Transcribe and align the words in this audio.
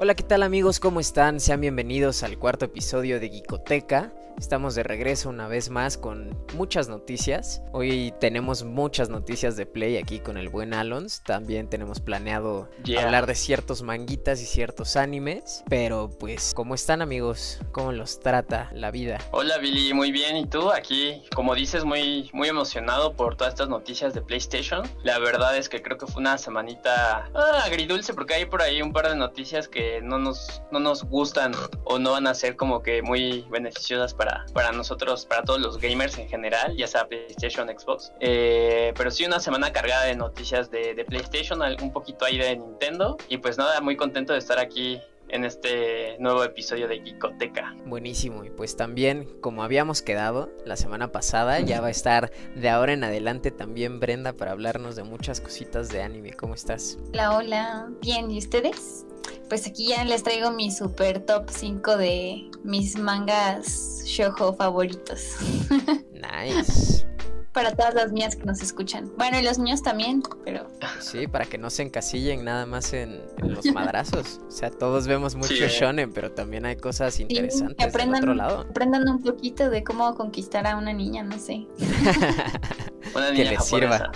Hola, 0.00 0.14
¿qué 0.14 0.22
tal 0.22 0.44
amigos? 0.44 0.78
¿Cómo 0.78 1.00
están? 1.00 1.40
Sean 1.40 1.60
bienvenidos 1.60 2.22
al 2.22 2.38
cuarto 2.38 2.66
episodio 2.66 3.18
de 3.18 3.30
Geekoteca. 3.30 4.12
Estamos 4.38 4.76
de 4.76 4.84
regreso 4.84 5.28
una 5.30 5.48
vez 5.48 5.68
más 5.68 5.98
con 5.98 6.38
muchas 6.54 6.88
noticias. 6.88 7.60
Hoy 7.72 8.14
tenemos 8.20 8.62
muchas 8.62 9.08
noticias 9.08 9.56
de 9.56 9.66
Play 9.66 9.96
aquí 9.96 10.20
con 10.20 10.36
el 10.38 10.48
buen 10.48 10.74
Alons. 10.74 11.24
También 11.24 11.68
tenemos 11.68 11.98
planeado 11.98 12.68
Yeah. 12.84 13.04
hablar 13.04 13.26
de 13.26 13.34
ciertos 13.34 13.82
manguitas 13.82 14.40
y 14.40 14.46
ciertos 14.46 14.94
animes. 14.94 15.64
Pero 15.68 16.08
pues, 16.20 16.54
¿cómo 16.54 16.76
están 16.76 17.02
amigos? 17.02 17.58
¿Cómo 17.72 17.90
los 17.90 18.20
trata 18.20 18.70
la 18.72 18.92
vida? 18.92 19.18
Hola 19.32 19.58
Billy, 19.58 19.92
muy 19.92 20.12
bien. 20.12 20.36
¿Y 20.36 20.46
tú? 20.46 20.70
Aquí, 20.70 21.24
como 21.34 21.56
dices, 21.56 21.84
muy, 21.84 22.30
muy 22.32 22.46
emocionado 22.46 23.14
por 23.14 23.36
todas 23.36 23.54
estas 23.54 23.68
noticias 23.68 24.14
de 24.14 24.22
PlayStation. 24.22 24.88
La 25.02 25.18
verdad 25.18 25.56
es 25.56 25.68
que 25.68 25.82
creo 25.82 25.98
que 25.98 26.06
fue 26.06 26.20
una 26.20 26.38
semanita 26.38 27.28
ah, 27.34 27.62
agridulce 27.64 28.14
porque 28.14 28.34
hay 28.34 28.44
por 28.46 28.62
ahí 28.62 28.80
un 28.82 28.92
par 28.92 29.08
de 29.08 29.16
noticias 29.16 29.66
que 29.66 29.87
no 30.02 30.18
nos, 30.18 30.62
no 30.70 30.80
nos 30.80 31.04
gustan 31.04 31.52
o 31.84 31.98
no 31.98 32.12
van 32.12 32.26
a 32.26 32.34
ser 32.34 32.56
como 32.56 32.82
que 32.82 33.02
muy 33.02 33.46
beneficiosas 33.50 34.14
para, 34.14 34.46
para 34.52 34.72
nosotros, 34.72 35.26
para 35.26 35.42
todos 35.42 35.60
los 35.60 35.78
gamers 35.78 36.18
en 36.18 36.28
general, 36.28 36.76
ya 36.76 36.86
sea 36.86 37.06
PlayStation, 37.06 37.68
Xbox. 37.68 38.12
Eh, 38.20 38.92
pero 38.96 39.10
sí 39.10 39.24
una 39.24 39.40
semana 39.40 39.72
cargada 39.72 40.04
de 40.04 40.16
noticias 40.16 40.70
de, 40.70 40.94
de 40.94 41.04
PlayStation, 41.04 41.60
un 41.80 41.92
poquito 41.92 42.24
ahí 42.24 42.38
de 42.38 42.56
Nintendo. 42.56 43.16
Y 43.28 43.38
pues 43.38 43.58
nada, 43.58 43.80
muy 43.80 43.96
contento 43.96 44.32
de 44.32 44.38
estar 44.38 44.58
aquí 44.58 45.00
en 45.28 45.44
este 45.44 46.16
nuevo 46.18 46.42
episodio 46.44 46.88
de 46.88 47.00
Geekoteca. 47.00 47.74
Buenísimo, 47.84 48.44
y 48.44 48.50
pues 48.50 48.76
también, 48.76 49.28
como 49.40 49.62
habíamos 49.62 50.02
quedado 50.02 50.50
la 50.64 50.76
semana 50.76 51.12
pasada, 51.12 51.60
ya 51.60 51.80
va 51.80 51.88
a 51.88 51.90
estar 51.90 52.30
de 52.54 52.68
ahora 52.68 52.92
en 52.92 53.04
adelante 53.04 53.50
también 53.50 54.00
Brenda 54.00 54.32
para 54.32 54.52
hablarnos 54.52 54.96
de 54.96 55.04
muchas 55.04 55.40
cositas 55.40 55.88
de 55.90 56.02
anime. 56.02 56.32
¿Cómo 56.32 56.54
estás? 56.54 56.98
Hola, 57.12 57.36
hola. 57.36 57.88
Bien, 58.00 58.30
¿y 58.30 58.38
ustedes? 58.38 59.07
Pues 59.48 59.66
aquí 59.66 59.88
ya 59.88 60.04
les 60.04 60.22
traigo 60.22 60.50
mi 60.50 60.70
super 60.70 61.20
top 61.24 61.48
5 61.50 61.96
de 61.96 62.50
mis 62.64 62.98
mangas 62.98 64.02
shoujo 64.04 64.54
favoritos. 64.54 65.36
Nice. 66.12 67.06
Para 67.52 67.74
todas 67.74 67.94
las 67.94 68.12
mías 68.12 68.36
que 68.36 68.44
nos 68.44 68.60
escuchan. 68.60 69.10
Bueno, 69.16 69.38
y 69.38 69.42
los 69.42 69.58
niños 69.58 69.82
también, 69.82 70.22
pero 70.44 70.68
Sí, 71.00 71.26
para 71.26 71.44
que 71.46 71.58
no 71.58 71.70
se 71.70 71.82
encasillen 71.82 72.44
nada 72.44 72.66
más 72.66 72.92
en, 72.92 73.20
en 73.38 73.54
los 73.54 73.64
madrazos. 73.72 74.40
O 74.46 74.50
sea, 74.50 74.70
todos 74.70 75.06
vemos 75.06 75.34
mucho 75.34 75.54
Sí. 75.54 75.64
shonen, 75.66 76.12
pero 76.12 76.30
también 76.30 76.66
hay 76.66 76.76
cosas 76.76 77.18
interesantes 77.18 77.76
que 77.76 77.84
del 77.84 77.90
aprendan, 77.90 78.22
otro 78.22 78.34
lado. 78.34 78.60
aprendan 78.68 79.08
un 79.08 79.22
poquito 79.22 79.70
de 79.70 79.82
cómo 79.82 80.14
conquistar 80.14 80.66
a 80.66 80.76
una 80.76 80.92
niña, 80.92 81.22
no 81.22 81.38
sé. 81.38 81.66
Una 83.14 83.28
Que 83.28 83.38
niña 83.38 83.50
les 83.52 83.64
sirva. 83.64 84.12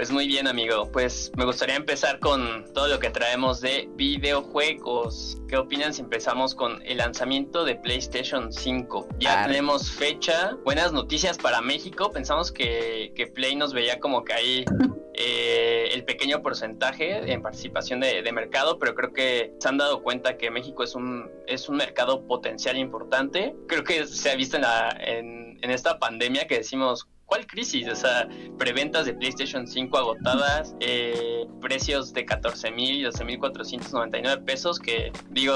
Pues 0.03 0.11
muy 0.11 0.27
bien, 0.27 0.48
amigo. 0.48 0.91
Pues 0.91 1.31
me 1.36 1.45
gustaría 1.45 1.77
empezar 1.77 2.19
con 2.19 2.64
todo 2.75 2.89
lo 2.89 2.98
que 2.98 3.11
traemos 3.11 3.61
de 3.61 3.89
videojuegos. 3.95 5.39
¿Qué 5.48 5.56
opinan 5.56 5.95
si 5.95 6.00
empezamos 6.00 6.56
con 6.56 6.83
el 6.84 6.97
lanzamiento 6.97 7.64
de 7.64 7.77
PlayStation 7.77 8.53
5? 8.53 9.08
Ya 9.20 9.45
Arre. 9.45 9.53
tenemos 9.53 9.92
fecha. 9.92 10.56
Buenas 10.64 10.92
noticias 10.92 11.39
para 11.39 11.61
México. 11.61 12.11
Pensamos 12.11 12.50
que, 12.50 13.12
que 13.14 13.28
Play 13.28 13.55
nos 13.55 13.75
veía 13.75 14.00
como 14.00 14.25
que 14.25 14.33
ahí 14.33 14.64
eh, 15.14 15.91
el 15.92 16.05
pequeño 16.05 16.42
porcentaje 16.42 17.33
en 17.33 17.41
participación 17.41 18.00
de, 18.00 18.23
de 18.23 18.33
mercado, 18.33 18.80
pero 18.80 18.97
creo 18.97 19.12
que 19.12 19.55
se 19.61 19.69
han 19.69 19.78
dado 19.78 20.03
cuenta 20.03 20.36
que 20.36 20.50
México 20.50 20.83
es 20.83 20.97
un, 20.97 21.30
es 21.47 21.69
un 21.69 21.77
mercado 21.77 22.27
potencial 22.27 22.77
importante. 22.77 23.55
Creo 23.69 23.84
que 23.84 24.05
se 24.06 24.30
ha 24.33 24.34
visto 24.34 24.56
en, 24.56 24.62
la, 24.62 24.89
en, 24.98 25.61
en 25.62 25.70
esta 25.70 26.00
pandemia 26.00 26.48
que 26.48 26.58
decimos, 26.58 27.06
¿cuál 27.33 27.47
crisis? 27.47 27.88
O 27.88 27.97
sea, 27.97 28.28
preventas 28.58 29.07
de 29.07 29.14
PlayStation 29.14 29.67
5 29.67 29.96
agotadas, 29.96 30.77
eh, 30.80 31.46
precios 31.62 32.12
de 32.12 32.27
14 32.27 32.70
mil 32.70 32.96
y 32.96 33.02
12 33.05 33.24
mil 33.24 33.39
499 33.39 34.42
pesos 34.45 34.79
que 34.79 35.11
digo, 35.30 35.55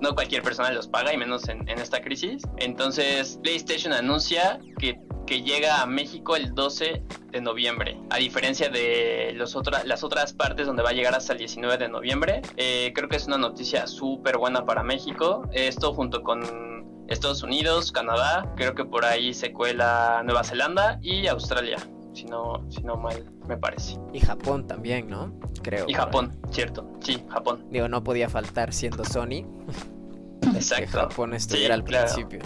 no 0.00 0.14
cualquier 0.14 0.42
persona 0.42 0.72
los 0.72 0.88
paga 0.88 1.12
y 1.12 1.18
menos 1.18 1.46
en, 1.50 1.68
en 1.68 1.78
esta 1.80 2.00
crisis. 2.00 2.42
Entonces, 2.56 3.38
PlayStation 3.42 3.92
anuncia 3.92 4.58
que 4.78 4.98
que 5.26 5.42
llega 5.42 5.82
a 5.82 5.86
México 5.86 6.36
el 6.36 6.54
12 6.54 7.02
de 7.32 7.40
noviembre. 7.42 7.98
A 8.08 8.16
diferencia 8.16 8.70
de 8.70 9.32
los 9.34 9.56
otra- 9.56 9.84
las 9.84 10.02
otras 10.02 10.32
partes 10.32 10.66
donde 10.66 10.82
va 10.82 10.88
a 10.88 10.92
llegar 10.94 11.14
hasta 11.14 11.34
el 11.34 11.38
19 11.40 11.76
de 11.76 11.90
noviembre, 11.90 12.40
eh, 12.56 12.92
creo 12.94 13.10
que 13.10 13.16
es 13.16 13.26
una 13.26 13.36
noticia 13.36 13.86
súper 13.86 14.38
buena 14.38 14.64
para 14.64 14.82
México. 14.82 15.42
Esto 15.52 15.92
junto 15.92 16.22
con 16.22 16.40
Estados 17.08 17.42
Unidos, 17.42 17.90
Canadá, 17.92 18.52
creo 18.56 18.74
que 18.74 18.84
por 18.84 19.04
ahí 19.04 19.32
se 19.34 19.52
cuela 19.52 20.22
Nueva 20.24 20.44
Zelanda 20.44 20.98
y 21.02 21.26
Australia, 21.26 21.76
si 22.14 22.24
no, 22.26 22.64
si 22.70 22.82
no 22.82 22.96
mal 22.96 23.24
me 23.46 23.56
parece. 23.56 23.96
Y 24.12 24.20
Japón 24.20 24.66
también, 24.66 25.08
¿no? 25.08 25.32
Creo. 25.62 25.86
Y 25.88 25.94
Japón, 25.94 26.36
cierto, 26.50 26.86
sí, 27.00 27.24
Japón, 27.30 27.66
Digo, 27.70 27.88
no 27.88 28.04
podía 28.04 28.28
faltar 28.28 28.72
siendo 28.74 29.04
Sony 29.04 29.46
que 30.42 30.48
exacto. 30.58 30.98
Japón 30.98 31.34
estuviera 31.34 31.74
Sí, 31.74 31.80
al 31.80 31.84
claro. 31.84 32.06
principio. 32.12 32.40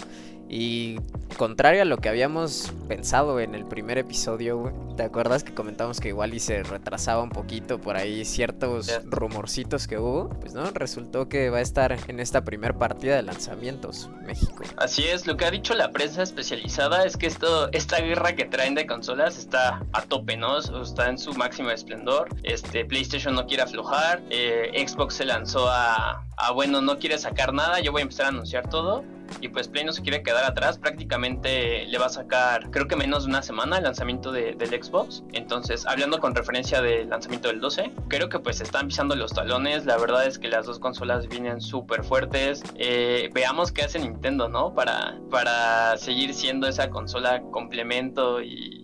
Y 0.54 0.98
contrario 1.38 1.80
a 1.80 1.84
lo 1.86 1.96
que 1.96 2.10
habíamos 2.10 2.72
pensado 2.86 3.40
en 3.40 3.54
el 3.54 3.64
primer 3.64 3.96
episodio, 3.96 4.58
güey, 4.58 4.74
¿te 4.98 5.02
acuerdas 5.02 5.42
que 5.44 5.54
comentamos 5.54 5.98
que 5.98 6.08
igual 6.08 6.34
y 6.34 6.40
se 6.40 6.62
retrasaba 6.62 7.22
un 7.22 7.30
poquito 7.30 7.80
por 7.80 7.96
ahí 7.96 8.26
ciertos 8.26 8.84
Cierto. 8.86 9.08
rumorcitos 9.10 9.88
que 9.88 9.96
hubo? 9.98 10.28
Pues 10.40 10.52
no, 10.52 10.70
resultó 10.74 11.30
que 11.30 11.48
va 11.48 11.58
a 11.58 11.60
estar 11.62 11.96
en 12.06 12.20
esta 12.20 12.44
primer 12.44 12.74
partida 12.74 13.16
de 13.16 13.22
lanzamientos 13.22 14.10
México. 14.26 14.62
Así 14.76 15.04
es, 15.04 15.26
lo 15.26 15.38
que 15.38 15.46
ha 15.46 15.50
dicho 15.50 15.72
la 15.74 15.90
prensa 15.90 16.22
especializada 16.22 17.04
es 17.06 17.16
que 17.16 17.28
esto, 17.28 17.70
esta 17.72 17.98
guerra 18.00 18.34
que 18.36 18.44
traen 18.44 18.74
de 18.74 18.86
consolas 18.86 19.38
está 19.38 19.82
a 19.94 20.02
tope, 20.02 20.36
¿no? 20.36 20.58
Está 20.58 21.08
en 21.08 21.16
su 21.16 21.32
máximo 21.32 21.70
esplendor. 21.70 22.28
Este, 22.42 22.84
PlayStation 22.84 23.34
no 23.34 23.46
quiere 23.46 23.62
aflojar. 23.62 24.20
eh, 24.28 24.84
Xbox 24.86 25.14
se 25.14 25.24
lanzó 25.24 25.66
a, 25.70 26.26
a, 26.36 26.52
bueno, 26.52 26.80
no 26.80 26.98
quiere 26.98 27.18
sacar 27.18 27.52
nada, 27.52 27.80
yo 27.80 27.92
voy 27.92 28.00
a 28.00 28.02
empezar 28.02 28.26
a 28.26 28.28
anunciar 28.30 28.68
todo. 28.68 29.04
Y 29.40 29.48
pues 29.48 29.66
Play 29.66 29.84
no 29.84 29.92
se 29.92 30.02
quiere 30.02 30.22
quedar 30.22 30.44
atrás, 30.44 30.76
prácticamente 30.78 31.86
le 31.86 31.98
va 31.98 32.06
a 32.06 32.10
sacar, 32.10 32.70
creo 32.70 32.86
que 32.86 32.96
menos 32.96 33.24
de 33.24 33.30
una 33.30 33.40
semana 33.42 33.78
el 33.78 33.84
lanzamiento 33.84 34.30
de- 34.30 34.52
del 34.54 34.68
Xbox. 34.82 35.22
Entonces, 35.32 35.86
hablando 35.86 36.18
con 36.20 36.34
referencia 36.34 36.82
del 36.82 37.08
lanzamiento 37.08 37.48
del 37.48 37.60
12, 37.60 37.92
creo 38.08 38.28
que 38.28 38.38
pues 38.40 38.60
están 38.60 38.88
pisando 38.88 39.14
los 39.16 39.32
talones. 39.32 39.86
La 39.86 39.96
verdad 39.96 40.26
es 40.26 40.38
que 40.38 40.48
las 40.48 40.66
dos 40.66 40.78
consolas 40.78 41.28
vienen 41.28 41.60
súper 41.60 42.04
fuertes. 42.04 42.62
Eh, 42.76 43.30
veamos 43.32 43.72
qué 43.72 43.82
hace 43.82 43.98
Nintendo, 43.98 44.48
¿no? 44.48 44.74
Para, 44.74 45.18
para 45.30 45.96
seguir 45.96 46.34
siendo 46.34 46.66
esa 46.68 46.90
consola 46.90 47.42
complemento 47.50 48.42
y, 48.42 48.81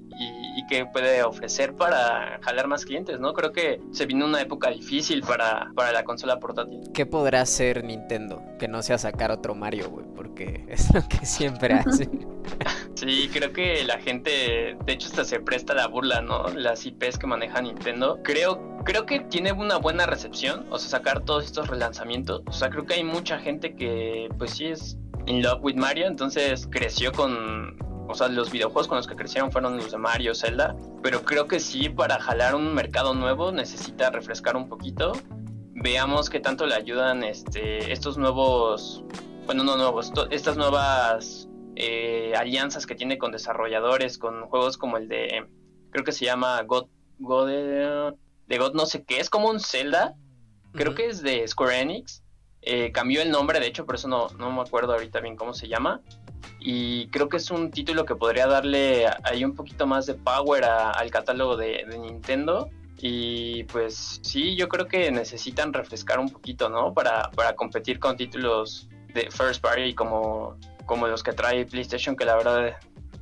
y, 0.59 0.67
que 0.67 0.87
puede 0.87 1.23
ofrecer 1.23 1.75
para 1.75 2.39
jalar 2.43 2.69
más 2.69 2.85
clientes, 2.85 3.19
¿no? 3.21 3.33
Creo 3.33 3.53
que 3.53 3.81
se 3.93 4.07
vino 4.07 4.27
una 4.27 4.41
época 4.41 4.71
difícil 4.71 5.23
para, 5.23 5.71
para 5.75 5.93
la 5.93 6.05
consola 6.05 6.39
portátil. 6.39 6.81
¿Qué 6.93 7.07
podrá 7.07 7.43
hacer 7.43 7.85
Nintendo? 7.85 8.43
Que 8.59 8.69
no 8.69 8.83
sea 8.83 8.99
sacar 8.99 9.31
otro 9.31 9.55
Mario, 9.55 9.91
güey, 9.91 10.07
porque 10.15 10.65
es 10.69 10.93
lo 10.93 11.07
que 11.09 11.25
siempre 11.25 11.75
hace. 11.75 12.09
Sí, 12.95 13.31
creo 13.33 13.53
que 13.53 13.85
la 13.85 14.01
gente, 14.01 14.77
de 14.85 14.93
hecho, 14.93 15.07
hasta 15.07 15.25
se 15.25 15.39
presta 15.39 15.73
la 15.73 15.87
burla, 15.87 16.21
¿no? 16.21 16.49
Las 16.49 16.85
IPs 16.85 17.17
que 17.17 17.29
maneja 17.29 17.63
Nintendo. 17.63 18.19
Creo, 18.25 18.83
creo 18.85 19.07
que 19.07 19.21
tiene 19.21 19.53
una 19.53 19.77
buena 19.77 20.05
recepción, 20.07 20.67
o 20.69 20.79
sea, 20.81 20.99
sacar 20.99 21.21
todos 21.21 21.45
estos 21.45 21.69
relanzamientos. 21.69 22.43
O 22.47 22.53
sea, 22.53 22.71
creo 22.71 22.87
que 22.87 22.95
hay 22.95 23.05
mucha 23.05 23.39
gente 23.39 23.77
que, 23.77 24.29
pues 24.37 24.53
sí, 24.53 24.67
es 24.67 24.99
in 25.27 25.43
love 25.43 25.63
with 25.63 25.77
Mario, 25.77 26.09
entonces 26.09 26.67
creció 26.69 27.13
con. 27.13 27.77
O 28.09 28.15
sea, 28.15 28.29
los 28.29 28.51
videojuegos 28.51 28.89
con 28.89 28.97
los 28.97 29.07
que 29.07 29.15
crecieron 29.15 29.53
fueron 29.53 29.77
los 29.77 29.93
de 29.93 29.99
Mario, 29.99 30.35
Zelda. 30.35 30.75
Pero 31.03 31.23
creo 31.23 31.47
que 31.47 31.61
sí, 31.61 31.89
para 31.89 32.19
jalar 32.19 32.55
un 32.55 32.75
mercado 32.75 33.15
nuevo 33.15 33.53
necesita 33.53 34.11
refrescar 34.11 34.57
un 34.57 34.69
poquito. 34.69 35.13
Veamos 35.75 36.31
qué 36.31 36.41
tanto 36.41 36.67
le 36.67 36.75
ayudan 36.75 37.23
este, 37.23 37.93
estos 37.93 38.17
nuevos. 38.17 39.05
Bueno, 39.47 39.62
no 39.62 39.77
nuevos, 39.77 40.12
estas 40.31 40.56
nuevas 40.56 41.49
eh, 41.77 42.32
alianzas 42.37 42.87
que 42.87 42.97
tiene 42.97 43.19
con 43.19 43.31
desarrolladores, 43.31 44.19
con 44.19 44.47
juegos 44.49 44.77
como 44.77 44.97
el 44.97 45.09
de, 45.09 45.47
creo 45.91 46.05
que 46.05 46.11
se 46.11 46.25
llama 46.25 46.61
God, 46.65 46.88
God 47.19 47.49
eh, 47.50 48.12
de 48.49 48.59
God 48.59 48.75
no 48.75 48.85
sé 48.85 49.05
qué, 49.05 49.21
es 49.21 49.31
como 49.31 49.49
un 49.49 49.61
Zelda, 49.61 50.17
creo 50.73 50.97
que 50.97 51.06
es 51.06 51.23
de 51.23 51.47
Square 51.47 51.81
Enix, 51.81 52.25
eh, 52.62 52.93
cambió 52.93 53.22
el 53.22 53.31
nombre, 53.31 53.60
de 53.60 53.66
hecho, 53.66 53.87
por 53.87 53.94
eso 53.94 54.08
no, 54.08 54.28
no 54.38 54.50
me 54.50 54.60
acuerdo 54.60 54.93
ahorita 54.93 55.20
bien 55.20 55.37
cómo 55.37 55.55
se 55.55 55.69
llama, 55.69 56.00
y 56.60 57.08
creo 57.08 57.28
que 57.28 57.37
es 57.37 57.50
un 57.50 57.70
título 57.70 58.05
que 58.05 58.16
podría 58.16 58.46
darle 58.46 59.06
ahí 59.25 59.44
un 59.44 59.55
poquito 59.55 59.87
más 59.87 60.06
de 60.06 60.14
power 60.14 60.64
al 60.64 61.10
catálogo 61.10 61.56
de, 61.56 61.84
de 61.88 61.99
Nintendo. 61.99 62.69
Y 63.00 63.62
pues 63.64 64.19
sí, 64.22 64.56
yo 64.56 64.69
creo 64.69 64.88
que 64.88 65.12
necesitan 65.12 65.72
refrescar 65.72 66.19
un 66.19 66.31
poquito, 66.31 66.69
¿no? 66.69 66.93
Para, 66.93 67.31
para 67.31 67.55
competir 67.55 68.00
con 68.00 68.16
títulos 68.16 68.88
de 69.14 69.31
first 69.31 69.62
party 69.62 69.94
como, 69.94 70.56
como 70.84 71.06
los 71.06 71.22
que 71.22 71.32
trae 71.32 71.64
PlayStation, 71.64 72.16
que 72.16 72.25
la 72.25 72.34
verdad 72.34 72.76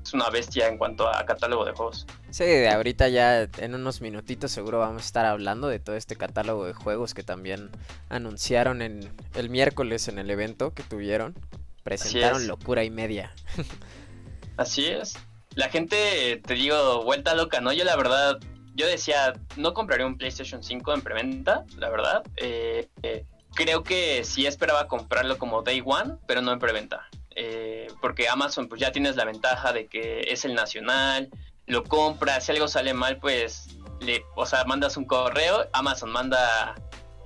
es 0.06 0.14
una 0.14 0.30
bestia 0.30 0.68
en 0.68 0.78
cuanto 0.78 1.08
a 1.08 1.24
catálogo 1.26 1.64
de 1.64 1.72
juegos. 1.72 2.06
Sí, 2.30 2.44
de 2.44 2.68
ahorita 2.68 3.08
ya 3.08 3.42
en 3.58 3.74
unos 3.74 4.00
minutitos 4.00 4.52
seguro 4.52 4.78
vamos 4.78 5.02
a 5.02 5.04
estar 5.04 5.26
hablando 5.26 5.68
de 5.68 5.80
todo 5.80 5.96
este 5.96 6.16
catálogo 6.16 6.64
de 6.64 6.74
juegos 6.74 7.12
que 7.12 7.22
también 7.22 7.70
anunciaron 8.08 8.82
en 8.82 9.10
el 9.34 9.50
miércoles 9.50 10.08
en 10.08 10.18
el 10.18 10.30
evento 10.30 10.72
que 10.74 10.82
tuvieron. 10.82 11.34
Presentaron 11.82 12.42
es. 12.42 12.48
locura 12.48 12.84
y 12.84 12.90
media. 12.90 13.32
Así 14.56 14.86
es. 14.86 15.14
La 15.54 15.68
gente, 15.68 16.40
te 16.44 16.54
digo, 16.54 17.02
vuelta 17.04 17.34
loca, 17.34 17.60
¿no? 17.60 17.72
Yo 17.72 17.84
la 17.84 17.96
verdad 17.96 18.38
yo 18.74 18.86
decía, 18.86 19.32
no 19.56 19.72
compraría 19.72 20.06
un 20.06 20.18
PlayStation 20.18 20.62
5 20.62 20.94
en 20.94 21.00
preventa, 21.00 21.64
la 21.78 21.88
verdad. 21.88 22.22
Eh, 22.36 22.88
eh, 23.02 23.24
creo 23.54 23.82
que 23.82 24.22
sí 24.22 24.46
esperaba 24.46 24.86
comprarlo 24.86 25.38
como 25.38 25.62
Day 25.62 25.82
One, 25.84 26.16
pero 26.26 26.42
no 26.42 26.52
en 26.52 26.58
preventa. 26.58 27.08
Eh, 27.38 27.88
porque 28.00 28.28
Amazon 28.28 28.66
pues 28.66 28.80
ya 28.80 28.92
tienes 28.92 29.14
la 29.16 29.26
ventaja 29.26 29.74
de 29.74 29.88
que 29.88 30.20
es 30.28 30.46
el 30.46 30.54
nacional, 30.54 31.28
lo 31.66 31.84
compras, 31.84 32.46
si 32.46 32.52
algo 32.52 32.66
sale 32.66 32.94
mal 32.94 33.18
pues 33.18 33.68
le, 34.00 34.24
o 34.34 34.46
sea, 34.46 34.64
mandas 34.64 34.96
un 34.96 35.04
correo, 35.04 35.68
Amazon 35.74 36.10
manda 36.10 36.74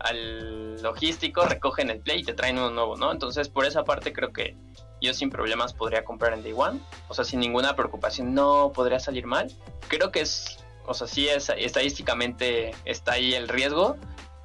al 0.01 0.83
logístico, 0.83 1.45
recogen 1.45 1.91
el 1.91 2.01
play 2.01 2.21
y 2.21 2.25
te 2.25 2.35
traen 2.35 2.59
uno 2.59 2.71
nuevo, 2.71 2.97
¿no? 2.97 3.13
Entonces 3.13 3.49
por 3.49 3.65
esa 3.67 3.85
parte 3.85 4.13
creo 4.13 4.33
que 4.33 4.57
yo 5.01 5.15
sin 5.15 5.31
problemas 5.31 5.73
podría 5.73 6.05
comprar 6.05 6.33
en 6.33 6.43
Day 6.43 6.55
One, 6.57 6.81
o 7.09 7.15
sea, 7.15 7.25
sin 7.25 7.39
ninguna 7.39 7.77
preocupación, 7.77 8.35
no 8.35 8.73
podría 8.75 8.99
salir 8.99 9.27
mal. 9.27 9.51
Creo 9.87 10.11
que 10.11 10.23
es, 10.23 10.59
o 10.87 10.95
sea, 10.95 11.07
sí 11.07 11.29
es 11.29 11.51
estadísticamente 11.57 12.75
está 12.85 13.13
ahí 13.13 13.35
el 13.35 13.49
riesgo, 13.49 13.97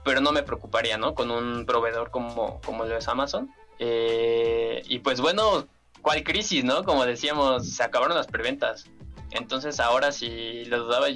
pero 0.03 0.21
no 0.21 0.31
me 0.31 0.43
preocuparía, 0.43 0.97
¿no? 0.97 1.15
Con 1.15 1.31
un 1.31 1.65
proveedor 1.65 2.11
como, 2.11 2.61
como 2.61 2.85
lo 2.85 2.95
es 2.95 3.07
Amazon. 3.07 3.49
Eh, 3.79 4.81
y 4.87 4.99
pues 4.99 5.21
bueno, 5.21 5.67
¿cuál 6.01 6.23
crisis, 6.23 6.63
no? 6.63 6.83
Como 6.83 7.05
decíamos, 7.05 7.69
se 7.69 7.83
acabaron 7.83 8.15
las 8.15 8.27
preventas. 8.27 8.85
Entonces 9.31 9.79
ahora 9.79 10.11
si 10.11 10.65
lo 10.65 10.85
dudaba, 10.85 11.07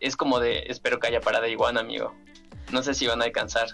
es 0.00 0.16
como 0.16 0.40
de, 0.40 0.64
espero 0.68 0.98
que 0.98 1.08
haya 1.08 1.20
para 1.20 1.40
Day 1.40 1.56
One, 1.58 1.78
amigo. 1.78 2.14
No 2.72 2.82
sé 2.82 2.94
si 2.94 3.06
van 3.06 3.22
a 3.22 3.24
alcanzar. 3.24 3.68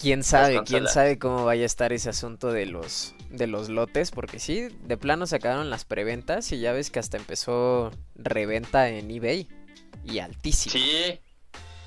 Quién 0.00 0.22
sabe, 0.22 0.62
quién 0.64 0.86
sabe 0.86 1.18
cómo 1.18 1.44
vaya 1.44 1.64
a 1.64 1.66
estar 1.66 1.92
ese 1.92 2.10
asunto 2.10 2.52
de 2.52 2.66
los 2.66 3.14
de 3.30 3.46
los 3.46 3.68
lotes, 3.68 4.10
porque 4.10 4.38
sí, 4.38 4.68
de 4.82 4.96
plano 4.96 5.26
se 5.26 5.36
acabaron 5.36 5.70
las 5.70 5.84
preventas 5.84 6.50
y 6.52 6.60
ya 6.60 6.72
ves 6.72 6.90
que 6.90 6.98
hasta 6.98 7.16
empezó 7.16 7.90
reventa 8.14 8.88
en 8.88 9.10
eBay 9.10 9.48
y 10.04 10.20
altísimo. 10.20 10.72
Sí, 10.72 11.20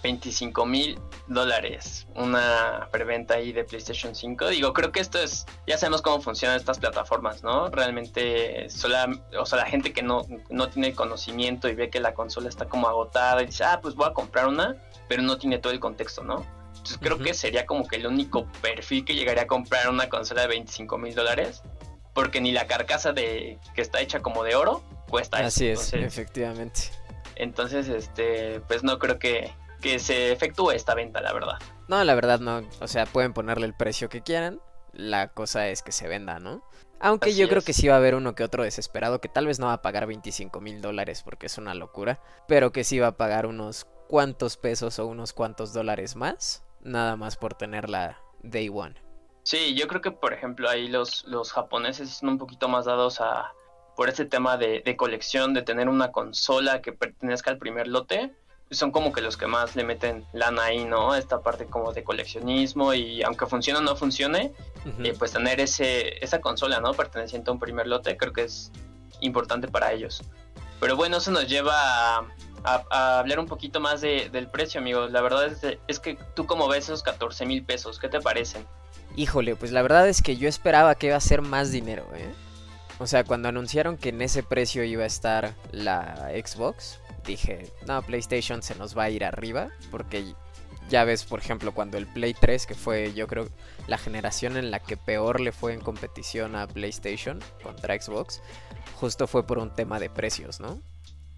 25 0.03 0.65
mil 0.65 0.99
dólares 1.27 2.07
una 2.15 2.87
preventa 2.91 3.35
ahí 3.35 3.51
de 3.51 3.63
PlayStation 3.63 4.15
5. 4.15 4.49
Digo, 4.49 4.73
creo 4.73 4.91
que 4.91 4.99
esto 4.99 5.19
es, 5.19 5.45
ya 5.67 5.77
sabemos 5.77 6.01
cómo 6.01 6.21
funcionan 6.21 6.57
estas 6.57 6.79
plataformas, 6.79 7.43
¿no? 7.43 7.69
Realmente, 7.69 8.69
sola, 8.69 9.07
o 9.37 9.45
sea, 9.45 9.59
la 9.59 9.65
gente 9.65 9.93
que 9.93 10.03
no, 10.03 10.25
no 10.49 10.69
tiene 10.69 10.93
conocimiento 10.93 11.69
y 11.69 11.75
ve 11.75 11.89
que 11.89 11.99
la 11.99 12.13
consola 12.13 12.49
está 12.49 12.65
como 12.65 12.87
agotada 12.87 13.41
y 13.43 13.47
dice, 13.47 13.63
ah, 13.63 13.79
pues 13.81 13.95
voy 13.95 14.07
a 14.07 14.13
comprar 14.13 14.47
una, 14.47 14.75
pero 15.07 15.21
no 15.21 15.37
tiene 15.37 15.59
todo 15.59 15.73
el 15.73 15.79
contexto, 15.79 16.23
¿no? 16.23 16.45
Entonces 16.69 16.97
creo 16.99 17.19
que 17.19 17.33
sería 17.33 17.65
como 17.65 17.87
que 17.87 17.97
el 17.97 18.07
único 18.07 18.47
perfil 18.61 19.05
que 19.05 19.13
llegaría 19.13 19.43
a 19.43 19.47
comprar 19.47 19.89
una 19.89 20.09
consola 20.09 20.41
de 20.43 20.47
25 20.47 20.97
mil 20.97 21.13
dólares, 21.13 21.61
porque 22.13 22.41
ni 22.41 22.51
la 22.51 22.65
carcasa 22.67 23.13
de 23.13 23.59
que 23.75 23.81
está 23.81 24.01
hecha 24.01 24.19
como 24.21 24.43
de 24.43 24.55
oro 24.55 24.81
cuesta 25.07 25.37
Así 25.37 25.67
es, 25.67 25.93
efectivamente. 25.93 26.89
Entonces, 27.35 27.87
este, 27.87 28.61
pues 28.61 28.83
no 28.83 28.99
creo 28.99 29.19
que, 29.19 29.51
que 29.81 29.99
se 29.99 30.31
efectúe 30.31 30.71
esta 30.71 30.95
venta, 30.95 31.21
la 31.21 31.33
verdad. 31.33 31.57
No, 31.87 32.03
la 32.03 32.15
verdad 32.15 32.39
no. 32.39 32.61
O 32.79 32.87
sea, 32.87 33.05
pueden 33.05 33.33
ponerle 33.33 33.65
el 33.65 33.73
precio 33.73 34.09
que 34.09 34.21
quieran. 34.21 34.61
La 34.93 35.29
cosa 35.29 35.67
es 35.67 35.81
que 35.81 35.91
se 35.91 36.07
venda, 36.07 36.39
¿no? 36.39 36.63
Aunque 36.99 37.33
yo 37.33 37.49
creo 37.49 37.63
que 37.63 37.73
sí 37.73 37.87
va 37.87 37.95
a 37.95 37.97
haber 37.97 38.13
uno 38.13 38.35
que 38.35 38.43
otro 38.43 38.63
desesperado 38.63 39.21
que 39.21 39.29
tal 39.29 39.47
vez 39.47 39.57
no 39.57 39.67
va 39.67 39.73
a 39.73 39.81
pagar 39.81 40.05
25 40.05 40.61
mil 40.61 40.81
dólares 40.81 41.23
porque 41.23 41.47
es 41.47 41.57
una 41.57 41.73
locura, 41.73 42.21
pero 42.47 42.71
que 42.71 42.83
sí 42.83 42.99
va 42.99 43.07
a 43.07 43.17
pagar 43.17 43.47
unos 43.47 43.87
cuantos 44.07 44.57
pesos 44.57 44.99
o 44.99 45.07
unos 45.07 45.33
cuantos 45.33 45.73
dólares 45.73 46.15
más 46.15 46.63
nada 46.83 47.15
más 47.15 47.37
por 47.37 47.53
tener 47.53 47.89
la 47.89 48.19
Day 48.43 48.69
One. 48.69 48.95
Sí, 49.43 49.75
yo 49.75 49.87
creo 49.87 50.01
que 50.01 50.11
por 50.11 50.33
ejemplo 50.33 50.69
ahí 50.69 50.87
los, 50.87 51.25
los 51.25 51.51
japoneses 51.51 52.09
son 52.09 52.29
un 52.29 52.37
poquito 52.37 52.67
más 52.67 52.85
dados 52.85 53.21
a 53.21 53.51
por 53.95 54.09
ese 54.09 54.25
tema 54.25 54.57
de, 54.57 54.95
colección, 54.97 55.53
de 55.53 55.61
tener 55.61 55.89
una 55.89 56.11
consola 56.11 56.81
que 56.81 56.93
pertenezca 56.93 57.51
al 57.51 57.57
primer 57.57 57.87
lote, 57.87 58.33
son 58.71 58.91
como 58.91 59.11
que 59.11 59.21
los 59.21 59.37
que 59.37 59.47
más 59.47 59.75
le 59.75 59.83
meten 59.83 60.25
lana 60.31 60.63
ahí, 60.65 60.85
¿no? 60.85 61.13
Esta 61.15 61.41
parte 61.41 61.65
como 61.65 61.91
de 61.93 62.03
coleccionismo 62.03 62.93
y 62.93 63.21
aunque 63.23 63.45
funcione 63.45 63.79
o 63.79 63.81
no 63.81 63.95
funcione, 63.95 64.53
eh, 65.03 65.13
pues 65.17 65.33
tener 65.33 65.59
ese, 65.59 66.23
esa 66.23 66.39
consola, 66.39 66.79
¿no? 66.79 66.93
Perteneciente 66.93 67.49
a 67.49 67.53
un 67.53 67.59
primer 67.59 67.87
lote, 67.87 68.15
creo 68.15 68.31
que 68.31 68.43
es 68.43 68.71
importante 69.19 69.67
para 69.67 69.91
ellos. 69.91 70.23
Pero 70.79 70.95
bueno, 70.95 71.17
eso 71.17 71.31
nos 71.31 71.47
lleva 71.47 71.73
a, 72.17 72.25
a, 72.63 73.19
hablar 73.19 73.39
un 73.39 73.45
poquito 73.45 73.79
más 73.79 74.01
del 74.01 74.47
precio, 74.47 74.79
amigo. 74.79 75.07
La 75.07 75.21
verdad 75.21 75.45
es, 75.47 75.77
es 75.87 75.99
que 75.99 76.17
tú 76.33 76.45
como 76.47 76.67
ves 76.67 76.85
esos 76.85 77.03
14 77.03 77.45
mil 77.45 77.63
pesos, 77.63 77.99
¿qué 77.99 78.07
te 78.07 78.21
parecen? 78.21 78.65
Híjole, 79.15 79.55
pues 79.55 79.71
la 79.71 79.81
verdad 79.81 80.07
es 80.07 80.21
que 80.21 80.37
yo 80.37 80.47
esperaba 80.47 80.95
que 80.95 81.07
iba 81.07 81.17
a 81.17 81.21
ser 81.21 81.41
más 81.41 81.71
dinero, 81.71 82.07
¿eh? 82.15 82.31
O 82.99 83.07
sea, 83.07 83.23
cuando 83.23 83.49
anunciaron 83.49 83.97
que 83.97 84.09
en 84.09 84.21
ese 84.21 84.43
precio 84.43 84.83
iba 84.83 85.03
a 85.03 85.07
estar 85.07 85.55
la 85.71 86.29
Xbox, 86.35 86.99
dije, 87.25 87.71
no, 87.87 88.01
PlayStation 88.01 88.61
se 88.61 88.75
nos 88.75 88.97
va 88.97 89.03
a 89.03 89.09
ir 89.09 89.23
arriba, 89.23 89.69
porque 89.89 90.33
ya 90.89 91.05
ves, 91.05 91.23
por 91.23 91.39
ejemplo, 91.39 91.73
cuando 91.73 91.97
el 91.97 92.05
Play 92.05 92.33
3, 92.33 92.65
que 92.65 92.75
fue 92.75 93.13
yo 93.13 93.27
creo 93.27 93.47
la 93.87 93.97
generación 93.97 94.57
en 94.57 94.71
la 94.71 94.79
que 94.79 94.97
peor 94.97 95.39
le 95.39 95.51
fue 95.51 95.73
en 95.73 95.79
competición 95.79 96.55
a 96.55 96.67
PlayStation 96.67 97.39
contra 97.63 97.99
Xbox, 97.99 98.41
justo 98.99 99.27
fue 99.27 99.47
por 99.47 99.57
un 99.57 99.73
tema 99.73 99.99
de 99.99 100.09
precios, 100.09 100.59
¿no? 100.59 100.79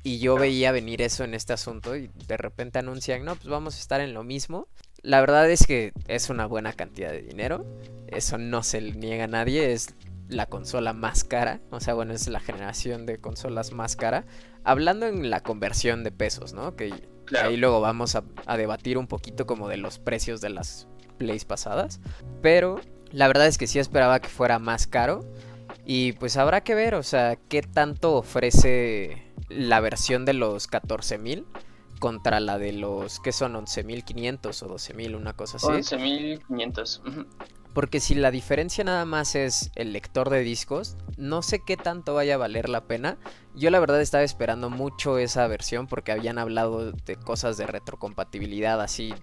Y 0.05 0.19
yo 0.19 0.35
veía 0.35 0.73
venir 0.73 1.01
eso 1.01 1.23
en 1.23 1.33
este 1.33 1.53
asunto 1.53 1.95
y 1.95 2.09
de 2.27 2.35
repente 2.35 2.79
anuncian, 2.79 3.23
no, 3.23 3.35
pues 3.35 3.47
vamos 3.47 3.77
a 3.77 3.79
estar 3.79 4.01
en 4.01 4.13
lo 4.13 4.23
mismo. 4.23 4.67
La 5.01 5.21
verdad 5.21 5.49
es 5.49 5.65
que 5.65 5.93
es 6.07 6.29
una 6.29 6.45
buena 6.45 6.73
cantidad 6.73 7.11
de 7.11 7.21
dinero. 7.21 7.65
Eso 8.07 8.37
no 8.37 8.63
se 8.63 8.81
niega 8.81 9.25
a 9.25 9.27
nadie. 9.27 9.71
Es 9.71 9.95
la 10.33 10.47
consola 10.47 10.93
más 10.93 11.23
cara. 11.23 11.61
O 11.71 11.79
sea, 11.79 11.93
bueno, 11.93 12.13
es 12.13 12.27
la 12.27 12.39
generación 12.39 13.05
de 13.05 13.19
consolas 13.19 13.71
más 13.71 13.95
cara. 13.95 14.25
Hablando 14.63 15.05
en 15.05 15.29
la 15.29 15.41
conversión 15.41 16.03
de 16.03 16.11
pesos, 16.11 16.53
¿no? 16.53 16.75
Que 16.75 17.07
ahí 17.41 17.57
luego 17.57 17.81
vamos 17.81 18.15
a, 18.15 18.23
a 18.45 18.57
debatir 18.57 18.97
un 18.97 19.07
poquito 19.07 19.45
como 19.45 19.67
de 19.69 19.77
los 19.77 19.99
precios 19.99 20.41
de 20.41 20.49
las 20.49 20.87
plays 21.17 21.45
pasadas. 21.45 21.99
Pero 22.41 22.79
la 23.11 23.27
verdad 23.27 23.47
es 23.47 23.57
que 23.57 23.67
sí 23.67 23.79
esperaba 23.79 24.19
que 24.19 24.29
fuera 24.29 24.59
más 24.59 24.87
caro. 24.87 25.21
Y 25.85 26.13
pues 26.13 26.37
habrá 26.37 26.61
que 26.61 26.75
ver, 26.75 26.95
o 26.95 27.03
sea, 27.03 27.37
qué 27.49 27.61
tanto 27.61 28.15
ofrece 28.15 29.33
la 29.49 29.79
versión 29.79 30.25
de 30.25 30.33
los 30.33 30.69
14.000 30.69 31.45
contra 31.99 32.39
la 32.39 32.57
de 32.57 32.73
los 32.73 33.19
que 33.19 33.31
son 33.31 33.53
11.500 33.53 34.63
o 34.63 34.75
12.000, 34.75 35.15
una 35.15 35.33
cosa 35.33 35.57
así. 35.57 35.67
11.500. 35.67 37.25
Porque 37.73 37.99
si 37.99 38.15
la 38.15 38.31
diferencia 38.31 38.83
nada 38.83 39.05
más 39.05 39.35
es 39.35 39.71
el 39.75 39.93
lector 39.93 40.29
de 40.29 40.41
discos, 40.41 40.95
no 41.17 41.41
sé 41.41 41.61
qué 41.65 41.75
tanto 41.75 42.13
vaya 42.13 42.35
a 42.35 42.37
valer 42.37 42.69
la 42.69 42.85
pena. 42.85 43.17
Yo 43.55 43.71
la 43.71 43.79
verdad 43.79 44.01
estaba 44.01 44.23
esperando 44.23 44.69
mucho 44.69 45.17
esa 45.17 45.47
versión 45.47 45.87
porque 45.87 46.11
habían 46.11 46.37
hablado 46.37 46.91
de 46.91 47.15
cosas 47.15 47.57
de 47.57 47.65
retrocompatibilidad 47.65 48.79
así 48.79 49.13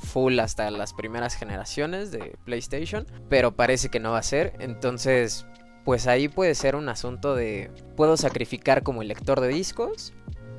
full 0.00 0.38
hasta 0.38 0.70
las 0.70 0.94
primeras 0.94 1.34
generaciones 1.34 2.10
de 2.10 2.36
PlayStation, 2.44 3.06
pero 3.28 3.52
parece 3.52 3.88
que 3.88 4.00
no 4.00 4.12
va 4.12 4.18
a 4.18 4.22
ser. 4.22 4.54
Entonces, 4.60 5.46
pues 5.84 6.06
ahí 6.06 6.28
puede 6.28 6.54
ser 6.54 6.76
un 6.76 6.88
asunto 6.88 7.34
de 7.34 7.70
puedo 7.96 8.16
sacrificar 8.16 8.82
como 8.82 9.02
el 9.02 9.08
lector 9.08 9.40
de 9.40 9.48
discos, 9.48 10.12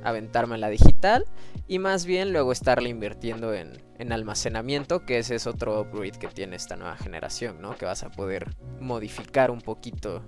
aventarme 0.04 0.58
la 0.58 0.70
digital 0.70 1.26
y 1.72 1.80
más 1.80 2.06
bien 2.06 2.34
luego 2.34 2.52
estarle 2.52 2.90
invirtiendo 2.90 3.54
en, 3.54 3.82
en, 3.98 4.12
almacenamiento, 4.12 5.06
que 5.06 5.20
ese 5.20 5.36
es 5.36 5.48
otro 5.48 5.80
upgrade 5.80 6.20
que 6.20 6.28
tiene 6.28 6.58
esta 6.58 6.76
nueva 6.76 6.98
generación, 6.98 7.62
¿no? 7.62 7.78
Que 7.78 7.86
vas 7.86 8.04
a 8.04 8.10
poder 8.10 8.58
modificar 8.82 9.50
un 9.50 9.62
poquito 9.62 10.22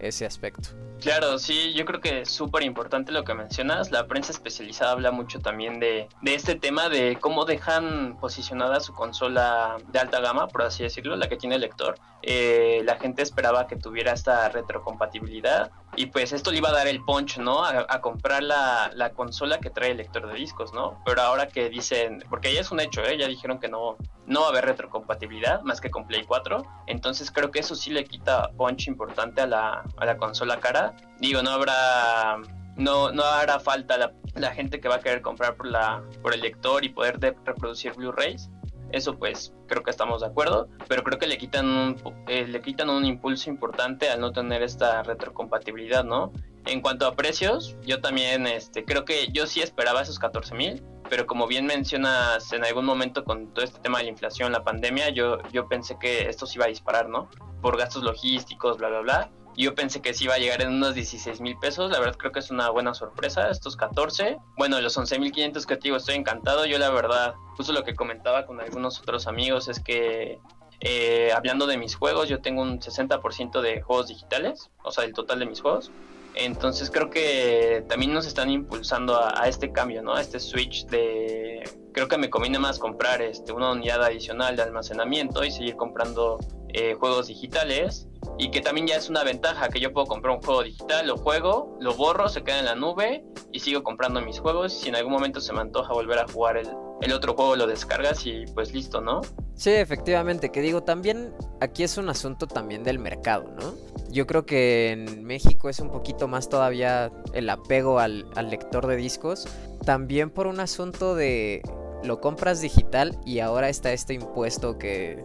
ese 0.00 0.26
aspecto. 0.26 0.70
Claro, 1.00 1.38
sí, 1.38 1.72
yo 1.74 1.84
creo 1.84 2.00
que 2.00 2.22
es 2.22 2.30
súper 2.30 2.64
importante 2.64 3.12
lo 3.12 3.24
que 3.24 3.34
mencionas. 3.34 3.90
La 3.90 4.06
prensa 4.06 4.32
especializada 4.32 4.90
habla 4.90 5.12
mucho 5.12 5.38
también 5.38 5.78
de, 5.80 6.08
de, 6.22 6.34
este 6.34 6.56
tema 6.56 6.88
de 6.88 7.16
cómo 7.20 7.44
dejan 7.44 8.18
posicionada 8.20 8.80
su 8.80 8.92
consola 8.92 9.76
de 9.92 9.98
alta 9.98 10.20
gama, 10.20 10.48
por 10.48 10.62
así 10.62 10.82
decirlo, 10.82 11.16
la 11.16 11.28
que 11.28 11.36
tiene 11.36 11.54
el 11.54 11.62
lector. 11.62 11.98
Eh, 12.22 12.82
la 12.84 12.98
gente 12.98 13.22
esperaba 13.22 13.66
que 13.66 13.76
tuviera 13.76 14.12
esta 14.12 14.48
retrocompatibilidad 14.50 15.70
y 16.00 16.06
pues 16.06 16.32
esto 16.32 16.50
le 16.50 16.56
iba 16.56 16.70
a 16.70 16.72
dar 16.72 16.88
el 16.88 17.04
punch, 17.04 17.36
¿no? 17.36 17.62
A, 17.62 18.00
comprar 18.00 18.42
la, 18.42 18.90
la, 18.94 19.10
consola 19.10 19.58
que 19.58 19.68
trae 19.68 19.90
el 19.90 19.98
lector 19.98 20.26
de 20.26 20.32
discos, 20.32 20.72
¿no? 20.72 20.98
Pero 21.04 21.20
ahora 21.20 21.46
que 21.46 21.68
dicen, 21.68 22.24
porque 22.30 22.54
ya 22.54 22.62
es 22.62 22.70
un 22.70 22.80
hecho, 22.80 23.04
¿eh? 23.04 23.18
Ya 23.18 23.28
dijeron 23.28 23.60
que 23.60 23.68
no, 23.68 23.98
no 24.24 24.40
va 24.40 24.46
a 24.46 24.48
haber 24.48 24.64
retrocompatibilidad 24.64 25.60
más 25.60 25.78
que 25.78 25.90
con 25.90 26.06
Play 26.06 26.24
4. 26.24 26.62
Entonces 26.86 27.30
creo 27.30 27.50
que 27.50 27.58
eso 27.58 27.74
sí 27.74 27.90
le 27.90 28.04
quita 28.04 28.48
punch 28.56 28.88
importante 28.88 29.42
a 29.42 29.46
la, 29.46 29.84
a 29.98 30.04
la 30.06 30.16
consola 30.16 30.58
cara. 30.58 30.96
Digo, 31.18 31.42
no 31.42 31.50
habrá 31.50 32.38
no, 32.76 33.12
no 33.12 33.22
hará 33.22 33.60
falta 33.60 33.98
la, 33.98 34.14
la, 34.36 34.54
gente 34.54 34.80
que 34.80 34.88
va 34.88 34.94
a 34.94 35.00
querer 35.00 35.20
comprar 35.20 35.54
por, 35.54 35.66
la, 35.66 36.02
por 36.22 36.32
el 36.32 36.40
lector 36.40 36.82
y 36.82 36.88
poder 36.88 37.20
reproducir 37.44 37.92
Blu-rays. 37.92 38.48
Eso 38.92 39.16
pues 39.18 39.54
creo 39.66 39.82
que 39.82 39.90
estamos 39.90 40.20
de 40.20 40.28
acuerdo, 40.28 40.68
pero 40.88 41.02
creo 41.02 41.18
que 41.18 41.26
le 41.26 41.38
quitan 41.38 41.66
un, 41.66 41.96
eh, 42.28 42.46
le 42.46 42.60
quitan 42.60 42.90
un 42.90 43.04
impulso 43.04 43.50
importante 43.50 44.08
al 44.10 44.20
no 44.20 44.32
tener 44.32 44.62
esta 44.62 45.02
retrocompatibilidad, 45.02 46.04
¿no? 46.04 46.32
En 46.66 46.80
cuanto 46.80 47.06
a 47.06 47.14
precios, 47.14 47.76
yo 47.82 48.00
también 48.00 48.46
este, 48.46 48.84
creo 48.84 49.04
que 49.04 49.28
yo 49.32 49.46
sí 49.46 49.60
esperaba 49.60 50.02
esos 50.02 50.18
14 50.18 50.54
mil, 50.54 50.82
pero 51.08 51.26
como 51.26 51.46
bien 51.46 51.66
mencionas 51.66 52.52
en 52.52 52.64
algún 52.64 52.84
momento 52.84 53.24
con 53.24 53.52
todo 53.52 53.64
este 53.64 53.80
tema 53.80 53.98
de 53.98 54.04
la 54.04 54.10
inflación, 54.10 54.52
la 54.52 54.62
pandemia, 54.62 55.10
yo, 55.10 55.38
yo 55.52 55.68
pensé 55.68 55.96
que 55.98 56.28
esto 56.28 56.46
se 56.46 56.58
iba 56.58 56.66
a 56.66 56.68
disparar, 56.68 57.08
¿no? 57.08 57.28
Por 57.62 57.76
gastos 57.76 58.02
logísticos, 58.02 58.78
bla, 58.78 58.88
bla, 58.88 59.00
bla. 59.00 59.30
Yo 59.56 59.74
pensé 59.74 60.00
que 60.00 60.14
sí 60.14 60.24
iba 60.24 60.34
a 60.34 60.38
llegar 60.38 60.62
en 60.62 60.68
unos 60.68 60.94
16 60.94 61.40
mil 61.40 61.56
pesos. 61.58 61.90
La 61.90 61.98
verdad 61.98 62.16
creo 62.16 62.32
que 62.32 62.38
es 62.38 62.50
una 62.50 62.70
buena 62.70 62.94
sorpresa. 62.94 63.50
Estos 63.50 63.76
14. 63.76 64.38
Bueno, 64.56 64.80
los 64.80 64.96
11 64.96 65.18
mil 65.18 65.32
500 65.32 65.66
que 65.66 65.76
te 65.76 65.82
digo, 65.84 65.96
estoy 65.96 66.14
encantado. 66.14 66.66
Yo 66.66 66.78
la 66.78 66.90
verdad, 66.90 67.34
justo 67.56 67.72
lo 67.72 67.84
que 67.84 67.94
comentaba 67.94 68.46
con 68.46 68.60
algunos 68.60 69.00
otros 69.00 69.26
amigos 69.26 69.68
es 69.68 69.80
que 69.80 70.38
eh, 70.80 71.30
hablando 71.34 71.66
de 71.66 71.76
mis 71.76 71.94
juegos, 71.94 72.28
yo 72.28 72.40
tengo 72.40 72.62
un 72.62 72.80
60% 72.80 73.60
de 73.60 73.82
juegos 73.82 74.08
digitales, 74.08 74.70
o 74.82 74.90
sea, 74.90 75.04
el 75.04 75.12
total 75.12 75.40
de 75.40 75.46
mis 75.46 75.60
juegos. 75.60 75.90
Entonces 76.34 76.90
creo 76.90 77.10
que 77.10 77.84
también 77.88 78.14
nos 78.14 78.26
están 78.26 78.50
impulsando 78.50 79.20
a, 79.20 79.48
este 79.48 79.72
cambio, 79.72 80.02
¿no? 80.02 80.14
A 80.14 80.20
este 80.20 80.38
switch 80.38 80.86
de... 80.86 81.68
Creo 81.92 82.08
que 82.08 82.18
me 82.18 82.30
conviene 82.30 82.58
más 82.58 82.78
comprar 82.78 83.20
este, 83.20 83.52
una 83.52 83.72
unidad 83.72 84.02
adicional 84.02 84.56
de 84.56 84.62
almacenamiento 84.62 85.44
y 85.44 85.50
seguir 85.50 85.76
comprando 85.76 86.38
eh, 86.68 86.94
juegos 86.94 87.26
digitales. 87.26 88.06
Y 88.38 88.50
que 88.50 88.60
también 88.60 88.86
ya 88.86 88.96
es 88.96 89.08
una 89.08 89.24
ventaja 89.24 89.68
que 89.68 89.80
yo 89.80 89.92
puedo 89.92 90.06
comprar 90.06 90.36
un 90.36 90.42
juego 90.42 90.62
digital, 90.62 91.06
lo 91.06 91.16
juego, 91.16 91.76
lo 91.80 91.94
borro, 91.94 92.28
se 92.28 92.42
queda 92.42 92.58
en 92.58 92.64
la 92.64 92.74
nube 92.74 93.24
y 93.52 93.60
sigo 93.60 93.82
comprando 93.82 94.20
mis 94.20 94.40
juegos. 94.40 94.72
Si 94.72 94.88
en 94.88 94.96
algún 94.96 95.12
momento 95.12 95.40
se 95.40 95.52
me 95.52 95.60
antoja 95.60 95.92
volver 95.92 96.18
a 96.18 96.26
jugar 96.28 96.56
el, 96.56 96.68
el 97.00 97.12
otro 97.12 97.34
juego, 97.34 97.56
lo 97.56 97.66
descargas 97.66 98.26
y 98.26 98.44
pues 98.54 98.72
listo, 98.72 99.00
¿no? 99.00 99.22
Sí, 99.54 99.70
efectivamente, 99.70 100.50
que 100.50 100.60
digo, 100.60 100.82
también 100.82 101.34
aquí 101.60 101.82
es 101.82 101.98
un 101.98 102.08
asunto 102.08 102.46
también 102.46 102.82
del 102.82 102.98
mercado, 102.98 103.50
¿no? 103.60 103.74
Yo 104.10 104.26
creo 104.26 104.44
que 104.44 104.90
en 104.90 105.24
México 105.24 105.68
es 105.68 105.80
un 105.80 105.90
poquito 105.90 106.28
más 106.28 106.48
todavía 106.48 107.12
el 107.32 107.48
apego 107.48 107.98
al, 107.98 108.26
lector 108.48 108.86
de 108.86 108.96
discos, 108.96 109.46
también 109.84 110.30
por 110.30 110.46
un 110.46 110.60
asunto 110.60 111.14
de 111.14 111.62
lo 112.02 112.20
compras 112.20 112.60
digital 112.60 113.18
y 113.24 113.40
ahora 113.40 113.68
está 113.68 113.92
este 113.92 114.14
impuesto 114.14 114.78
que, 114.78 115.24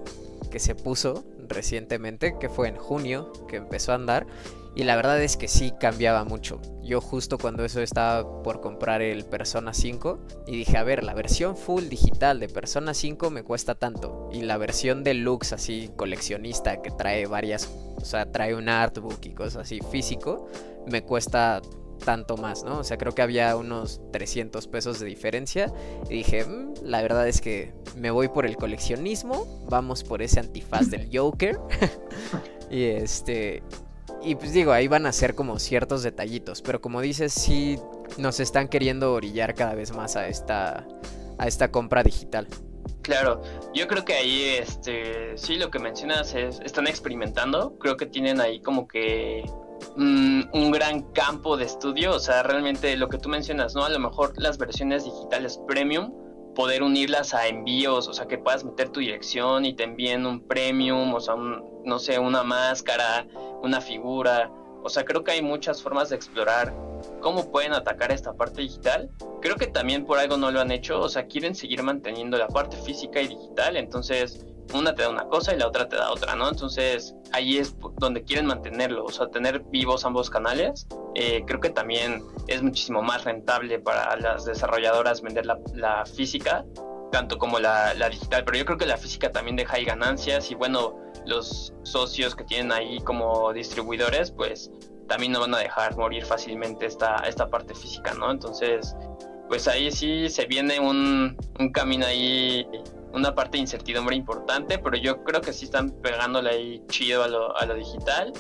que 0.52 0.60
se 0.60 0.76
puso 0.76 1.24
recientemente, 1.50 2.36
que 2.40 2.50
fue 2.50 2.68
en 2.68 2.78
junio, 2.78 3.32
que 3.48 3.58
empezó 3.58 3.92
a 3.92 3.96
andar, 3.96 4.28
y 4.76 4.84
la 4.84 4.98
verdad 4.98 5.22
es 5.22 5.38
que 5.38 5.48
sí 5.48 5.72
cambiaba 5.80 6.26
mucho. 6.26 6.60
Yo 6.84 7.00
justo 7.00 7.38
cuando 7.38 7.64
eso 7.64 7.82
estaba 7.82 8.44
por 8.44 8.60
comprar 8.60 9.02
el 9.02 9.24
Persona 9.24 9.74
5 9.74 10.20
y 10.48 10.58
dije, 10.58 10.78
a 10.78 10.84
ver, 10.84 11.04
la 11.04 11.14
versión 11.14 11.56
full 11.56 11.86
digital 11.86 12.42
de 12.42 12.50
Persona 12.50 12.94
5 12.94 13.30
me 13.30 13.44
cuesta 13.44 13.76
tanto. 13.76 14.30
Y 14.34 14.42
la 14.42 14.58
versión 14.58 15.04
deluxe 15.06 15.54
así 15.54 15.90
coleccionista 15.96 16.82
que 16.82 16.92
trae 16.92 17.26
varias, 17.26 17.70
o 17.96 18.04
sea, 18.04 18.30
trae 18.32 18.54
un 18.54 18.68
artbook 18.68 19.26
y 19.26 19.30
cosas 19.30 19.64
así 19.64 19.80
físico, 19.80 20.46
me 20.86 21.04
cuesta 21.04 21.62
tanto 22.04 22.38
más, 22.38 22.64
¿no? 22.64 22.80
O 22.80 22.84
sea, 22.84 22.98
creo 22.98 23.14
que 23.14 23.22
había 23.22 23.56
unos 23.56 24.02
300 24.12 24.68
pesos 24.68 25.00
de 25.00 25.06
diferencia. 25.06 25.74
Y 26.10 26.16
dije, 26.16 26.46
mm, 26.46 26.74
la 26.84 27.02
verdad 27.02 27.28
es 27.28 27.42
que 27.42 27.74
me 27.96 28.12
voy 28.12 28.28
por 28.28 28.46
el 28.46 28.58
coleccionismo, 28.58 29.66
vamos 29.70 30.04
por 30.04 30.22
ese 30.22 30.40
antifaz 30.40 30.90
del 30.90 31.10
Joker. 31.14 31.60
y 32.70 32.84
este, 32.84 33.64
y 34.22 34.36
pues 34.36 34.54
digo, 34.54 34.72
ahí 34.72 34.88
van 34.88 35.06
a 35.06 35.12
ser 35.12 35.36
como 35.36 35.60
ciertos 35.60 36.04
detallitos. 36.04 36.62
Pero 36.62 36.82
como 36.82 37.02
dices, 37.02 37.34
sí 37.34 37.80
nos 38.18 38.40
están 38.40 38.68
queriendo 38.68 39.14
orillar 39.14 39.54
cada 39.54 39.76
vez 39.76 39.92
más 39.92 40.16
a 40.16 40.28
esta, 40.28 40.88
a 41.38 41.48
esta 41.48 41.72
compra 41.72 42.04
digital. 42.04 42.48
Claro, 43.02 43.44
yo 43.74 43.88
creo 43.88 44.04
que 44.04 44.14
ahí, 44.14 44.44
este, 44.60 45.38
sí, 45.38 45.58
lo 45.58 45.70
que 45.70 45.78
mencionas 45.78 46.34
es, 46.34 46.60
están 46.62 46.88
experimentando, 46.88 47.78
creo 47.78 47.98
que 47.98 48.08
tienen 48.08 48.42
ahí 48.42 48.60
como 48.62 48.88
que 48.88 49.46
mm, 49.96 50.42
un 50.54 50.72
gran 50.72 51.02
campo 51.14 51.58
de 51.58 51.66
estudio, 51.66 52.16
o 52.16 52.20
sea, 52.20 52.44
realmente 52.44 52.96
lo 52.98 53.10
que 53.10 53.18
tú 53.18 53.30
mencionas, 53.30 53.76
¿no? 53.76 53.84
A 53.84 53.90
lo 53.90 54.00
mejor 54.00 54.34
las 54.38 54.58
versiones 54.58 55.06
digitales 55.06 55.60
premium, 55.68 56.14
poder 56.56 56.84
unirlas 56.84 57.34
a 57.34 57.48
envíos, 57.48 58.08
o 58.08 58.14
sea, 58.14 58.28
que 58.28 58.38
puedas 58.38 58.64
meter 58.64 58.90
tu 58.90 59.02
dirección 59.02 59.66
y 59.66 59.74
te 59.74 59.84
envíen 59.84 60.26
un 60.26 60.48
premium, 60.48 61.14
o 61.14 61.20
sea, 61.20 61.36
no 61.36 62.00
sé, 62.00 62.18
una 62.18 62.44
máscara, 62.44 63.28
una 63.62 63.82
figura. 63.82 64.50
O 64.82 64.90
sea, 64.90 65.04
creo 65.04 65.24
que 65.24 65.32
hay 65.32 65.42
muchas 65.42 65.82
formas 65.82 66.10
de 66.10 66.16
explorar 66.16 66.74
cómo 67.22 67.52
pueden 67.52 67.74
atacar 67.74 68.12
esta 68.12 68.34
parte 68.34 68.62
digital. 68.62 69.10
Creo 69.42 69.56
que 69.58 69.68
también 69.68 70.06
por 70.06 70.18
algo 70.18 70.38
no 70.38 70.52
lo 70.52 70.62
han 70.62 70.72
hecho, 70.72 71.00
o 71.00 71.10
sea, 71.10 71.28
quieren 71.28 71.56
seguir 71.56 71.84
manteniendo 71.84 72.38
la 72.38 72.48
parte 72.48 72.78
física 72.78 73.22
y 73.22 73.28
digital, 73.28 73.78
entonces 73.78 74.46
una 74.74 74.96
te 74.96 75.04
da 75.04 75.10
una 75.10 75.26
cosa 75.26 75.54
y 75.54 75.58
la 75.60 75.68
otra 75.68 75.88
te 75.88 75.96
da 75.96 76.12
otra, 76.12 76.36
¿no? 76.36 76.50
Entonces 76.50 77.16
ahí 77.32 77.58
es 77.58 77.76
donde 77.98 78.24
quieren 78.24 78.46
mantenerlo, 78.46 79.06
o 79.06 79.12
sea, 79.12 79.28
tener 79.28 79.60
vivos 79.70 80.06
ambos 80.06 80.30
canales. 80.30 80.88
Eh, 81.16 81.44
creo 81.46 81.60
que 81.60 81.70
también 81.70 82.24
es 82.48 82.62
muchísimo 82.62 83.02
más 83.02 83.24
rentable 83.24 83.80
para 83.80 84.16
las 84.18 84.46
desarrolladoras 84.46 85.22
vender 85.22 85.46
la, 85.46 86.06
física, 86.06 86.66
tanto 87.12 87.38
como 87.38 87.60
la, 87.60 87.94
digital, 88.10 88.44
pero 88.46 88.58
yo 88.58 88.66
creo 88.66 88.78
que 88.78 88.86
la 88.86 88.98
física 88.98 89.32
también 89.32 89.56
deja 89.56 89.78
ahí 89.78 89.86
ganancias 89.86 90.52
y 90.52 90.56
bueno, 90.56 90.96
los 91.26 91.74
socios 91.84 92.36
que 92.36 92.44
tienen 92.44 92.72
ahí 92.72 93.00
como 93.00 93.54
distribuidores, 93.54 94.32
pues 94.32 94.72
también 95.08 95.32
no 95.32 95.40
van 95.40 95.54
a 95.54 95.60
dejar 95.60 95.96
morir 95.98 96.26
fácilmente 96.26 96.86
esta, 96.86 97.18
esta 97.28 97.50
parte 97.50 97.76
física, 97.76 98.14
¿no? 98.14 98.32
Entonces, 98.32 98.96
pues 99.48 99.68
ahí 99.68 99.92
sí 99.92 100.30
se 100.30 100.46
viene 100.46 100.80
un 100.80 101.38
camino 101.72 102.06
ahí, 102.06 102.68
una 103.16 103.34
parte 103.34 103.58
de 103.58 103.62
incertidumbre 103.62 104.16
importante, 104.16 104.78
pero 104.78 104.98
yo 104.98 105.24
creo 105.24 105.42
que 105.42 105.54
sí 105.54 105.66
están 105.66 105.92
pegándole 106.02 106.50
ahí 106.50 106.84
chido 106.90 107.24
a 107.24 107.28
lo, 107.28 107.58
a 107.58 107.66
lo 107.66 107.76
digital. 107.76 108.34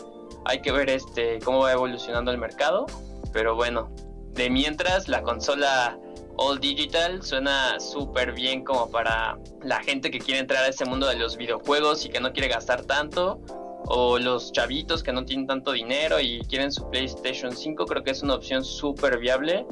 Hay 0.45 0.61
que 0.61 0.71
ver 0.71 0.89
este 0.89 1.39
cómo 1.39 1.59
va 1.59 1.71
evolucionando 1.71 2.31
el 2.31 2.37
mercado, 2.37 2.85
pero 3.31 3.55
bueno, 3.55 3.89
de 4.33 4.49
mientras 4.49 5.07
la 5.07 5.23
consola 5.23 5.97
All 6.37 6.59
Digital 6.59 7.23
suena 7.23 7.79
súper 7.79 8.33
bien 8.33 8.63
como 8.63 8.89
para 8.89 9.37
la 9.63 9.81
gente 9.81 10.11
que 10.11 10.19
quiere 10.19 10.41
entrar 10.41 10.63
a 10.65 10.67
ese 10.67 10.83
mundo 10.85 11.07
de 11.07 11.15
los 11.15 11.37
videojuegos 11.37 12.05
y 12.05 12.09
que 12.09 12.19
no 12.19 12.33
quiere 12.33 12.49
gastar 12.49 12.83
tanto. 12.83 13.39
O 13.87 14.17
los 14.17 14.51
chavitos 14.51 15.03
que 15.03 15.13
no 15.13 15.25
tienen 15.25 15.45
tanto 15.45 15.71
dinero 15.71 16.19
y 16.19 16.39
quieren 16.49 16.71
su 16.71 16.89
PlayStation 16.89 17.55
5, 17.55 17.85
creo 17.85 18.03
que 18.03 18.11
es 18.11 18.23
una 18.23 18.33
opción 18.33 18.65
súper 18.65 19.19
viable. 19.19 19.65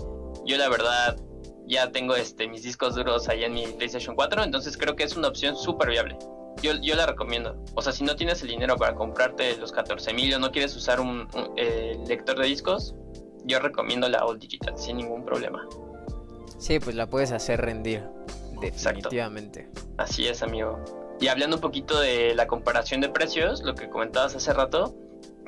Yo 0.46 0.56
la 0.58 0.70
verdad 0.70 1.18
ya 1.68 1.92
tengo 1.92 2.16
este, 2.16 2.48
mis 2.48 2.64
discos 2.64 2.96
duros 2.96 3.30
ahí 3.30 3.44
en 3.44 3.54
mi 3.54 3.68
PlayStation 3.68 4.16
4, 4.16 4.44
entonces 4.44 4.78
creo 4.78 4.96
que 4.96 5.04
es 5.04 5.16
una 5.16 5.28
opción 5.28 5.56
súper 5.56 5.90
viable. 5.90 6.18
Yo, 6.62 6.74
yo, 6.82 6.96
la 6.96 7.06
recomiendo. 7.06 7.62
O 7.76 7.82
sea, 7.82 7.92
si 7.92 8.04
no 8.04 8.16
tienes 8.16 8.42
el 8.42 8.50
dinero 8.50 8.78
para 8.78 8.94
comprarte 8.94 9.58
los 9.58 9.72
14 9.72 10.14
mil 10.14 10.34
o 10.36 10.40
no 10.40 10.52
quieres 10.52 10.76
usar 10.76 11.00
un, 11.00 11.28
eh, 11.58 11.98
lector 12.08 12.40
de 12.40 12.46
discos, 12.46 12.96
yo 13.46 13.60
recomiendo 13.60 14.08
la 14.08 14.24
All 14.26 14.40
Digital 14.40 14.78
sin 14.78 14.98
ningún 14.98 15.26
problema. 15.26 15.68
Sí, 16.60 16.80
pues 16.80 16.96
la 16.96 17.10
puedes 17.10 17.32
hacer 17.32 17.60
rendir. 17.60 18.04
Definitivamente. 18.62 19.70
Así 19.98 20.28
es, 20.28 20.42
amigo. 20.42 20.80
Y 21.20 21.28
hablando 21.28 21.58
un 21.58 21.62
poquito 21.62 22.00
de 22.00 22.34
la 22.36 22.48
comparación 22.48 23.02
de 23.02 23.10
precios, 23.10 23.62
lo 23.64 23.76
que 23.76 23.90
comentabas 23.90 24.36
hace 24.36 24.54
rato, 24.54 24.96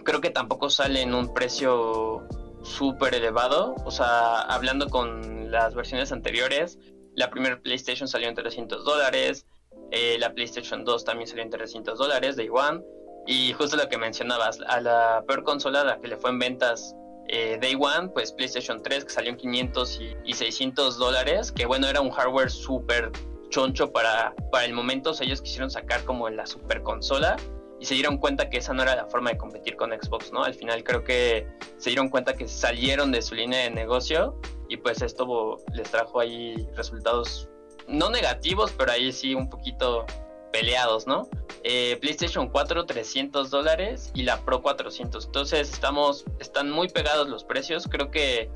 creo 0.04 0.22
que 0.22 0.30
tampoco 0.30 0.70
sale 0.70 1.02
en 1.02 1.14
un 1.14 1.34
precio 1.34 2.28
súper 2.66 3.16
elevado. 3.16 3.76
O 3.86 3.92
sea, 3.92 4.42
hablando 4.42 4.90
con 4.90 5.52
las 5.52 5.76
versiones 5.76 6.12
anteriores, 6.12 6.80
la 7.16 7.30
primera 7.30 7.60
PlayStation 7.62 8.08
salió 8.08 8.28
en 8.28 8.36
300 8.36 8.84
dólares, 8.84 9.46
eh, 9.92 10.18
la 10.20 10.34
PlayStation 10.34 10.84
2 10.84 11.06
también 11.06 11.28
salió 11.28 11.44
en 11.44 11.50
300 11.50 11.98
dólares, 11.98 12.36
de 12.36 12.50
One. 12.50 12.82
Y 13.28 13.54
justo 13.54 13.78
lo 13.78 13.88
que 13.88 13.98
mencionabas, 13.98 14.60
a 14.68 14.82
la 14.82 15.24
peor 15.28 15.44
consola, 15.44 15.84
la 15.84 16.00
que 16.00 16.08
le 16.08 16.18
fue 16.18 16.30
en 16.30 16.40
ventas 16.40 16.96
eh, 17.28 17.58
Day 17.60 17.76
One, 17.76 18.10
pues 18.10 18.32
PlayStation 18.32 18.84
3 18.84 19.06
que 19.06 19.10
salió 19.10 19.32
en 19.32 19.38
500 19.38 20.00
y, 20.26 20.34
600 20.34 20.98
dólares, 20.98 21.52
que 21.52 21.66
bueno, 21.66 21.88
era 21.88 22.02
un 22.02 22.12
hardware 22.12 22.52
súper 22.52 23.12
choncho 23.50 23.92
para, 23.92 24.36
para 24.52 24.66
el 24.66 24.74
momento, 24.74 25.12
o 25.12 25.14
sea, 25.14 25.26
ellos 25.26 25.42
quisieron 25.42 25.72
sacar 25.72 26.04
como 26.04 26.30
la 26.30 26.46
super 26.46 26.84
consola 26.84 27.38
se 27.86 27.94
dieron 27.94 28.18
cuenta 28.18 28.50
que 28.50 28.58
esa 28.58 28.74
no 28.74 28.84
era 28.84 28.96
la 28.96 29.06
forma 29.06 29.30
de 29.30 29.38
competir 29.38 29.76
con 29.76 29.92
Xbox, 29.92 30.32
¿no? 30.32 30.44
Al 30.44 30.54
final 30.54 30.84
creo 30.84 31.04
que 31.04 31.48
se 31.78 31.92
dieron 31.92 32.10
cuenta 32.10 32.34
que 32.34 32.48
salieron 32.48 33.12
de 33.12 33.22
su 33.22 33.36
línea 33.36 33.64
de 33.64 33.70
negocio 33.70 34.40
y 34.70 34.78
pues 34.78 35.02
esto 35.02 35.58
les 35.74 35.90
trajo 35.92 36.20
ahí 36.20 36.68
resultados 36.76 37.50
no 37.88 38.10
negativos, 38.10 38.72
pero 38.78 38.92
ahí 38.92 39.12
sí 39.12 39.36
un 39.36 39.50
poquito 39.50 40.06
peleados, 40.52 41.06
¿no? 41.06 41.28
Eh, 41.64 41.98
PlayStation 42.00 42.48
4 42.50 42.86
300 42.86 43.50
dólares 43.50 44.12
y 44.14 44.24
la 44.24 44.40
Pro 44.42 44.62
400. 44.62 45.26
Entonces 45.26 45.72
estamos, 45.72 46.26
están 46.40 46.72
muy 46.72 46.88
pegados 46.88 47.28
los 47.28 47.44
precios. 47.44 47.88
Creo 47.90 48.10
que 48.10 48.50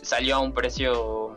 salió 0.00 0.36
a 0.36 0.38
un 0.38 0.52
precio 0.52 1.36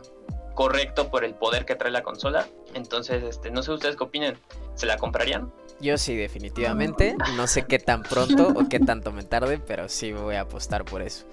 correcto 0.54 1.10
por 1.10 1.24
el 1.24 1.34
poder 1.34 1.66
que 1.66 1.74
trae 1.74 1.92
la 1.92 2.02
consola. 2.02 2.48
Entonces, 2.74 3.22
este, 3.22 3.50
no 3.50 3.62
sé 3.62 3.72
ustedes 3.72 3.96
qué 3.96 4.04
opinen. 4.04 4.38
¿Se 4.74 4.86
la 4.86 4.96
comprarían? 4.96 5.52
Yo 5.80 5.98
sí, 5.98 6.16
definitivamente. 6.16 7.16
No 7.36 7.46
sé 7.46 7.64
qué 7.64 7.78
tan 7.78 8.02
pronto 8.02 8.48
o 8.48 8.68
qué 8.68 8.80
tanto 8.80 9.12
me 9.12 9.22
tarde, 9.22 9.58
pero 9.58 9.88
sí 9.88 10.12
voy 10.12 10.36
a 10.36 10.42
apostar 10.42 10.84
por 10.84 11.02
eso. 11.02 11.26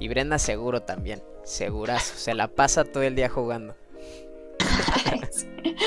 Y 0.00 0.08
Brenda 0.08 0.38
seguro 0.38 0.82
también. 0.82 1.22
Segurazo. 1.44 2.14
Se 2.16 2.34
la 2.34 2.48
pasa 2.48 2.84
todo 2.84 3.02
el 3.02 3.14
día 3.14 3.28
jugando. 3.28 3.76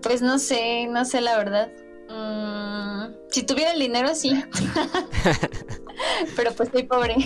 Pues 0.00 0.22
no 0.22 0.38
sé, 0.38 0.86
no 0.86 1.04
sé 1.04 1.20
la 1.20 1.36
verdad. 1.36 1.70
Mm, 2.08 3.12
si 3.28 3.42
tuviera 3.42 3.72
el 3.72 3.78
dinero, 3.78 4.14
sí. 4.14 4.30
Pero 6.36 6.52
pues 6.52 6.70
soy 6.70 6.84
pobre. 6.84 7.16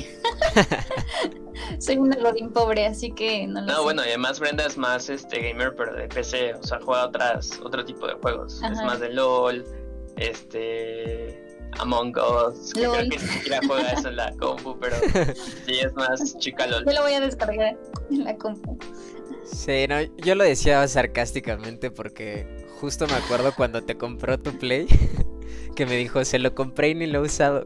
soy 1.78 1.98
un 1.98 2.10
godín 2.10 2.50
pobre, 2.50 2.86
así 2.86 3.12
que 3.12 3.46
no 3.46 3.60
lo 3.60 3.66
No, 3.66 3.82
bueno, 3.82 4.04
y 4.04 4.08
además 4.08 4.40
Brenda 4.40 4.66
es 4.66 4.76
más 4.76 5.08
este 5.08 5.40
gamer, 5.40 5.74
pero 5.76 5.94
de 5.94 6.08
PC, 6.08 6.54
o 6.54 6.62
sea, 6.62 6.80
juega 6.80 7.06
otras, 7.06 7.60
otro 7.62 7.84
tipo 7.84 8.06
de 8.06 8.14
juegos. 8.14 8.60
Es 8.62 8.82
más 8.82 9.00
de 9.00 9.10
LOL, 9.10 9.64
este 10.16 11.42
Among 11.78 12.14
Us. 12.16 12.72
Que 12.72 12.80
creo 12.80 12.92
que 12.94 13.08
ni 13.08 13.18
siquiera 13.18 13.60
juega 13.66 13.92
eso 13.92 14.08
en 14.08 14.16
la 14.16 14.32
compu, 14.36 14.78
pero 14.78 14.96
sí 15.66 15.80
es 15.80 15.92
más 15.94 16.36
chica 16.38 16.66
LOL. 16.66 16.84
Yo 16.84 16.92
lo 16.92 17.02
voy 17.02 17.12
a 17.12 17.20
descargar 17.20 17.78
en 18.10 18.24
la 18.24 18.36
compu. 18.36 18.78
Sí, 19.44 19.86
no, 19.88 20.00
yo 20.18 20.34
lo 20.34 20.44
decía 20.44 20.86
sarcásticamente 20.88 21.90
porque 21.90 22.61
justo 22.82 23.06
me 23.06 23.14
acuerdo 23.14 23.54
cuando 23.54 23.84
te 23.84 23.96
compró 23.96 24.40
tu 24.40 24.58
Play 24.58 24.88
que 25.76 25.86
me 25.86 25.96
dijo, 25.96 26.24
se 26.24 26.40
lo 26.40 26.52
compré 26.52 26.88
y 26.88 26.94
ni 26.96 27.06
lo 27.06 27.20
he 27.20 27.22
usado. 27.22 27.62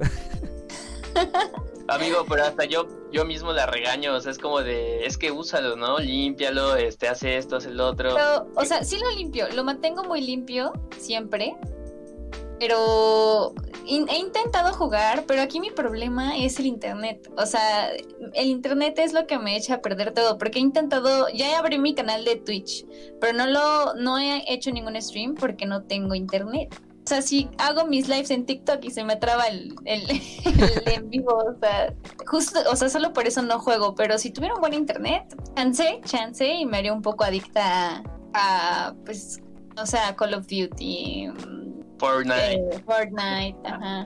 Amigo, 1.88 2.26
pero 2.28 2.44
hasta 2.44 2.66
yo 2.66 2.86
yo 3.10 3.24
mismo 3.24 3.54
la 3.54 3.64
regaño, 3.64 4.14
o 4.14 4.20
sea, 4.20 4.30
es 4.30 4.36
como 4.36 4.60
de, 4.60 5.06
es 5.06 5.16
que 5.16 5.30
úsalo, 5.30 5.74
¿no? 5.74 5.98
Límpialo, 6.00 6.76
este, 6.76 7.08
hace 7.08 7.38
esto, 7.38 7.56
hace 7.56 7.70
lo 7.70 7.86
otro. 7.86 8.14
Pero, 8.14 8.46
o 8.56 8.64
sea, 8.66 8.84
sí 8.84 8.98
lo 8.98 9.10
limpio, 9.12 9.48
lo 9.54 9.64
mantengo 9.64 10.04
muy 10.04 10.20
limpio 10.20 10.74
siempre, 10.98 11.56
pero 12.58 13.54
he 13.86 14.18
intentado 14.18 14.72
jugar, 14.72 15.24
pero 15.26 15.42
aquí 15.42 15.60
mi 15.60 15.70
problema 15.70 16.36
es 16.36 16.58
el 16.58 16.66
internet. 16.66 17.30
O 17.36 17.46
sea, 17.46 17.90
el 18.34 18.46
internet 18.46 18.98
es 18.98 19.12
lo 19.12 19.26
que 19.26 19.38
me 19.38 19.56
echa 19.56 19.74
a 19.74 19.80
perder 19.80 20.12
todo, 20.12 20.38
porque 20.38 20.58
he 20.58 20.62
intentado, 20.62 21.28
ya 21.28 21.58
abrí 21.58 21.78
mi 21.78 21.94
canal 21.94 22.24
de 22.24 22.36
Twitch, 22.36 22.86
pero 23.20 23.32
no 23.32 23.46
lo, 23.46 23.94
no 23.94 24.18
he 24.18 24.42
hecho 24.52 24.70
ningún 24.70 25.00
stream 25.00 25.34
porque 25.34 25.66
no 25.66 25.82
tengo 25.82 26.14
internet. 26.14 26.74
O 27.04 27.08
sea, 27.08 27.22
si 27.22 27.48
hago 27.58 27.86
mis 27.86 28.08
lives 28.08 28.32
en 28.32 28.46
TikTok 28.46 28.84
y 28.84 28.90
se 28.90 29.04
me 29.04 29.14
traba 29.14 29.44
el, 29.44 29.76
el, 29.84 30.02
en 30.86 31.08
vivo, 31.08 31.36
o 31.36 31.56
sea, 31.60 31.94
justo, 32.26 32.58
o 32.68 32.74
sea, 32.74 32.88
solo 32.88 33.12
por 33.12 33.28
eso 33.28 33.42
no 33.42 33.60
juego, 33.60 33.94
pero 33.94 34.18
si 34.18 34.30
tuviera 34.30 34.56
un 34.56 34.60
buen 34.60 34.74
internet, 34.74 35.22
chance, 35.54 36.00
chance, 36.04 36.44
y 36.44 36.66
me 36.66 36.78
haría 36.78 36.92
un 36.92 37.02
poco 37.02 37.22
adicta 37.22 38.02
a, 38.34 38.94
pues, 39.04 39.40
o 39.80 39.86
sea, 39.86 40.16
Call 40.16 40.34
of 40.34 40.48
Duty. 40.48 41.28
Fortnite. 41.98 42.54
Eh, 42.54 42.82
Fortnite, 42.84 43.56
ajá. 43.64 44.04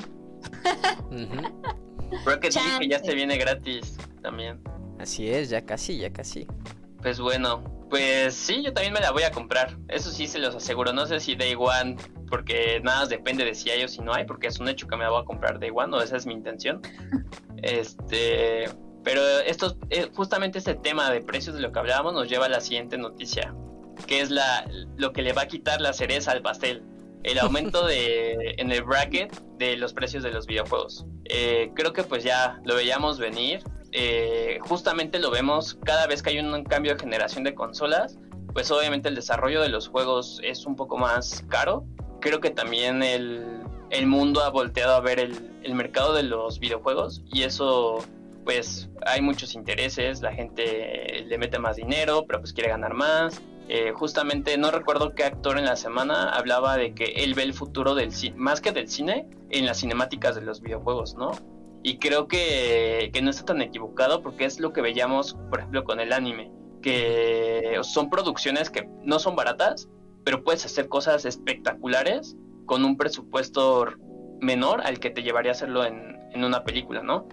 Rocket 2.25 2.55
League 2.55 2.89
ya 2.89 2.99
se 2.99 3.15
viene 3.15 3.37
gratis 3.37 3.97
también. 4.23 4.61
Así 4.99 5.31
es, 5.31 5.51
ya 5.51 5.65
casi, 5.65 5.99
ya 5.99 6.13
casi. 6.13 6.47
Pues 7.03 7.19
bueno, 7.21 7.63
pues 7.89 8.35
sí, 8.35 8.63
yo 8.63 8.73
también 8.73 8.93
me 8.93 9.01
la 9.01 9.11
voy 9.11 9.23
a 9.23 9.31
comprar. 9.31 9.77
Eso 9.89 10.11
sí 10.11 10.27
se 10.27 10.39
los 10.39 10.55
aseguro. 10.55 10.93
No 10.93 11.07
sé 11.07 11.21
si 11.21 11.35
Day 11.35 11.55
One, 11.59 11.97
porque 12.29 12.81
nada 12.83 13.07
depende 13.07 13.45
de 13.45 13.55
si 13.55 13.71
hay 13.71 13.83
o 13.83 13.89
si 13.89 14.01
no 14.01 14.13
hay, 14.13 14.25
porque 14.25 14.49
es 14.49 14.61
un 14.61 14.69
hecho 14.69 14.87
que 14.87 14.97
me 14.97 15.05
la 15.05 15.11
voy 15.11 15.23
a 15.23 15.25
comprar 15.25 15.59
Day 15.59 15.71
One, 15.75 15.97
o 15.97 16.01
esa 16.01 16.17
es 16.17 16.27
mi 16.27 16.35
intención. 16.35 16.81
Este, 17.63 18.71
pero 19.05 19.21
esto, 19.41 19.77
eh, 19.91 20.11
justamente 20.15 20.57
este 20.57 20.77
tema 20.77 21.11
de 21.11 21.21
precios 21.21 21.55
de 21.55 21.61
lo 21.61 21.73
que 21.73 21.79
hablábamos 21.79 22.15
nos 22.15 22.27
lleva 22.27 22.47
a 22.47 22.49
la 22.49 22.63
siguiente 22.63 22.97
noticia, 22.97 23.55
que 24.07 24.23
es 24.23 24.31
la, 24.31 24.67
lo 24.97 25.13
que 25.13 25.21
le 25.21 25.35
va 25.35 25.43
a 25.43 25.47
quitar 25.47 25.79
la 25.83 25.93
cereza 25.93 26.33
al 26.33 26.41
pastel. 26.41 26.83
El 27.23 27.39
aumento 27.39 27.87
de, 27.87 28.55
en 28.59 28.73
el 28.73 28.83
bracket 28.83 29.35
de 29.59 29.77
los 29.77 29.93
precios 29.93 30.23
de 30.23 30.31
los 30.31 30.47
videojuegos. 30.47 31.05
Eh, 31.25 31.71
creo 31.75 31.93
que 31.93 32.03
pues 32.03 32.25
ya 32.25 32.61
lo 32.65 32.75
veíamos 32.75 33.19
venir 33.19 33.63
eh, 33.93 34.59
justamente 34.63 35.19
lo 35.19 35.31
vemos 35.31 35.77
cada 35.85 36.07
vez 36.07 36.23
que 36.23 36.31
hay 36.31 36.39
un 36.39 36.65
cambio 36.65 36.95
de 36.95 37.01
generación 37.01 37.45
de 37.45 37.55
consolas, 37.55 38.19
pues 38.53 38.71
obviamente 38.71 39.09
el 39.09 39.15
desarrollo 39.15 39.61
de 39.61 39.69
los 39.69 39.89
juegos 39.89 40.41
es 40.45 40.65
un 40.67 40.77
poco 40.77 40.97
más 40.97 41.45
caro. 41.49 41.85
Creo 42.21 42.41
que 42.41 42.51
también 42.51 43.03
el, 43.03 43.63
el 43.91 44.07
mundo 44.07 44.43
ha 44.43 44.51
volteado 44.51 44.95
a 44.95 45.01
ver 45.01 45.19
el, 45.19 45.51
el, 45.63 45.75
mercado 45.75 46.15
de 46.15 46.23
los 46.23 46.61
videojuegos 46.61 47.23
y 47.33 47.43
eso 47.43 47.99
pues 48.45 48.89
hay 49.07 49.21
muchos 49.21 49.55
intereses, 49.55 50.23
la 50.23 50.33
gente 50.33 51.25
le 51.27 51.39
mete 51.39 51.59
más 51.59 51.77
dinero, 51.77 52.25
pero 52.27 52.41
pues 52.41 52.53
quiere 52.53 52.71
ganar 52.71 52.95
más. 52.95 53.41
Eh, 53.73 53.93
justamente 53.93 54.59
no 54.59 54.73
recuerdo 54.73 55.15
qué 55.15 55.23
actor 55.23 55.57
en 55.57 55.65
la 55.65 55.77
semana 55.77 56.31
hablaba 56.31 56.77
de 56.77 56.93
que 56.93 57.05
él 57.05 57.35
ve 57.35 57.45
el 57.45 57.55
futuro 57.55 57.95
del 57.95 58.11
cine, 58.11 58.35
más 58.37 58.61
que 58.61 58.73
del 58.73 58.89
cine, 58.89 59.29
en 59.49 59.65
las 59.65 59.79
cinemáticas 59.79 60.35
de 60.35 60.41
los 60.41 60.61
videojuegos, 60.61 61.15
¿no? 61.15 61.31
Y 61.85 61.99
creo 61.99 62.27
que, 62.27 63.13
no 63.23 63.31
está 63.31 63.45
tan 63.45 63.63
equivocado 63.63 64.23
porque 64.23 64.45
es 64.45 64.59
lo 64.59 64.73
que 64.73 64.81
veíamos, 64.81 65.35
por 65.51 65.61
ejemplo, 65.61 65.85
con 65.85 66.01
el 66.01 66.13
anime, 66.13 66.51
que 66.83 67.79
son 67.83 68.11
producciones 68.11 68.71
que 68.71 68.89
no 69.05 69.21
son 69.21 69.37
baratas, 69.37 69.89
pero 70.25 70.43
puedes 70.43 70.67
hacer 70.67 70.89
cosas 70.89 71.25
espectaculares 71.25 72.37
con 72.67 72.85
un 72.85 72.97
presupuesto 72.97 73.87
menor 74.41 74.81
al 74.81 74.99
que 74.99 75.11
te 75.11 75.23
llevaría 75.23 75.53
a 75.53 75.55
hacerlo 75.55 75.85
en, 75.85 76.19
una 76.35 76.65
película, 76.65 77.05
¿no? 77.05 77.29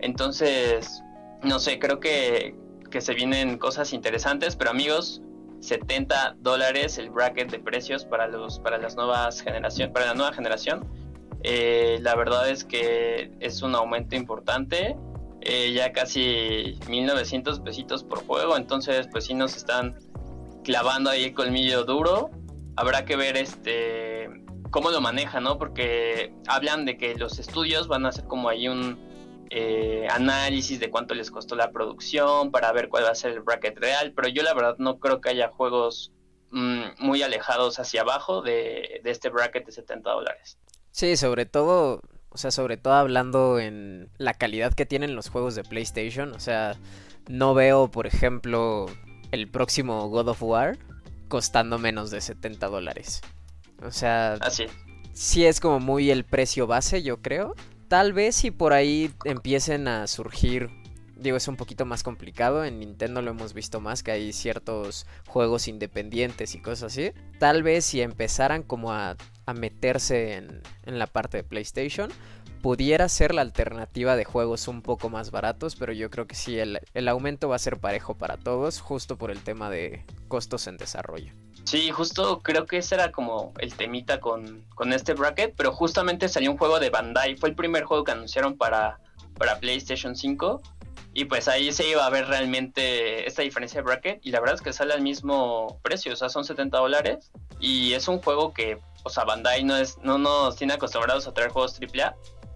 Entonces, 0.00 1.00
no 1.44 1.60
sé, 1.60 1.78
creo 1.78 2.00
que, 2.00 2.56
que 2.90 3.00
se 3.00 3.14
vienen 3.14 3.56
cosas 3.56 3.92
interesantes, 3.92 4.56
pero 4.56 4.70
amigos, 4.70 5.22
70 5.60 6.36
dólares 6.40 6.98
el 6.98 7.10
bracket 7.10 7.50
de 7.50 7.58
precios 7.58 8.04
para 8.04 8.28
los 8.28 8.60
para 8.60 8.78
las 8.78 8.96
nuevas 8.96 9.40
generación 9.42 9.92
para 9.92 10.06
la 10.06 10.14
nueva 10.14 10.32
generación 10.32 10.88
eh, 11.48 11.98
la 12.02 12.16
verdad 12.16 12.50
es 12.50 12.64
que 12.64 13.30
es 13.38 13.62
un 13.62 13.76
aumento 13.76 14.16
importante, 14.16 14.96
eh, 15.42 15.72
ya 15.72 15.92
casi 15.92 16.76
1900 16.88 17.60
pesitos 17.60 18.02
por 18.02 18.26
juego, 18.26 18.56
entonces 18.56 19.06
pues 19.12 19.26
sí 19.26 19.34
nos 19.34 19.56
están 19.56 19.96
clavando 20.64 21.08
ahí 21.08 21.22
el 21.22 21.34
colmillo 21.34 21.84
duro. 21.84 22.30
Habrá 22.74 23.04
que 23.04 23.14
ver 23.14 23.36
este 23.36 24.28
cómo 24.70 24.90
lo 24.90 25.00
manejan, 25.00 25.44
¿no? 25.44 25.56
Porque 25.56 26.34
hablan 26.48 26.84
de 26.84 26.98
que 26.98 27.14
los 27.14 27.38
estudios 27.38 27.86
van 27.86 28.06
a 28.06 28.08
hacer 28.08 28.24
como 28.24 28.48
ahí 28.48 28.66
un 28.66 28.98
eh, 29.50 30.06
análisis 30.10 30.80
de 30.80 30.90
cuánto 30.90 31.14
les 31.14 31.30
costó 31.30 31.56
la 31.56 31.70
producción 31.70 32.50
para 32.50 32.72
ver 32.72 32.88
cuál 32.88 33.04
va 33.04 33.10
a 33.10 33.14
ser 33.14 33.32
el 33.32 33.40
bracket 33.40 33.78
real, 33.78 34.12
pero 34.14 34.28
yo 34.28 34.42
la 34.42 34.54
verdad 34.54 34.76
no 34.78 34.98
creo 34.98 35.20
que 35.20 35.30
haya 35.30 35.48
juegos 35.48 36.12
mm, 36.50 36.82
muy 36.98 37.22
alejados 37.22 37.78
hacia 37.78 38.02
abajo 38.02 38.42
de, 38.42 39.00
de 39.02 39.10
este 39.10 39.28
bracket 39.28 39.66
de 39.66 39.72
70 39.72 40.10
dólares. 40.10 40.58
Sí, 40.90 41.16
sobre 41.16 41.46
todo, 41.46 42.00
o 42.30 42.38
sea, 42.38 42.50
sobre 42.50 42.76
todo 42.76 42.94
hablando 42.94 43.58
en 43.58 44.08
la 44.18 44.34
calidad 44.34 44.74
que 44.74 44.86
tienen 44.86 45.14
los 45.14 45.28
juegos 45.28 45.54
de 45.54 45.62
PlayStation, 45.62 46.32
o 46.32 46.40
sea, 46.40 46.76
no 47.28 47.54
veo, 47.54 47.90
por 47.90 48.06
ejemplo, 48.06 48.86
el 49.32 49.48
próximo 49.48 50.08
God 50.08 50.28
of 50.28 50.42
War 50.42 50.78
costando 51.28 51.78
menos 51.78 52.10
de 52.10 52.20
70 52.20 52.68
dólares. 52.68 53.20
O 53.82 53.90
sea, 53.90 54.34
Así. 54.34 54.66
sí 55.12 55.44
es 55.44 55.60
como 55.60 55.80
muy 55.80 56.10
el 56.10 56.24
precio 56.24 56.66
base, 56.66 57.02
yo 57.02 57.20
creo. 57.20 57.54
Tal 57.88 58.12
vez 58.12 58.36
si 58.36 58.50
por 58.50 58.72
ahí 58.72 59.10
empiecen 59.24 59.88
a 59.88 60.06
surgir 60.06 60.70
digo, 61.16 61.36
es 61.36 61.48
un 61.48 61.56
poquito 61.56 61.84
más 61.84 62.02
complicado. 62.02 62.64
En 62.64 62.78
Nintendo 62.78 63.22
lo 63.22 63.30
hemos 63.30 63.54
visto 63.54 63.80
más, 63.80 64.02
que 64.02 64.12
hay 64.12 64.32
ciertos 64.32 65.06
juegos 65.26 65.68
independientes 65.68 66.54
y 66.54 66.60
cosas 66.60 66.92
así. 66.92 67.12
Tal 67.38 67.62
vez 67.62 67.84
si 67.84 68.00
empezaran 68.00 68.62
como 68.62 68.92
a, 68.92 69.16
meterse 69.54 70.34
en, 70.34 70.62
la 70.98 71.06
parte 71.06 71.38
de 71.38 71.44
PlayStation, 71.44 72.10
pudiera 72.62 73.08
ser 73.08 73.34
la 73.34 73.42
alternativa 73.42 74.16
de 74.16 74.24
juegos 74.24 74.68
un 74.68 74.82
poco 74.82 75.08
más 75.08 75.30
baratos, 75.30 75.76
pero 75.76 75.92
yo 75.92 76.10
creo 76.10 76.26
que 76.26 76.34
sí, 76.34 76.58
el, 76.58 76.80
el 76.94 77.08
aumento 77.08 77.48
va 77.48 77.56
a 77.56 77.60
ser 77.60 77.78
parejo 77.78 78.14
para 78.14 78.36
todos, 78.36 78.80
justo 78.80 79.16
por 79.16 79.30
el 79.30 79.42
tema 79.42 79.70
de 79.70 80.04
costos 80.28 80.66
en 80.66 80.76
desarrollo. 80.76 81.32
Sí, 81.66 81.90
justo 81.90 82.40
creo 82.42 82.64
que 82.64 82.78
ese 82.78 82.94
era 82.94 83.10
como 83.10 83.52
el 83.58 83.74
temita 83.74 84.20
con, 84.20 84.64
con, 84.76 84.92
este 84.92 85.14
bracket, 85.14 85.54
pero 85.56 85.72
justamente 85.72 86.28
salió 86.28 86.52
un 86.52 86.58
juego 86.58 86.78
de 86.78 86.90
Bandai, 86.90 87.36
fue 87.36 87.48
el 87.48 87.56
primer 87.56 87.82
juego 87.84 88.04
que 88.04 88.12
anunciaron 88.12 88.56
para, 88.56 89.00
para 89.36 89.58
PlayStation 89.58 90.14
5 90.14 90.62
y 91.18 91.24
pues 91.24 91.48
ahí 91.48 91.72
se 91.72 91.88
iba 91.88 92.04
a 92.04 92.10
ver 92.10 92.28
realmente 92.28 93.26
esta 93.26 93.40
diferencia 93.40 93.80
de 93.80 93.84
bracket. 93.84 94.20
Y 94.22 94.32
la 94.32 94.38
verdad 94.38 94.56
es 94.56 94.60
que 94.60 94.74
sale 94.74 94.92
al 94.92 95.00
mismo 95.00 95.80
precio, 95.82 96.12
o 96.12 96.16
sea, 96.16 96.28
son 96.28 96.44
70 96.44 96.76
dólares. 96.76 97.32
Y 97.58 97.94
es 97.94 98.06
un 98.06 98.20
juego 98.20 98.52
que, 98.52 98.78
o 99.02 99.08
sea, 99.08 99.24
Bandai 99.24 99.64
no, 99.64 99.74
es, 99.78 99.96
no 100.02 100.18
nos 100.18 100.56
tiene 100.56 100.74
acostumbrados 100.74 101.26
a 101.26 101.32
traer 101.32 101.52
juegos 101.52 101.80
AAA. 101.80 102.14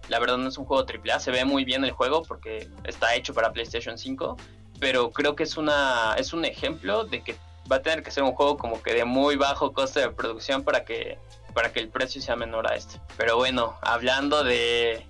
La 0.09 0.19
verdad 0.19 0.37
no 0.37 0.47
es 0.47 0.59
un 0.59 0.65
juego 0.65 0.85
AAA, 0.87 1.19
se 1.19 1.31
ve 1.31 1.43
muy 1.43 1.65
bien 1.65 1.83
el 1.83 1.89
juego 1.89 2.21
porque 2.21 2.69
está 2.83 3.15
hecho 3.15 3.33
para 3.33 3.51
PlayStation 3.51 3.97
5. 3.97 4.37
Pero 4.79 5.09
creo 5.09 5.35
que 5.35 5.41
es, 5.41 5.57
una, 5.57 6.13
es 6.19 6.31
un 6.31 6.45
ejemplo 6.45 7.05
de 7.05 7.23
que 7.23 7.35
va 7.69 7.77
a 7.77 7.81
tener 7.81 8.03
que 8.03 8.11
ser 8.11 8.23
un 8.23 8.33
juego 8.33 8.57
como 8.57 8.81
que 8.81 8.93
de 8.93 9.05
muy 9.05 9.35
bajo 9.35 9.73
coste 9.73 10.01
de 10.01 10.09
producción 10.09 10.63
para 10.63 10.85
que, 10.85 11.17
para 11.53 11.71
que 11.71 11.79
el 11.79 11.89
precio 11.89 12.21
sea 12.21 12.35
menor 12.35 12.71
a 12.71 12.75
este. 12.75 12.99
Pero 13.17 13.37
bueno, 13.37 13.75
hablando 13.81 14.43
de, 14.43 15.05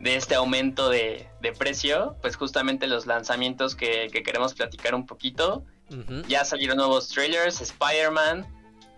de 0.00 0.16
este 0.16 0.34
aumento 0.34 0.90
de, 0.90 1.26
precio, 1.58 2.16
pues 2.20 2.36
justamente 2.36 2.86
los 2.86 3.06
lanzamientos 3.06 3.74
que, 3.74 4.08
queremos 4.24 4.54
platicar 4.54 4.94
un 4.94 5.06
poquito. 5.06 5.64
Ya 6.28 6.44
salieron 6.44 6.78
nuevos 6.78 7.08
trailers, 7.08 7.60
Spider-Man, 7.60 8.46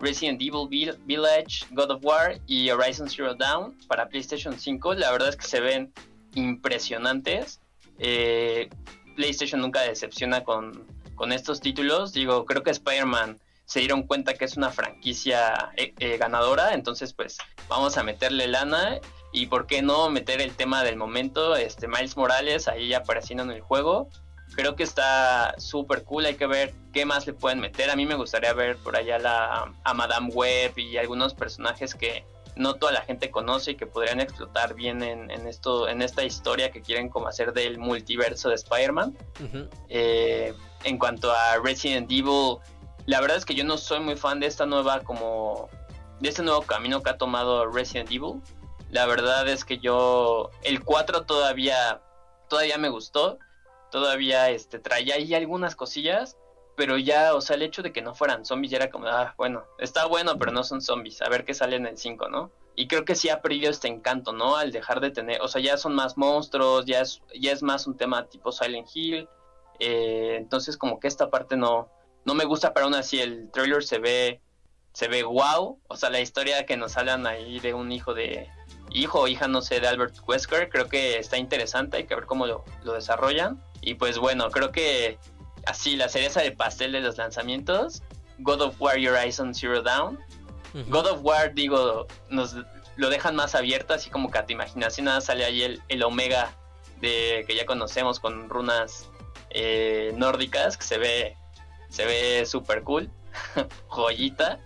Resident 0.00 0.40
Evil 0.40 0.68
Village, 0.68 1.66
God 1.72 1.90
of 1.90 2.04
War 2.04 2.40
y 2.46 2.70
Horizon 2.70 3.08
Zero 3.08 3.34
Dawn 3.34 3.76
para 3.88 4.08
PlayStation 4.08 4.58
5. 4.58 4.94
La 4.94 5.10
verdad 5.12 5.28
es 5.28 5.36
que 5.36 5.46
se 5.46 5.60
ven 5.60 5.92
impresionantes. 6.34 7.60
Eh, 7.98 8.68
PlayStation 9.16 9.60
nunca 9.60 9.82
decepciona 9.82 10.44
con, 10.44 10.86
con, 11.16 11.32
estos 11.32 11.60
títulos. 11.60 12.12
Digo, 12.12 12.44
creo 12.46 12.62
que 12.62 12.70
Spider-Man 12.70 13.38
se 13.64 13.80
dieron 13.80 14.04
cuenta 14.04 14.34
que 14.34 14.44
es 14.44 14.56
una 14.56 14.70
franquicia 14.70 15.72
eh, 15.76 15.92
eh, 15.98 16.16
ganadora, 16.18 16.74
entonces 16.74 17.12
pues 17.12 17.38
vamos 17.68 17.96
a 17.96 18.04
meterle 18.04 18.46
lana 18.46 19.00
y 19.32 19.46
por 19.46 19.66
qué 19.66 19.82
no 19.82 20.08
meter 20.08 20.40
el 20.40 20.54
tema 20.54 20.84
del 20.84 20.96
momento, 20.96 21.56
este 21.56 21.88
Miles 21.88 22.16
Morales 22.16 22.68
ahí 22.68 22.94
apareciendo 22.94 23.42
en 23.42 23.50
el 23.50 23.60
juego. 23.60 24.08
Creo 24.54 24.76
que 24.76 24.84
está 24.84 25.54
súper 25.58 26.04
cool, 26.04 26.26
hay 26.26 26.36
que 26.36 26.46
ver 26.46 26.72
qué 26.92 27.04
más 27.04 27.26
le 27.26 27.32
pueden 27.32 27.58
meter. 27.58 27.90
A 27.90 27.96
mí 27.96 28.06
me 28.06 28.14
gustaría 28.14 28.52
ver 28.52 28.76
por 28.76 28.96
allá 28.96 29.18
la, 29.18 29.74
a 29.82 29.94
Madame 29.94 30.28
Web 30.28 30.78
y 30.78 30.96
algunos 30.96 31.34
personajes 31.34 31.94
que, 31.94 32.24
no 32.56 32.74
toda 32.74 32.92
la 32.92 33.02
gente 33.02 33.30
conoce 33.30 33.72
y 33.72 33.74
que 33.76 33.86
podrían 33.86 34.20
explotar 34.20 34.74
bien 34.74 35.02
en, 35.02 35.30
esto, 35.46 35.88
en 35.88 36.02
esta 36.02 36.24
historia 36.24 36.72
que 36.72 36.80
quieren 36.80 37.08
como 37.08 37.28
hacer 37.28 37.52
del 37.52 37.78
multiverso 37.78 38.48
de 38.48 38.54
Spider-Man. 38.56 39.16
Eh, 39.88 40.54
en 40.84 40.98
cuanto 40.98 41.30
a 41.32 41.56
Resident 41.62 42.10
Evil, 42.10 42.58
la 43.06 43.20
verdad 43.20 43.36
es 43.36 43.44
que 43.44 43.54
yo 43.54 43.64
no 43.64 43.78
soy 43.78 44.00
muy 44.00 44.16
fan 44.16 44.40
de 44.40 44.46
esta 44.46 44.66
nueva 44.66 45.00
como 45.00 45.68
de 46.20 46.28
este 46.28 46.42
nuevo 46.42 46.62
camino 46.62 47.02
que 47.02 47.10
ha 47.10 47.18
tomado 47.18 47.66
Resident 47.66 48.10
Evil. 48.10 48.40
La 48.90 49.06
verdad 49.06 49.48
es 49.48 49.64
que 49.64 49.78
yo 49.78 50.50
el 50.62 50.82
4 50.82 51.24
todavía 51.24 52.00
todavía 52.48 52.78
me 52.78 52.88
gustó, 52.88 53.38
todavía 53.90 54.50
este 54.50 54.78
traía 54.78 55.16
ahí 55.16 55.34
algunas 55.34 55.76
cosillas, 55.76 56.36
pero 56.76 56.98
ya, 56.98 57.34
o 57.34 57.40
sea, 57.40 57.56
el 57.56 57.62
hecho 57.62 57.82
de 57.82 57.92
que 57.92 58.02
no 58.02 58.14
fueran 58.14 58.44
zombies 58.44 58.70
ya 58.70 58.76
era 58.78 58.90
como, 58.90 59.06
ah, 59.06 59.34
bueno, 59.36 59.64
está 59.78 60.06
bueno, 60.06 60.38
pero 60.38 60.52
no 60.52 60.62
son 60.62 60.80
zombies, 60.80 61.22
a 61.22 61.28
ver 61.28 61.44
qué 61.44 61.54
sale 61.54 61.76
en 61.76 61.86
el 61.86 61.96
5, 61.96 62.28
¿no? 62.28 62.50
Y 62.74 62.88
creo 62.88 63.04
que 63.06 63.14
sí 63.14 63.30
ha 63.30 63.40
perdido 63.40 63.70
este 63.70 63.88
encanto, 63.88 64.32
¿no? 64.32 64.56
Al 64.56 64.70
dejar 64.70 65.00
de 65.00 65.10
tener, 65.10 65.40
o 65.40 65.48
sea, 65.48 65.62
ya 65.62 65.78
son 65.78 65.94
más 65.94 66.18
monstruos, 66.18 66.84
ya 66.84 67.00
es, 67.00 67.22
ya 67.40 67.52
es 67.52 67.62
más 67.62 67.86
un 67.86 67.96
tema 67.96 68.26
tipo 68.26 68.52
Silent 68.52 68.88
Hill, 68.94 69.28
eh, 69.78 70.36
entonces 70.38 70.76
como 70.76 71.00
que 71.00 71.08
esta 71.08 71.30
parte 71.30 71.56
no, 71.56 71.88
no 72.24 72.34
me 72.34 72.44
gusta, 72.44 72.72
pero 72.74 72.86
aún 72.86 72.94
así 72.94 73.20
el 73.20 73.50
trailer 73.50 73.82
se 73.82 73.98
ve, 73.98 74.40
se 74.92 75.08
ve 75.08 75.22
wow, 75.22 75.80
o 75.88 75.96
sea, 75.96 76.10
la 76.10 76.20
historia 76.20 76.66
que 76.66 76.76
nos 76.76 76.96
hablan 76.96 77.26
ahí 77.26 77.60
de 77.60 77.74
un 77.74 77.92
hijo 77.92 78.14
de, 78.14 78.48
hijo 78.90 79.20
o 79.20 79.28
hija, 79.28 79.48
no 79.48 79.60
sé, 79.60 79.80
de 79.80 79.88
Albert 79.88 80.16
Wesker, 80.26 80.68
creo 80.68 80.88
que 80.88 81.18
está 81.18 81.36
interesante, 81.36 81.98
hay 81.98 82.04
que 82.04 82.14
ver 82.14 82.26
cómo 82.26 82.46
lo, 82.46 82.64
lo 82.82 82.94
desarrollan. 82.94 83.62
Y 83.80 83.94
pues 83.94 84.18
bueno, 84.18 84.50
creo 84.50 84.72
que 84.72 85.18
así 85.66 85.96
la 85.96 86.08
cereza 86.08 86.40
de 86.40 86.52
pastel 86.52 86.92
de 86.92 87.00
los 87.00 87.18
lanzamientos, 87.18 88.02
God 88.38 88.62
of 88.62 88.80
War 88.80 88.96
Horizon 88.96 89.54
Zero 89.54 89.82
Down. 89.82 90.18
God 90.88 91.06
of 91.06 91.20
War, 91.22 91.54
digo, 91.54 92.06
nos 92.28 92.54
lo 92.96 93.08
dejan 93.08 93.34
más 93.34 93.54
abierto, 93.54 93.94
así 93.94 94.10
como 94.10 94.30
que 94.30 94.38
a 94.38 94.46
tu 94.46 94.52
imaginación 94.52 95.06
nada 95.06 95.20
sale 95.22 95.44
ahí 95.44 95.62
el, 95.62 95.82
el 95.88 96.02
Omega 96.02 96.52
de 97.00 97.44
que 97.46 97.54
ya 97.54 97.64
conocemos 97.64 98.20
con 98.20 98.48
runas 98.50 99.08
eh, 99.58 100.12
nórdicas, 100.14 100.76
que 100.76 100.84
se 100.84 100.98
ve, 100.98 101.34
se 101.88 102.04
ve 102.04 102.44
súper 102.44 102.82
cool, 102.82 103.10
joyita. 103.88 104.60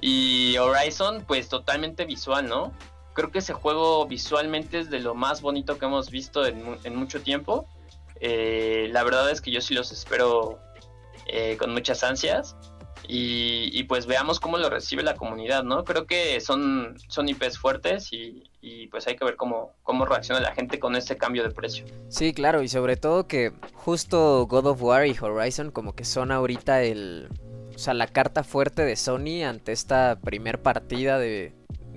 Y 0.00 0.56
Horizon, 0.56 1.24
pues 1.26 1.48
totalmente 1.48 2.04
visual, 2.04 2.48
¿no? 2.48 2.72
Creo 3.12 3.32
que 3.32 3.40
ese 3.40 3.54
juego 3.54 4.06
visualmente 4.06 4.78
es 4.78 4.88
de 4.88 5.00
lo 5.00 5.16
más 5.16 5.42
bonito 5.42 5.78
que 5.78 5.86
hemos 5.86 6.10
visto 6.10 6.46
en, 6.46 6.94
mucho 6.94 7.20
tiempo. 7.22 7.66
Eh, 8.20 8.88
la 8.92 9.02
verdad 9.02 9.28
es 9.30 9.40
que 9.40 9.50
yo 9.50 9.60
sí 9.60 9.74
los 9.74 9.90
espero 9.90 10.60
eh, 11.26 11.56
con 11.58 11.72
muchas 11.72 12.04
ansias. 12.04 12.56
Y, 13.08 13.82
pues 13.84 14.06
veamos 14.06 14.38
cómo 14.38 14.58
lo 14.58 14.70
recibe 14.70 15.02
la 15.02 15.14
comunidad, 15.14 15.64
¿no? 15.64 15.84
Creo 15.84 16.06
que 16.06 16.40
son, 16.40 16.96
son 17.08 17.28
IPs 17.28 17.58
fuertes 17.58 18.08
y, 18.12 18.86
pues 18.90 19.06
hay 19.06 19.16
que 19.16 19.24
ver 19.24 19.36
cómo, 19.36 19.72
cómo 19.82 20.04
reacciona 20.04 20.40
la 20.40 20.54
gente 20.54 20.78
con 20.78 20.96
este 20.96 21.16
cambio 21.16 21.42
de 21.42 21.50
precio. 21.50 21.84
Sí, 22.08 22.32
claro, 22.32 22.62
y 22.62 22.68
sobre 22.68 22.96
todo 22.96 23.26
que 23.26 23.52
justo 23.74 24.46
God 24.46 24.66
of 24.66 24.82
War 24.82 25.06
y 25.06 25.16
Horizon 25.18 25.70
como 25.70 25.94
que 25.94 26.04
son 26.04 26.32
ahorita 26.32 26.82
el... 26.82 27.28
O 27.74 27.78
sea, 27.78 27.94
la 27.94 28.06
carta 28.06 28.44
fuerte 28.44 28.84
de 28.84 28.94
Sony 28.94 29.42
ante 29.42 29.72
esta 29.72 30.18
primer 30.22 30.60
partida 30.60 31.18
de, 31.18 31.54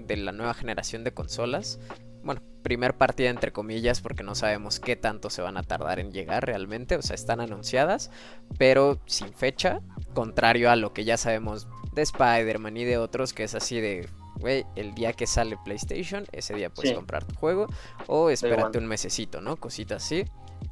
de 0.08 0.18
la 0.18 0.32
nueva 0.32 0.54
generación 0.54 1.04
de 1.04 1.14
consolas 1.14 1.80
bueno, 2.24 2.42
primer 2.64 2.98
partida 2.98 3.30
entre 3.30 3.52
comillas 3.52 4.02
porque 4.02 4.24
no 4.24 4.36
sabemos 4.36 4.80
qué 4.80 4.96
tanto 4.96 5.30
se 5.30 5.42
van 5.42 5.58
a 5.58 5.64
tardar 5.64 6.00
en 6.00 6.12
llegar 6.12 6.46
realmente, 6.46 6.96
o 6.96 7.02
sea, 7.02 7.16
están 7.16 7.42
anunciadas, 7.42 8.10
pero 8.58 9.00
sin 9.06 9.34
fecha, 9.34 9.82
contrario 10.14 10.72
a 10.72 10.76
lo 10.76 10.94
que 10.94 11.04
ya 11.04 11.18
sabemos 11.18 11.68
de 11.94 12.02
Spider-Man 12.02 12.78
y 12.78 12.86
de 12.86 12.98
otros, 12.98 13.34
que 13.34 13.44
es 13.44 13.56
así 13.56 13.80
de, 13.80 14.10
güey, 14.38 14.66
el 14.76 14.96
día 14.96 15.14
que 15.14 15.28
sale 15.28 15.58
PlayStation, 15.64 16.26
ese 16.32 16.56
día 16.56 16.70
puedes 16.70 16.94
comprar 16.94 17.26
tu 17.26 17.36
juego, 17.36 17.68
o 18.08 18.30
espérate 18.30 18.78
un 18.78 18.88
mesecito, 18.88 19.42
¿no? 19.42 19.58
Cositas 19.58 20.04
así. 20.04 20.26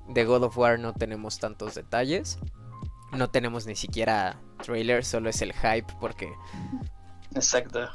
De 0.08 0.24
God 0.26 0.44
of 0.44 0.58
War 0.58 0.80
no 0.80 0.94
tenemos 0.94 1.40
tantos 1.40 1.76
detalles, 1.76 2.40
no 3.12 3.30
tenemos 3.30 3.66
ni 3.68 3.76
siquiera 3.76 4.40
trailer, 4.64 5.04
solo 5.04 5.30
es 5.30 5.42
el 5.42 5.54
hype 5.54 5.94
porque... 6.00 6.32
Exacto. 7.36 7.90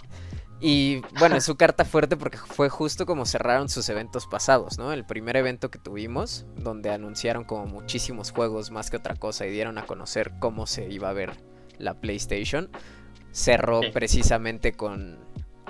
Y 0.61 1.03
bueno, 1.19 1.37
es 1.37 1.45
su 1.45 1.57
carta 1.57 1.85
fuerte 1.85 2.16
porque 2.16 2.38
fue 2.38 2.71
justo 2.71 3.05
como 3.05 3.27
cerraron 3.27 3.69
sus 3.69 3.88
eventos 3.90 4.27
pasados, 4.27 4.79
¿no? 4.79 4.92
El 4.92 5.05
primer 5.05 5.37
evento 5.37 5.71
que 5.71 5.79
tuvimos, 5.79 6.47
donde 6.57 6.90
anunciaron 6.90 7.45
como 7.45 7.66
muchísimos 7.66 8.31
juegos 8.31 8.71
más 8.71 8.90
que 8.90 8.97
otra 8.97 9.16
cosa 9.16 9.47
y 9.47 9.51
dieron 9.51 9.77
a 9.77 9.85
conocer 9.85 10.33
cómo 10.38 10.66
se 10.66 10.88
iba 10.90 11.11
a 11.11 11.12
ver 11.12 11.33
la 11.79 12.01
PlayStation, 12.01 12.71
cerró 13.33 13.81
precisamente 13.92 14.73
con, 14.73 15.19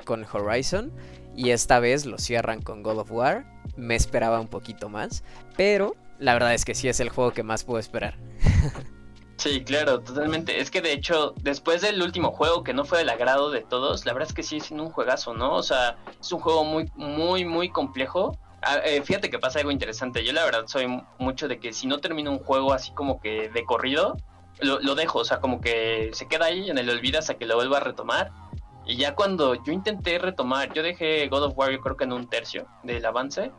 con 0.04 0.24
Horizon 0.24 0.92
y 1.34 1.50
esta 1.50 1.80
vez 1.80 2.06
lo 2.06 2.18
cierran 2.18 2.62
con 2.62 2.84
God 2.84 2.98
of 2.98 3.10
War. 3.10 3.44
Me 3.76 3.96
esperaba 3.96 4.40
un 4.40 4.48
poquito 4.48 4.88
más, 4.88 5.24
pero 5.56 5.96
la 6.20 6.32
verdad 6.32 6.54
es 6.54 6.64
que 6.64 6.76
sí 6.76 6.88
es 6.88 7.00
el 7.00 7.08
juego 7.08 7.32
que 7.32 7.42
más 7.42 7.64
puedo 7.64 7.80
esperar. 7.80 8.16
Sí, 9.36 9.62
claro, 9.64 10.00
totalmente. 10.00 10.60
Es 10.60 10.70
que 10.70 10.80
de 10.80 10.92
hecho, 10.92 11.34
después 11.42 11.82
del 11.82 12.02
último 12.02 12.32
juego 12.32 12.64
que 12.64 12.72
no 12.72 12.84
fue 12.84 12.98
del 12.98 13.10
agrado 13.10 13.50
de 13.50 13.60
todos, 13.60 14.06
la 14.06 14.12
verdad 14.14 14.28
es 14.28 14.34
que 14.34 14.42
sí 14.42 14.56
es 14.56 14.70
un 14.70 14.90
juegazo, 14.90 15.34
¿no? 15.34 15.54
O 15.54 15.62
sea, 15.62 15.98
es 16.18 16.32
un 16.32 16.40
juego 16.40 16.64
muy, 16.64 16.90
muy, 16.94 17.44
muy 17.44 17.68
complejo. 17.68 18.38
Ah, 18.62 18.78
eh, 18.84 19.02
fíjate 19.02 19.30
que 19.30 19.38
pasa 19.38 19.58
algo 19.58 19.70
interesante. 19.70 20.24
Yo 20.24 20.32
la 20.32 20.44
verdad 20.44 20.64
soy 20.66 20.86
mucho 21.18 21.48
de 21.48 21.58
que 21.58 21.72
si 21.72 21.86
no 21.86 21.98
termino 21.98 22.30
un 22.30 22.38
juego 22.38 22.72
así 22.72 22.92
como 22.92 23.20
que 23.20 23.50
de 23.50 23.64
corrido, 23.64 24.16
lo, 24.60 24.80
lo 24.80 24.94
dejo. 24.94 25.18
O 25.18 25.24
sea, 25.24 25.40
como 25.40 25.60
que 25.60 26.10
se 26.14 26.26
queda 26.28 26.46
ahí 26.46 26.70
en 26.70 26.78
el 26.78 26.88
olvido 26.88 27.18
hasta 27.18 27.34
que 27.34 27.44
lo 27.44 27.56
vuelva 27.56 27.76
a 27.76 27.80
retomar. 27.80 28.32
Y 28.86 28.96
ya 28.96 29.14
cuando 29.14 29.54
yo 29.54 29.72
intenté 29.72 30.18
retomar, 30.18 30.72
yo 30.72 30.82
dejé 30.82 31.28
God 31.28 31.42
of 31.42 31.58
War 31.58 31.72
yo 31.72 31.80
creo 31.80 31.96
que 31.96 32.04
en 32.04 32.12
un 32.12 32.28
tercio 32.28 32.66
del 32.84 33.04
avance. 33.04 33.52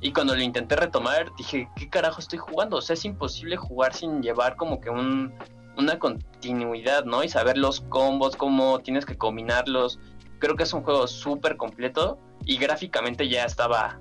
Y 0.00 0.12
cuando 0.12 0.34
lo 0.34 0.42
intenté 0.42 0.76
retomar, 0.76 1.34
dije, 1.36 1.68
¿qué 1.76 1.88
carajo 1.88 2.20
estoy 2.20 2.38
jugando? 2.38 2.76
O 2.76 2.80
sea, 2.80 2.94
es 2.94 3.04
imposible 3.04 3.56
jugar 3.56 3.94
sin 3.94 4.22
llevar 4.22 4.56
como 4.56 4.80
que 4.80 4.90
un, 4.90 5.34
una 5.76 5.98
continuidad, 5.98 7.04
¿no? 7.04 7.24
Y 7.24 7.28
saber 7.28 7.58
los 7.58 7.80
combos, 7.80 8.36
cómo 8.36 8.78
tienes 8.80 9.04
que 9.04 9.16
combinarlos. 9.16 9.98
Creo 10.38 10.54
que 10.54 10.62
es 10.62 10.72
un 10.72 10.82
juego 10.82 11.06
súper 11.06 11.56
completo 11.56 12.18
y 12.44 12.58
gráficamente 12.58 13.28
ya 13.28 13.44
estaba 13.44 14.00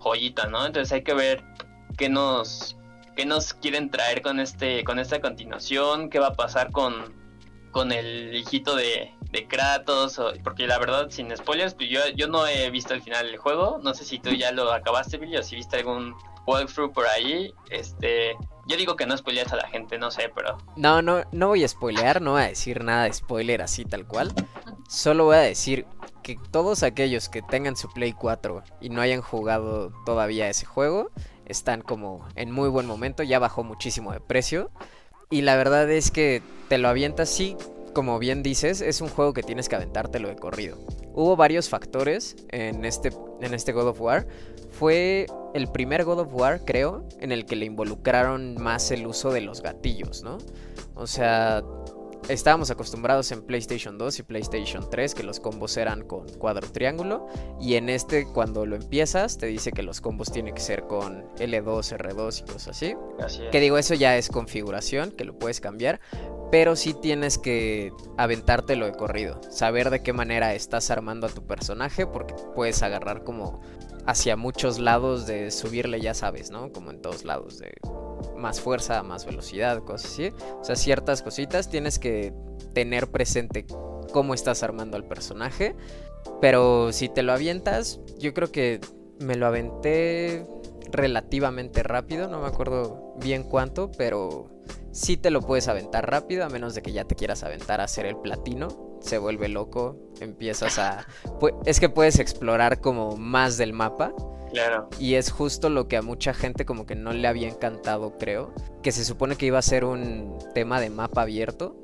joyita, 0.00 0.46
¿no? 0.48 0.66
Entonces 0.66 0.92
hay 0.92 1.02
que 1.02 1.14
ver 1.14 1.42
qué 1.96 2.08
nos, 2.08 2.76
qué 3.16 3.24
nos 3.24 3.54
quieren 3.54 3.90
traer 3.90 4.22
con, 4.22 4.40
este, 4.40 4.84
con 4.84 4.98
esta 4.98 5.20
continuación, 5.20 6.10
qué 6.10 6.18
va 6.18 6.28
a 6.28 6.34
pasar 6.34 6.72
con, 6.72 7.14
con 7.70 7.90
el 7.90 8.34
hijito 8.34 8.76
de, 8.76 9.12
de 9.30 9.46
Kratos, 9.46 10.20
porque 10.42 10.66
la 10.66 10.78
verdad, 10.78 11.10
sin 11.10 11.34
spoilers, 11.36 11.74
pues 11.74 11.90
yo, 11.90 12.00
yo 12.16 12.28
no 12.28 12.46
he 12.46 12.70
visto 12.70 12.94
el 12.94 13.02
final 13.02 13.26
del 13.26 13.36
juego, 13.36 13.78
no 13.82 13.94
sé 13.94 14.04
si 14.04 14.18
tú 14.18 14.30
ya 14.30 14.52
lo 14.52 14.72
acabaste, 14.72 15.18
Billy, 15.18 15.36
o 15.36 15.42
si 15.42 15.56
viste 15.56 15.76
algún 15.76 16.14
walkthrough 16.46 16.92
por 16.92 17.06
ahí, 17.06 17.52
este... 17.70 18.36
Yo 18.66 18.76
digo 18.76 18.96
que 18.96 19.06
no 19.06 19.16
spoileas 19.16 19.50
a 19.54 19.56
la 19.56 19.66
gente, 19.68 19.96
no 19.96 20.10
sé, 20.10 20.30
pero... 20.34 20.58
No, 20.76 21.00
no, 21.00 21.22
no 21.32 21.48
voy 21.48 21.64
a 21.64 21.68
spoilear, 21.68 22.20
no 22.20 22.32
voy 22.32 22.42
a 22.42 22.48
decir 22.48 22.84
nada 22.84 23.04
de 23.04 23.12
spoiler 23.14 23.62
así 23.62 23.86
tal 23.86 24.06
cual. 24.06 24.30
Solo 24.90 25.24
voy 25.24 25.36
a 25.36 25.40
decir 25.40 25.86
que 26.22 26.36
todos 26.50 26.82
aquellos 26.82 27.30
que 27.30 27.40
tengan 27.40 27.76
su 27.76 27.88
Play 27.88 28.12
4 28.12 28.62
y 28.82 28.90
no 28.90 29.00
hayan 29.00 29.22
jugado 29.22 29.90
todavía 30.04 30.50
ese 30.50 30.66
juego, 30.66 31.10
están 31.46 31.80
como 31.80 32.28
en 32.34 32.50
muy 32.50 32.68
buen 32.68 32.86
momento, 32.86 33.22
ya 33.22 33.38
bajó 33.38 33.64
muchísimo 33.64 34.12
de 34.12 34.20
precio. 34.20 34.70
Y 35.30 35.42
la 35.42 35.56
verdad 35.56 35.90
es 35.90 36.10
que 36.10 36.42
te 36.68 36.76
lo 36.76 36.88
avientas, 36.88 37.30
sí, 37.30 37.56
como 37.94 38.18
bien 38.18 38.42
dices, 38.42 38.80
es 38.80 39.00
un 39.00 39.08
juego 39.08 39.32
que 39.32 39.42
tienes 39.42 39.68
que 39.68 39.76
aventártelo 39.76 40.28
de 40.28 40.36
corrido. 40.36 40.76
Hubo 41.14 41.36
varios 41.36 41.68
factores 41.68 42.36
en 42.50 42.84
este, 42.84 43.12
en 43.40 43.54
este 43.54 43.72
God 43.72 43.88
of 43.88 44.00
War. 44.00 44.26
Fue 44.70 45.26
el 45.54 45.66
primer 45.68 46.04
God 46.04 46.20
of 46.20 46.34
War, 46.34 46.64
creo, 46.64 47.04
en 47.20 47.32
el 47.32 47.44
que 47.44 47.56
le 47.56 47.66
involucraron 47.66 48.54
más 48.60 48.90
el 48.90 49.06
uso 49.06 49.32
de 49.32 49.40
los 49.40 49.62
gatillos, 49.62 50.22
¿no? 50.22 50.38
O 50.94 51.06
sea, 51.06 51.62
estábamos 52.28 52.70
acostumbrados 52.70 53.32
en 53.32 53.42
PlayStation 53.42 53.98
2 53.98 54.18
y 54.18 54.22
PlayStation 54.22 54.88
3 54.90 55.14
que 55.14 55.22
los 55.22 55.40
combos 55.40 55.76
eran 55.76 56.02
con 56.02 56.28
cuadro 56.38 56.70
triángulo 56.70 57.26
y 57.60 57.74
en 57.74 57.88
este 57.88 58.26
cuando 58.26 58.66
lo 58.66 58.76
empiezas 58.76 59.38
te 59.38 59.46
dice 59.46 59.72
que 59.72 59.82
los 59.82 60.00
combos 60.00 60.30
tienen 60.30 60.54
que 60.54 60.60
ser 60.60 60.82
con 60.82 61.24
L2, 61.36 61.96
R2 61.96 62.40
y 62.40 62.52
cosas 62.52 62.68
así. 62.68 62.94
así 63.20 63.42
que 63.50 63.60
digo, 63.60 63.78
eso 63.78 63.94
ya 63.94 64.16
es 64.16 64.28
configuración, 64.28 65.12
que 65.12 65.24
lo 65.24 65.38
puedes 65.38 65.60
cambiar, 65.60 66.00
pero 66.50 66.76
sí 66.76 66.94
tienes 66.94 67.38
que 67.38 67.92
aventártelo 68.16 68.86
de 68.86 68.92
corrido, 68.92 69.40
saber 69.50 69.90
de 69.90 70.02
qué 70.02 70.12
manera 70.12 70.54
estás 70.54 70.90
armando 70.90 71.26
a 71.26 71.30
tu 71.30 71.46
personaje 71.46 72.06
porque 72.06 72.34
puedes 72.54 72.82
agarrar 72.82 73.24
como 73.24 73.60
hacia 74.06 74.36
muchos 74.36 74.78
lados 74.78 75.26
de 75.26 75.50
subirle, 75.50 76.00
ya 76.00 76.14
sabes, 76.14 76.50
¿no? 76.50 76.72
Como 76.72 76.90
en 76.90 77.02
todos 77.02 77.24
lados, 77.24 77.58
de 77.58 77.74
más 78.36 78.60
fuerza, 78.60 79.02
más 79.02 79.26
velocidad, 79.26 79.82
cosas 79.82 80.12
así. 80.12 80.32
O 80.60 80.64
sea, 80.64 80.76
ciertas 80.76 81.22
cositas 81.22 81.68
tienes 81.68 81.98
que 81.98 82.32
tener 82.72 83.08
presente 83.08 83.66
cómo 84.12 84.34
estás 84.34 84.62
armando 84.62 84.96
al 84.96 85.04
personaje. 85.04 85.74
Pero 86.40 86.92
si 86.92 87.08
te 87.08 87.22
lo 87.22 87.32
avientas, 87.32 88.00
yo 88.18 88.34
creo 88.34 88.50
que 88.50 88.80
me 89.18 89.36
lo 89.36 89.46
aventé 89.46 90.46
relativamente 90.90 91.82
rápido, 91.82 92.28
no 92.28 92.40
me 92.40 92.46
acuerdo 92.46 93.14
bien 93.18 93.42
cuánto, 93.42 93.90
pero 93.92 94.48
sí 94.92 95.16
te 95.16 95.30
lo 95.30 95.42
puedes 95.42 95.68
aventar 95.68 96.10
rápido, 96.10 96.44
a 96.44 96.48
menos 96.48 96.74
de 96.74 96.82
que 96.82 96.92
ya 96.92 97.04
te 97.04 97.14
quieras 97.14 97.42
aventar 97.42 97.80
a 97.80 97.84
hacer 97.84 98.06
el 98.06 98.16
platino, 98.16 98.98
se 99.00 99.18
vuelve 99.18 99.48
loco, 99.48 99.96
empiezas 100.20 100.78
a... 100.78 101.06
Es 101.66 101.80
que 101.80 101.88
puedes 101.88 102.18
explorar 102.18 102.80
como 102.80 103.16
más 103.16 103.56
del 103.56 103.72
mapa. 103.72 104.12
Claro. 104.50 104.88
Y 104.98 105.14
es 105.14 105.30
justo 105.30 105.68
lo 105.68 105.88
que 105.88 105.96
a 105.96 106.02
mucha 106.02 106.34
gente 106.34 106.64
como 106.64 106.86
que 106.86 106.94
no 106.94 107.12
le 107.12 107.28
había 107.28 107.48
encantado, 107.48 108.16
creo. 108.18 108.52
Que 108.82 108.92
se 108.92 109.04
supone 109.04 109.36
que 109.36 109.46
iba 109.46 109.58
a 109.58 109.62
ser 109.62 109.84
un 109.84 110.38
tema 110.54 110.80
de 110.80 110.90
mapa 110.90 111.22
abierto 111.22 111.76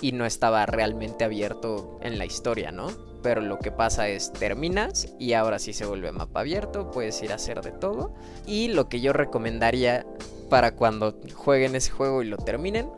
y 0.00 0.12
no 0.12 0.26
estaba 0.26 0.66
realmente 0.66 1.24
abierto 1.24 1.98
en 2.02 2.18
la 2.18 2.24
historia, 2.24 2.72
¿no? 2.72 2.88
Pero 3.22 3.40
lo 3.40 3.58
que 3.58 3.70
pasa 3.70 4.08
es 4.08 4.32
terminas 4.32 5.14
y 5.18 5.34
ahora 5.34 5.58
sí 5.58 5.72
se 5.72 5.84
vuelve 5.84 6.10
mapa 6.10 6.40
abierto, 6.40 6.90
puedes 6.90 7.22
ir 7.22 7.32
a 7.32 7.36
hacer 7.36 7.60
de 7.60 7.72
todo. 7.72 8.14
Y 8.46 8.68
lo 8.68 8.88
que 8.88 9.00
yo 9.00 9.12
recomendaría 9.12 10.06
para 10.48 10.74
cuando 10.74 11.18
jueguen 11.34 11.76
ese 11.76 11.90
juego 11.90 12.22
y 12.22 12.26
lo 12.26 12.38
terminen, 12.38 12.90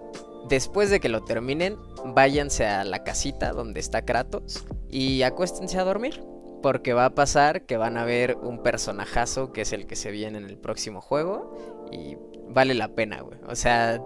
después 0.48 0.90
de 0.90 1.00
que 1.00 1.08
lo 1.08 1.24
terminen, 1.24 1.76
váyanse 2.04 2.66
a 2.66 2.84
la 2.84 3.02
casita 3.02 3.52
donde 3.52 3.80
está 3.80 4.04
Kratos 4.04 4.64
y 4.88 5.22
acuéstense 5.22 5.78
a 5.78 5.84
dormir. 5.84 6.22
Porque 6.62 6.92
va 6.92 7.06
a 7.06 7.14
pasar 7.14 7.62
que 7.62 7.76
van 7.76 7.96
a 7.96 8.04
ver 8.04 8.36
un 8.40 8.62
personajazo 8.62 9.52
que 9.52 9.62
es 9.62 9.72
el 9.72 9.86
que 9.86 9.96
se 9.96 10.10
viene 10.10 10.38
en 10.38 10.44
el 10.44 10.56
próximo 10.56 11.00
juego 11.00 11.88
y 11.90 12.16
vale 12.48 12.74
la 12.74 12.88
pena, 12.88 13.20
güey. 13.20 13.38
O 13.48 13.56
sea... 13.56 14.00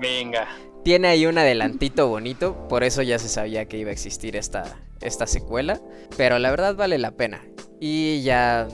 Venga. 0.00 0.48
Tiene 0.84 1.08
ahí 1.08 1.26
un 1.26 1.36
adelantito 1.36 2.08
bonito, 2.08 2.68
por 2.68 2.84
eso 2.84 3.02
ya 3.02 3.18
se 3.18 3.28
sabía 3.28 3.66
que 3.66 3.76
iba 3.76 3.90
a 3.90 3.92
existir 3.92 4.34
esta, 4.34 4.80
esta 5.02 5.26
secuela, 5.26 5.78
pero 6.16 6.38
la 6.38 6.50
verdad 6.50 6.74
vale 6.74 6.96
la 6.96 7.12
pena. 7.12 7.42
Y 7.80 8.22
ya, 8.22 8.66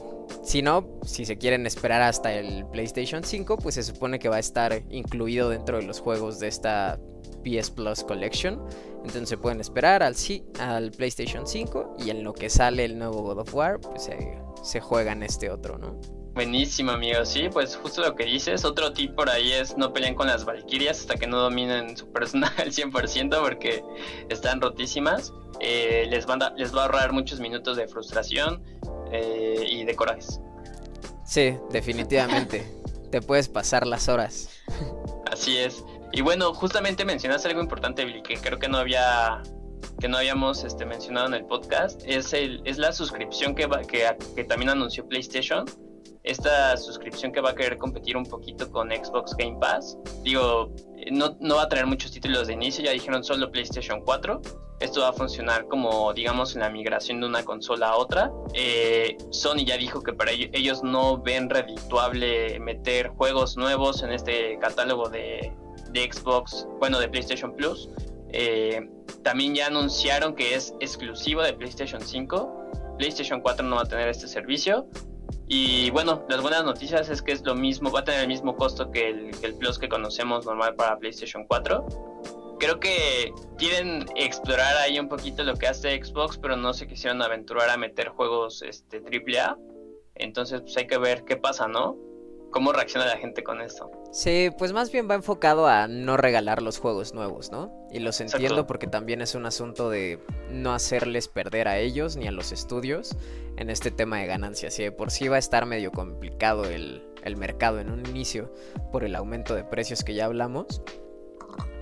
si 0.44 0.62
no, 0.62 0.86
si 1.04 1.24
se 1.24 1.36
quieren 1.36 1.66
esperar 1.66 2.02
hasta 2.02 2.32
el 2.32 2.64
PlayStation 2.66 3.24
5, 3.24 3.56
pues 3.56 3.74
se 3.74 3.82
supone 3.82 4.20
que 4.20 4.28
va 4.28 4.36
a 4.36 4.40
estar 4.40 4.82
incluido 4.90 5.50
dentro 5.50 5.78
de 5.78 5.82
los 5.82 6.00
juegos 6.00 6.38
de 6.38 6.46
esta 6.46 6.98
PS 7.46 7.70
Plus 7.70 8.02
Collection. 8.02 8.60
Entonces 8.98 9.28
se 9.28 9.38
pueden 9.38 9.60
esperar 9.60 10.02
al, 10.02 10.16
al 10.58 10.90
PlayStation 10.90 11.46
5 11.46 11.96
y 11.98 12.10
en 12.10 12.24
lo 12.24 12.32
que 12.32 12.50
sale 12.50 12.84
el 12.84 12.98
nuevo 12.98 13.22
God 13.22 13.38
of 13.38 13.54
War, 13.54 13.80
pues 13.80 14.04
se, 14.04 14.38
se 14.62 14.80
juega 14.80 15.12
en 15.12 15.22
este 15.22 15.50
otro, 15.50 15.78
¿no? 15.78 16.00
Buenísimo, 16.36 16.92
amigo. 16.92 17.24
Sí, 17.24 17.48
pues 17.50 17.76
justo 17.76 18.02
lo 18.02 18.14
que 18.14 18.24
dices. 18.24 18.66
Otro 18.66 18.92
tip 18.92 19.14
por 19.14 19.30
ahí 19.30 19.52
es 19.52 19.78
no 19.78 19.94
peleen 19.94 20.14
con 20.14 20.26
las 20.26 20.44
Valkyrias 20.44 21.00
hasta 21.00 21.14
que 21.16 21.26
no 21.26 21.38
dominen 21.38 21.96
su 21.96 22.12
personal 22.12 22.52
al 22.58 22.72
100% 22.72 23.40
porque 23.40 23.82
están 24.28 24.60
rotísimas. 24.60 25.32
Eh, 25.60 26.06
les, 26.10 26.26
van 26.26 26.40
les 26.56 26.76
va 26.76 26.82
a 26.82 26.84
ahorrar 26.84 27.12
muchos 27.14 27.40
minutos 27.40 27.78
de 27.78 27.88
frustración 27.88 28.62
eh, 29.12 29.64
y 29.66 29.84
de 29.84 29.94
corajes. 29.94 30.38
Sí, 31.24 31.56
definitivamente. 31.70 32.70
Te 33.10 33.22
puedes 33.22 33.48
pasar 33.48 33.86
las 33.86 34.10
horas. 34.10 34.50
Así 35.32 35.56
es. 35.56 35.82
Y 36.16 36.22
bueno, 36.22 36.54
justamente 36.54 37.04
mencionaste 37.04 37.48
algo 37.48 37.60
importante, 37.60 38.02
Billy, 38.02 38.22
que 38.22 38.38
creo 38.38 38.58
que 38.58 38.70
no 38.70 38.78
había 38.78 39.42
que 40.00 40.08
no 40.08 40.16
habíamos 40.16 40.64
este, 40.64 40.86
mencionado 40.86 41.26
en 41.26 41.34
el 41.34 41.44
podcast. 41.44 42.02
Es, 42.06 42.32
el, 42.32 42.62
es 42.64 42.78
la 42.78 42.92
suscripción 42.92 43.54
que, 43.54 43.66
va, 43.66 43.82
que, 43.82 44.16
que 44.34 44.44
también 44.44 44.70
anunció 44.70 45.06
PlayStation 45.06 45.66
esta 46.22 46.74
suscripción 46.78 47.32
que 47.32 47.40
va 47.42 47.50
a 47.50 47.54
querer 47.54 47.76
competir 47.76 48.16
un 48.16 48.24
poquito 48.24 48.70
con 48.70 48.88
Xbox 48.90 49.36
Game 49.36 49.58
Pass. 49.60 49.98
Digo, 50.22 50.72
no, 51.12 51.36
no, 51.38 51.56
va 51.56 51.64
a 51.64 51.68
traer 51.68 51.86
muchos 51.86 52.10
títulos 52.10 52.46
de 52.46 52.54
inicio, 52.54 52.82
ya 52.82 52.92
dijeron 52.92 53.22
solo 53.22 53.50
PlayStation 53.50 54.00
4. 54.00 54.40
Esto 54.80 55.02
va 55.02 55.10
a 55.10 55.12
funcionar 55.12 55.68
como, 55.68 56.12
digamos, 56.14 56.54
en 56.54 56.62
la 56.62 56.70
migración 56.70 57.20
de 57.20 57.26
una 57.26 57.44
consola 57.44 57.90
a 57.90 57.96
otra. 57.96 58.32
Eh, 58.54 59.18
Sony 59.30 59.66
ya 59.66 59.76
dijo 59.76 60.02
que 60.02 60.14
para 60.14 60.32
ellos 60.32 60.82
no 60.82 61.18
ven 61.18 61.50
redituable 61.50 62.58
meter 62.58 63.08
juegos 63.08 63.58
nuevos 63.58 64.02
en 64.02 64.12
este 64.12 64.58
catálogo 64.58 65.08
de, 65.08 65.52
Xbox, 65.98 66.66
bueno, 66.78 66.98
de 66.98 67.08
PlayStation 67.08 67.54
Plus. 67.54 67.88
Eh, 68.30 68.88
también 69.22 69.54
ya 69.54 69.66
anunciaron 69.66 70.34
que 70.34 70.54
es 70.54 70.74
exclusivo 70.80 71.42
de 71.42 71.52
PlayStation 71.52 72.00
5. 72.00 72.96
PlayStation 72.98 73.40
4 73.40 73.66
no 73.66 73.76
va 73.76 73.82
a 73.82 73.86
tener 73.86 74.08
este 74.08 74.28
servicio. 74.28 74.86
Y 75.48 75.90
bueno, 75.90 76.24
las 76.28 76.40
buenas 76.42 76.64
noticias 76.64 77.08
es 77.08 77.22
que 77.22 77.32
es 77.32 77.42
lo 77.42 77.54
mismo, 77.54 77.90
va 77.90 78.00
a 78.00 78.04
tener 78.04 78.22
el 78.22 78.28
mismo 78.28 78.56
costo 78.56 78.90
que 78.90 79.08
el, 79.10 79.30
el 79.42 79.54
Plus 79.54 79.78
que 79.78 79.88
conocemos 79.88 80.44
normal 80.44 80.74
para 80.74 80.98
PlayStation 80.98 81.44
4. 81.46 81.86
Creo 82.58 82.80
que 82.80 83.32
quieren 83.58 84.06
explorar 84.16 84.76
ahí 84.78 84.98
un 84.98 85.08
poquito 85.08 85.44
lo 85.44 85.54
que 85.54 85.68
hace 85.68 86.02
Xbox, 86.02 86.38
pero 86.38 86.56
no 86.56 86.72
se 86.72 86.86
quisieron 86.88 87.22
aventurar 87.22 87.70
a 87.70 87.76
meter 87.76 88.08
juegos 88.08 88.62
este, 88.62 88.98
AAA. 88.98 89.56
Entonces, 90.16 90.62
pues 90.62 90.76
hay 90.76 90.86
que 90.86 90.98
ver 90.98 91.24
qué 91.24 91.36
pasa, 91.36 91.68
¿no? 91.68 91.96
¿Cómo 92.50 92.72
reacciona 92.72 93.06
la 93.06 93.18
gente 93.18 93.42
con 93.42 93.60
esto? 93.60 93.90
Sí, 94.12 94.50
pues 94.56 94.72
más 94.72 94.90
bien 94.90 95.10
va 95.10 95.14
enfocado 95.14 95.66
a 95.66 95.88
no 95.88 96.16
regalar 96.16 96.62
los 96.62 96.78
juegos 96.78 97.12
nuevos, 97.12 97.50
¿no? 97.50 97.70
Y 97.90 97.98
los 97.98 98.20
entiendo 98.20 98.66
porque 98.66 98.86
también 98.86 99.20
es 99.20 99.34
un 99.34 99.46
asunto 99.46 99.90
de 99.90 100.20
no 100.50 100.72
hacerles 100.72 101.28
perder 101.28 101.68
a 101.68 101.78
ellos 101.78 102.16
ni 102.16 102.26
a 102.26 102.32
los 102.32 102.52
estudios 102.52 103.16
en 103.56 103.68
este 103.70 103.90
tema 103.90 104.18
de 104.18 104.26
ganancias. 104.26 104.78
Y 104.78 104.84
de 104.84 104.92
por 104.92 105.10
sí 105.10 105.28
va 105.28 105.36
a 105.36 105.40
estar 105.40 105.66
medio 105.66 105.90
complicado 105.92 106.64
el, 106.64 107.02
mercado 107.36 107.80
en 107.80 107.90
un 107.90 108.06
inicio 108.06 108.52
por 108.92 109.04
el 109.04 109.16
aumento 109.16 109.54
de 109.54 109.64
precios 109.64 110.04
que 110.04 110.14
ya 110.14 110.26
hablamos. 110.26 110.82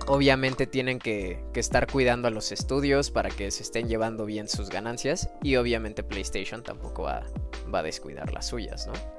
Obviamente 0.07 0.67
tienen 0.67 0.99
que, 0.99 1.43
estar 1.53 1.89
cuidando 1.89 2.27
a 2.27 2.31
los 2.31 2.51
estudios 2.51 3.11
para 3.11 3.29
que 3.29 3.49
se 3.51 3.63
estén 3.63 3.87
llevando 3.87 4.25
bien 4.25 4.49
sus 4.49 4.69
ganancias. 4.69 5.29
Y 5.41 5.55
obviamente 5.55 6.03
PlayStation 6.03 6.63
tampoco 6.63 7.03
va, 7.03 7.23
va 7.73 7.79
a 7.79 7.83
descuidar 7.83 8.33
las 8.33 8.47
suyas, 8.47 8.87
¿no? 8.87 9.14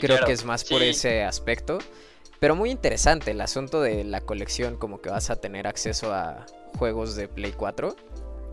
Creo 0.00 0.24
que 0.24 0.32
es 0.32 0.44
más 0.44 0.64
por 0.64 0.82
ese 0.82 1.24
aspecto. 1.24 1.78
Pero 2.40 2.54
muy 2.54 2.70
interesante 2.70 3.32
el 3.32 3.40
asunto 3.40 3.80
de 3.80 4.04
la 4.04 4.20
colección, 4.20 4.76
como 4.76 5.00
que 5.00 5.10
vas 5.10 5.30
a 5.30 5.36
tener 5.36 5.66
acceso 5.66 6.14
a 6.14 6.46
juegos 6.78 7.16
de 7.16 7.26
Play 7.28 7.52
4. 7.52 7.96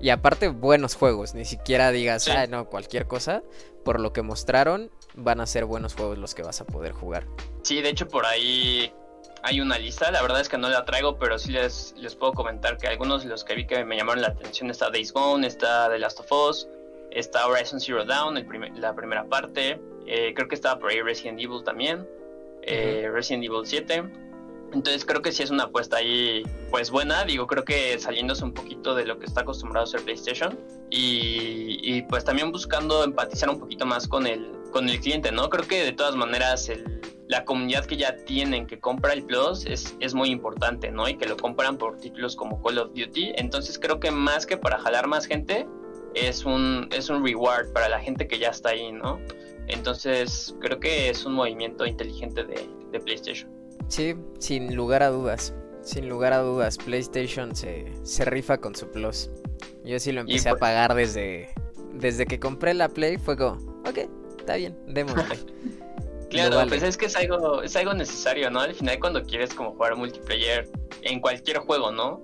Y 0.02 0.10
aparte 0.10 0.50
buenos 0.50 0.96
juegos, 0.96 1.36
ni 1.36 1.46
siquiera 1.46 1.92
digas, 1.92 2.28
ah, 2.28 2.48
no, 2.48 2.66
cualquier 2.66 3.08
cosa. 3.08 3.44
Por 3.84 4.00
lo 4.00 4.12
que 4.12 4.24
mostraron, 4.24 4.90
van 5.14 5.40
a 5.40 5.46
ser 5.46 5.66
buenos 5.66 5.94
juegos 5.94 6.18
los 6.18 6.34
que 6.34 6.42
vas 6.42 6.62
a 6.62 6.66
poder 6.66 6.94
jugar. 6.94 7.28
Sí, 7.62 7.82
de 7.82 7.90
hecho 7.90 8.08
por 8.08 8.26
ahí 8.26 8.92
hay 9.44 9.62
una 9.62 9.78
lista, 9.78 10.12
la 10.12 10.22
verdad 10.24 10.42
es 10.42 10.50
que 10.50 10.58
no 10.58 10.70
la 10.70 10.86
traigo, 10.86 11.18
pero 11.20 11.38
sí 11.38 11.52
les, 11.52 11.94
les 11.98 12.16
puedo 12.16 12.34
comentar 12.34 12.78
que 12.78 12.88
algunos 12.88 13.24
de 13.24 13.30
los 13.30 13.44
que 13.44 13.54
vi 13.54 13.68
que 13.68 13.86
me 13.86 13.96
llamaron 13.96 14.22
la 14.22 14.30
atención 14.30 14.72
está 14.72 14.90
Days 14.90 15.14
Gone, 15.14 15.46
está 15.46 15.88
The 15.90 16.00
Last 16.00 16.20
of 16.20 16.32
Us, 16.32 16.68
está 17.12 17.46
Horizon 17.48 17.80
Zero 17.80 18.06
Dawn, 18.06 18.44
la 18.76 18.96
primera 18.96 19.24
parte, 19.26 19.80
eh, 20.08 20.34
creo 20.34 20.48
que 20.48 20.56
estaba 20.56 20.80
por 20.80 20.92
ahí 20.92 21.02
Resident 21.02 21.40
Evil 21.40 21.64
también. 21.64 22.08
Eh, 22.62 23.10
Resident 23.12 23.44
Evil 23.44 23.66
7. 23.66 24.04
Entonces 24.74 25.06
creo 25.06 25.22
que 25.22 25.32
sí 25.32 25.44
es 25.44 25.52
una 25.52 25.64
apuesta 25.64 25.98
ahí 25.98 26.44
pues 26.70 26.92
buena, 26.92 27.24
digo, 27.24 27.48
creo 27.48 27.64
que 27.64 27.98
saliéndose 28.00 28.44
un 28.44 28.54
poquito 28.54 28.96
de 28.96 29.06
lo 29.06 29.18
que 29.20 29.26
está 29.26 29.42
acostumbrado 29.42 29.86
a 29.86 29.88
hacer 29.88 30.02
PlayStation 30.02 30.60
y, 30.90 32.02
pues 32.10 32.26
también 32.26 32.52
buscando 32.52 33.04
empatizar 33.04 33.50
un 33.50 33.60
poquito 33.60 33.86
más 33.86 34.08
con 34.08 34.28
el, 34.28 34.52
con 34.72 34.90
el 34.90 35.00
cliente, 35.00 35.32
¿no? 35.32 35.50
Creo 35.50 35.66
que 35.66 35.84
de 35.84 35.94
todas 35.94 36.16
maneras 36.16 36.70
la 37.28 37.46
comunidad 37.46 37.86
que 37.86 37.96
ya 37.96 38.18
tienen 38.18 38.68
que 38.68 38.80
compra 38.80 39.14
el 39.14 39.24
Plus 39.24 39.66
es, 39.66 39.96
es 40.00 40.14
muy 40.14 40.30
importante, 40.30 40.92
¿no? 40.92 41.08
Y 41.08 41.16
que 41.16 41.26
lo 41.26 41.38
compran 41.38 41.78
por 41.78 41.98
títulos 41.98 42.36
como 42.36 42.62
Call 42.62 42.80
of 42.80 42.90
Duty, 42.94 43.34
entonces 43.38 43.80
creo 43.80 44.00
que 44.00 44.12
más 44.12 44.46
que 44.46 44.58
para 44.58 44.80
jalar 44.80 45.08
más 45.08 45.26
gente, 45.26 45.66
es 46.16 46.46
un, 46.46 46.90
es 46.92 47.10
un 47.10 47.24
reward 47.24 47.72
para 47.74 47.88
la 47.88 48.00
gente 48.00 48.28
que 48.28 48.40
ya 48.40 48.50
está 48.50 48.70
ahí, 48.70 48.92
¿no? 48.92 49.20
Entonces, 49.68 50.56
creo 50.60 50.80
que 50.80 51.10
es 51.10 51.26
un 51.26 51.34
movimiento 51.34 51.86
inteligente 51.86 52.44
de, 52.44 53.00
PlayStation. 53.00 53.52
Sí, 53.90 54.16
sin 54.40 54.74
lugar 54.74 55.04
a 55.04 55.10
dudas. 55.10 55.54
Sin 55.82 56.08
lugar 56.08 56.32
a 56.32 56.40
dudas, 56.40 56.78
PlayStation 56.78 57.54
se, 57.56 57.92
se 58.04 58.24
rifa 58.24 58.58
con 58.58 58.74
su 58.74 58.90
Plus. 58.90 59.30
Yo 59.84 60.00
sí 60.00 60.14
lo 60.14 60.22
empecé 60.22 60.48
a 60.48 60.54
pues 60.54 60.62
pagar 60.62 60.96
desde, 60.96 61.50
desde 61.94 62.26
que 62.26 62.40
compré 62.40 62.74
la 62.74 62.88
Play. 62.88 63.18
Fue 63.18 63.36
como, 63.38 63.82
ok, 63.82 64.10
está 64.40 64.56
bien, 64.56 64.78
démosle. 64.88 65.38
claro, 66.30 66.68
pues 66.70 66.84
es 66.84 66.96
que 66.96 67.08
es 67.08 67.16
algo, 67.18 67.62
es 67.62 67.76
algo 67.76 67.94
necesario, 67.94 68.50
¿no? 68.50 68.62
Al 68.62 68.74
final 68.74 68.98
cuando 69.00 69.24
quieres 69.24 69.54
como 69.54 69.72
jugar 69.74 69.96
multiplayer 69.98 70.70
en 71.02 71.20
cualquier 71.20 71.58
juego, 71.60 71.92
¿no? 71.92 72.22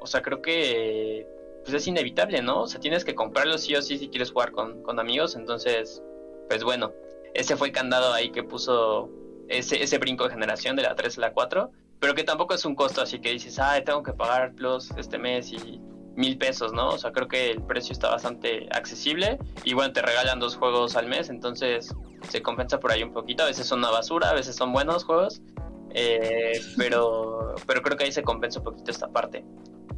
O 0.00 0.06
sea, 0.06 0.22
creo 0.22 0.40
que 0.42 1.26
pues 1.64 1.74
es 1.74 1.86
inevitable, 1.86 2.42
¿no? 2.42 2.62
O 2.62 2.66
sea, 2.66 2.80
tienes 2.80 3.04
que 3.04 3.14
comprarlo 3.14 3.58
sí 3.58 3.74
o 3.74 3.82
sí 3.82 3.98
si 3.98 4.08
quieres 4.08 4.30
jugar 4.30 4.52
con, 4.52 4.82
con 4.82 4.98
amigos. 4.98 5.34
Entonces, 5.34 6.02
pues 6.48 6.64
bueno, 6.64 6.92
ese 7.34 7.56
fue 7.56 7.68
el 7.68 7.72
candado 7.72 8.12
ahí 8.12 8.30
que 8.30 8.42
puso 8.42 9.10
ese, 9.48 9.82
ese 9.82 9.98
brinco 9.98 10.24
de 10.24 10.30
generación 10.30 10.76
de 10.76 10.82
la 10.82 10.94
3 10.94 11.18
a 11.18 11.20
la 11.20 11.32
4, 11.32 11.70
pero 12.00 12.14
que 12.14 12.24
tampoco 12.24 12.54
es 12.54 12.64
un 12.64 12.74
costo 12.74 13.00
así 13.02 13.18
que 13.20 13.30
dices, 13.30 13.58
ay, 13.58 13.84
tengo 13.84 14.02
que 14.02 14.12
pagar 14.12 14.54
Plus 14.54 14.90
este 14.96 15.18
mes 15.18 15.52
y 15.52 15.80
mil 16.16 16.38
pesos, 16.38 16.72
¿no? 16.72 16.90
O 16.90 16.98
sea, 16.98 17.12
creo 17.12 17.28
que 17.28 17.50
el 17.50 17.62
precio 17.62 17.92
está 17.92 18.10
bastante 18.10 18.68
accesible 18.70 19.38
y 19.64 19.74
bueno, 19.74 19.92
te 19.92 20.02
regalan 20.02 20.38
dos 20.38 20.56
juegos 20.56 20.96
al 20.96 21.08
mes, 21.08 21.28
entonces 21.28 21.94
se 22.28 22.42
compensa 22.42 22.78
por 22.78 22.92
ahí 22.92 23.02
un 23.02 23.12
poquito. 23.12 23.42
A 23.42 23.46
veces 23.46 23.66
son 23.66 23.80
una 23.80 23.90
basura, 23.90 24.30
a 24.30 24.34
veces 24.34 24.54
son 24.54 24.72
buenos 24.72 25.04
juegos, 25.04 25.42
eh, 25.90 26.60
pero, 26.76 27.54
pero 27.66 27.82
creo 27.82 27.96
que 27.96 28.04
ahí 28.04 28.12
se 28.12 28.22
compensa 28.22 28.60
un 28.60 28.64
poquito 28.64 28.90
esta 28.90 29.08
parte. 29.08 29.44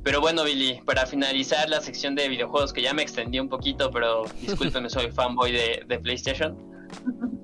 Pero 0.06 0.20
bueno, 0.20 0.44
Billy, 0.44 0.80
para 0.86 1.04
finalizar 1.04 1.68
la 1.68 1.80
sección 1.80 2.14
de 2.14 2.28
videojuegos, 2.28 2.72
que 2.72 2.80
ya 2.80 2.94
me 2.94 3.02
extendí 3.02 3.40
un 3.40 3.48
poquito, 3.48 3.90
pero 3.90 4.22
discúlpeme, 4.40 4.88
soy 4.88 5.10
fanboy 5.10 5.50
de, 5.50 5.98
PlayStation. 6.00 6.56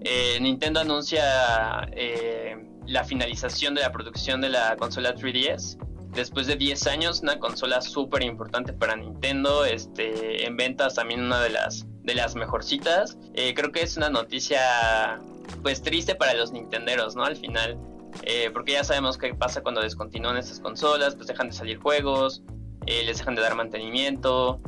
Eh, 0.04 0.38
Nintendo 0.40 0.78
anuncia 0.78 1.88
eh, 1.90 2.56
la 2.86 3.02
finalización 3.02 3.74
de 3.74 3.80
la 3.80 3.90
producción 3.90 4.40
de 4.40 4.50
la 4.50 4.76
consola 4.76 5.12
3DS. 5.12 5.76
después 6.14 6.46
de 6.46 6.54
10 6.54 6.86
años, 6.86 7.20
una 7.22 7.40
consola 7.40 7.80
súper 7.80 8.22
importante 8.22 8.72
para 8.72 8.94
Nintendo, 8.94 9.64
este, 9.64 10.46
en 10.46 10.56
ventas 10.56 10.94
también 10.94 11.20
una 11.20 11.40
de 11.40 11.50
las, 11.50 11.84
de 12.04 12.14
las 12.14 12.36
mejorcitas. 12.36 13.18
Eh, 13.34 13.54
creo 13.54 13.72
que 13.72 13.82
es 13.82 13.96
una 13.96 14.08
noticia 14.08 15.18
pues 15.62 15.82
triste 15.82 16.14
para 16.14 16.34
los 16.34 16.52
nintenderos, 16.52 17.16
¿no? 17.16 17.24
Al 17.24 17.36
final, 17.36 17.76
eh, 18.22 18.50
porque 18.52 18.72
ya 18.72 18.84
sabemos 18.84 19.18
qué 19.18 19.34
pasa 19.34 19.62
cuando 19.62 19.80
descontinúan 19.80 20.36
estas 20.36 20.60
consolas, 20.60 21.14
pues 21.16 21.26
dejan 21.26 21.48
de 21.48 21.54
salir 21.54 21.78
juegos, 21.78 22.42
eh, 22.86 23.02
les 23.04 23.18
dejan 23.18 23.34
de 23.34 23.42
dar 23.42 23.54
mantenimiento. 23.54 24.60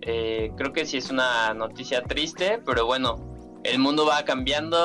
creo 0.00 0.72
que 0.72 0.84
sí 0.84 0.96
es 0.96 1.10
una 1.10 1.54
noticia 1.54 2.02
triste, 2.02 2.60
pero 2.64 2.86
bueno, 2.86 3.60
el 3.64 3.78
mundo 3.78 4.04
va 4.06 4.24
cambiando, 4.24 4.78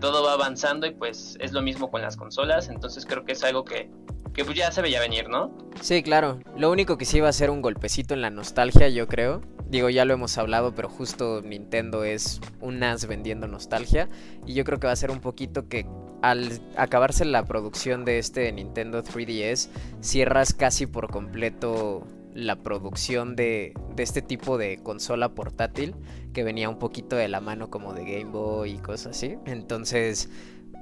todo 0.00 0.24
va 0.24 0.34
avanzando 0.34 0.86
y 0.86 0.92
pues 0.92 1.36
es 1.40 1.52
lo 1.52 1.62
mismo 1.62 1.90
con 1.90 2.02
las 2.02 2.16
consolas, 2.16 2.68
entonces 2.68 3.04
creo 3.04 3.24
que 3.24 3.32
es 3.32 3.42
algo 3.42 3.64
que 3.64 3.90
que 4.36 4.44
pues 4.44 4.54
ya 4.54 4.70
se 4.70 4.82
veía 4.82 5.00
venir, 5.00 5.30
¿no? 5.30 5.50
Sí, 5.80 6.02
claro. 6.02 6.40
Lo 6.58 6.70
único 6.70 6.98
que 6.98 7.06
sí 7.06 7.20
va 7.20 7.30
a 7.30 7.32
ser 7.32 7.48
un 7.48 7.62
golpecito 7.62 8.12
en 8.12 8.20
la 8.20 8.28
nostalgia, 8.28 8.86
yo 8.90 9.08
creo. 9.08 9.40
Digo, 9.70 9.88
ya 9.88 10.04
lo 10.04 10.12
hemos 10.12 10.36
hablado, 10.36 10.74
pero 10.74 10.90
justo 10.90 11.40
Nintendo 11.40 12.04
es 12.04 12.42
un 12.60 12.78
NAS 12.78 13.06
vendiendo 13.06 13.48
nostalgia. 13.48 14.10
Y 14.44 14.52
yo 14.52 14.64
creo 14.64 14.78
que 14.78 14.88
va 14.88 14.92
a 14.92 14.96
ser 14.96 15.10
un 15.10 15.20
poquito 15.20 15.68
que 15.68 15.86
al 16.22 16.60
acabarse 16.76 17.24
la 17.24 17.44
producción 17.44 18.04
de 18.04 18.18
este 18.18 18.50
Nintendo 18.52 19.02
3DS, 19.02 19.68
cierras 20.00 20.54
casi 20.54 20.86
por 20.86 21.10
completo 21.10 22.06
la 22.34 22.56
producción 22.56 23.34
de, 23.34 23.72
de, 23.94 24.02
este 24.02 24.20
tipo 24.20 24.58
de 24.58 24.78
consola 24.82 25.34
portátil 25.34 25.94
que 26.34 26.44
venía 26.44 26.68
un 26.68 26.78
poquito 26.78 27.16
de 27.16 27.28
la 27.28 27.40
mano 27.40 27.70
como 27.70 27.94
de 27.94 28.04
Game 28.04 28.30
Boy 28.30 28.72
y 28.72 28.78
cosas 28.78 29.16
así. 29.16 29.36
Entonces, 29.46 30.28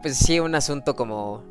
pues 0.02 0.18
sí, 0.18 0.40
un 0.40 0.56
asunto 0.56 0.96
como 0.96 1.44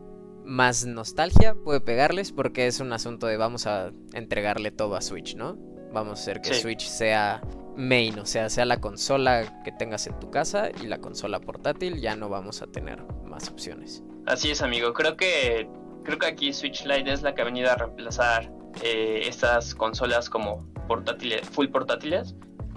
más 0.45 0.85
nostalgia 0.85 1.55
puede 1.55 1.79
pegarles 1.79 2.31
porque 2.31 2.67
es 2.67 2.79
un 2.79 2.91
asunto 2.93 3.27
de 3.27 3.37
vamos 3.37 3.65
a 3.65 3.91
entregarle 4.13 4.71
todo 4.71 4.95
a 4.95 5.01
Switch, 5.01 5.35
¿no? 5.35 5.57
Vamos 5.93 6.19
a 6.19 6.21
hacer 6.21 6.41
que 6.41 6.53
Switch 6.53 6.85
sea 6.85 7.41
main, 7.77 8.19
o 8.19 8.25
sea, 8.25 8.49
sea 8.49 8.65
la 8.65 8.79
consola 8.79 9.61
que 9.63 9.71
tengas 9.71 10.05
en 10.07 10.19
tu 10.19 10.29
casa 10.29 10.69
y 10.81 10.87
la 10.87 10.99
consola 10.99 11.39
portátil, 11.39 12.01
ya 12.01 12.15
no 12.15 12.29
vamos 12.29 12.61
a 12.61 12.67
tener 12.67 13.03
más 13.33 13.49
opciones. 13.49 14.03
Así 14.25 14.51
es, 14.51 14.61
amigo. 14.61 14.93
Creo 14.93 15.17
que 15.17 15.67
creo 16.03 16.19
que 16.19 16.27
aquí 16.27 16.53
Switch 16.53 16.85
Lite 16.85 17.11
es 17.11 17.21
la 17.21 17.33
que 17.33 17.41
ha 17.41 17.45
venido 17.45 17.71
a 17.71 17.75
reemplazar 17.75 18.51
eh, 18.81 19.23
estas 19.25 19.73
consolas 19.73 20.29
como 20.29 20.65
portátiles, 20.87 21.47
full 21.49 21.67
portátiles 21.67 22.35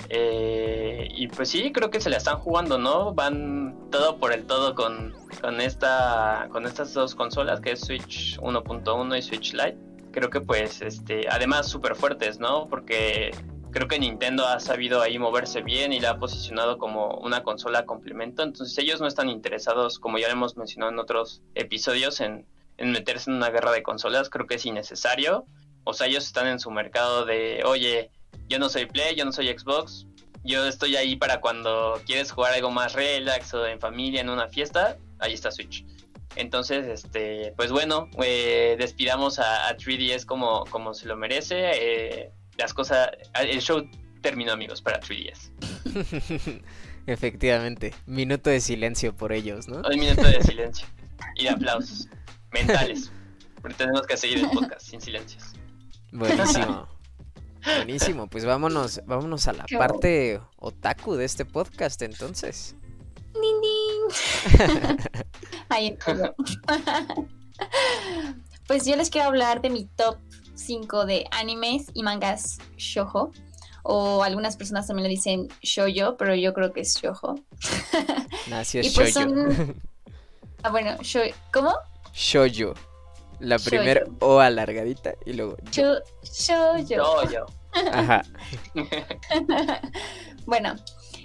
eh, 0.09 1.09
y 1.11 1.29
pues 1.29 1.49
sí, 1.49 1.73
creo 1.73 1.90
que 1.90 2.01
se 2.01 2.11
la 2.11 2.19
están 2.19 2.38
jugando, 2.38 2.79
¿no? 2.79 3.14
Van 3.14 3.77
todo 3.90 4.19
por 4.19 4.33
el 4.33 4.45
todo 4.45 4.75
con, 4.75 5.14
con, 5.40 5.61
esta, 5.61 6.49
con 6.51 6.66
estas 6.66 6.92
dos 6.95 7.14
consolas, 7.14 7.61
que 7.61 7.73
es 7.73 7.81
Switch 7.81 8.38
1.1 8.38 9.19
y 9.19 9.23
Switch 9.23 9.53
Lite. 9.53 9.79
Creo 10.12 10.31
que 10.31 10.40
pues, 10.40 10.81
este, 10.83 11.29
además 11.29 11.69
súper 11.69 11.95
fuertes, 11.97 12.38
¿no? 12.38 12.69
Porque 12.69 13.33
creo 13.70 13.88
que 13.88 13.98
Nintendo 13.98 14.46
ha 14.46 14.61
sabido 14.61 15.02
ahí 15.02 15.18
moverse 15.18 15.62
bien 15.62 15.92
y 15.92 16.00
la 16.00 16.11
ha 16.11 16.18
posicionado 16.18 16.79
como 16.79 17.18
una 17.18 17.42
consola 17.42 17.85
complemento. 17.85 18.42
Entonces 18.42 18.76
ellos 18.79 19.00
no 19.00 19.07
están 19.07 19.29
interesados, 19.29 19.98
como 19.98 20.18
ya 20.18 20.29
hemos 20.29 20.57
mencionado 20.57 20.92
en 20.92 20.98
otros 20.98 21.42
episodios, 21.55 22.20
en, 22.20 22.46
en 22.79 22.90
meterse 22.92 23.31
en 23.31 23.37
una 23.37 23.50
guerra 23.50 23.72
de 23.72 23.83
consolas. 23.83 24.31
Creo 24.31 24.46
que 24.46 24.57
es 24.57 24.66
innecesario. 24.66 25.44
O 25.85 25.94
sea, 25.94 26.07
ellos 26.07 26.26
están 26.26 26.46
en 26.48 26.59
su 26.59 26.70
mercado 26.70 27.24
de, 27.24 27.62
oye, 27.64 28.11
yo 28.48 28.59
no 28.59 28.68
soy 28.68 28.87
Play, 28.87 29.14
yo 29.16 29.24
no 29.24 29.33
soy 29.33 29.48
Xbox. 29.48 30.07
Yo 30.44 30.64
estoy 30.66 30.96
ahí 30.96 31.16
para 31.16 31.40
cuando 31.40 32.00
quieres 32.07 32.31
jugar 32.31 32.52
algo 32.52 32.70
más 32.70 32.92
relax 32.92 33.52
o 33.55 33.66
en 33.66 33.81
familia, 33.81 34.20
en 34.20 34.31
una 34.31 34.48
fiesta, 34.48 34.96
ahí 35.18 35.33
está 35.33 35.50
Switch. 35.50 35.85
Entonces, 36.37 36.87
este, 36.87 37.52
pues 37.57 37.72
bueno, 37.72 38.09
eh, 38.22 38.76
despidamos 38.79 39.38
a, 39.38 39.74
3DS 39.76 40.24
como, 40.24 40.64
como 40.66 40.94
se 40.94 41.09
lo 41.09 41.16
merece. 41.16 41.70
Eh, 41.74 42.31
las 42.59 42.75
cosas, 42.75 43.11
el 43.40 43.61
show 43.61 43.88
terminó, 44.21 44.53
amigos, 44.53 44.83
para 44.83 45.01
3DS. 45.01 45.51
Efectivamente, 47.07 47.95
minuto 48.07 48.51
de 48.51 48.61
silencio 48.61 49.16
por 49.16 49.33
ellos, 49.33 49.69
¿no? 49.69 49.83
Un 49.88 49.99
minuto 49.99 50.23
de 50.23 50.42
silencio 50.42 50.87
y 51.37 51.45
de 51.45 51.51
aplausos 51.51 52.09
mentales, 52.51 53.12
porque 53.61 53.77
tenemos 53.77 54.03
que 54.07 54.16
seguir 54.16 54.38
el 54.38 54.51
podcast 54.51 54.87
sin 54.87 55.01
silencios. 55.01 55.53
Buenísimo. 56.12 56.88
Buenísimo, 57.64 58.29
pues 58.29 58.45
vámonos, 58.45 59.01
vámonos 59.07 59.49
a 59.49 59.53
la 59.53 59.64
parte 59.79 60.40
otaku 60.57 61.16
de 61.16 61.25
este 61.25 61.45
podcast 61.45 62.01
entonces. 62.03 62.77
Ahí 65.69 65.99
pues 68.69 68.87
yo 68.87 68.97
les 68.97 69.11
quiero 69.11 69.29
hablar 69.29 69.62
de 69.62 69.71
mi 69.71 69.85
top 69.85 70.19
5 70.57 71.07
de 71.07 71.27
animes 71.31 71.87
y 71.95 72.03
mangas 72.03 72.59
shojo. 72.77 73.31
O 73.83 74.25
algunas 74.25 74.57
personas 74.57 74.88
también 74.88 75.05
le 75.05 75.11
dicen 75.11 75.49
shoyo, 75.62 76.16
pero 76.16 76.35
yo 76.35 76.53
creo 76.53 76.73
que 76.73 76.81
es 76.81 77.01
shojo. 77.01 77.37
Nació 78.51 78.81
es 78.81 78.95
pues 78.95 79.16
Ah, 80.62 80.71
bueno, 80.71 80.97
¿cómo? 81.53 81.73
Shoyo. 82.12 82.75
La 83.38 83.59
primera 83.59 84.05
O 84.21 84.40
alargadita 84.40 85.14
y 85.25 85.35
luego. 85.35 85.57
Yo. 85.71 85.99
Yo, 86.88 87.47
Ajá. 87.92 88.23
bueno, 90.47 90.77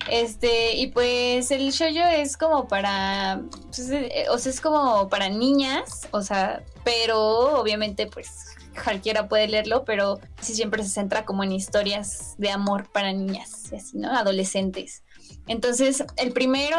este, 0.10 0.76
y 0.76 0.88
pues 0.88 1.52
el 1.52 1.72
shoujo 1.72 2.08
es 2.08 2.38
como 2.38 2.68
para. 2.68 3.42
Pues, 3.68 3.90
eh, 3.90 4.26
o 4.30 4.38
sea, 4.38 4.52
es 4.52 4.60
como 4.60 5.10
para 5.10 5.30
niñas, 5.30 6.08
o 6.12 6.22
sea, 6.22 6.64
pero 6.84 7.60
obviamente, 7.60 8.08
pues 8.08 8.51
cualquiera 8.84 9.28
puede 9.28 9.48
leerlo, 9.48 9.86
pero 9.86 10.20
sí 10.42 10.54
siempre 10.54 10.84
se 10.84 10.90
centra 10.90 11.26
como 11.26 11.44
en 11.44 11.52
historias 11.52 12.36
de 12.38 12.50
amor 12.50 12.90
para 12.92 13.14
niñas, 13.14 13.72
así, 13.74 13.98
¿no? 13.98 14.12
Adolescentes. 14.12 15.04
Entonces, 15.48 16.04
el 16.18 16.32
primero, 16.32 16.78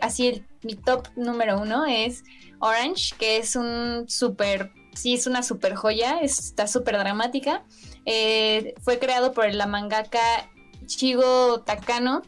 así, 0.00 0.44
mi 0.62 0.74
top 0.74 1.08
número 1.16 1.60
uno 1.60 1.86
es 1.86 2.24
Orange, 2.60 3.14
que 3.18 3.38
es 3.38 3.56
un 3.56 4.04
súper, 4.08 4.72
sí, 4.94 5.14
es 5.14 5.26
una 5.26 5.42
súper 5.42 5.74
joya, 5.74 6.20
está 6.20 6.66
súper 6.66 6.98
dramática. 6.98 7.64
Eh, 8.04 8.74
fue 8.82 8.98
creado 8.98 9.32
por 9.32 9.52
la 9.52 9.66
mangaka 9.66 10.50
Chigo 10.86 11.60
Takano. 11.60 12.22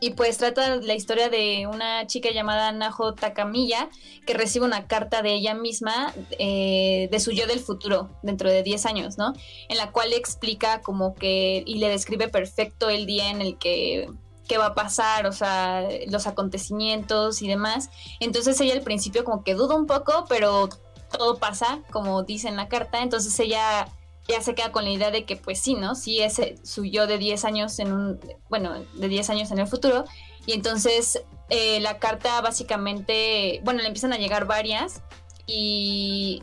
Y 0.00 0.10
pues 0.10 0.38
trata 0.38 0.76
la 0.76 0.94
historia 0.94 1.28
de 1.28 1.66
una 1.66 2.06
chica 2.06 2.30
llamada 2.30 2.70
Naho 2.72 3.14
Takamiya 3.14 3.88
que 4.26 4.34
recibe 4.34 4.64
una 4.64 4.86
carta 4.86 5.22
de 5.22 5.34
ella 5.34 5.54
misma 5.54 6.12
eh, 6.38 7.08
de 7.10 7.20
su 7.20 7.32
yo 7.32 7.46
del 7.46 7.60
futuro 7.60 8.10
dentro 8.22 8.48
de 8.48 8.62
10 8.62 8.86
años, 8.86 9.18
¿no? 9.18 9.32
En 9.68 9.76
la 9.76 9.90
cual 9.90 10.10
le 10.10 10.16
explica 10.16 10.82
como 10.82 11.14
que 11.14 11.64
y 11.66 11.78
le 11.78 11.88
describe 11.88 12.28
perfecto 12.28 12.90
el 12.90 13.06
día 13.06 13.30
en 13.30 13.40
el 13.40 13.58
que 13.58 14.08
qué 14.48 14.56
va 14.56 14.66
a 14.66 14.74
pasar, 14.74 15.26
o 15.26 15.32
sea, 15.32 15.86
los 16.08 16.26
acontecimientos 16.26 17.42
y 17.42 17.48
demás. 17.48 17.90
Entonces 18.18 18.60
ella 18.60 18.72
al 18.72 18.82
principio 18.82 19.22
como 19.22 19.44
que 19.44 19.54
duda 19.54 19.76
un 19.76 19.86
poco, 19.86 20.24
pero 20.28 20.68
todo 21.10 21.38
pasa, 21.38 21.82
como 21.90 22.22
dice 22.22 22.48
en 22.48 22.56
la 22.56 22.68
carta. 22.68 23.02
Entonces 23.02 23.38
ella 23.40 23.88
ya 24.28 24.42
se 24.42 24.54
queda 24.54 24.72
con 24.72 24.84
la 24.84 24.90
idea 24.90 25.10
de 25.10 25.24
que 25.24 25.36
pues 25.36 25.60
sí, 25.60 25.74
¿no? 25.74 25.94
Sí 25.94 26.20
es 26.20 26.40
su 26.62 26.84
yo 26.84 27.06
de 27.06 27.18
10 27.18 27.44
años 27.44 27.78
en 27.78 27.92
un, 27.92 28.20
bueno, 28.48 28.84
de 28.94 29.08
10 29.08 29.30
años 29.30 29.50
en 29.50 29.58
el 29.58 29.66
futuro. 29.66 30.04
Y 30.46 30.52
entonces 30.52 31.22
eh, 31.50 31.80
la 31.80 31.98
carta 31.98 32.40
básicamente, 32.40 33.60
bueno, 33.64 33.80
le 33.80 33.86
empiezan 33.88 34.12
a 34.12 34.18
llegar 34.18 34.46
varias 34.46 35.02
y 35.46 36.42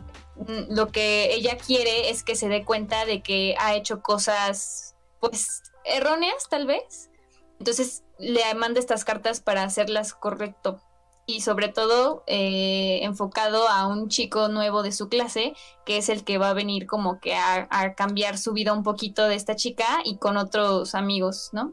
lo 0.68 0.88
que 0.88 1.32
ella 1.32 1.56
quiere 1.56 2.10
es 2.10 2.22
que 2.22 2.34
se 2.34 2.48
dé 2.48 2.64
cuenta 2.64 3.06
de 3.06 3.22
que 3.22 3.54
ha 3.58 3.74
hecho 3.74 4.02
cosas 4.02 4.96
pues 5.20 5.62
erróneas 5.84 6.48
tal 6.50 6.66
vez 6.66 7.10
entonces 7.58 8.02
le 8.18 8.42
manda 8.54 8.80
estas 8.80 9.04
cartas 9.04 9.40
para 9.40 9.62
hacerlas 9.62 10.12
correcto 10.12 10.80
y 11.26 11.40
sobre 11.40 11.68
todo 11.68 12.22
eh, 12.28 13.00
enfocado 13.02 13.68
a 13.68 13.86
un 13.88 14.08
chico 14.08 14.48
nuevo 14.48 14.84
de 14.84 14.92
su 14.92 15.08
clase, 15.08 15.54
que 15.84 15.96
es 15.96 16.08
el 16.08 16.22
que 16.22 16.38
va 16.38 16.50
a 16.50 16.54
venir 16.54 16.86
como 16.86 17.18
que 17.18 17.34
a, 17.34 17.94
cambiar 17.96 18.38
su 18.38 18.52
vida 18.52 18.72
un 18.72 18.84
poquito 18.84 19.26
de 19.26 19.34
esta 19.34 19.56
chica 19.56 19.98
y 20.04 20.18
con 20.18 20.36
otros 20.36 20.94
amigos, 20.94 21.50
¿no? 21.52 21.72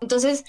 Entonces, 0.00 0.44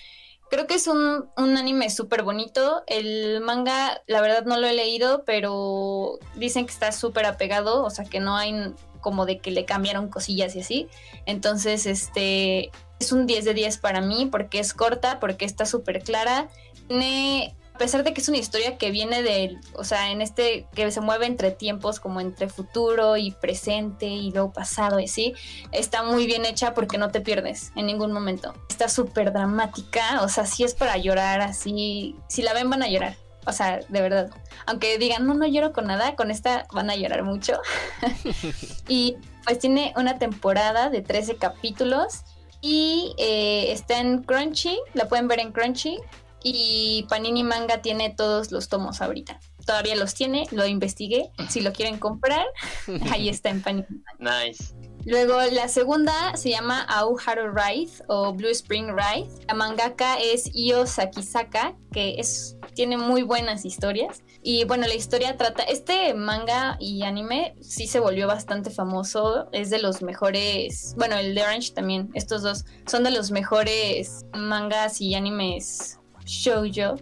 creo 0.52 0.68
que 0.68 0.76
es 0.76 0.88
un, 0.88 1.30
un 1.36 1.58
anime 1.58 1.90
súper 1.90 2.22
bonito. 2.22 2.84
El 2.86 3.42
manga, 3.42 4.02
la 4.06 4.22
verdad 4.22 4.46
no 4.46 4.60
lo 4.60 4.68
he 4.68 4.74
leído, 4.74 5.24
pero 5.26 6.20
dicen 6.36 6.68
que 6.68 6.74
está 6.74 6.92
súper 6.92 7.26
apegado, 7.26 7.84
o 7.84 7.90
sea 7.90 8.06
que 8.06 8.20
no 8.20 8.38
hay 8.38 8.74
como 9.02 9.26
de 9.26 9.40
que 9.40 9.52
le 9.52 9.66
cambiaron 9.66 10.10
cosillas 10.10 10.56
y 10.56 10.62
así. 10.62 10.88
Entonces, 11.26 11.88
este, 11.88 12.72
es 13.00 13.12
un 13.12 13.26
10 13.26 13.46
de 13.46 13.54
10 13.56 13.80
para 13.80 14.02
mí 14.02 14.28
porque 14.32 14.60
es 14.60 14.74
corta, 14.74 15.20
porque 15.20 15.46
está 15.46 15.66
súper 15.66 16.04
clara. 16.04 16.50
Tiene, 16.88 17.56
a 17.74 17.78
pesar 17.78 18.04
de 18.04 18.14
que 18.14 18.22
es 18.22 18.30
una 18.30 18.38
historia 18.38 18.78
que 18.78 18.92
viene 18.92 19.24
de, 19.24 19.58
o 19.74 19.84
sea, 19.84 20.12
en 20.12 20.22
este, 20.22 20.68
que 20.74 20.90
se 20.92 21.02
mueve 21.02 21.26
entre 21.26 21.52
tiempos 21.52 22.00
como 22.00 22.22
entre 22.22 22.48
futuro 22.48 23.18
y 23.18 23.32
presente 23.32 24.06
y 24.06 24.32
luego 24.32 24.54
pasado 24.54 25.00
y 25.00 25.06
así, 25.06 25.34
está 25.72 26.04
muy 26.04 26.26
bien 26.26 26.46
hecha 26.46 26.74
porque 26.74 26.98
no 26.98 27.10
te 27.10 27.22
pierdes 27.22 27.72
en 27.76 27.88
ningún 27.88 28.12
momento. 28.12 28.54
Está 28.70 28.90
súper 28.90 29.34
dramática, 29.34 30.22
o 30.22 30.30
sea, 30.30 30.46
si 30.46 30.64
es 30.64 30.76
para 30.76 30.98
llorar 30.98 31.42
así, 31.42 32.16
si 32.28 32.42
la 32.44 32.54
ven 32.54 32.70
van 32.70 32.84
a 32.84 32.88
llorar. 32.88 33.18
O 33.46 33.52
sea, 33.52 33.82
de 33.90 34.02
verdad. 34.02 34.30
Aunque 34.66 34.98
digan, 34.98 35.26
no, 35.28 35.34
no 35.34 35.46
lloro 35.46 35.74
con 35.74 35.88
nada, 35.88 36.16
con 36.16 36.32
esta 36.32 36.66
van 36.72 36.90
a 36.90 36.96
llorar 36.96 37.24
mucho. 37.24 37.60
y 38.88 39.18
pues 39.44 39.60
tiene 39.60 39.94
una 39.98 40.18
temporada 40.18 40.90
de 40.90 41.02
13 41.02 41.36
capítulos 41.36 42.22
y 42.62 43.14
eh, 43.18 43.72
está 43.74 44.00
en 44.00 44.24
Crunchy, 44.24 44.80
la 44.94 45.10
pueden 45.10 45.28
ver 45.28 45.40
en 45.40 45.52
Crunchy. 45.52 46.00
Y 46.44 47.06
Panini 47.10 47.44
Manga 47.44 47.82
tiene 47.82 48.10
todos 48.10 48.52
los 48.52 48.70
tomos 48.70 49.02
ahorita. 49.02 49.40
Todavía 49.66 49.96
los 49.96 50.14
tiene, 50.14 50.46
lo 50.52 50.68
investigué. 50.68 51.32
Si 51.50 51.62
lo 51.62 51.72
quieren 51.72 51.98
comprar, 51.98 52.46
ahí 53.12 53.30
está 53.30 53.50
en 53.50 53.62
Panini 53.62 53.88
Manga. 54.20 54.46
Nice. 54.46 54.76
Luego 55.06 55.42
la 55.52 55.68
segunda 55.68 56.36
se 56.38 56.50
llama 56.50 56.82
Auharu 56.84 57.54
Ride 57.54 57.92
o 58.08 58.34
Blue 58.34 58.50
Spring 58.50 58.88
Ride. 58.88 59.30
La 59.48 59.54
mangaka 59.54 60.16
es 60.16 60.50
Io 60.54 60.86
Sakisaka, 60.86 61.76
que 61.92 62.16
es, 62.20 62.56
tiene 62.74 62.96
muy 62.96 63.24
buenas 63.24 63.66
historias. 63.66 64.24
Y 64.42 64.64
bueno, 64.64 64.88
la 64.88 64.96
historia 64.96 65.36
trata, 65.36 65.64
este 65.64 66.14
manga 66.14 66.78
y 66.80 67.04
anime 67.04 67.56
sí 67.60 67.88
se 67.88 68.00
volvió 68.00 68.28
bastante 68.28 68.70
famoso, 68.70 69.50
es 69.52 69.70
de 69.70 69.80
los 69.80 70.02
mejores, 70.02 70.94
bueno, 70.98 71.18
el 71.18 71.36
de 71.36 71.44
Orange 71.44 71.74
también, 71.74 72.10
estos 72.14 72.42
dos 72.42 72.66
son 72.88 73.04
de 73.04 73.12
los 73.12 73.32
mejores 73.32 74.26
mangas 74.34 75.02
y 75.02 75.16
animes 75.16 76.00
shoujo 76.26 76.96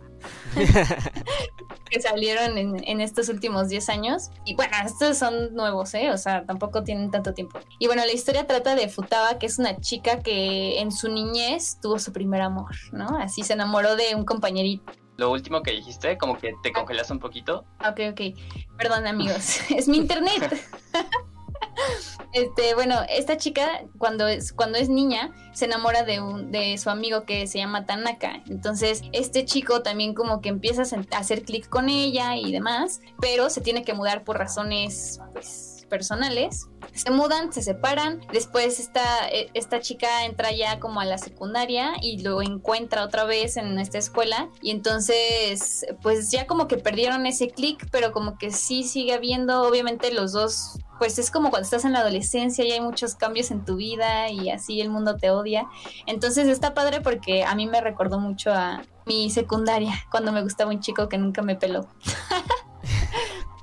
que 1.90 2.02
salieron 2.02 2.58
en, 2.58 3.02
estos 3.02 3.30
últimos 3.30 3.70
10 3.70 3.90
años. 3.90 4.30
Y 4.46 4.56
bueno, 4.56 4.74
estos 4.86 5.18
son 5.18 5.54
nuevos, 5.54 5.94
¿eh? 5.94 6.12
O 6.12 6.18
sea, 6.18 6.46
tampoco 6.46 6.84
tienen 6.84 7.12
tanto 7.12 7.34
tiempo. 7.34 7.60
Y 7.80 7.88
bueno, 7.88 8.06
la 8.06 8.12
historia 8.12 8.48
trata 8.48 8.76
de 8.76 8.88
Futaba, 8.88 9.40
que 9.40 9.46
es 9.48 9.60
una 9.60 9.80
chica 9.80 10.20
que 10.20 10.80
en 10.80 10.92
su 10.92 11.10
niñez 11.10 11.80
tuvo 11.82 12.00
su 12.00 12.14
primer 12.14 12.42
amor, 12.42 12.76
¿no? 12.92 13.18
Así 13.18 13.44
se 13.44 13.54
enamoró 13.54 13.96
de 13.96 14.16
un 14.16 14.26
compañerito 14.26 14.92
lo 15.18 15.30
último 15.30 15.62
que 15.62 15.72
dijiste, 15.72 16.18
como 16.18 16.36
que 16.36 16.56
te 16.64 16.74
congelas 16.74 17.12
un 17.12 17.20
poquito. 17.20 17.64
Ok, 17.88 18.00
ok. 18.12 18.36
Perdón, 18.76 19.06
amigos. 19.06 19.60
es 19.70 19.88
mi 19.88 19.98
internet. 19.98 20.60
Este, 22.34 22.76
bueno, 22.76 22.96
esta 23.10 23.36
chica 23.36 23.84
cuando 23.98 24.26
es, 24.26 24.54
cuando 24.54 24.78
es 24.78 24.88
niña 24.88 25.32
se 25.52 25.66
enamora 25.66 26.04
de, 26.04 26.22
un, 26.22 26.50
de 26.50 26.78
su 26.78 26.90
amigo 26.90 27.26
que 27.26 27.46
se 27.46 27.58
llama 27.58 27.86
Tanaka. 27.86 28.42
Entonces, 28.48 29.02
este 29.12 29.44
chico 29.44 29.82
también 29.82 30.14
como 30.14 30.40
que 30.40 30.48
empieza 30.48 30.84
a 30.84 31.18
hacer 31.18 31.44
clic 31.44 31.68
con 31.68 31.90
ella 31.90 32.38
y 32.38 32.54
demás, 32.54 33.02
pero 33.20 33.50
se 33.50 33.60
tiene 33.60 33.84
que 33.84 33.94
mudar 33.94 34.24
por 34.24 34.38
razones, 34.38 35.20
pues, 35.34 35.81
personales. 35.92 36.70
Se 36.94 37.12
mudan, 37.12 37.54
se 37.54 37.62
separan. 37.62 38.22
Después 38.32 38.80
esta, 38.80 39.30
e, 39.30 39.52
esta 39.54 39.82
chica 39.82 40.26
entra 40.26 40.52
ya 40.52 40.80
como 40.80 41.02
a 41.02 41.06
la 41.06 41.18
secundaria 41.18 41.92
y 42.02 42.24
lo 42.24 42.42
encuentra 42.42 43.04
otra 43.04 43.26
vez 43.26 43.58
en 43.58 43.78
esta 43.78 43.98
escuela. 43.98 44.50
Y 44.62 44.72
entonces, 44.72 45.86
pues 46.02 46.32
ya 46.32 46.48
como 46.48 46.68
que 46.68 46.78
perdieron 46.78 47.26
ese 47.26 47.50
clic, 47.50 47.88
pero 47.92 48.14
como 48.14 48.38
que 48.38 48.52
sí 48.52 48.84
sigue 48.84 49.14
habiendo, 49.14 49.62
obviamente 49.62 50.12
los 50.12 50.32
dos 50.32 50.80
pues 50.98 51.18
es 51.18 51.32
como 51.32 51.50
cuando 51.50 51.66
estás 51.66 51.84
en 51.84 51.94
la 51.94 52.02
adolescencia 52.02 52.64
y 52.64 52.72
hay 52.72 52.80
muchos 52.80 53.16
cambios 53.16 53.50
en 53.50 53.66
tu 53.66 53.76
vida 53.76 54.30
y 54.30 54.52
así 54.52 54.82
el 54.82 54.92
mundo 54.92 55.18
te 55.18 55.32
odia. 55.32 55.66
Entonces 56.06 56.48
está 56.48 56.76
padre 56.76 57.02
porque 57.02 57.44
a 57.44 57.56
mí 57.56 57.66
me 57.66 57.82
recordó 57.82 58.20
mucho 58.20 58.54
a 58.54 58.84
mi 59.08 59.32
secundaria, 59.32 59.94
cuando 60.12 60.32
me 60.32 60.44
gustaba 60.44 60.70
un 60.70 60.80
chico 60.80 61.10
que 61.10 61.18
nunca 61.18 61.42
me 61.42 61.56
peló. 61.56 61.88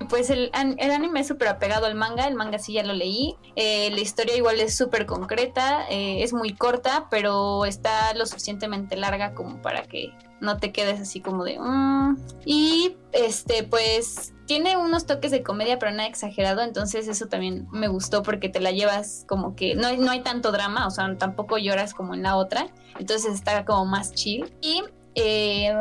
pues 0.09 0.31
el, 0.31 0.51
anime 0.53 1.21
es 1.21 1.29
súper 1.29 1.49
apegado 1.49 1.87
al 1.87 1.95
manga, 1.95 2.27
el 2.27 2.35
manga 2.35 2.59
sí 2.59 2.73
ya 2.75 2.83
lo 2.83 2.93
leí, 2.93 3.37
eh, 3.57 3.91
la 3.91 4.01
historia 4.01 4.37
igual 4.37 4.61
es 4.61 4.77
súper 4.77 5.07
concreta, 5.07 5.87
eh, 5.89 6.23
es 6.23 6.33
muy 6.33 6.55
corta, 6.55 7.07
pero 7.11 7.65
está 7.65 8.15
lo 8.15 8.27
suficientemente 8.27 8.97
larga 8.97 9.35
como 9.35 9.61
para 9.63 9.83
que 9.83 10.13
no 10.41 10.59
te 10.59 10.73
quedes 10.73 11.01
así 11.01 11.21
como 11.21 11.45
de... 11.45 11.59
Mm". 11.59 12.17
Y 12.45 12.97
este, 13.13 13.65
pues 13.65 14.35
tiene 14.47 14.77
unos 14.77 15.05
toques 15.05 15.31
de 15.31 15.43
comedia, 15.43 15.79
pero 15.79 15.93
nada 15.93 16.09
exagerado, 16.09 16.63
entonces 16.63 17.07
eso 17.07 17.27
también 17.27 17.69
me 17.71 17.89
gustó 17.89 18.23
porque 18.23 18.49
te 18.49 18.61
la 18.61 18.71
llevas 18.71 19.25
como 19.29 19.55
que 19.55 19.75
no, 19.75 19.95
no 19.97 20.11
hay 20.11 20.23
tanto 20.23 20.53
drama, 20.53 20.87
o 20.87 20.91
sea, 20.91 21.17
tampoco 21.19 21.59
lloras 21.59 21.93
como 21.93 22.15
en 22.15 22.23
la 22.23 22.37
otra, 22.37 22.69
entonces 22.99 23.35
está 23.35 23.65
como 23.65 23.85
más 23.85 24.13
chill. 24.13 24.51
Y 24.63 24.83
eh, 25.15 25.75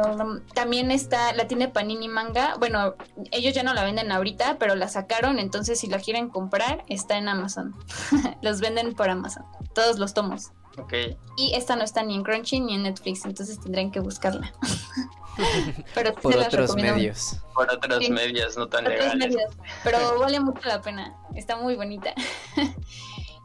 también 0.53 0.91
está, 0.91 1.33
la 1.33 1.47
tiene 1.47 1.67
Panini 1.67 2.07
Manga. 2.07 2.55
Bueno, 2.59 2.95
ellos 3.31 3.53
ya 3.53 3.63
no 3.63 3.73
la 3.73 3.83
venden 3.83 4.11
ahorita, 4.11 4.57
pero 4.57 4.75
la 4.75 4.87
sacaron. 4.87 5.39
Entonces, 5.39 5.79
si 5.79 5.87
la 5.87 5.99
quieren 5.99 6.29
comprar, 6.29 6.83
está 6.87 7.17
en 7.17 7.29
Amazon. 7.29 7.75
los 8.41 8.61
venden 8.61 8.93
por 8.93 9.09
Amazon. 9.09 9.45
Todos 9.73 9.99
los 9.99 10.13
tomos. 10.13 10.51
Ok. 10.77 10.93
Y 11.37 11.53
esta 11.55 11.75
no 11.75 11.83
está 11.83 12.03
ni 12.03 12.15
en 12.15 12.23
Crunchy 12.23 12.59
ni 12.59 12.75
en 12.75 12.83
Netflix, 12.83 13.25
entonces 13.25 13.59
tendrían 13.59 13.91
que 13.91 13.99
buscarla. 13.99 14.53
pero 15.95 16.13
por 16.13 16.37
otros 16.37 16.75
medios. 16.75 17.37
Por 17.53 17.71
otros 17.71 18.09
medios, 18.09 18.57
no 18.57 18.67
tan 18.67 18.85
legales. 18.85 19.35
pero 19.83 20.19
vale 20.19 20.39
mucho 20.39 20.67
la 20.67 20.81
pena. 20.81 21.15
Está 21.35 21.57
muy 21.57 21.75
bonita. 21.75 22.13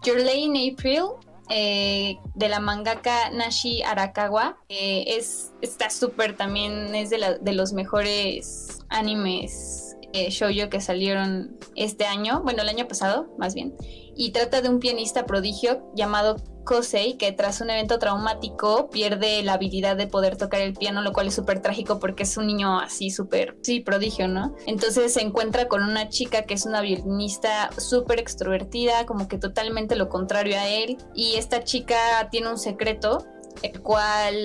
Your 0.04 0.18
Lane 0.18 0.72
April 0.72 1.04
eh, 1.48 2.16
de 2.34 2.48
la 2.48 2.60
mangaka 2.60 3.30
Nashi 3.30 3.82
Arakawa. 3.82 4.58
es, 4.68 5.52
está 5.60 5.90
súper 5.90 6.36
también, 6.36 6.94
es 6.94 7.10
de, 7.10 7.38
de 7.40 7.52
los 7.52 7.72
mejores 7.72 8.78
animes 8.88 9.92
eh, 10.12 10.28
shoujo 10.30 10.68
que 10.68 10.80
salieron 10.80 11.56
este 11.74 12.04
año, 12.04 12.42
bueno, 12.42 12.62
el 12.62 12.68
año 12.68 12.86
pasado, 12.86 13.28
más 13.38 13.54
bien. 13.54 13.74
Y 14.22 14.30
trata 14.30 14.62
de 14.62 14.68
un 14.68 14.78
pianista 14.78 15.26
prodigio 15.26 15.90
llamado 15.96 16.36
Kosei, 16.64 17.16
que 17.16 17.32
tras 17.32 17.60
un 17.60 17.70
evento 17.70 17.98
traumático 17.98 18.88
pierde 18.88 19.42
la 19.42 19.54
habilidad 19.54 19.96
de 19.96 20.06
poder 20.06 20.36
tocar 20.36 20.60
el 20.60 20.74
piano, 20.74 21.02
lo 21.02 21.12
cual 21.12 21.26
es 21.26 21.34
súper 21.34 21.60
trágico 21.60 21.98
porque 21.98 22.22
es 22.22 22.36
un 22.36 22.46
niño 22.46 22.78
así 22.78 23.10
súper, 23.10 23.56
sí, 23.62 23.80
prodigio, 23.80 24.28
¿no? 24.28 24.54
Entonces 24.64 25.14
se 25.14 25.22
encuentra 25.22 25.66
con 25.66 25.82
una 25.82 26.08
chica 26.08 26.42
que 26.42 26.54
es 26.54 26.66
una 26.66 26.82
violinista 26.82 27.70
súper 27.78 28.20
extrovertida, 28.20 29.06
como 29.06 29.26
que 29.26 29.38
totalmente 29.38 29.96
lo 29.96 30.08
contrario 30.08 30.56
a 30.56 30.68
él, 30.68 30.98
y 31.16 31.34
esta 31.34 31.64
chica 31.64 32.28
tiene 32.30 32.48
un 32.48 32.58
secreto, 32.58 33.26
el 33.62 33.80
cual 33.80 34.36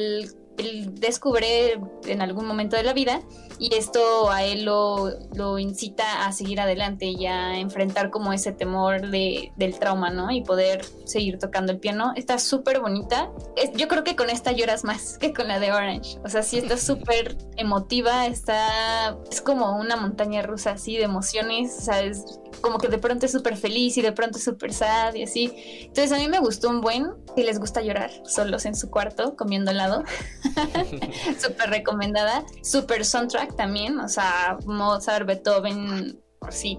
él 0.58 0.96
descubre 0.96 1.80
en 2.08 2.22
algún 2.22 2.46
momento 2.46 2.76
de 2.76 2.84
la 2.84 2.94
vida 2.94 3.22
y 3.60 3.74
esto 3.76 4.30
a 4.30 4.44
él 4.44 4.66
lo, 4.66 5.10
lo, 5.34 5.58
incita 5.58 6.26
a 6.26 6.32
seguir 6.32 6.60
adelante 6.60 7.06
y 7.06 7.26
a 7.26 7.58
enfrentar 7.58 8.12
como 8.12 8.32
ese 8.32 8.52
temor 8.52 9.10
de, 9.10 9.52
del 9.56 9.80
trauma, 9.80 10.12
¿no? 10.12 10.30
Y 10.32 10.42
poder 10.42 10.86
seguir 11.06 11.40
tocando 11.40 11.72
el 11.72 11.80
piano. 11.80 12.14
Está 12.16 12.38
súper 12.38 12.80
bonita. 12.80 13.32
yo 13.76 13.88
creo 13.88 14.04
que 14.04 14.16
con 14.16 14.30
esta 14.30 14.52
lloras 14.52 14.84
más 14.84 15.18
que 15.20 15.34
con 15.34 15.48
la 15.48 15.60
de 15.60 15.72
Orange. 15.72 16.20
O 16.24 16.30
sea, 16.30 16.44
sí 16.44 16.58
está 16.58 16.78
súper 16.78 17.38
emotiva, 17.56 18.28
está... 18.28 19.18
Es 19.32 19.42
como 19.42 19.78
una 19.78 19.96
montaña 19.96 20.44
rusa 20.44 20.72
así 20.72 20.98
de 20.98 21.04
emociones, 21.04 21.76
o 21.80 21.82
sea, 21.82 22.02
es 22.02 22.40
como 22.62 22.78
que 22.80 22.88
de 22.88 22.98
pronto 22.98 23.26
es 23.26 23.32
súper 23.32 23.56
feliz 23.58 23.98
y 23.98 24.02
de 24.02 24.12
pronto 24.12 24.38
es 24.38 24.44
súper 24.44 24.74
sad 24.74 25.16
y 25.16 25.24
así. 25.24 25.52
Entonces 25.82 26.12
a 26.12 26.18
mí 26.18 26.28
me 26.28 26.40
gustó 26.40 26.70
un 26.70 26.82
buen, 26.82 27.12
si 27.36 27.44
les 27.44 27.60
gusta 27.60 27.82
llorar 27.82 28.12
solos 28.26 28.66
en 28.66 28.76
su 28.76 28.90
cuarto 28.90 29.36
comiendo 29.36 29.72
helado, 29.72 30.04
súper 31.40 31.70
recomendada, 31.98 32.46
súper 32.62 33.06
soundtrack 33.06 33.56
también, 33.56 34.00
o 34.00 34.08
sea, 34.08 34.58
Mozart, 34.66 35.26
Beethoven, 35.26 36.20
sí, 36.50 36.78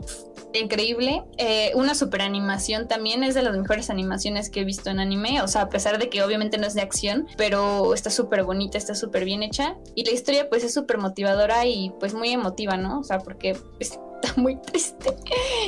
increíble. 0.55 1.25
Eh, 1.37 1.73
una 1.75 1.95
super 1.95 2.23
animación 2.23 2.89
también 2.89 3.23
es 3.23 3.35
de 3.35 3.43
las 3.43 3.57
mejores 3.57 3.91
animaciones 3.91 4.51
que 4.51 4.61
he 4.61 4.65
visto 4.65 4.91
en 4.91 5.01
anime. 5.01 5.43
O 5.43 5.49
sea, 5.49 5.63
a 5.63 5.69
pesar 5.69 5.99
de 5.99 6.09
que 6.09 6.23
obviamente 6.23 6.59
no 6.59 6.67
es 6.67 6.75
de 6.75 6.81
acción, 6.81 7.27
pero 7.37 7.93
está 7.95 8.11
súper 8.11 8.45
bonita, 8.45 8.79
está 8.79 8.95
súper 8.95 9.25
bien 9.25 9.43
hecha. 9.43 9.77
Y 9.95 10.05
la 10.05 10.13
historia 10.13 10.49
pues 10.49 10.65
es 10.65 10.73
súper 10.73 10.99
motivadora 10.99 11.67
y 11.67 11.93
pues 12.01 12.15
muy 12.15 12.31
emotiva, 12.31 12.77
¿no? 12.77 13.01
O 13.01 13.05
sea, 13.05 13.19
porque 13.19 13.57
está 13.79 14.35
muy 14.37 14.57
triste. 14.63 15.17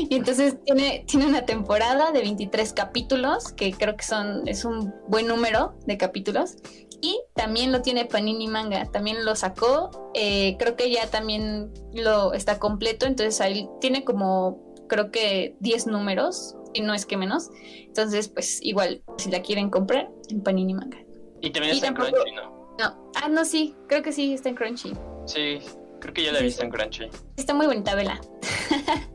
Y 0.08 0.16
entonces 0.16 0.56
tiene, 0.64 1.04
tiene 1.06 1.26
una 1.26 1.44
temporada 1.44 2.12
de 2.12 2.20
23 2.20 2.72
capítulos, 2.72 3.52
que 3.52 3.72
creo 3.72 3.96
que 3.96 4.04
son, 4.04 4.46
es 4.48 4.64
un 4.64 4.94
buen 5.08 5.26
número 5.26 5.74
de 5.86 5.98
capítulos. 5.98 6.56
Y 7.00 7.18
también 7.34 7.72
lo 7.72 7.82
tiene 7.82 8.04
Panini 8.04 8.46
Manga, 8.46 8.84
también 8.90 9.24
lo 9.24 9.34
sacó. 9.34 10.10
Eh, 10.14 10.56
creo 10.58 10.76
que 10.76 10.90
ya 10.90 11.06
también 11.08 11.72
lo 11.94 12.34
está 12.34 12.58
completo, 12.58 13.06
entonces 13.06 13.40
ahí 13.40 13.68
tiene 13.80 14.04
como 14.04 14.70
creo 14.86 15.10
que 15.10 15.56
10 15.60 15.86
números, 15.86 16.56
y 16.74 16.82
no 16.82 16.92
es 16.94 17.06
que 17.06 17.16
menos. 17.16 17.50
Entonces, 17.86 18.28
pues 18.28 18.60
igual, 18.62 19.02
si 19.16 19.30
la 19.30 19.40
quieren 19.40 19.70
comprar, 19.70 20.10
en 20.28 20.42
Panini 20.42 20.74
Manga. 20.74 20.98
Y 21.40 21.50
también 21.50 21.74
está 21.74 21.88
en 21.88 21.94
Crunchy, 21.94 22.32
¿no? 22.34 22.76
No, 22.78 23.12
ah, 23.22 23.28
no, 23.28 23.44
sí, 23.44 23.74
creo 23.88 24.02
que 24.02 24.12
sí, 24.12 24.34
está 24.34 24.48
en 24.48 24.56
Crunchy. 24.56 24.92
Sí, 25.26 25.58
creo 26.00 26.14
que 26.14 26.24
ya 26.24 26.32
la 26.32 26.40
he 26.40 26.42
visto 26.42 26.62
en 26.62 26.70
Crunchy. 26.70 27.08
Está 27.36 27.54
muy 27.54 27.66
bonita, 27.66 27.94
vela. 27.94 28.20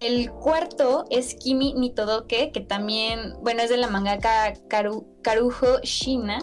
El 0.00 0.30
cuarto 0.30 1.06
es 1.10 1.34
Kimi 1.34 1.74
Nitodoke, 1.74 2.52
que 2.52 2.60
también, 2.60 3.34
bueno, 3.42 3.62
es 3.62 3.70
de 3.70 3.76
la 3.76 3.88
mangaka 3.88 4.52
Karu, 4.68 5.06
Karujo 5.22 5.80
Shina 5.82 6.38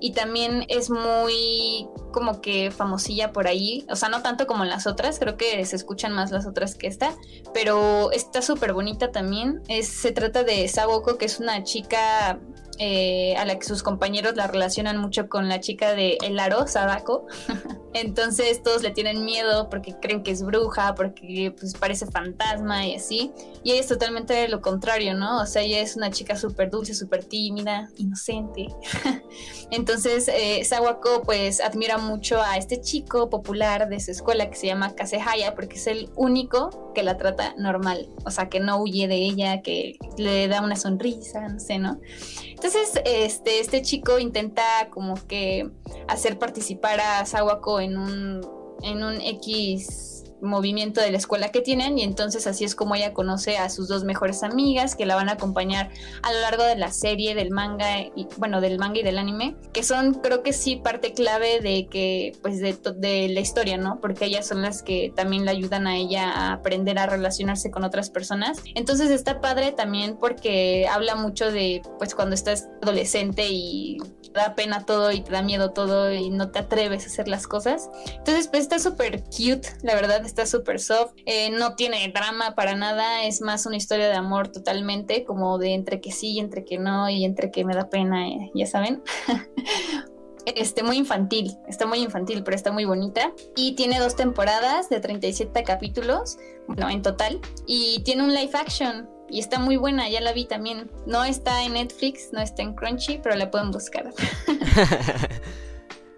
y 0.00 0.12
también 0.12 0.64
es 0.68 0.90
muy 0.90 1.88
como 2.12 2.40
que 2.40 2.70
famosilla 2.70 3.32
por 3.32 3.46
ahí, 3.46 3.86
o 3.90 3.96
sea, 3.96 4.08
no 4.08 4.22
tanto 4.22 4.46
como 4.46 4.64
las 4.64 4.86
otras, 4.86 5.18
creo 5.18 5.36
que 5.36 5.64
se 5.64 5.76
escuchan 5.76 6.12
más 6.12 6.30
las 6.30 6.46
otras 6.46 6.74
que 6.74 6.88
esta, 6.88 7.14
pero 7.54 8.10
está 8.12 8.42
súper 8.42 8.72
bonita 8.72 9.12
también. 9.12 9.62
Es, 9.68 9.88
se 9.88 10.12
trata 10.12 10.42
de 10.42 10.66
Sawoko, 10.68 11.18
que 11.18 11.26
es 11.26 11.38
una 11.38 11.62
chica 11.62 12.40
eh, 12.82 13.36
a 13.36 13.44
la 13.44 13.58
que 13.58 13.66
sus 13.66 13.82
compañeros 13.82 14.36
la 14.36 14.46
relacionan 14.46 14.96
mucho 14.96 15.28
con 15.28 15.50
la 15.50 15.60
chica 15.60 15.92
de 15.92 16.16
El 16.22 16.40
Aro, 16.40 16.66
Sadako. 16.66 17.26
Entonces 17.92 18.62
todos 18.62 18.82
le 18.82 18.90
tienen 18.90 19.22
miedo 19.22 19.68
porque 19.68 19.96
creen 20.00 20.22
que 20.22 20.30
es 20.30 20.42
bruja, 20.42 20.94
porque 20.94 21.54
pues 21.58 21.74
parece 21.74 22.06
fantasma 22.06 22.86
y 22.86 22.94
así. 22.94 23.32
Y 23.62 23.72
ella 23.72 23.80
es 23.82 23.86
totalmente 23.86 24.48
lo 24.48 24.62
contrario, 24.62 25.12
¿no? 25.12 25.42
O 25.42 25.46
sea, 25.46 25.60
ella 25.60 25.80
es 25.80 25.94
una 25.94 26.10
chica 26.10 26.36
súper 26.36 26.70
dulce, 26.70 26.94
súper 26.94 27.22
tímida, 27.22 27.90
inocente. 27.98 28.68
Entonces 29.70 30.28
eh, 30.28 30.64
Sawako 30.64 31.20
pues 31.22 31.60
admira 31.60 31.98
mucho 31.98 32.40
a 32.40 32.56
este 32.56 32.80
chico 32.80 33.28
popular 33.28 33.90
de 33.90 34.00
su 34.00 34.10
escuela 34.10 34.48
que 34.48 34.56
se 34.56 34.68
llama 34.68 34.94
Kasehaya 34.94 35.54
porque 35.54 35.76
es 35.76 35.86
el 35.86 36.08
único 36.16 36.92
que 36.94 37.02
la 37.02 37.18
trata 37.18 37.54
normal. 37.58 38.08
O 38.24 38.30
sea, 38.30 38.48
que 38.48 38.58
no 38.58 38.80
huye 38.80 39.06
de 39.06 39.16
ella, 39.16 39.60
que 39.60 39.98
le 40.16 40.48
da 40.48 40.62
una 40.62 40.76
sonrisa, 40.76 41.46
no 41.46 41.60
sé, 41.60 41.78
¿no? 41.78 42.00
Entonces, 42.48 42.69
este, 42.74 43.60
este 43.60 43.82
chico 43.82 44.18
intenta 44.18 44.62
como 44.90 45.14
que 45.26 45.70
hacer 46.08 46.38
participar 46.38 47.00
a 47.00 47.24
Sawako 47.26 47.80
en 47.80 47.98
un, 47.98 48.46
en 48.82 49.02
un 49.02 49.20
X 49.20 50.19
movimiento 50.42 51.00
de 51.00 51.10
la 51.10 51.18
escuela 51.18 51.50
que 51.50 51.60
tienen 51.60 51.98
y 51.98 52.02
entonces 52.02 52.46
así 52.46 52.64
es 52.64 52.74
como 52.74 52.94
ella 52.94 53.12
conoce 53.12 53.58
a 53.58 53.68
sus 53.68 53.88
dos 53.88 54.04
mejores 54.04 54.42
amigas 54.42 54.94
que 54.94 55.06
la 55.06 55.16
van 55.16 55.28
a 55.28 55.32
acompañar 55.32 55.90
a 56.22 56.32
lo 56.32 56.40
largo 56.40 56.64
de 56.64 56.76
la 56.76 56.92
serie 56.92 57.34
del 57.34 57.50
manga 57.50 58.00
y 58.00 58.26
bueno 58.36 58.60
del 58.60 58.78
manga 58.78 59.00
y 59.00 59.02
del 59.02 59.18
anime 59.18 59.56
que 59.72 59.82
son 59.82 60.14
creo 60.14 60.42
que 60.42 60.52
sí 60.52 60.76
parte 60.76 61.12
clave 61.12 61.60
de 61.60 61.86
que 61.88 62.32
pues 62.42 62.60
de, 62.60 62.76
de 62.96 63.28
la 63.28 63.40
historia 63.40 63.76
no 63.76 64.00
porque 64.00 64.26
ellas 64.26 64.46
son 64.46 64.62
las 64.62 64.82
que 64.82 65.12
también 65.14 65.44
le 65.44 65.50
ayudan 65.50 65.86
a 65.86 65.96
ella 65.96 66.30
a 66.30 66.52
aprender 66.52 66.98
a 66.98 67.06
relacionarse 67.06 67.70
con 67.70 67.84
otras 67.84 68.10
personas. 68.10 68.58
Entonces 68.74 69.10
está 69.10 69.40
padre 69.40 69.72
también 69.72 70.16
porque 70.18 70.86
habla 70.88 71.14
mucho 71.14 71.50
de 71.50 71.82
pues 71.98 72.14
cuando 72.14 72.34
estás 72.34 72.68
adolescente 72.82 73.48
y 73.48 73.98
da 74.32 74.54
pena 74.54 74.84
todo 74.86 75.12
y 75.12 75.20
te 75.20 75.32
da 75.32 75.42
miedo 75.42 75.72
todo 75.72 76.12
y 76.12 76.30
no 76.30 76.50
te 76.50 76.60
atreves 76.60 77.04
a 77.04 77.06
hacer 77.06 77.28
las 77.28 77.46
cosas. 77.46 77.90
Entonces, 78.16 78.48
pues 78.48 78.62
está 78.62 78.78
súper 78.78 79.22
cute, 79.24 79.68
la 79.82 79.94
verdad, 79.94 80.24
está 80.24 80.46
súper 80.46 80.80
soft. 80.80 81.12
Eh, 81.26 81.50
no 81.50 81.74
tiene 81.74 82.10
drama 82.14 82.54
para 82.54 82.74
nada, 82.74 83.24
es 83.24 83.40
más 83.40 83.66
una 83.66 83.76
historia 83.76 84.08
de 84.08 84.14
amor 84.14 84.48
totalmente, 84.48 85.24
como 85.24 85.58
de 85.58 85.74
entre 85.74 86.00
que 86.00 86.12
sí 86.12 86.32
y 86.32 86.40
entre 86.40 86.64
que 86.64 86.78
no 86.78 87.08
y 87.08 87.24
entre 87.24 87.50
que 87.50 87.64
me 87.64 87.74
da 87.74 87.88
pena, 87.88 88.28
eh, 88.28 88.50
ya 88.54 88.66
saben. 88.66 89.02
este, 90.46 90.82
muy 90.82 90.96
infantil, 90.96 91.56
está 91.68 91.86
muy 91.86 91.98
infantil, 91.98 92.42
pero 92.42 92.54
está 92.54 92.72
muy 92.72 92.84
bonita. 92.84 93.32
Y 93.56 93.74
tiene 93.74 93.98
dos 93.98 94.16
temporadas 94.16 94.88
de 94.88 95.00
37 95.00 95.62
capítulos, 95.64 96.38
bueno, 96.66 96.88
en 96.88 97.02
total. 97.02 97.40
Y 97.66 98.02
tiene 98.04 98.22
un 98.24 98.34
live 98.34 98.52
action, 98.54 99.08
y 99.30 99.40
está 99.40 99.58
muy 99.58 99.76
buena, 99.76 100.08
ya 100.08 100.20
la 100.20 100.32
vi 100.32 100.44
también. 100.44 100.90
No 101.06 101.24
está 101.24 101.64
en 101.64 101.74
Netflix, 101.74 102.32
no 102.32 102.40
está 102.40 102.62
en 102.62 102.74
Crunchy, 102.74 103.20
pero 103.22 103.36
la 103.36 103.50
pueden 103.50 103.70
buscar. 103.70 104.10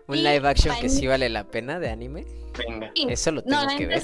Un 0.09 0.23
live 0.23 0.49
action 0.49 0.75
que 0.81 0.89
sí 0.89 1.07
vale 1.07 1.29
la 1.29 1.45
pena 1.45 1.79
de 1.79 1.91
anime. 1.91 2.27
Venga. 2.59 2.91
Eso 2.95 3.31
lo 3.31 3.43
tengo 3.43 3.63
que 3.79 3.87
ver. 3.87 4.03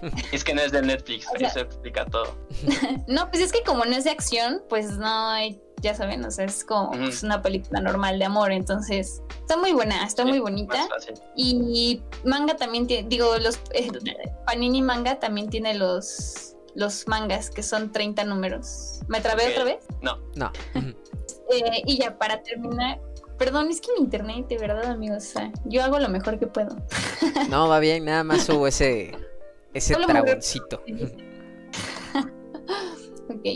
Es 0.32 0.44
que 0.44 0.54
no 0.54 0.60
es 0.60 0.70
de 0.70 0.82
Netflix, 0.82 1.26
eso 1.40 1.60
explica 1.60 2.06
todo. 2.06 2.36
no, 3.08 3.28
pues 3.30 3.42
es 3.42 3.50
que 3.50 3.64
como 3.64 3.84
no 3.84 3.96
es 3.96 4.04
de 4.04 4.10
acción, 4.10 4.62
pues 4.68 4.92
no 4.92 5.30
hay, 5.30 5.60
ya 5.82 5.94
saben, 5.94 6.24
o 6.24 6.30
sea, 6.30 6.44
es 6.44 6.64
como 6.64 6.92
pues, 6.92 7.24
una 7.24 7.42
película 7.42 7.80
normal 7.80 8.20
de 8.20 8.24
amor, 8.24 8.52
entonces 8.52 9.20
está 9.40 9.56
muy 9.56 9.72
buena, 9.72 10.06
está 10.06 10.24
muy 10.24 10.38
bonita. 10.38 10.86
Y 11.34 12.00
manga 12.24 12.56
también 12.56 12.86
tiene, 12.86 13.08
digo, 13.08 13.36
los 13.38 13.56
eh, 13.72 13.90
Panini 14.46 14.82
Manga 14.82 15.18
también 15.18 15.50
tiene 15.50 15.74
los 15.74 16.54
los 16.74 17.06
mangas, 17.08 17.50
que 17.50 17.62
son 17.62 17.92
30 17.92 18.24
números. 18.24 19.00
¿Me 19.08 19.20
trabé 19.20 19.52
otra 19.52 19.64
vez? 19.64 19.86
No. 20.02 20.18
No. 20.34 20.52
Eh, 21.50 21.82
y 21.86 21.96
ya 21.96 22.18
para 22.18 22.42
terminar, 22.42 23.00
perdón, 23.38 23.70
es 23.70 23.80
que 23.80 23.90
mi 23.94 24.00
internet, 24.00 24.48
de 24.48 24.58
verdad, 24.58 24.84
amigos, 24.84 25.24
o 25.24 25.30
sea, 25.30 25.50
yo 25.64 25.82
hago 25.82 25.98
lo 25.98 26.10
mejor 26.10 26.38
que 26.38 26.46
puedo. 26.46 26.76
no, 27.48 27.68
va 27.68 27.78
bien, 27.78 28.04
nada 28.04 28.22
más 28.22 28.46
hubo 28.50 28.66
ese, 28.66 29.12
ese 29.72 29.94
dragoncito. 29.94 30.82
ok. 33.30 33.46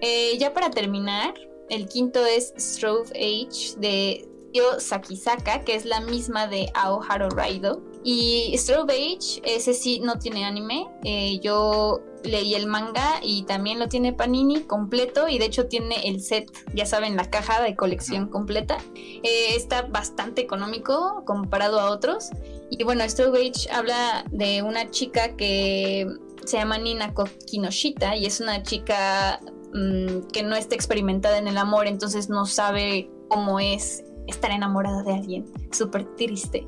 Eh, 0.00 0.38
ya 0.38 0.54
para 0.54 0.70
terminar, 0.70 1.34
el 1.68 1.88
quinto 1.88 2.24
es 2.24 2.54
Strove 2.56 3.10
Age 3.10 3.76
de 3.76 4.29
Yo 4.52 4.80
Sakisaka, 4.80 5.64
que 5.64 5.74
es 5.74 5.84
la 5.84 6.00
misma 6.00 6.46
de 6.46 6.70
Aoharu 6.74 7.30
Raido. 7.30 7.82
Y 8.02 8.54
Strove 8.56 8.90
Age, 8.90 9.42
ese 9.44 9.74
sí 9.74 10.00
no 10.00 10.18
tiene 10.18 10.44
anime. 10.44 10.88
Eh, 11.04 11.38
yo 11.40 12.00
leí 12.24 12.54
el 12.54 12.66
manga 12.66 13.20
y 13.22 13.42
también 13.44 13.78
lo 13.78 13.88
tiene 13.88 14.12
Panini 14.12 14.62
completo 14.62 15.28
y 15.28 15.38
de 15.38 15.46
hecho 15.46 15.66
tiene 15.66 16.08
el 16.08 16.20
set, 16.20 16.50
ya 16.74 16.84
saben, 16.86 17.16
la 17.16 17.30
caja 17.30 17.62
de 17.62 17.76
colección 17.76 18.28
completa. 18.28 18.78
Eh, 18.94 19.54
está 19.54 19.82
bastante 19.82 20.40
económico 20.40 21.24
comparado 21.26 21.80
a 21.80 21.90
otros. 21.90 22.30
Y 22.70 22.82
bueno, 22.84 23.08
Strove 23.08 23.36
Age 23.36 23.70
habla 23.70 24.24
de 24.30 24.62
una 24.62 24.90
chica 24.90 25.36
que 25.36 26.06
se 26.44 26.56
llama 26.56 26.78
Nina 26.78 27.14
Kinoshita 27.46 28.16
y 28.16 28.26
es 28.26 28.40
una 28.40 28.62
chica 28.62 29.40
mm, 29.74 30.28
que 30.32 30.42
no 30.42 30.56
está 30.56 30.74
experimentada 30.74 31.38
en 31.38 31.48
el 31.48 31.58
amor, 31.58 31.86
entonces 31.86 32.28
no 32.28 32.46
sabe 32.46 33.10
cómo 33.28 33.60
es 33.60 34.02
estar 34.30 34.50
enamorada 34.50 35.02
de 35.02 35.14
alguien, 35.14 35.46
súper 35.70 36.04
triste, 36.16 36.66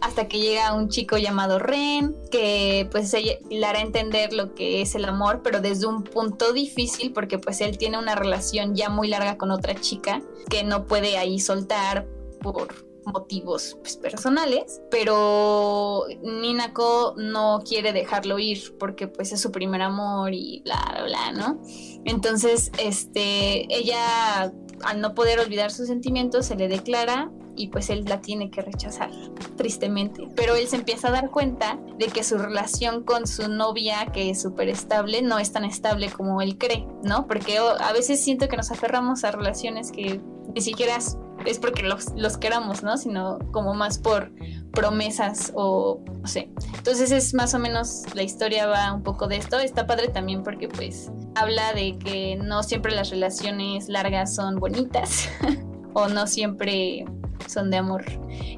hasta 0.00 0.28
que 0.28 0.38
llega 0.38 0.74
un 0.74 0.88
chico 0.88 1.16
llamado 1.16 1.58
Ren, 1.58 2.14
que 2.30 2.88
pues 2.90 3.14
le 3.14 3.66
hará 3.66 3.80
entender 3.80 4.32
lo 4.32 4.54
que 4.54 4.82
es 4.82 4.94
el 4.94 5.04
amor, 5.04 5.42
pero 5.42 5.60
desde 5.60 5.86
un 5.86 6.02
punto 6.04 6.52
difícil, 6.52 7.12
porque 7.12 7.38
pues 7.38 7.60
él 7.60 7.78
tiene 7.78 7.98
una 7.98 8.14
relación 8.14 8.74
ya 8.74 8.88
muy 8.88 9.08
larga 9.08 9.36
con 9.36 9.50
otra 9.50 9.74
chica, 9.74 10.22
que 10.48 10.64
no 10.64 10.86
puede 10.86 11.18
ahí 11.18 11.38
soltar 11.38 12.06
por 12.40 12.94
motivos 13.06 13.76
pues, 13.80 13.96
personales, 13.96 14.80
pero 14.90 16.04
Ninako 16.22 17.14
no 17.16 17.62
quiere 17.66 17.92
dejarlo 17.92 18.38
ir 18.38 18.76
porque 18.78 19.08
pues 19.08 19.32
es 19.32 19.40
su 19.40 19.50
primer 19.50 19.82
amor 19.82 20.32
y 20.32 20.62
bla 20.64 20.82
bla 20.92 21.04
bla, 21.04 21.32
¿no? 21.32 21.62
Entonces, 22.04 22.70
este, 22.78 23.66
ella 23.74 24.52
al 24.84 25.00
no 25.00 25.14
poder 25.14 25.40
olvidar 25.40 25.70
sus 25.70 25.88
sentimientos 25.88 26.46
se 26.46 26.56
le 26.56 26.68
declara 26.68 27.30
y 27.56 27.68
pues 27.68 27.90
él 27.90 28.04
la 28.06 28.20
tiene 28.20 28.50
que 28.50 28.62
rechazar, 28.62 29.10
tristemente. 29.56 30.28
Pero 30.34 30.54
él 30.54 30.66
se 30.66 30.76
empieza 30.76 31.08
a 31.08 31.12
dar 31.12 31.30
cuenta 31.30 31.78
de 31.98 32.06
que 32.06 32.24
su 32.24 32.36
relación 32.36 33.04
con 33.04 33.26
su 33.26 33.48
novia, 33.48 34.06
que 34.12 34.30
es 34.30 34.42
súper 34.42 34.68
estable, 34.68 35.22
no 35.22 35.38
es 35.38 35.52
tan 35.52 35.64
estable 35.64 36.10
como 36.10 36.40
él 36.42 36.58
cree, 36.58 36.86
¿no? 37.02 37.26
Porque 37.26 37.58
a 37.58 37.92
veces 37.92 38.22
siento 38.22 38.48
que 38.48 38.56
nos 38.56 38.70
aferramos 38.70 39.24
a 39.24 39.30
relaciones 39.30 39.92
que 39.92 40.20
ni 40.54 40.60
siquiera 40.60 40.98
es 41.44 41.58
porque 41.58 41.82
los, 41.82 42.12
los 42.16 42.36
queramos, 42.36 42.82
¿no? 42.82 42.96
Sino 42.96 43.38
como 43.52 43.74
más 43.74 43.98
por 43.98 44.32
promesas 44.72 45.52
o 45.54 46.00
no 46.20 46.26
sé. 46.26 46.50
Entonces 46.76 47.10
es 47.12 47.34
más 47.34 47.54
o 47.54 47.58
menos 47.58 48.04
la 48.14 48.22
historia 48.22 48.66
va 48.66 48.92
un 48.92 49.02
poco 49.02 49.26
de 49.26 49.36
esto. 49.36 49.58
Está 49.58 49.86
padre 49.86 50.08
también 50.08 50.42
porque 50.42 50.68
pues 50.68 51.10
habla 51.34 51.72
de 51.72 51.98
que 51.98 52.36
no 52.36 52.62
siempre 52.62 52.94
las 52.94 53.10
relaciones 53.10 53.88
largas 53.88 54.34
son 54.34 54.56
bonitas 54.56 55.28
o 55.94 56.08
no 56.08 56.26
siempre 56.26 57.04
son 57.46 57.70
de 57.70 57.76
amor. 57.78 58.04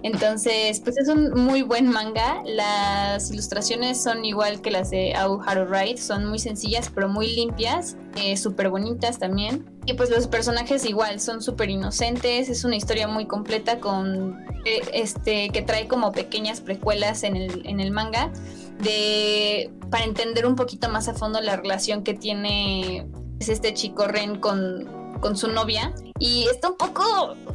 Entonces, 0.02 0.80
pues 0.80 0.96
es 0.98 1.08
un 1.08 1.30
muy 1.32 1.62
buen 1.62 1.88
manga. 1.88 2.42
Las 2.44 3.30
ilustraciones 3.30 4.02
son 4.02 4.24
igual 4.24 4.60
que 4.60 4.70
las 4.70 4.90
de 4.90 5.14
Au 5.14 5.40
Haru 5.42 5.66
Ride, 5.66 5.98
son 5.98 6.26
muy 6.26 6.38
sencillas 6.38 6.90
pero 6.94 7.08
muy 7.08 7.34
limpias, 7.34 7.96
eh, 8.16 8.36
súper 8.36 8.70
bonitas 8.70 9.18
también. 9.18 9.64
Y 9.86 9.94
pues 9.94 10.10
los 10.10 10.26
personajes 10.26 10.84
igual 10.84 11.20
son 11.20 11.42
súper 11.42 11.70
inocentes, 11.70 12.48
es 12.48 12.64
una 12.64 12.76
historia 12.76 13.06
muy 13.06 13.26
completa 13.26 13.78
con 13.78 14.44
eh, 14.64 14.82
este 14.92 15.50
que 15.50 15.62
trae 15.62 15.86
como 15.86 16.12
pequeñas 16.12 16.60
precuelas 16.60 17.22
en 17.22 17.36
el, 17.36 17.66
en 17.66 17.80
el 17.80 17.90
manga 17.90 18.32
de 18.80 19.70
para 19.90 20.04
entender 20.04 20.46
un 20.46 20.56
poquito 20.56 20.88
más 20.88 21.08
a 21.08 21.14
fondo 21.14 21.40
la 21.40 21.56
relación 21.56 22.02
que 22.02 22.14
tiene 22.14 23.06
es 23.38 23.48
este 23.48 23.74
chico 23.74 24.06
Ren 24.06 24.38
con 24.38 24.95
con 25.20 25.36
su 25.36 25.48
novia 25.48 25.92
y 26.18 26.46
está 26.50 26.70
un 26.70 26.76
poco 26.76 27.02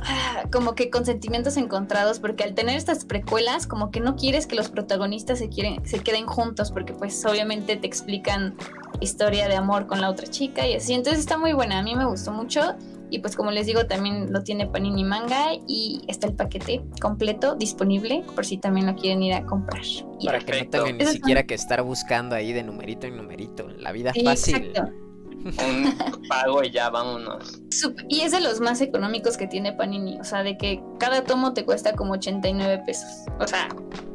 ah, 0.01 0.43
como 0.51 0.75
que 0.75 0.89
con 0.89 1.05
sentimientos 1.05 1.57
encontrados 1.57 2.19
porque 2.19 2.43
al 2.43 2.53
tener 2.53 2.77
estas 2.77 3.05
precuelas 3.05 3.67
como 3.67 3.91
que 3.91 3.99
no 3.99 4.15
quieres 4.15 4.47
que 4.47 4.55
los 4.55 4.69
protagonistas 4.69 5.39
se, 5.39 5.49
quieren, 5.49 5.85
se 5.85 5.99
queden 5.99 6.25
juntos 6.25 6.71
porque 6.71 6.93
pues 6.93 7.25
obviamente 7.25 7.75
te 7.75 7.87
explican 7.87 8.55
historia 8.99 9.47
de 9.47 9.55
amor 9.55 9.87
con 9.87 9.99
la 9.99 10.09
otra 10.09 10.27
chica 10.27 10.67
y 10.67 10.75
así. 10.75 10.93
Entonces 10.93 11.19
está 11.19 11.37
muy 11.37 11.53
buena 11.53 11.79
a 11.79 11.83
mí 11.83 11.95
me 11.95 12.05
gustó 12.05 12.31
mucho. 12.31 12.75
Y 13.13 13.19
pues 13.19 13.35
como 13.35 13.51
les 13.51 13.65
digo 13.65 13.87
también 13.87 14.31
lo 14.31 14.41
tiene 14.41 14.67
Panini 14.67 15.03
Manga 15.03 15.49
y 15.67 16.01
está 16.07 16.27
el 16.27 16.33
paquete 16.33 16.81
completo 17.01 17.55
disponible 17.55 18.23
por 18.35 18.45
si 18.45 18.57
también 18.57 18.85
lo 18.85 18.95
quieren 18.95 19.21
ir 19.21 19.33
a 19.33 19.45
comprar. 19.45 19.83
Para 20.23 20.39
que 20.39 20.63
no 20.63 20.69
tengan 20.69 20.97
ni 20.97 21.05
siquiera 21.07 21.43
que 21.43 21.55
estar 21.55 21.81
buscando 21.81 22.35
ahí 22.35 22.53
de 22.53 22.63
numerito 22.63 23.07
en 23.07 23.17
numerito 23.17 23.67
la 23.67 23.91
vida 23.91 24.13
fácil. 24.23 24.55
Exacto 24.55 25.10
un 25.45 26.27
pago 26.27 26.63
y 26.63 26.71
ya 26.71 26.89
vámonos. 26.89 27.61
Y 28.09 28.21
es 28.21 28.31
de 28.31 28.41
los 28.41 28.59
más 28.59 28.81
económicos 28.81 29.37
que 29.37 29.47
tiene 29.47 29.73
Panini, 29.73 30.19
o 30.19 30.23
sea, 30.23 30.43
de 30.43 30.57
que 30.57 30.81
cada 30.99 31.23
tomo 31.23 31.53
te 31.53 31.65
cuesta 31.65 31.93
como 31.93 32.13
89 32.13 32.83
pesos. 32.85 33.25
O 33.39 33.47
sea, 33.47 33.69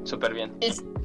súper 0.04 0.34
bien. 0.34 0.52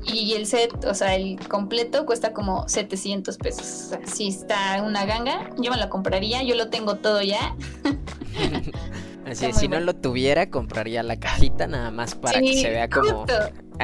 y 0.06 0.34
el 0.34 0.46
set, 0.46 0.86
o 0.86 0.94
sea, 0.94 1.16
el 1.16 1.40
completo 1.48 2.06
cuesta 2.06 2.34
como 2.34 2.68
700 2.68 3.38
pesos. 3.38 3.62
O 3.62 3.90
sea, 3.90 4.00
si 4.06 4.28
está 4.28 4.84
una 4.84 5.06
ganga, 5.06 5.50
yo 5.58 5.72
me 5.72 5.78
la 5.78 5.90
compraría, 5.90 6.44
yo 6.44 6.56
lo 6.56 6.70
tengo 6.70 6.96
todo 6.96 7.22
ya. 7.22 7.56
Así, 9.26 9.46
muy 9.46 9.54
si 9.54 9.68
no 9.68 9.80
lo 9.80 9.96
tuviera, 9.96 10.50
compraría 10.50 11.04
la 11.04 11.20
cajita 11.20 11.68
nada 11.68 11.92
más 11.92 12.16
para 12.16 12.40
que 12.40 12.60
se 12.60 12.70
vea 12.70 12.90
como 12.90 13.20
justo. 13.20 13.34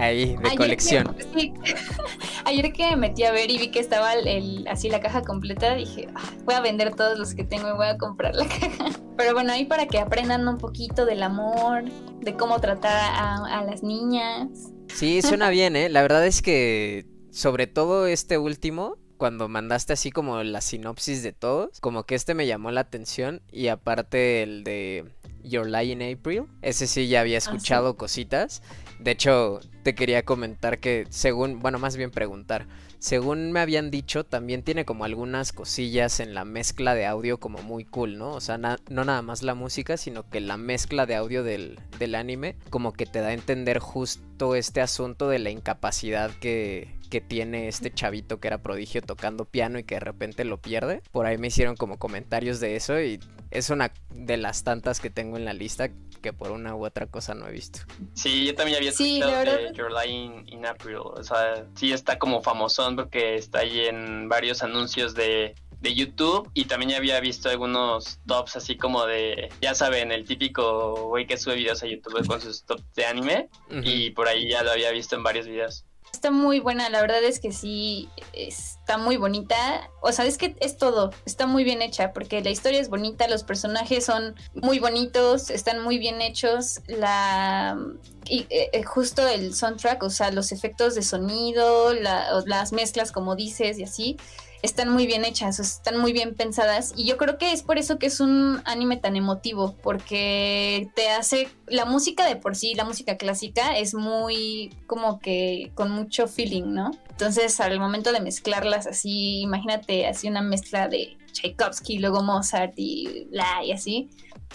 Ahí 0.03 0.35
de 0.35 0.47
Ayer 0.47 0.57
colección. 0.57 1.15
que- 1.15 1.23
sí. 1.39 1.53
Ayer 2.45 2.71
que 2.73 2.89
me 2.91 2.95
metí 2.95 3.23
a 3.23 3.31
ver 3.31 3.49
y 3.51 3.57
vi 3.57 3.71
que 3.71 3.79
estaba 3.79 4.13
el, 4.13 4.65
así 4.69 4.89
la 4.89 4.99
caja 5.01 5.21
completa, 5.21 5.75
dije, 5.75 6.07
"Ah, 6.15 6.29
voy 6.45 6.55
a 6.55 6.61
vender 6.61 6.95
todos 6.95 7.17
los 7.19 7.33
que 7.35 7.43
tengo 7.43 7.67
y 7.69 7.73
voy 7.73 7.87
a 7.87 7.97
comprar 7.97 8.35
la 8.35 8.45
caja. 8.47 8.85
Pero 9.17 9.33
bueno, 9.33 9.51
ahí 9.53 9.65
para 9.65 9.87
que 9.87 9.99
aprendan 9.99 10.47
un 10.47 10.57
poquito 10.57 11.05
del 11.05 11.23
amor, 11.23 11.83
de 12.21 12.35
cómo 12.35 12.59
tratar 12.61 12.95
a, 12.95 13.59
a 13.59 13.63
las 13.63 13.83
niñas. 13.83 14.47
Sí, 14.87 15.21
suena 15.21 15.49
bien, 15.49 15.75
¿eh? 15.75 15.89
La 15.89 16.01
verdad 16.01 16.25
es 16.25 16.41
que, 16.41 17.05
sobre 17.31 17.67
todo 17.67 18.07
este 18.07 18.37
último, 18.37 18.95
cuando 19.17 19.49
mandaste 19.49 19.93
así 19.93 20.11
como 20.11 20.43
la 20.43 20.61
sinopsis 20.61 21.23
de 21.23 21.33
todos, 21.33 21.79
como 21.81 22.03
que 22.03 22.13
este 22.13 22.35
me 22.35 22.45
llamó 22.45 22.69
la 22.69 22.81
atención 22.81 23.41
y 23.51 23.67
aparte 23.69 24.43
el 24.43 24.63
de 24.63 25.05
Your 25.47 25.67
Lie 25.67 25.91
in 25.91 26.01
April, 26.01 26.45
ese 26.61 26.87
sí 26.87 27.07
ya 27.07 27.21
había 27.21 27.39
sí. 27.39 27.49
escuchado 27.49 27.95
cositas. 27.97 28.61
De 28.99 29.11
hecho, 29.11 29.59
te 29.83 29.95
quería 29.95 30.23
comentar 30.23 30.79
que 30.79 31.05
según, 31.09 31.59
bueno, 31.59 31.79
más 31.79 31.95
bien 31.97 32.11
preguntar, 32.11 32.67
según 32.99 33.51
me 33.51 33.59
habían 33.59 33.91
dicho, 33.91 34.23
también 34.23 34.63
tiene 34.63 34.85
como 34.85 35.05
algunas 35.05 35.53
cosillas 35.53 36.19
en 36.19 36.33
la 36.33 36.45
mezcla 36.45 36.95
de 36.95 37.05
audio 37.05 37.39
como 37.39 37.59
muy 37.59 37.85
cool, 37.85 38.17
¿no? 38.17 38.31
O 38.31 38.41
sea, 38.41 38.57
no 38.57 38.77
nada 38.89 39.21
más 39.21 39.43
la 39.43 39.55
música, 39.55 39.97
sino 39.97 40.29
que 40.29 40.39
la 40.39 40.57
mezcla 40.57 41.05
de 41.05 41.15
audio 41.15 41.43
del, 41.43 41.79
del 41.99 42.15
anime 42.15 42.55
como 42.69 42.93
que 42.93 43.05
te 43.05 43.21
da 43.21 43.27
a 43.27 43.33
entender 43.33 43.79
justo 43.79 44.55
este 44.55 44.81
asunto 44.81 45.29
de 45.29 45.39
la 45.39 45.49
incapacidad 45.49 46.31
que, 46.39 46.97
que 47.09 47.21
tiene 47.21 47.67
este 47.67 47.91
chavito 47.91 48.39
que 48.39 48.47
era 48.47 48.61
prodigio 48.61 49.01
tocando 49.01 49.45
piano 49.45 49.79
y 49.79 49.83
que 49.83 49.95
de 49.95 50.01
repente 50.01 50.45
lo 50.45 50.61
pierde. 50.61 51.01
Por 51.11 51.25
ahí 51.25 51.37
me 51.37 51.47
hicieron 51.47 51.75
como 51.75 51.97
comentarios 51.97 52.59
de 52.59 52.75
eso 52.75 52.99
y 53.01 53.19
es 53.51 53.69
una 53.69 53.91
de 54.13 54.37
las 54.37 54.63
tantas 54.63 54.99
que 54.99 55.09
tengo 55.09 55.37
en 55.37 55.45
la 55.45 55.53
lista 55.53 55.89
que 56.27 56.33
por 56.33 56.51
una 56.51 56.75
u 56.75 56.85
otra 56.85 57.05
cosa 57.07 57.33
no 57.33 57.47
he 57.47 57.51
visto. 57.53 57.79
Sí, 58.13 58.45
yo 58.47 58.53
también 58.53 58.77
había 58.77 58.91
Sí, 58.91 59.19
escuchado 59.19 59.45
la 59.45 59.57
de 59.57 59.73
Your 59.73 59.91
Lie 59.93 60.11
in, 60.11 60.43
in 60.47 60.65
April. 60.65 60.97
O 60.97 61.23
sea, 61.23 61.65
sí 61.75 61.93
está 61.93 62.19
como 62.19 62.41
famosón 62.41 62.97
porque 62.97 63.35
está 63.35 63.59
ahí 63.59 63.85
en 63.85 64.27
varios 64.27 64.61
anuncios 64.61 65.13
de, 65.15 65.55
de 65.79 65.95
YouTube 65.95 66.51
y 66.53 66.65
también 66.65 66.91
ya 66.91 66.97
había 66.97 67.21
visto 67.21 67.49
algunos 67.49 68.19
tops 68.27 68.57
así 68.57 68.75
como 68.75 69.05
de, 69.05 69.47
ya 69.61 69.73
saben, 69.73 70.11
el 70.11 70.25
típico 70.25 71.07
güey 71.07 71.25
que 71.25 71.37
sube 71.37 71.55
videos 71.55 71.81
a 71.81 71.87
YouTube 71.87 72.27
con 72.27 72.41
sus 72.41 72.65
tops 72.65 72.83
de 72.93 73.05
anime 73.05 73.49
y 73.83 74.09
por 74.09 74.27
ahí 74.27 74.49
ya 74.49 74.63
lo 74.63 74.71
había 74.71 74.91
visto 74.91 75.15
en 75.15 75.23
varios 75.23 75.47
videos. 75.47 75.85
Está 76.17 76.31
muy 76.31 76.59
buena, 76.59 76.89
la 76.89 76.99
verdad 76.99 77.23
es 77.23 77.39
que 77.39 77.51
sí, 77.51 78.09
está 78.33 78.97
muy 78.97 79.17
bonita. 79.17 79.55
O 80.01 80.11
sea, 80.11 80.25
es 80.25 80.39
que 80.39 80.55
es 80.61 80.75
todo, 80.75 81.11
está 81.27 81.45
muy 81.45 81.63
bien 81.63 81.83
hecha, 81.83 82.11
porque 82.11 82.41
la 82.41 82.49
historia 82.49 82.79
es 82.81 82.89
bonita, 82.89 83.27
los 83.27 83.43
personajes 83.43 84.03
son 84.05 84.33
muy 84.55 84.79
bonitos, 84.79 85.51
están 85.51 85.83
muy 85.83 85.99
bien 85.99 86.19
hechos, 86.23 86.81
la 86.87 87.77
y 88.25 88.47
eh, 88.49 88.71
eh, 88.73 88.81
justo 88.83 89.27
el 89.27 89.53
soundtrack, 89.53 90.01
o 90.01 90.09
sea, 90.09 90.31
los 90.31 90.51
efectos 90.51 90.95
de 90.95 91.03
sonido, 91.03 91.93
la- 91.93 92.41
las 92.47 92.73
mezclas, 92.73 93.11
como 93.11 93.35
dices, 93.35 93.77
y 93.77 93.83
así, 93.83 94.17
están 94.61 94.89
muy 94.89 95.07
bien 95.07 95.25
hechas, 95.25 95.59
están 95.59 95.97
muy 95.97 96.13
bien 96.13 96.35
pensadas. 96.35 96.93
Y 96.95 97.05
yo 97.05 97.17
creo 97.17 97.37
que 97.37 97.51
es 97.51 97.63
por 97.63 97.77
eso 97.77 97.99
que 97.99 98.07
es 98.07 98.19
un 98.19 98.61
anime 98.65 98.97
tan 98.97 99.15
emotivo, 99.15 99.75
porque 99.83 100.89
te 100.95 101.09
hace 101.09 101.49
la 101.67 101.85
música 101.85 102.25
de 102.25 102.35
por 102.35 102.55
sí, 102.55 102.73
la 102.73 102.85
música 102.85 103.17
clásica, 103.17 103.77
es 103.77 103.93
muy 103.93 104.73
como 104.87 105.19
que 105.19 105.71
con 105.75 105.91
mucho 105.91 106.27
feeling, 106.27 106.73
¿no? 106.73 106.91
Entonces, 107.09 107.59
al 107.59 107.79
momento 107.79 108.11
de 108.11 108.21
mezclarlas 108.21 108.87
así, 108.87 109.41
imagínate 109.41 110.07
así 110.07 110.27
una 110.27 110.41
mezcla 110.41 110.87
de 110.87 111.17
Tchaikovsky, 111.31 111.99
luego 111.99 112.21
Mozart 112.23 112.73
y 112.75 113.25
bla 113.31 113.63
y 113.63 113.71
así. 113.71 114.09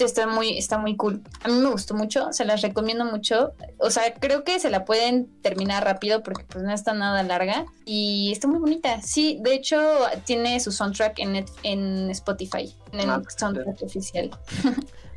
Está 0.05 0.27
muy, 0.27 0.57
está 0.59 0.79
muy 0.79 0.97
cool. 0.97 1.23
A 1.43 1.49
mí 1.49 1.55
me 1.55 1.71
gustó 1.71 1.95
mucho, 1.95 2.33
se 2.33 2.45
las 2.45 2.61
recomiendo 2.63 3.05
mucho. 3.05 3.53
O 3.79 3.91
sea, 3.91 4.15
creo 4.15 4.45
que 4.45 4.59
se 4.61 4.71
la 4.71 4.85
pueden 4.85 5.29
terminar 5.43 5.85
rápido 5.85 6.23
porque 6.23 6.45
pues 6.45 6.65
no 6.65 6.73
está 6.73 6.93
nada 6.95 7.23
larga. 7.23 7.67
Y 7.85 8.31
está 8.33 8.49
muy 8.49 8.59
bonita. 8.59 9.01
Sí, 9.03 9.39
de 9.43 9.55
hecho 9.55 9.81
tiene 10.25 10.59
su 10.61 10.73
soundtrack 10.73 11.19
en, 11.19 11.45
en 11.63 12.11
Spotify, 12.11 12.75
en 12.93 13.01
el 13.01 13.11
Ah, 13.11 13.23
soundtrack 13.37 13.83
oficial. 13.83 14.31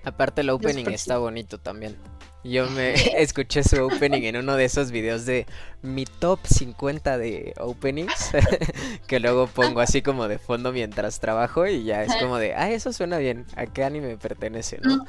Aparte 0.04 0.42
el 0.42 0.50
opening 0.52 0.86
está 0.88 1.18
bonito 1.18 1.58
también. 1.60 1.98
Yo 2.46 2.70
me 2.70 2.94
escuché 3.22 3.64
su 3.64 3.84
opening 3.84 4.22
en 4.22 4.38
uno 4.38 4.56
de 4.56 4.66
esos 4.66 4.92
videos 4.92 5.26
de 5.26 5.48
mi 5.82 6.06
top 6.06 6.40
50 6.46 7.18
de 7.18 7.56
openings 7.58 8.30
que 9.08 9.20
luego 9.20 9.48
pongo 9.48 9.80
así 9.80 10.04
como 10.04 10.28
de 10.28 10.38
fondo 10.38 10.72
mientras 10.72 11.20
trabajo 11.20 11.66
y 11.66 11.86
ya 11.86 12.04
es 12.04 12.16
como 12.18 12.38
de, 12.38 12.54
ah, 12.54 12.70
eso 12.70 12.94
suena 12.94 13.18
bien, 13.18 13.48
¿a 13.56 13.66
qué 13.66 13.84
anime 13.84 14.18
pertenece, 14.18 14.78
no? 14.80 15.06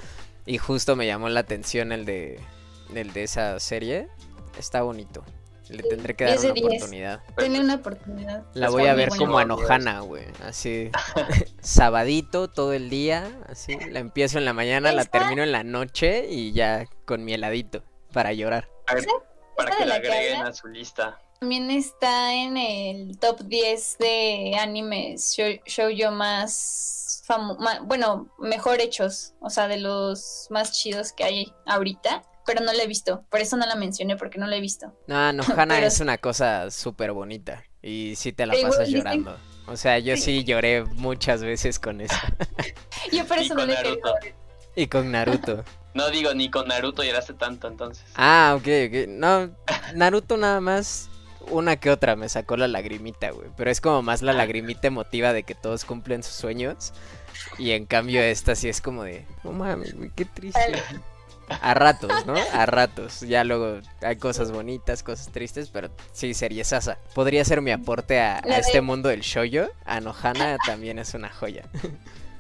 Y 0.47 0.57
justo 0.57 0.97
me 0.97 1.07
llamó 1.07 1.29
la 1.29 1.41
atención 1.41 1.93
el 1.93 2.07
de 2.07 2.41
el 2.95 3.13
de 3.13 3.25
esa 3.25 3.61
serie. 3.61 4.09
Está 4.59 4.81
bonito. 4.81 5.23
Le 5.69 5.83
tendré 5.83 6.15
que 6.15 6.25
dar 6.25 6.39
10 6.39 6.43
de 6.43 6.51
una 6.51 6.71
10. 6.71 6.83
oportunidad. 6.83 7.21
Tiene 7.37 7.61
una 7.61 7.75
oportunidad. 7.75 8.45
La 8.55 8.67
Es 8.67 8.73
voy 8.73 8.87
a 8.87 8.95
ver 8.95 9.09
bueno. 9.09 9.25
como 9.25 9.39
a 9.39 9.45
Dios. 9.45 9.61
Nohana, 9.61 10.01
güey. 10.01 10.25
Así, 10.45 10.91
sabadito 11.61 12.49
todo 12.49 12.73
el 12.73 12.91
día. 12.91 13.29
Así, 13.49 13.77
la 13.91 13.99
empiezo 14.01 14.39
en 14.39 14.45
la 14.45 14.53
mañana, 14.53 14.93
la 14.93 15.05
termino 15.05 15.43
en 15.43 15.53
la 15.53 15.65
noche 15.65 16.27
y 16.31 16.53
ya 16.53 16.87
con 17.05 17.25
mi 17.25 17.35
heladito 17.35 17.83
para 18.13 18.33
llorar. 18.33 18.69
A 18.87 18.95
ver, 18.95 19.05
para 19.57 19.77
que 19.77 19.85
la 19.87 19.97
agreguen 19.97 20.43
a 20.43 20.53
su 20.53 20.69
lista. 20.69 21.19
También 21.41 21.71
está 21.71 22.33
en 22.33 22.57
el 22.57 23.19
top 23.19 23.41
10 23.43 23.99
de 23.99 24.57
animes 24.59 25.35
show, 25.37 25.47
shoujo 25.67 26.11
más 26.11 27.23
famo 27.27 27.57
ma- 27.57 27.81
bueno, 27.83 28.29
mejor 28.39 28.81
hechos, 28.81 29.35
o 29.41 29.51
sea, 29.51 29.69
de 29.69 29.77
los 29.79 30.47
más 30.49 30.73
chidos 30.73 31.13
que 31.13 31.25
hay 31.25 31.53
ahorita, 31.67 32.23
pero 32.47 32.61
no 32.61 32.73
la 32.73 32.83
he 32.83 32.87
visto, 32.87 33.25
por 33.31 33.41
eso 33.41 33.57
no 33.57 33.67
la 33.67 33.75
mencioné 33.77 34.17
porque 34.17 34.39
no 34.39 34.47
la 34.47 34.57
he 34.57 34.61
visto. 34.61 34.93
No, 35.07 35.33
Nohana 35.33 35.75
Pero 35.75 35.87
es 35.87 36.01
una 36.01 36.19
cosa 36.19 36.71
súper 36.71 37.13
bonita 37.13 37.65
y 37.83 38.15
sí 38.17 38.33
te 38.33 38.47
la 38.47 38.55
pasas 38.55 38.89
dicen- 38.89 38.99
llorando. 38.99 39.37
O 39.69 39.77
sea, 39.77 39.99
yo 39.99 40.17
sí 40.17 40.45
lloré 40.45 40.85
muchas 40.85 41.43
veces 41.43 41.81
con 41.81 42.01
eso. 42.01 42.15
Yo 43.13 43.27
por 43.27 43.39
Y 43.39 43.47
eso 43.47 43.55
no 43.55 43.61
con 43.63 43.69
la 43.71 43.81
he. 43.81 44.35
Y 44.77 44.87
con 44.87 45.11
Naruto. 45.11 45.65
No 45.95 46.09
digo, 46.11 46.35
ni 46.35 46.51
con 46.51 46.69
Naruto 46.69 47.03
lloraste 47.03 47.35
tanto 47.35 47.67
entonces. 47.67 48.05
Ah, 48.15 48.55
ok, 48.57 48.63
ok. 48.87 49.09
No, 49.09 49.51
Naruto 49.95 50.37
nada 50.37 50.61
más 50.61 51.09
una 51.51 51.77
que 51.77 51.91
otra 51.91 52.15
me 52.17 52.29
sacó 52.29 52.57
la 52.57 52.69
lagrimita, 52.69 53.31
güey. 53.31 53.49
Pero 53.57 53.71
es 53.71 53.81
como 53.81 54.03
más 54.03 54.23
la 54.23 54.33
lagrimita 54.33 54.87
emotiva 54.87 55.33
de 55.33 55.43
que 55.43 55.55
todos 55.57 55.85
cumplen 55.85 56.23
sus 56.23 56.35
sueños. 56.35 56.93
Y 57.59 57.73
en 57.73 57.87
cambio 57.87 58.23
esta 58.23 58.55
sí 58.55 58.69
es 58.69 58.81
como 58.81 59.03
de, 59.05 59.27
no 59.43 59.53
mames, 59.53 59.95
güey, 59.95 60.11
qué 60.15 60.25
triste. 60.27 60.81
A 61.49 61.75
ratos, 61.75 62.27
¿no? 62.27 62.35
A 62.53 62.67
ratos. 62.67 63.21
Ya 63.21 63.45
luego 63.45 63.81
hay 64.03 64.17
cosas 64.17 64.51
bonitas, 64.51 65.03
cosas 65.03 65.31
tristes, 65.31 65.71
pero 65.71 65.91
sí, 66.13 66.35
serie 66.35 66.65
sasa. 66.65 66.99
Podría 67.15 67.45
ser 67.45 67.63
mi 67.63 67.71
aporte 67.71 68.21
a, 68.21 68.39
este 68.39 68.81
mundo 68.81 69.09
del 69.09 69.21
shoyo. 69.21 69.71
A 69.85 70.01
Nohana 70.01 70.57
también 70.67 70.99
es 70.99 71.15
una 71.15 71.31
joya. 71.31 71.65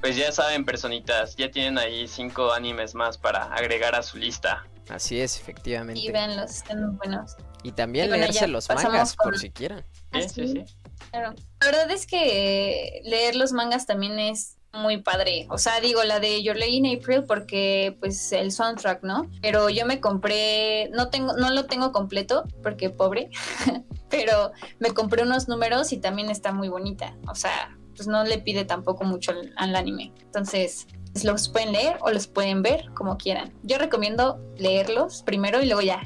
Pues 0.00 0.16
ya 0.16 0.30
saben, 0.30 0.64
personitas, 0.64 1.36
ya 1.36 1.50
tienen 1.50 1.78
ahí 1.78 2.06
cinco 2.06 2.52
animes 2.52 2.94
más 2.94 3.18
para 3.18 3.44
agregar 3.54 3.94
a 3.94 4.02
su 4.02 4.18
lista. 4.18 4.64
Así 4.88 5.20
es, 5.20 5.40
efectivamente. 5.40 6.00
Y 6.00 6.12
véanlos, 6.12 6.50
están 6.50 6.84
muy 6.84 6.96
buenos. 6.96 7.36
Y 7.62 7.72
también 7.72 8.06
Y 8.06 8.08
bueno, 8.10 8.22
leerse 8.22 8.46
los 8.46 8.68
mangas 8.68 9.16
por 9.16 9.38
si 9.38 9.50
quieren. 9.50 9.84
Sí, 9.90 9.96
Ah, 10.12 10.28
sí, 10.28 10.48
sí. 10.48 10.64
Claro. 11.10 11.34
La 11.60 11.66
verdad 11.66 11.90
es 11.90 12.06
que 12.06 13.00
leer 13.04 13.34
los 13.34 13.52
mangas 13.52 13.86
también 13.86 14.18
es 14.18 14.56
muy 14.76 14.98
padre. 14.98 15.46
O 15.50 15.58
sea, 15.58 15.80
digo, 15.80 16.02
la 16.04 16.20
de 16.20 16.42
Your 16.42 16.56
Lady 16.56 16.76
in 16.76 16.98
April 16.98 17.24
porque 17.24 17.96
pues 18.00 18.32
el 18.32 18.52
soundtrack, 18.52 19.02
¿no? 19.02 19.30
Pero 19.42 19.68
yo 19.68 19.86
me 19.86 20.00
compré, 20.00 20.90
no 20.90 21.08
tengo, 21.08 21.32
no 21.34 21.50
lo 21.50 21.66
tengo 21.66 21.92
completo 21.92 22.44
porque 22.62 22.90
pobre, 22.90 23.30
pero 24.10 24.52
me 24.78 24.90
compré 24.90 25.22
unos 25.22 25.48
números 25.48 25.92
y 25.92 25.98
también 25.98 26.30
está 26.30 26.52
muy 26.52 26.68
bonita. 26.68 27.16
O 27.28 27.34
sea, 27.34 27.76
pues 27.94 28.08
no 28.08 28.24
le 28.24 28.38
pide 28.38 28.64
tampoco 28.64 29.04
mucho 29.04 29.32
al, 29.32 29.52
al 29.56 29.76
anime. 29.76 30.12
Entonces, 30.22 30.86
pues, 31.16 31.24
los 31.24 31.48
pueden 31.48 31.72
leer 31.72 31.96
o 32.02 32.10
los 32.10 32.26
pueden 32.26 32.62
ver 32.62 32.92
como 32.92 33.16
quieran. 33.16 33.54
Yo 33.62 33.78
recomiendo 33.78 34.38
leerlos 34.58 35.22
primero 35.22 35.62
y 35.62 35.66
luego 35.66 35.80
ya 35.80 36.02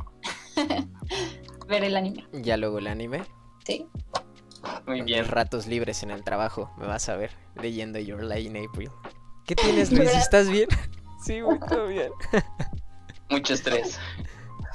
ver 1.68 1.82
el 1.82 1.96
anime. 1.96 2.28
Ya 2.32 2.56
luego 2.56 2.78
el 2.78 2.86
anime. 2.86 3.24
Sí. 3.66 3.88
Muy 4.86 5.00
En 5.00 5.06
bien. 5.06 5.24
ratos 5.26 5.66
libres 5.66 6.02
en 6.02 6.10
el 6.10 6.22
trabajo, 6.24 6.70
me 6.78 6.86
vas 6.86 7.08
a 7.08 7.16
ver 7.16 7.30
leyendo 7.56 7.98
Your 7.98 8.22
Lie 8.24 8.40
in 8.42 8.56
April. 8.68 8.90
¿Qué 9.46 9.54
tienes, 9.56 9.90
¿De 9.90 9.96
Luis? 9.96 10.14
¿Estás 10.14 10.48
bien? 10.48 10.68
Sí, 11.22 11.42
güey, 11.42 11.58
todo 11.60 11.86
bien. 11.88 12.10
Mucho 13.28 13.52
estrés. 13.52 14.00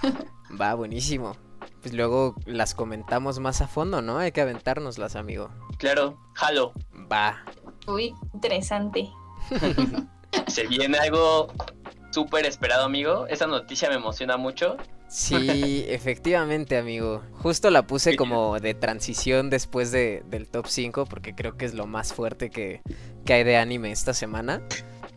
Va, 0.61 0.75
buenísimo. 0.75 1.35
Pues 1.81 1.95
luego 1.95 2.35
las 2.45 2.75
comentamos 2.75 3.39
más 3.39 3.61
a 3.61 3.67
fondo, 3.67 4.03
¿no? 4.03 4.19
Hay 4.19 4.31
que 4.31 4.41
aventárnoslas, 4.41 5.15
amigo. 5.15 5.49
Claro, 5.79 6.19
jalo. 6.33 6.71
Va. 7.11 7.43
Uy, 7.87 8.13
interesante. 8.35 9.09
Se 10.47 10.67
viene 10.67 10.99
algo 10.99 11.47
súper 12.15 12.45
esperado, 12.45 12.85
amigo. 12.85 13.27
Esa 13.27 13.45
noticia 13.45 13.89
me 13.89 13.95
emociona 13.95 14.37
mucho. 14.37 14.77
Sí, 15.09 15.85
efectivamente, 15.89 16.77
amigo. 16.77 17.21
Justo 17.33 17.69
la 17.69 17.85
puse 17.85 18.15
como 18.15 18.57
de 18.61 18.73
transición 18.73 19.49
después 19.49 19.91
de, 19.91 20.23
del 20.29 20.47
top 20.47 20.67
5 20.67 21.05
porque 21.07 21.35
creo 21.35 21.57
que 21.57 21.65
es 21.65 21.73
lo 21.73 21.87
más 21.87 22.13
fuerte 22.13 22.49
que, 22.49 22.81
que 23.25 23.33
hay 23.33 23.43
de 23.43 23.57
anime 23.57 23.91
esta 23.91 24.13
semana. 24.13 24.61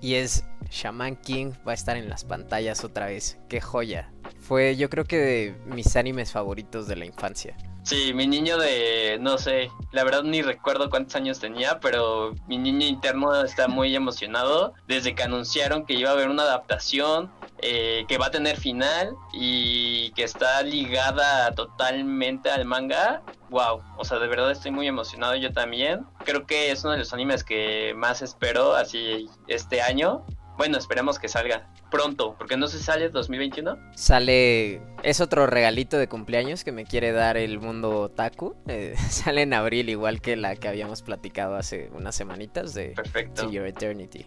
Y 0.00 0.14
es 0.14 0.44
Shaman 0.70 1.16
King 1.16 1.52
va 1.66 1.70
a 1.70 1.74
estar 1.74 1.96
en 1.96 2.08
las 2.08 2.24
pantallas 2.24 2.82
otra 2.82 3.06
vez. 3.06 3.38
Qué 3.48 3.60
joya. 3.60 4.10
Fue 4.48 4.76
yo 4.76 4.88
creo 4.88 5.04
que 5.04 5.18
de 5.18 5.54
mis 5.66 5.94
animes 5.94 6.32
favoritos 6.32 6.88
de 6.88 6.96
la 6.96 7.04
infancia. 7.04 7.54
Sí, 7.82 8.14
mi 8.14 8.26
niño 8.26 8.56
de, 8.56 9.18
no 9.20 9.36
sé, 9.36 9.70
la 9.92 10.04
verdad 10.04 10.22
ni 10.22 10.40
recuerdo 10.40 10.88
cuántos 10.88 11.16
años 11.16 11.38
tenía, 11.38 11.80
pero 11.80 12.34
mi 12.46 12.56
niño 12.56 12.86
interno 12.86 13.44
está 13.44 13.68
muy 13.68 13.94
emocionado 13.94 14.72
desde 14.86 15.14
que 15.14 15.22
anunciaron 15.22 15.84
que 15.84 15.92
iba 15.92 16.08
a 16.08 16.14
haber 16.14 16.30
una 16.30 16.44
adaptación, 16.44 17.30
eh, 17.60 18.06
que 18.08 18.16
va 18.16 18.26
a 18.26 18.30
tener 18.30 18.56
final 18.56 19.14
y 19.34 20.12
que 20.12 20.24
está 20.24 20.62
ligada 20.62 21.54
totalmente 21.54 22.50
al 22.50 22.64
manga. 22.64 23.20
Wow, 23.50 23.82
o 23.98 24.04
sea, 24.04 24.18
de 24.18 24.28
verdad 24.28 24.50
estoy 24.50 24.70
muy 24.70 24.86
emocionado 24.86 25.36
yo 25.36 25.52
también. 25.52 26.06
Creo 26.24 26.46
que 26.46 26.70
es 26.70 26.84
uno 26.84 26.92
de 26.92 27.00
los 27.00 27.12
animes 27.12 27.44
que 27.44 27.92
más 27.94 28.22
espero 28.22 28.74
así 28.74 29.28
este 29.46 29.82
año. 29.82 30.24
Bueno, 30.58 30.76
esperemos 30.76 31.20
que 31.20 31.28
salga 31.28 31.70
pronto, 31.88 32.34
porque 32.36 32.56
no 32.56 32.66
se 32.66 32.80
sale 32.80 33.10
2021. 33.10 33.78
Sale, 33.94 34.82
es 35.04 35.20
otro 35.20 35.46
regalito 35.46 35.96
de 35.98 36.08
cumpleaños 36.08 36.64
que 36.64 36.72
me 36.72 36.84
quiere 36.84 37.12
dar 37.12 37.36
el 37.36 37.60
mundo 37.60 38.10
Taku. 38.10 38.56
Eh, 38.68 38.94
sale 39.08 39.42
en 39.42 39.54
abril, 39.54 39.88
igual 39.88 40.20
que 40.20 40.36
la 40.36 40.56
que 40.56 40.68
habíamos 40.68 41.02
platicado 41.02 41.54
hace 41.54 41.90
unas 41.94 42.14
semanitas 42.16 42.74
de 42.74 42.88
Perfecto. 42.88 43.50
Your 43.50 43.66
Eternity. 43.66 44.26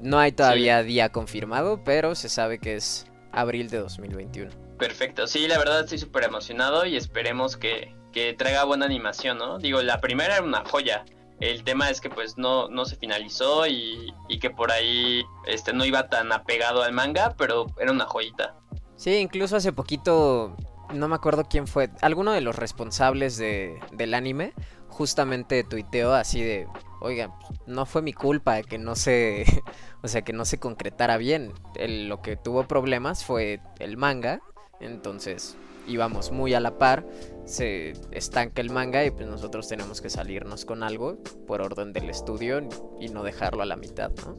No 0.00 0.18
hay 0.18 0.32
todavía 0.32 0.82
día 0.82 1.10
confirmado, 1.10 1.84
pero 1.84 2.14
se 2.14 2.28
sabe 2.28 2.58
que 2.58 2.74
es 2.74 3.06
abril 3.30 3.68
de 3.68 3.78
2021. 3.78 4.50
Perfecto, 4.78 5.26
sí, 5.26 5.46
la 5.46 5.58
verdad 5.58 5.80
estoy 5.80 5.98
súper 5.98 6.24
emocionado 6.24 6.84
y 6.86 6.96
esperemos 6.96 7.56
que, 7.56 7.94
que 8.12 8.32
traiga 8.32 8.64
buena 8.64 8.86
animación, 8.86 9.38
¿no? 9.38 9.58
Digo, 9.58 9.82
la 9.82 10.00
primera 10.00 10.36
era 10.36 10.44
una 10.44 10.64
joya, 10.64 11.04
el 11.40 11.64
tema 11.64 11.90
es 11.90 12.00
que 12.00 12.10
pues 12.10 12.38
no, 12.38 12.68
no 12.68 12.84
se 12.84 12.96
finalizó 12.96 13.66
y, 13.66 14.12
que 14.40 14.50
por 14.50 14.70
ahí 14.70 15.24
este, 15.46 15.72
no 15.72 15.84
iba 15.84 16.08
tan 16.08 16.32
apegado 16.32 16.82
al 16.82 16.92
manga, 16.92 17.34
pero 17.36 17.66
era 17.78 17.92
una 17.92 18.06
joyita. 18.06 18.54
Sí, 18.96 19.16
incluso 19.16 19.56
hace 19.56 19.72
poquito, 19.72 20.56
no 20.92 21.08
me 21.08 21.14
acuerdo 21.14 21.44
quién 21.48 21.66
fue, 21.66 21.90
alguno 22.00 22.32
de 22.32 22.40
los 22.40 22.56
responsables 22.56 23.36
de, 23.36 23.78
del 23.92 24.14
anime 24.14 24.52
justamente 24.88 25.62
tuiteó 25.64 26.14
así 26.14 26.42
de, 26.42 26.66
oiga, 27.00 27.30
no 27.66 27.84
fue 27.84 28.00
mi 28.00 28.14
culpa 28.14 28.62
que 28.62 28.78
no 28.78 28.96
se, 28.96 29.44
o 30.02 30.08
sea, 30.08 30.22
que 30.22 30.32
no 30.32 30.44
se 30.44 30.58
concretara 30.58 31.18
bien. 31.18 31.52
lo 31.78 32.22
que 32.22 32.36
tuvo 32.36 32.66
problemas 32.66 33.24
fue 33.24 33.60
el 33.78 33.96
manga, 33.96 34.40
entonces 34.80 35.56
íbamos 35.86 36.32
muy 36.32 36.54
a 36.54 36.60
la 36.60 36.78
par 36.78 37.04
se 37.46 37.94
estanca 38.10 38.60
el 38.60 38.70
manga 38.70 39.04
y 39.04 39.10
pues 39.10 39.26
nosotros 39.26 39.68
tenemos 39.68 40.00
que 40.00 40.10
salirnos 40.10 40.64
con 40.64 40.82
algo 40.82 41.16
por 41.46 41.62
orden 41.62 41.92
del 41.92 42.10
estudio 42.10 42.60
y 43.00 43.08
no 43.08 43.22
dejarlo 43.22 43.62
a 43.62 43.66
la 43.66 43.76
mitad, 43.76 44.10
¿no? 44.26 44.36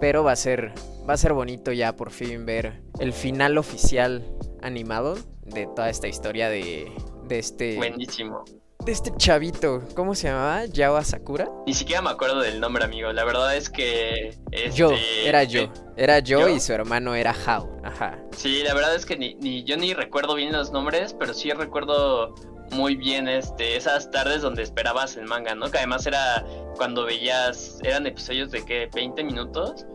Pero 0.00 0.22
va 0.22 0.32
a 0.32 0.36
ser 0.36 0.72
va 1.08 1.14
a 1.14 1.16
ser 1.16 1.32
bonito 1.32 1.72
ya 1.72 1.96
por 1.96 2.10
fin 2.10 2.44
ver 2.44 2.82
el 2.98 3.12
final 3.12 3.58
oficial 3.58 4.24
animado 4.60 5.16
de 5.44 5.66
toda 5.66 5.88
esta 5.88 6.08
historia 6.08 6.50
de 6.50 6.92
de 7.26 7.38
este 7.38 7.76
buenísimo 7.76 8.44
de 8.84 8.92
este 8.92 9.10
chavito, 9.16 9.82
¿cómo 9.94 10.14
se 10.14 10.28
llamaba? 10.28 10.64
Yao 10.66 11.02
Sakura. 11.02 11.48
Ni 11.66 11.74
siquiera 11.74 12.00
me 12.00 12.10
acuerdo 12.10 12.40
del 12.40 12.60
nombre, 12.60 12.84
amigo. 12.84 13.12
La 13.12 13.24
verdad 13.24 13.56
es 13.56 13.68
que. 13.68 14.38
Yo, 14.72 14.92
este, 14.92 15.28
era 15.28 15.44
yo. 15.44 15.72
Era 15.96 16.20
yo, 16.20 16.48
y 16.48 16.60
su 16.60 16.72
hermano 16.72 17.14
era 17.14 17.34
Hao. 17.46 17.80
Ajá. 17.84 18.18
Sí, 18.36 18.62
la 18.62 18.74
verdad 18.74 18.94
es 18.94 19.04
que 19.04 19.16
ni, 19.16 19.34
ni, 19.36 19.64
yo 19.64 19.76
ni 19.76 19.94
recuerdo 19.94 20.34
bien 20.34 20.52
los 20.52 20.70
nombres, 20.70 21.14
pero 21.18 21.34
sí 21.34 21.50
recuerdo 21.50 22.34
muy 22.70 22.96
bien 22.96 23.28
este 23.28 23.76
esas 23.76 24.10
tardes 24.10 24.42
donde 24.42 24.62
esperabas 24.62 25.16
el 25.16 25.24
manga, 25.26 25.54
¿no? 25.54 25.70
Que 25.70 25.78
además 25.78 26.06
era 26.06 26.44
cuando 26.76 27.04
veías, 27.04 27.78
eran 27.82 28.06
episodios 28.06 28.50
de 28.50 28.64
que 28.64 28.88
20 28.94 29.24
minutos 29.24 29.86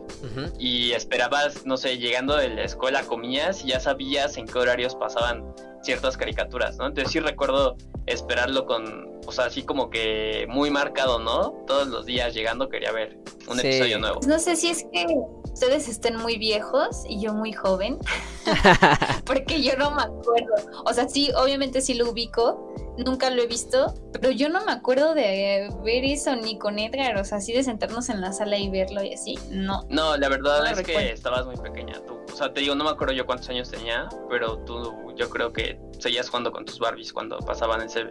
y 0.58 0.92
esperabas, 0.92 1.64
no 1.64 1.76
sé, 1.76 1.98
llegando 1.98 2.36
de 2.36 2.48
la 2.50 2.64
escuela 2.64 3.02
comías 3.04 3.64
y 3.64 3.68
ya 3.68 3.80
sabías 3.80 4.36
en 4.36 4.46
qué 4.46 4.58
horarios 4.58 4.94
pasaban 4.96 5.44
ciertas 5.84 6.16
caricaturas, 6.16 6.76
¿no? 6.78 6.86
Entonces 6.86 7.12
sí 7.12 7.20
recuerdo 7.20 7.76
esperarlo 8.06 8.66
con, 8.66 9.20
o 9.26 9.32
sea, 9.32 9.46
así 9.46 9.62
como 9.62 9.90
que 9.90 10.46
muy 10.48 10.70
marcado, 10.70 11.18
¿no? 11.18 11.64
Todos 11.66 11.88
los 11.88 12.06
días 12.06 12.34
llegando 12.34 12.68
quería 12.68 12.92
ver 12.92 13.18
un 13.48 13.60
episodio 13.60 13.98
nuevo. 13.98 14.20
No 14.26 14.38
sé 14.38 14.56
si 14.56 14.68
es 14.68 14.84
que 14.92 15.06
ustedes 15.54 15.88
estén 15.88 16.16
muy 16.16 16.36
viejos 16.36 17.04
y 17.08 17.20
yo 17.20 17.32
muy 17.32 17.52
joven, 17.52 17.98
porque 19.24 19.62
yo 19.62 19.76
no 19.76 19.92
me 19.92 20.02
acuerdo. 20.02 20.52
O 20.84 20.92
sea, 20.92 21.08
sí, 21.08 21.30
obviamente 21.36 21.80
sí 21.80 21.94
lo 21.94 22.10
ubico, 22.10 22.74
nunca 22.98 23.30
lo 23.30 23.40
he 23.40 23.46
visto, 23.46 23.94
pero 24.12 24.30
yo 24.32 24.48
no 24.48 24.64
me 24.64 24.72
acuerdo 24.72 25.14
de 25.14 25.70
ver 25.84 26.04
eso 26.04 26.34
ni 26.34 26.58
con 26.58 26.80
Edgar, 26.80 27.16
o 27.18 27.24
sea, 27.24 27.38
así 27.38 27.52
de 27.52 27.62
sentarnos 27.62 28.08
en 28.08 28.20
la 28.20 28.32
sala 28.32 28.58
y 28.58 28.68
verlo 28.68 29.02
y 29.04 29.14
así, 29.14 29.38
no. 29.50 29.86
No, 29.88 30.16
la 30.16 30.28
verdad 30.28 30.66
es 30.66 30.82
que 30.82 31.12
estabas 31.12 31.46
muy 31.46 31.56
pequeña 31.56 32.00
tú. 32.04 32.18
O 32.32 32.36
sea, 32.36 32.52
te 32.52 32.60
digo, 32.60 32.74
no 32.74 32.82
me 32.82 32.90
acuerdo 32.90 33.14
yo 33.14 33.24
cuántos 33.24 33.48
años 33.48 33.70
tenía, 33.70 34.08
pero 34.28 34.58
tú, 34.58 35.14
yo 35.16 35.30
creo 35.30 35.52
que 35.52 35.80
seguías 36.00 36.28
jugando 36.28 36.50
con 36.50 36.64
tus 36.64 36.80
Barbies 36.80 37.12
cuando 37.12 37.38
pasaban 37.38 37.80
ese, 37.80 38.08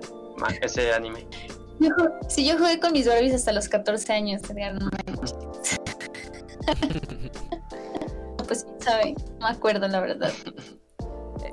ese 0.61 0.93
anime. 0.93 1.27
sí, 2.29 2.45
yo 2.47 2.57
jugué 2.57 2.79
con 2.79 2.93
mis 2.93 3.05
Barbies 3.05 3.33
hasta 3.33 3.51
los 3.51 3.67
14 3.67 4.13
años, 4.13 4.41
Edgar, 4.49 4.75
no 4.75 4.85
me 4.85 5.82
Pues 8.45 8.67
sabe, 8.79 9.15
no 9.39 9.47
me 9.47 9.53
acuerdo 9.53 9.87
la 9.87 10.01
verdad. 10.01 10.31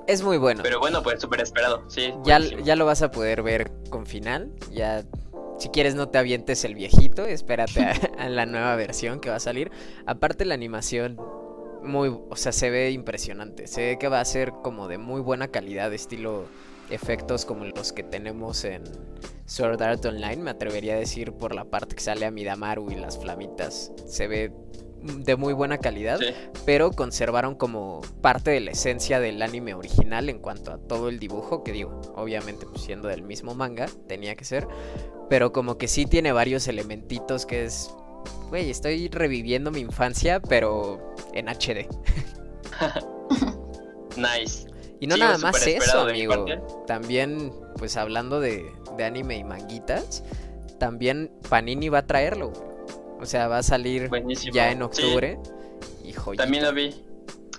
Es 0.06 0.22
muy 0.22 0.38
bueno. 0.38 0.62
Pero 0.62 0.80
bueno, 0.80 1.02
pues 1.02 1.20
súper 1.20 1.40
esperado, 1.40 1.88
sí. 1.88 2.12
Ya, 2.24 2.40
ya 2.40 2.76
lo 2.76 2.84
vas 2.84 3.02
a 3.02 3.10
poder 3.10 3.42
ver 3.42 3.70
con 3.90 4.06
final. 4.06 4.50
Ya, 4.72 5.04
si 5.58 5.68
quieres 5.68 5.94
no 5.94 6.08
te 6.08 6.18
avientes 6.18 6.64
el 6.64 6.74
viejito, 6.74 7.24
espérate 7.24 7.80
a, 8.18 8.28
la 8.28 8.46
nueva 8.46 8.74
versión 8.76 9.20
que 9.20 9.30
va 9.30 9.36
a 9.36 9.40
salir. 9.40 9.70
Aparte 10.06 10.44
la 10.44 10.54
animación 10.54 11.16
muy, 11.82 12.08
o 12.08 12.36
sea, 12.36 12.52
se 12.52 12.70
ve 12.70 12.90
impresionante. 12.90 13.66
Se 13.66 13.86
ve 13.86 13.98
que 13.98 14.08
va 14.08 14.20
a 14.20 14.24
ser 14.24 14.52
como 14.62 14.88
de 14.88 14.98
muy 14.98 15.20
buena 15.20 15.48
calidad, 15.48 15.92
estilo 15.92 16.46
efectos 16.90 17.44
como 17.44 17.64
los 17.64 17.92
que 17.92 18.02
tenemos 18.02 18.64
en 18.64 18.82
Sword 19.46 19.80
Art 19.82 20.04
Online, 20.04 20.36
me 20.36 20.50
atrevería 20.50 20.94
a 20.94 20.98
decir 20.98 21.32
por 21.32 21.54
la 21.54 21.64
parte 21.64 21.94
que 21.94 22.02
sale 22.02 22.26
a 22.26 22.30
Midamaru 22.30 22.90
y 22.90 22.96
las 22.96 23.18
flamitas. 23.18 23.92
Se 24.06 24.26
ve 24.26 24.52
de 25.02 25.36
muy 25.36 25.52
buena 25.52 25.78
calidad, 25.78 26.18
pero 26.66 26.90
conservaron 26.92 27.54
como 27.54 28.02
parte 28.20 28.50
de 28.50 28.60
la 28.60 28.72
esencia 28.72 29.20
del 29.20 29.40
anime 29.42 29.74
original 29.74 30.28
en 30.28 30.38
cuanto 30.38 30.72
a 30.72 30.78
todo 30.78 31.08
el 31.08 31.18
dibujo, 31.18 31.62
que 31.64 31.72
digo, 31.72 32.00
obviamente 32.16 32.66
pues, 32.66 32.82
siendo 32.82 33.08
del 33.08 33.22
mismo 33.22 33.54
manga, 33.54 33.86
tenía 34.06 34.34
que 34.34 34.44
ser, 34.44 34.66
pero 35.28 35.52
como 35.52 35.78
que 35.78 35.88
sí 35.88 36.06
tiene 36.06 36.32
varios 36.32 36.68
elementitos 36.68 37.46
que 37.46 37.64
es, 37.64 37.94
güey, 38.48 38.70
estoy 38.70 39.08
reviviendo 39.08 39.70
mi 39.70 39.80
infancia, 39.80 40.40
pero 40.40 41.14
en 41.32 41.48
HD. 41.48 41.88
nice. 44.16 44.66
Y 45.00 45.06
no 45.06 45.16
nada 45.16 45.38
más 45.38 45.66
eso, 45.66 46.00
amigo. 46.00 46.44
También, 46.86 47.52
pues 47.78 47.96
hablando 47.96 48.38
de, 48.38 48.70
de 48.98 49.04
anime 49.04 49.38
y 49.38 49.44
manguitas, 49.44 50.22
también 50.78 51.30
Panini 51.48 51.88
va 51.88 51.98
a 51.98 52.06
traerlo, 52.06 52.52
o 53.20 53.26
sea, 53.26 53.48
va 53.48 53.58
a 53.58 53.62
salir 53.62 54.10
ya 54.52 54.70
en 54.70 54.82
octubre. 54.82 55.38
Y 56.04 56.12
También 56.36 56.64
lo 56.64 56.72
vi. 56.72 56.94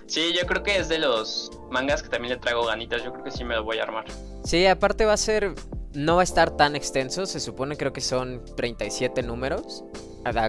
Sí, 0.06 0.34
yo 0.38 0.46
creo 0.46 0.62
que 0.62 0.76
es 0.76 0.88
de 0.88 0.98
los 0.98 1.50
mangas 1.70 2.02
que 2.02 2.08
también 2.08 2.34
le 2.34 2.40
traigo 2.40 2.66
ganitas. 2.66 3.02
Yo 3.02 3.12
creo 3.12 3.24
que 3.24 3.30
sí 3.30 3.44
me 3.44 3.54
lo 3.54 3.64
voy 3.64 3.78
a 3.78 3.84
armar. 3.84 4.04
Sí, 4.44 4.66
aparte 4.66 5.04
va 5.04 5.14
a 5.14 5.16
ser. 5.16 5.54
No 5.94 6.16
va 6.16 6.22
a 6.22 6.24
estar 6.24 6.56
tan 6.56 6.76
extenso. 6.76 7.26
Se 7.26 7.40
supone, 7.40 7.76
creo 7.76 7.92
que 7.92 8.00
son 8.00 8.42
37 8.56 9.22
números. 9.22 9.84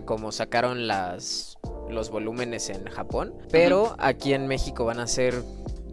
Como 0.05 0.32
sacaron 0.32 0.88
las, 0.88 1.57
los 1.89 2.09
volúmenes 2.09 2.70
en 2.70 2.86
Japón. 2.86 3.34
Pero 3.51 3.95
aquí 3.99 4.34
en 4.34 4.47
México 4.47 4.86
van 4.86 4.99
a 4.99 5.07
ser 5.07 5.43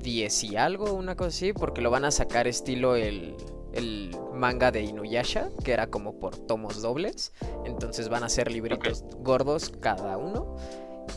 10 0.03 0.45
y 0.45 0.57
algo, 0.57 0.93
una 0.93 1.17
cosa 1.17 1.29
así. 1.29 1.53
Porque 1.53 1.81
lo 1.81 1.91
van 1.91 2.05
a 2.05 2.11
sacar 2.11 2.49
estilo 2.49 2.97
el, 2.97 3.37
el 3.73 4.17
manga 4.35 4.71
de 4.71 4.83
Inuyasha, 4.83 5.51
que 5.65 5.73
era 5.73 5.89
como 5.89 6.19
por 6.19 6.37
tomos 6.37 6.83
dobles. 6.83 7.33
Entonces 7.65 8.09
van 8.09 8.25
a 8.25 8.29
ser 8.29 8.51
libritos 8.51 9.05
gordos 9.19 9.73
cada 9.81 10.17
uno. 10.17 10.57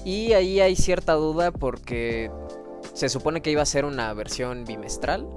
Y 0.05 0.33
ahí 0.33 0.59
hay 0.59 0.75
cierta 0.75 1.13
duda 1.13 1.51
porque 1.51 2.31
se 2.93 3.09
supone 3.09 3.41
que 3.41 3.51
iba 3.51 3.61
a 3.61 3.65
ser 3.65 3.85
una 3.85 4.13
versión 4.13 4.65
bimestral. 4.65 5.27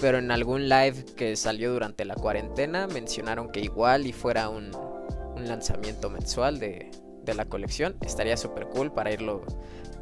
Pero 0.00 0.18
en 0.18 0.30
algún 0.30 0.68
live 0.68 1.04
que 1.16 1.36
salió 1.36 1.72
durante 1.72 2.04
la 2.04 2.14
cuarentena 2.14 2.88
mencionaron 2.88 3.50
que 3.50 3.60
igual 3.60 4.06
y 4.06 4.12
fuera 4.12 4.48
un, 4.48 4.72
lanzamiento 5.36 6.10
mensual 6.10 6.58
de, 6.58 6.90
de 7.22 7.34
la 7.34 7.44
colección. 7.44 7.96
Estaría 8.00 8.36
súper 8.36 8.66
cool 8.68 8.92
para 8.92 9.12
irlo 9.12 9.44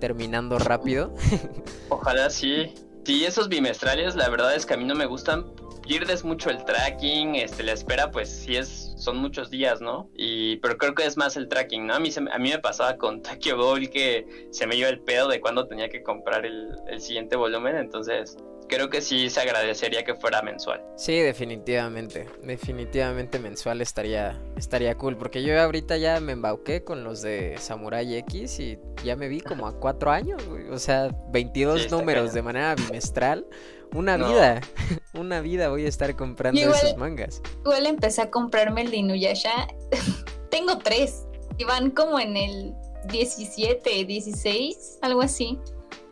terminando 0.01 0.59
rápido. 0.59 1.15
Ojalá 1.89 2.31
sí. 2.31 2.75
Sí, 3.05 3.25
esos 3.25 3.49
bimestrales, 3.49 4.15
la 4.15 4.29
verdad 4.29 4.55
es 4.55 4.65
que 4.65 4.75
a 4.75 4.77
mí 4.77 4.85
no 4.85 4.95
me 4.95 5.07
gustan 5.07 5.45
pierdes 5.83 6.25
mucho 6.25 6.51
el 6.51 6.65
tracking, 6.65 7.35
este, 7.37 7.63
la 7.63 7.73
espera, 7.73 8.11
pues 8.11 8.31
sí 8.31 8.57
es, 8.57 8.95
son 8.97 9.19
muchos 9.19 9.51
días, 9.51 9.81
¿no? 9.81 10.11
Y, 10.17 10.57
pero 10.57 10.79
creo 10.79 10.95
que 10.95 11.05
es 11.05 11.17
más 11.17 11.37
el 11.37 11.49
tracking, 11.49 11.87
¿no? 11.87 11.95
A 11.95 12.01
mí, 12.01 12.11
a 12.17 12.39
mí 12.39 12.51
me 12.51 12.59
pasaba 12.59 12.97
con 12.97 13.23
Tokyo 13.23 13.57
Bowl 13.57 13.91
que 13.91 14.49
se 14.51 14.67
me 14.67 14.77
dio 14.77 14.89
el 14.89 15.01
pedo 15.01 15.29
de 15.29 15.41
cuando 15.41 15.67
tenía 15.67 15.89
que 15.89 16.03
comprar 16.03 16.47
el, 16.47 16.73
siguiente 16.99 17.37
volumen, 17.37 17.77
entonces 17.77 18.37
creo 18.69 18.89
que 18.89 19.01
sí 19.01 19.29
se 19.29 19.41
agradecería 19.41 20.05
que 20.05 20.15
fuera 20.15 20.41
mensual. 20.41 20.83
Sí, 20.97 21.19
definitivamente. 21.19 22.29
Definitivamente 22.43 23.39
mensual 23.39 23.81
estaría, 23.81 24.41
estaría 24.57 24.95
cool. 24.95 25.17
Porque 25.17 25.43
yo 25.43 25.61
ahorita 25.61 25.97
ya 25.97 26.21
me 26.21 26.33
embauqué 26.33 26.85
con 26.85 27.03
los 27.03 27.23
de 27.23 27.57
Samurai 27.59 28.15
X 28.19 28.61
y 28.61 28.79
ya 29.05 29.17
me 29.17 29.29
vi 29.29 29.41
como 29.41 29.67
a 29.67 29.79
cuatro 29.79 30.11
años, 30.11 30.47
güey. 30.47 30.69
O 30.69 30.79
sea, 30.79 31.11
22 31.33 31.91
números 31.91 32.33
de 32.33 32.43
manera 32.43 32.75
bimestral. 32.75 33.47
Una 33.95 34.17
vida, 34.17 34.61
una 35.15 35.41
vida 35.41 35.69
voy 35.69 35.85
a 35.85 35.89
estar 35.89 36.15
comprando 36.17 36.61
esos 36.61 36.97
mangas. 36.97 37.43
Igual 37.61 37.87
empecé 37.87 38.23
a 38.23 38.31
comprarme 38.31 38.83
el 38.83 38.91
de 38.91 38.97
Inuyasha. 38.99 39.69
Tengo 40.51 40.79
tres. 40.79 41.25
Y 41.59 41.65
van 41.65 41.91
como 41.91 42.19
en 42.19 42.37
el 42.37 42.75
17, 43.11 44.05
16, 44.05 44.99
algo 45.03 45.21
así. 45.21 45.59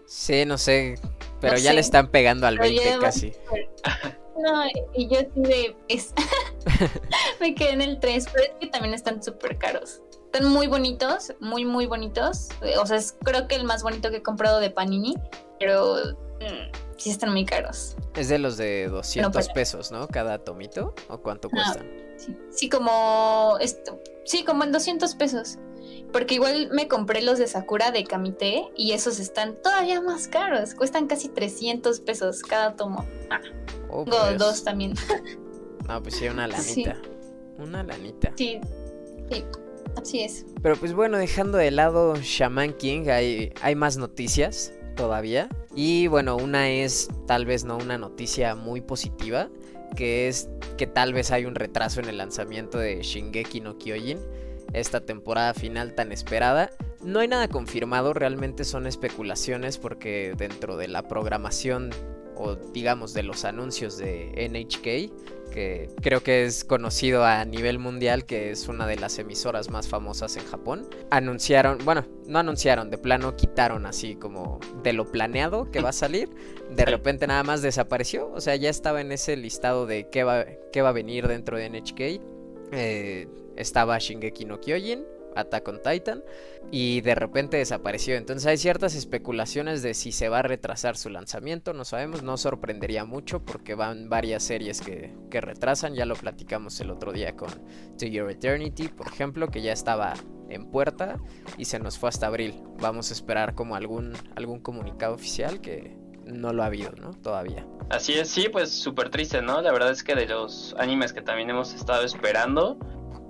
Sí, 0.06 0.44
no 0.44 0.58
sé. 0.58 0.96
Pero 1.40 1.56
ya 1.56 1.72
le 1.72 1.80
están 1.80 2.08
pegando 2.08 2.46
al 2.46 2.58
20 2.58 2.98
casi. 3.00 3.32
No, 4.42 4.64
y 4.94 5.08
yo 5.08 5.20
sí 5.20 5.40
de. 5.42 5.76
me 7.40 7.54
quedé 7.54 7.70
en 7.70 7.82
el 7.82 8.00
3, 8.00 8.26
pero 8.32 8.44
es 8.44 8.52
que 8.60 8.66
también 8.68 8.94
están 8.94 9.22
súper 9.22 9.58
caros. 9.58 10.02
Están 10.26 10.48
muy 10.50 10.66
bonitos, 10.66 11.34
muy, 11.40 11.64
muy 11.64 11.86
bonitos. 11.86 12.48
O 12.80 12.86
sea, 12.86 12.96
es 12.96 13.16
creo 13.22 13.48
que 13.48 13.56
el 13.56 13.64
más 13.64 13.82
bonito 13.82 14.10
que 14.10 14.18
he 14.18 14.22
comprado 14.22 14.60
de 14.60 14.70
Panini, 14.70 15.14
pero 15.58 15.96
mm, 16.40 16.89
sí 17.01 17.11
están 17.11 17.32
muy 17.32 17.44
caros. 17.44 17.96
Es 18.14 18.28
de 18.28 18.38
los 18.38 18.57
de 18.57 18.88
200 18.88 19.48
pesos, 19.48 19.90
¿no? 19.90 20.07
Cada 20.07 20.38
tomito. 20.38 20.94
¿O 21.09 21.18
cuánto 21.18 21.48
cuestan? 21.48 21.90
sí, 22.51 22.68
como. 22.68 23.57
Esto, 23.61 24.01
sí, 24.24 24.44
como 24.44 24.64
en 24.64 24.72
200 24.72 25.14
pesos. 25.14 25.59
Porque 26.12 26.34
igual 26.34 26.68
me 26.72 26.88
compré 26.88 27.22
los 27.22 27.38
de 27.38 27.46
Sakura 27.46 27.90
de 27.90 28.05
Kamite 28.05 28.68
y 28.76 28.92
esos 28.92 29.18
están 29.18 29.57
todavía 29.62 30.01
más 30.01 30.28
caros. 30.28 30.74
Cuestan 30.74 31.07
casi 31.07 31.28
300 31.28 32.01
pesos 32.01 32.42
cada 32.42 32.76
tomo. 32.76 33.07
Ah, 33.30 33.40
oh, 33.88 34.05
pues. 34.05 34.38
dos 34.38 34.64
también. 34.64 34.94
No, 35.88 36.01
pues 36.01 36.14
sí, 36.14 36.28
una 36.28 36.46
lanita. 36.46 36.96
Una 37.59 37.82
lanita. 37.82 38.32
Sí, 38.36 38.61
sí, 39.28 39.44
así 40.01 40.20
es. 40.20 40.46
Pero 40.62 40.76
pues 40.76 40.92
bueno, 40.92 41.18
dejando 41.18 41.59
de 41.59 41.72
lado 41.72 42.14
Shaman 42.14 42.74
King, 42.74 43.09
hay, 43.09 43.53
hay 43.61 43.74
más 43.74 43.96
noticias 43.96 44.72
todavía. 45.01 45.48
Y 45.74 46.09
bueno, 46.09 46.36
una 46.36 46.68
es 46.68 47.09
tal 47.26 47.46
vez 47.46 47.64
no 47.64 47.78
una 47.78 47.96
noticia 47.96 48.55
muy 48.55 48.82
positiva, 48.82 49.48
que 49.96 50.28
es 50.28 50.48
que 50.76 50.86
tal 50.86 51.14
vez 51.14 51.30
hay 51.30 51.46
un 51.46 51.55
retraso 51.55 52.01
en 52.01 52.09
el 52.09 52.18
lanzamiento 52.18 52.78
de 52.78 53.03
Shingeki 53.03 53.61
no 53.61 53.78
Kyojin 53.78 54.18
esta 54.74 55.01
temporada 55.01 55.55
final 55.55 55.94
tan 55.94 56.12
esperada. 56.12 56.70
No 57.03 57.20
hay 57.20 57.28
nada 57.28 57.48
confirmado, 57.48 58.12
realmente 58.12 58.64
son 58.64 58.86
especulaciones 58.86 59.78
porque 59.78 60.34
dentro 60.36 60.76
de 60.76 60.88
la 60.88 61.09
programación 61.09 61.90
o 62.36 62.55
digamos 62.55 63.14
de 63.14 63.22
los 63.22 63.44
anuncios 63.44 63.96
de 63.96 64.48
NHK, 64.51 65.39
que 65.51 65.88
creo 66.01 66.22
que 66.22 66.44
es 66.44 66.64
conocido 66.64 67.24
a 67.24 67.44
nivel 67.44 67.78
mundial, 67.78 68.24
que 68.24 68.51
es 68.51 68.68
una 68.68 68.86
de 68.86 68.96
las 68.96 69.18
emisoras 69.18 69.70
más 69.70 69.88
famosas 69.88 70.36
en 70.36 70.44
Japón, 70.44 70.88
anunciaron, 71.11 71.78
bueno, 71.84 72.07
no 72.26 72.38
anunciaron, 72.38 72.90
de 72.90 72.98
plano 72.98 73.36
quitaron 73.36 73.86
así 73.86 74.16
como 74.16 74.61
de 74.82 74.92
lo 74.92 75.11
planeado 75.11 75.70
que 75.70 75.80
va 75.80 75.90
a 75.90 75.92
salir, 75.92 76.30
de 76.70 76.84
repente 76.84 77.26
nada 77.26 77.42
más 77.42 77.62
desapareció, 77.62 78.30
o 78.32 78.40
sea, 78.40 78.57
ya 78.57 78.70
estaba 78.70 79.01
en 79.01 79.12
ese 79.12 79.36
listado 79.36 79.86
de 79.86 80.09
qué 80.09 80.24
va, 80.24 80.44
qué 80.72 80.82
va 80.82 80.90
a 80.90 80.92
venir 80.92 81.28
dentro 81.28 81.59
de 81.59 81.68
NHK. 81.68 82.01
Eh, 82.72 83.28
estaba 83.57 83.98
Shingeki 83.98 84.44
no 84.44 84.61
Kyojin, 84.61 85.05
Attack 85.36 85.68
on 85.68 85.80
Titan, 85.82 86.22
y 86.70 87.00
de 87.00 87.14
repente 87.14 87.56
desapareció. 87.56 88.16
Entonces 88.16 88.46
hay 88.46 88.56
ciertas 88.56 88.94
especulaciones 88.94 89.82
de 89.82 89.94
si 89.94 90.12
se 90.12 90.28
va 90.28 90.40
a 90.40 90.42
retrasar 90.42 90.96
su 90.96 91.10
lanzamiento, 91.10 91.72
no 91.72 91.84
sabemos, 91.84 92.22
no 92.22 92.36
sorprendería 92.36 93.04
mucho 93.04 93.44
porque 93.44 93.74
van 93.74 94.08
varias 94.08 94.42
series 94.42 94.80
que, 94.80 95.14
que 95.30 95.40
retrasan, 95.40 95.94
ya 95.94 96.06
lo 96.06 96.14
platicamos 96.14 96.80
el 96.80 96.90
otro 96.90 97.12
día 97.12 97.36
con 97.36 97.50
To 97.98 98.06
Your 98.06 98.30
Eternity, 98.30 98.88
por 98.88 99.08
ejemplo, 99.08 99.48
que 99.48 99.62
ya 99.62 99.72
estaba 99.72 100.14
en 100.48 100.66
puerta 100.66 101.18
y 101.56 101.64
se 101.64 101.78
nos 101.78 101.98
fue 101.98 102.08
hasta 102.08 102.26
abril. 102.26 102.62
Vamos 102.80 103.10
a 103.10 103.14
esperar 103.14 103.54
como 103.54 103.76
algún, 103.76 104.12
algún 104.36 104.60
comunicado 104.60 105.14
oficial 105.14 105.60
que 105.60 105.96
no 106.26 106.52
lo 106.52 106.62
ha 106.62 106.66
habido, 106.66 106.92
¿no? 106.92 107.12
Todavía. 107.12 107.66
Así 107.88 108.14
es, 108.14 108.28
sí, 108.28 108.48
pues 108.50 108.70
súper 108.70 109.10
triste, 109.10 109.42
¿no? 109.42 109.60
La 109.62 109.72
verdad 109.72 109.90
es 109.90 110.04
que 110.04 110.14
de 110.14 110.26
los 110.26 110.74
animes 110.78 111.12
que 111.12 111.22
también 111.22 111.50
hemos 111.50 111.74
estado 111.74 112.04
esperando, 112.04 112.78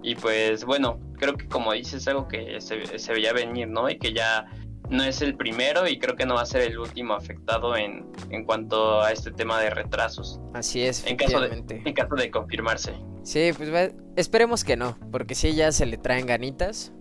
y 0.03 0.15
pues 0.15 0.65
bueno, 0.65 0.99
creo 1.19 1.37
que 1.37 1.47
como 1.49 1.73
dices, 1.73 1.95
es 1.95 2.09
algo 2.09 2.29
que 2.29 2.61
se, 2.61 3.13
veía 3.13 3.33
venir, 3.33 3.69
¿no? 3.69 3.89
Y 3.89 3.99
que 3.99 4.13
ya 4.13 4.47
no 4.89 5.05
es 5.05 5.23
el 5.23 5.37
primero 5.37 5.87
y 5.87 5.99
creo 5.99 6.17
que 6.17 6.27
no 6.27 6.35
va 6.35 6.43
a 6.43 6.47
ser 6.47 6.63
el 6.63 6.79
último 6.79 7.15
afectado 7.15 7.77
en, 7.77 8.11
en 8.31 8.45
cuanto 8.45 9.01
a 9.03 9.13
este 9.13 9.31
tema 9.31 9.61
de 9.61 9.71
retrasos. 9.71 10.41
Así 10.55 10.83
es. 10.83 11.07
En 11.07 11.17
caso, 11.17 11.41
de, 11.41 11.65
en 11.69 11.95
caso 11.95 12.15
de 12.15 12.31
confirmarse. 12.31 12.95
Sí, 13.23 13.51
pues 13.57 13.93
esperemos 14.17 14.65
que 14.65 14.77
no, 14.77 14.99
porque 15.13 15.35
si 15.35 15.55
ya 15.55 15.71
se 15.73 15.87
le 15.87 15.99
traen 15.99 16.27
ganitas, 16.27 16.93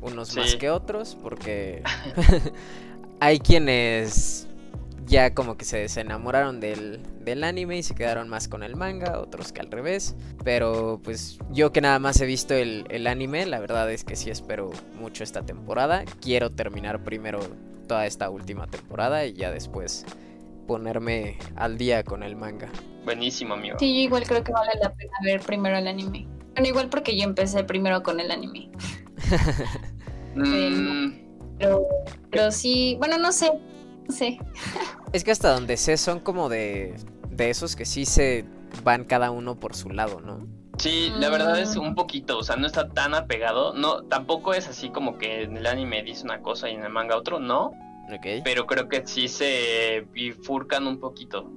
unos 0.00 0.34
más 0.36 0.56
que 0.56 0.70
otros, 0.70 1.16
porque 1.22 1.82
hay 3.20 3.38
quienes 3.38 4.48
ya 5.06 5.34
como 5.34 5.56
que 5.56 5.64
se 5.64 5.78
desenamoraron 5.78 6.60
del, 6.60 7.00
del, 7.20 7.44
anime 7.44 7.78
y 7.78 7.82
se 7.82 7.94
quedaron 7.94 8.28
más 8.28 8.48
con 8.48 8.62
el 8.62 8.76
manga, 8.76 9.20
otros 9.20 9.52
que 9.52 9.60
al 9.60 9.70
revés. 9.70 10.16
Pero 10.44 11.00
pues 11.02 11.38
yo 11.50 11.72
que 11.72 11.80
nada 11.80 11.98
más 11.98 12.20
he 12.20 12.26
visto 12.26 12.54
el, 12.54 12.86
el, 12.90 13.06
anime, 13.06 13.46
la 13.46 13.60
verdad 13.60 13.90
es 13.90 14.04
que 14.04 14.16
sí 14.16 14.30
espero 14.30 14.70
mucho 14.98 15.22
esta 15.24 15.42
temporada. 15.42 16.04
Quiero 16.20 16.50
terminar 16.50 17.04
primero 17.04 17.40
toda 17.86 18.06
esta 18.06 18.30
última 18.30 18.66
temporada 18.66 19.24
y 19.26 19.34
ya 19.34 19.50
después 19.50 20.04
ponerme 20.66 21.38
al 21.54 21.78
día 21.78 22.02
con 22.02 22.22
el 22.22 22.36
manga. 22.36 22.68
Buenísimo, 23.04 23.54
amigo. 23.54 23.78
Sí, 23.78 23.94
yo 23.94 24.00
igual 24.00 24.24
creo 24.26 24.42
que 24.42 24.52
vale 24.52 24.72
la 24.82 24.92
pena 24.92 25.12
ver 25.22 25.40
primero 25.40 25.78
el 25.78 25.86
anime. 25.86 26.26
Bueno, 26.54 26.68
igual 26.68 26.88
porque 26.88 27.16
yo 27.16 27.24
empecé 27.24 27.62
primero 27.64 28.02
con 28.02 28.20
el 28.20 28.30
anime. 28.30 28.70
Mm. 30.36 31.14
pero, 31.58 31.86
pero 32.30 32.52
sí, 32.52 32.96
bueno, 32.98 33.16
no 33.16 33.32
sé, 33.32 33.50
Sí. 34.08 34.38
Es 35.12 35.24
que 35.24 35.30
hasta 35.30 35.52
donde 35.52 35.76
sé 35.76 35.96
son 35.96 36.20
como 36.20 36.48
de, 36.48 36.94
de 37.30 37.50
esos 37.50 37.76
que 37.76 37.84
sí 37.84 38.04
se 38.04 38.44
van 38.84 39.04
cada 39.04 39.30
uno 39.30 39.58
por 39.58 39.74
su 39.74 39.90
lado, 39.90 40.20
¿no? 40.20 40.46
Sí, 40.78 41.10
la 41.16 41.30
verdad 41.30 41.58
es 41.58 41.76
un 41.76 41.94
poquito, 41.94 42.36
o 42.38 42.42
sea, 42.42 42.56
no 42.56 42.66
está 42.66 42.88
tan 42.90 43.14
apegado, 43.14 43.72
no, 43.72 44.02
tampoco 44.02 44.52
es 44.52 44.68
así 44.68 44.90
como 44.90 45.16
que 45.16 45.44
en 45.44 45.56
el 45.56 45.66
anime 45.66 46.02
dice 46.02 46.24
una 46.24 46.42
cosa 46.42 46.68
y 46.68 46.74
en 46.74 46.84
el 46.84 46.90
manga 46.90 47.16
otro, 47.16 47.40
no. 47.40 47.72
Okay. 48.18 48.42
Pero 48.44 48.66
creo 48.66 48.88
que 48.88 49.06
sí 49.06 49.28
se 49.28 50.06
bifurcan 50.12 50.86
un 50.86 51.00
poquito. 51.00 51.50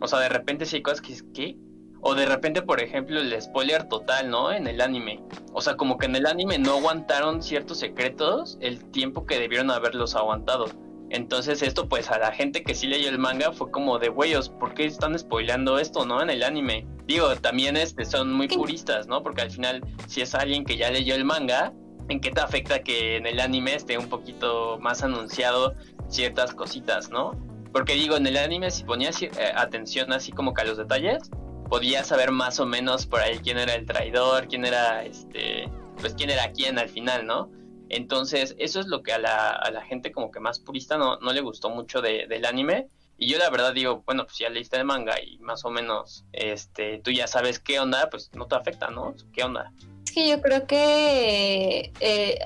O 0.00 0.06
sea, 0.06 0.20
de 0.20 0.28
repente 0.28 0.66
sí 0.66 0.76
hay 0.76 0.82
cosas 0.82 1.00
que 1.00 1.16
¿qué? 1.32 1.56
O 2.00 2.14
de 2.14 2.26
repente, 2.26 2.62
por 2.62 2.80
ejemplo, 2.80 3.18
el 3.18 3.40
spoiler 3.40 3.88
total, 3.88 4.30
¿no? 4.30 4.52
En 4.52 4.68
el 4.68 4.80
anime. 4.80 5.20
O 5.52 5.60
sea, 5.60 5.76
como 5.76 5.98
que 5.98 6.06
en 6.06 6.14
el 6.14 6.26
anime 6.26 6.58
no 6.58 6.74
aguantaron 6.74 7.42
ciertos 7.42 7.78
secretos 7.78 8.58
el 8.60 8.84
tiempo 8.90 9.26
que 9.26 9.40
debieron 9.40 9.70
haberlos 9.70 10.14
aguantado. 10.14 10.66
Entonces 11.10 11.62
esto 11.62 11.88
pues 11.88 12.10
a 12.10 12.18
la 12.18 12.32
gente 12.32 12.62
que 12.62 12.74
sí 12.74 12.86
leyó 12.86 13.08
el 13.08 13.18
manga 13.18 13.52
fue 13.52 13.70
como 13.70 13.98
de 13.98 14.08
güeyos, 14.08 14.50
¿por 14.50 14.74
qué 14.74 14.84
están 14.84 15.18
spoileando 15.18 15.78
esto, 15.78 16.04
no? 16.04 16.22
En 16.22 16.30
el 16.30 16.42
anime. 16.42 16.86
Digo, 17.06 17.34
también 17.36 17.76
este, 17.76 18.04
son 18.04 18.32
muy 18.32 18.48
puristas, 18.48 19.06
¿no? 19.06 19.22
Porque 19.22 19.42
al 19.42 19.50
final, 19.50 19.82
si 20.06 20.20
es 20.20 20.34
alguien 20.34 20.64
que 20.64 20.76
ya 20.76 20.90
leyó 20.90 21.14
el 21.14 21.24
manga, 21.24 21.72
¿en 22.08 22.20
qué 22.20 22.30
te 22.30 22.40
afecta 22.40 22.82
que 22.82 23.16
en 23.16 23.26
el 23.26 23.40
anime 23.40 23.74
esté 23.74 23.96
un 23.96 24.08
poquito 24.08 24.78
más 24.80 25.02
anunciado 25.02 25.74
ciertas 26.08 26.52
cositas, 26.52 27.10
¿no? 27.10 27.32
Porque 27.72 27.94
digo, 27.94 28.16
en 28.16 28.26
el 28.26 28.36
anime 28.36 28.70
si 28.70 28.84
ponías 28.84 29.20
eh, 29.22 29.30
atención 29.54 30.12
así 30.12 30.32
como 30.32 30.52
que 30.52 30.62
a 30.62 30.64
los 30.64 30.76
detalles, 30.76 31.30
podías 31.68 32.06
saber 32.06 32.30
más 32.30 32.60
o 32.60 32.66
menos 32.66 33.06
por 33.06 33.20
ahí 33.20 33.38
quién 33.38 33.58
era 33.58 33.74
el 33.74 33.86
traidor, 33.86 34.48
quién 34.48 34.64
era 34.64 35.04
este, 35.04 35.70
pues 36.00 36.14
quién 36.14 36.30
era 36.30 36.50
quién 36.52 36.78
al 36.78 36.88
final, 36.88 37.26
¿no? 37.26 37.50
Entonces, 37.88 38.54
eso 38.58 38.80
es 38.80 38.86
lo 38.86 39.02
que 39.02 39.12
a 39.12 39.18
la, 39.18 39.50
a 39.50 39.70
la 39.70 39.82
gente 39.82 40.12
como 40.12 40.30
que 40.30 40.40
más 40.40 40.58
purista 40.58 40.96
no, 40.96 41.18
no 41.18 41.32
le 41.32 41.40
gustó 41.40 41.70
mucho 41.70 42.00
de, 42.00 42.26
del 42.26 42.44
anime. 42.44 42.88
Y 43.20 43.28
yo 43.28 43.38
la 43.38 43.50
verdad 43.50 43.72
digo, 43.72 44.02
bueno, 44.06 44.24
pues 44.26 44.38
ya 44.38 44.48
leíste 44.48 44.76
el 44.76 44.84
manga 44.84 45.20
y 45.20 45.38
más 45.38 45.64
o 45.64 45.70
menos 45.70 46.24
este, 46.32 46.98
tú 46.98 47.10
ya 47.10 47.26
sabes 47.26 47.58
qué 47.58 47.80
onda, 47.80 48.08
pues 48.10 48.30
no 48.34 48.46
te 48.46 48.54
afecta, 48.54 48.90
¿no? 48.90 49.14
¿Qué 49.32 49.42
onda? 49.42 49.72
Es 50.04 50.12
que 50.12 50.28
yo 50.28 50.40
creo 50.40 50.66
que 50.68 51.92
eh, 51.98 52.38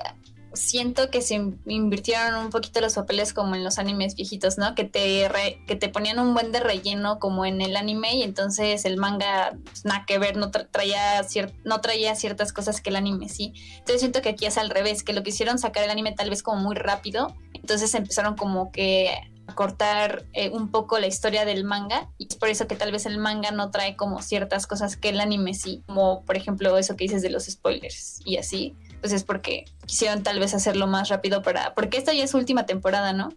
siento 0.53 1.09
que 1.09 1.21
se 1.21 1.35
invirtieron 1.65 2.35
un 2.35 2.49
poquito 2.49 2.79
los 2.81 2.93
papeles 2.93 3.33
como 3.33 3.55
en 3.55 3.63
los 3.63 3.79
animes 3.79 4.15
viejitos, 4.15 4.57
¿no? 4.57 4.75
Que 4.75 4.83
te, 4.83 5.29
que 5.67 5.75
te 5.75 5.89
ponían 5.89 6.19
un 6.19 6.33
buen 6.33 6.51
de 6.51 6.59
relleno 6.59 7.19
como 7.19 7.45
en 7.45 7.61
el 7.61 7.75
anime 7.75 8.15
y 8.15 8.23
entonces 8.23 8.85
el 8.85 8.97
manga, 8.97 9.57
pues, 9.63 9.85
nada 9.85 10.05
que 10.05 10.17
ver, 10.17 10.37
no, 10.37 10.51
traía 10.51 11.23
no 11.63 11.81
ciertas 12.15 12.53
cosas 12.53 12.81
que 12.81 12.89
el 12.89 12.95
anime 12.95 13.29
sí. 13.29 13.53
Entonces 13.79 14.01
siento 14.01 14.21
que 14.21 14.29
aquí 14.29 14.45
es 14.45 14.57
al 14.57 14.69
revés, 14.69 15.03
que 15.03 15.13
lo 15.13 15.23
quisieron 15.23 15.57
sacar 15.59 15.83
el 15.83 15.89
anime 15.89 16.13
tal 16.13 16.29
vez 16.29 16.43
como 16.43 16.61
muy 16.61 16.75
rápido, 16.75 17.35
entonces 17.53 17.93
empezaron 17.95 18.35
como 18.35 18.71
que 18.71 19.09
a 19.47 19.55
cortar 19.55 20.25
eh, 20.33 20.49
un 20.49 20.69
poco 20.69 20.99
la 20.99 21.07
historia 21.07 21.45
del 21.45 21.63
manga 21.65 22.09
y 22.17 22.27
es 22.29 22.35
por 22.35 22.49
eso 22.49 22.67
que 22.67 22.75
tal 22.75 22.91
vez 22.91 23.05
el 23.05 23.17
manga 23.17 23.51
no 23.51 23.71
trae 23.71 23.97
como 23.97 24.21
ciertas 24.21 24.67
cosas 24.67 24.95
que 24.95 25.09
el 25.09 25.19
anime 25.19 25.53
sí, 25.53 25.83
como 25.85 26.23
por 26.23 26.37
ejemplo 26.37 26.77
eso 26.77 26.95
que 26.95 27.05
dices 27.05 27.21
de 27.21 27.29
los 27.29 27.45
spoilers 27.45 28.21
y 28.25 28.37
así 28.37 28.75
pues 29.03 29.11
es 29.11 29.25
porque 29.25 29.65
quisieron 29.85 30.23
tal 30.23 30.39
vez 30.39 30.53
hacerlo 30.53 30.87
más 30.87 31.09
rápido 31.09 31.41
para... 31.41 31.73
Porque 31.73 31.97
esta 31.97 32.13
ya 32.13 32.23
es 32.23 32.31
su 32.31 32.37
última 32.37 32.65
temporada, 32.65 33.11
¿no? 33.11 33.33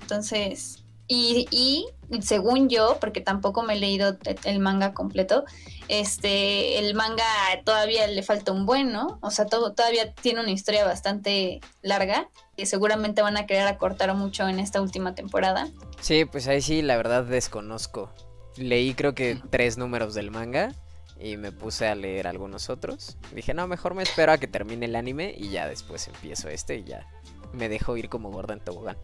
Entonces, 0.00 0.84
Y, 1.12 1.48
y 1.50 1.86
según 2.22 2.68
yo, 2.68 2.98
porque 3.00 3.20
tampoco 3.20 3.64
me 3.64 3.74
he 3.74 3.80
leído 3.80 4.16
el 4.44 4.60
manga 4.60 4.94
completo, 4.94 5.44
este, 5.88 6.78
el 6.78 6.94
manga 6.94 7.24
todavía 7.64 8.06
le 8.06 8.22
falta 8.22 8.52
un 8.52 8.64
buen, 8.64 8.92
¿no? 8.92 9.18
O 9.22 9.32
sea, 9.32 9.46
todo, 9.46 9.72
todavía 9.72 10.12
tiene 10.14 10.38
una 10.38 10.52
historia 10.52 10.84
bastante 10.84 11.60
larga 11.82 12.28
que 12.56 12.64
seguramente 12.64 13.22
van 13.22 13.36
a 13.36 13.46
querer 13.46 13.66
acortar 13.66 14.14
mucho 14.14 14.46
en 14.46 14.60
esta 14.60 14.80
última 14.80 15.16
temporada. 15.16 15.68
Sí, 16.00 16.26
pues 16.26 16.46
ahí 16.46 16.62
sí, 16.62 16.80
la 16.80 16.96
verdad 16.96 17.24
desconozco. 17.24 18.14
Leí 18.56 18.94
creo 18.94 19.16
que 19.16 19.36
tres 19.50 19.78
números 19.78 20.14
del 20.14 20.30
manga 20.30 20.72
y 21.20 21.36
me 21.36 21.52
puse 21.52 21.86
a 21.86 21.94
leer 21.94 22.26
algunos 22.26 22.70
otros. 22.70 23.16
Dije, 23.34 23.54
no, 23.54 23.66
mejor 23.66 23.94
me 23.94 24.02
espero 24.02 24.32
a 24.32 24.38
que 24.38 24.46
termine 24.46 24.86
el 24.86 24.96
anime 24.96 25.34
y 25.36 25.50
ya 25.50 25.68
después 25.68 26.06
empiezo 26.08 26.48
este 26.48 26.76
y 26.76 26.84
ya 26.84 27.06
me 27.52 27.68
dejo 27.68 27.96
ir 27.96 28.08
como 28.08 28.30
gorda 28.30 28.54
en 28.54 28.60
tobogán. 28.60 28.96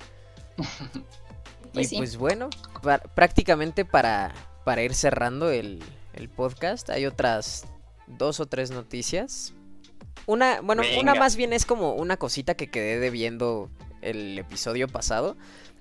Y 1.75 1.85
sí. 1.85 1.97
pues 1.99 2.17
bueno, 2.17 2.49
prácticamente 3.15 3.85
para, 3.85 4.33
para 4.65 4.83
ir 4.83 4.95
cerrando 4.95 5.51
el, 5.51 5.83
el 6.15 6.31
podcast, 6.31 6.89
hay 6.89 7.05
otras 7.05 7.67
dos 8.07 8.41
o 8.41 8.47
tres 8.47 8.71
noticias. 8.71 9.53
Una, 10.25 10.63
bueno, 10.63 10.83
una 10.99 11.15
más 11.15 11.37
bien 11.37 11.53
es 11.53 11.67
como 11.67 11.95
una 11.95 12.17
cosita 12.17 12.55
que 12.55 12.71
quedé 12.71 12.99
debiendo 12.99 13.69
el 14.01 14.39
episodio 14.39 14.89
pasado. 14.89 15.37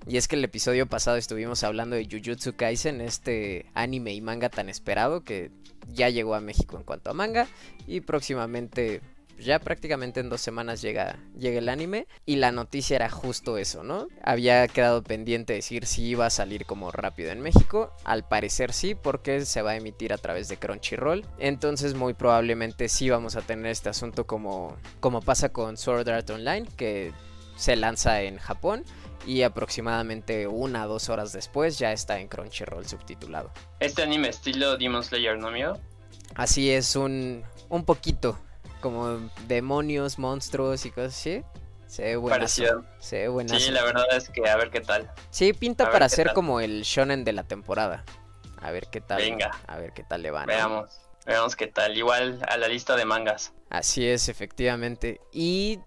Y 0.06 0.18
es 0.18 0.28
que 0.28 0.36
el 0.36 0.44
episodio 0.44 0.86
pasado 0.86 1.16
estuvimos 1.16 1.64
hablando 1.64 1.96
de 1.96 2.04
Jujutsu 2.04 2.54
Kaisen, 2.54 3.00
este 3.00 3.66
anime 3.74 4.12
y 4.12 4.20
manga 4.20 4.48
tan 4.50 4.68
esperado 4.68 5.24
que 5.24 5.50
ya 5.88 6.08
llegó 6.08 6.34
a 6.34 6.40
México 6.40 6.76
en 6.76 6.84
cuanto 6.84 7.10
a 7.10 7.14
manga. 7.14 7.46
Y 7.86 8.00
próximamente, 8.00 9.00
ya 9.38 9.58
prácticamente 9.58 10.20
en 10.20 10.28
dos 10.28 10.40
semanas 10.40 10.82
llega, 10.82 11.18
llega 11.38 11.58
el 11.58 11.68
anime. 11.68 12.06
Y 12.24 12.36
la 12.36 12.52
noticia 12.52 12.96
era 12.96 13.10
justo 13.10 13.58
eso, 13.58 13.82
¿no? 13.82 14.08
Había 14.22 14.66
quedado 14.68 15.02
pendiente 15.02 15.52
decir 15.52 15.86
si 15.86 16.04
iba 16.04 16.26
a 16.26 16.30
salir 16.30 16.66
como 16.66 16.90
rápido 16.90 17.30
en 17.30 17.40
México. 17.40 17.92
Al 18.04 18.26
parecer 18.26 18.72
sí, 18.72 18.94
porque 18.94 19.44
se 19.44 19.62
va 19.62 19.72
a 19.72 19.76
emitir 19.76 20.12
a 20.12 20.18
través 20.18 20.48
de 20.48 20.56
Crunchyroll. 20.56 21.26
Entonces 21.38 21.94
muy 21.94 22.14
probablemente 22.14 22.88
sí 22.88 23.10
vamos 23.10 23.36
a 23.36 23.42
tener 23.42 23.66
este 23.66 23.88
asunto 23.88 24.26
como, 24.26 24.76
como 25.00 25.20
pasa 25.22 25.50
con 25.50 25.76
Sword 25.76 26.08
Art 26.08 26.30
Online, 26.30 26.66
que 26.76 27.12
se 27.56 27.74
lanza 27.74 28.20
en 28.22 28.38
Japón 28.38 28.84
y 29.24 29.42
aproximadamente 29.42 30.46
una 30.46 30.84
o 30.84 30.88
dos 30.88 31.08
horas 31.08 31.32
después 31.32 31.78
ya 31.78 31.92
está 31.92 32.18
en 32.18 32.28
Crunchyroll 32.28 32.86
subtitulado. 32.86 33.50
Este 33.80 34.02
anime 34.02 34.28
estilo 34.28 34.76
Demon 34.76 35.02
Slayer, 35.02 35.38
¿no, 35.38 35.50
mío? 35.50 35.78
Así 36.34 36.70
es 36.70 36.96
un, 36.96 37.44
un 37.68 37.84
poquito 37.84 38.38
como 38.80 39.18
demonios, 39.46 40.18
monstruos 40.18 40.84
y 40.86 40.90
cosas 40.90 41.14
así. 41.14 41.42
Se 41.86 42.02
ve 42.02 42.16
buenazo. 42.16 42.38
Parecido. 42.40 42.84
Se 42.98 43.18
ve 43.18 43.28
buenazo. 43.28 43.60
Sí, 43.60 43.70
la 43.70 43.84
verdad 43.84 44.04
es 44.12 44.28
que 44.28 44.48
a 44.48 44.56
ver 44.56 44.70
qué 44.70 44.80
tal. 44.80 45.10
Sí, 45.30 45.52
pinta 45.52 45.84
A 45.86 45.92
para 45.92 46.08
ser 46.08 46.26
tal. 46.26 46.34
como 46.34 46.60
el 46.60 46.82
shonen 46.82 47.24
de 47.24 47.32
la 47.32 47.44
temporada. 47.44 48.04
A 48.60 48.70
ver 48.72 48.88
qué 48.90 49.00
tal. 49.00 49.18
Venga. 49.18 49.52
A 49.66 49.78
ver 49.78 49.92
qué 49.92 50.02
tal 50.02 50.22
le 50.22 50.30
va. 50.30 50.40
¿no? 50.42 50.46
Veamos. 50.48 50.90
Veamos 51.24 51.56
qué 51.56 51.68
tal. 51.68 51.96
Igual 51.96 52.40
a 52.48 52.56
la 52.56 52.68
lista 52.68 52.96
de 52.96 53.04
mangas. 53.04 53.52
Así 53.70 54.06
es, 54.06 54.28
efectivamente. 54.28 55.20
Y 55.32 55.78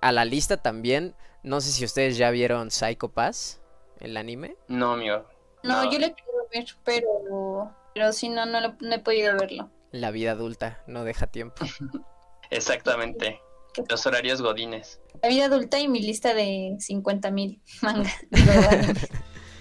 a 0.00 0.12
la 0.12 0.24
lista 0.24 0.56
también, 0.56 1.14
no 1.44 1.60
sé 1.60 1.70
si 1.70 1.84
ustedes 1.84 2.16
ya 2.16 2.30
vieron 2.30 2.70
Psycho 2.72 3.08
Pass, 3.12 3.60
el 4.00 4.16
anime. 4.16 4.56
No, 4.66 4.94
amigo. 4.94 5.24
No, 5.62 5.84
yo 5.84 5.98
lo 6.00 6.12
quiero 6.12 6.48
ver, 6.52 6.66
pero, 6.84 7.72
pero 7.94 8.12
si 8.12 8.28
no, 8.28 8.44
no, 8.46 8.60
lo- 8.60 8.74
no 8.80 8.94
he 8.96 8.98
podido 8.98 9.34
verlo. 9.38 9.70
La 9.92 10.10
vida 10.10 10.32
adulta 10.32 10.82
no 10.88 11.04
deja 11.04 11.28
tiempo. 11.28 11.64
Exactamente. 12.50 13.40
Los 13.88 14.06
horarios 14.06 14.40
godines. 14.40 15.00
La 15.22 15.28
vida 15.28 15.46
adulta 15.46 15.78
y 15.80 15.88
mi 15.88 16.00
lista 16.00 16.34
de 16.34 16.76
50 16.78 17.30
mil 17.30 17.60
manga. 17.82 18.10
Digo, 18.30 18.52
animes. 18.70 19.08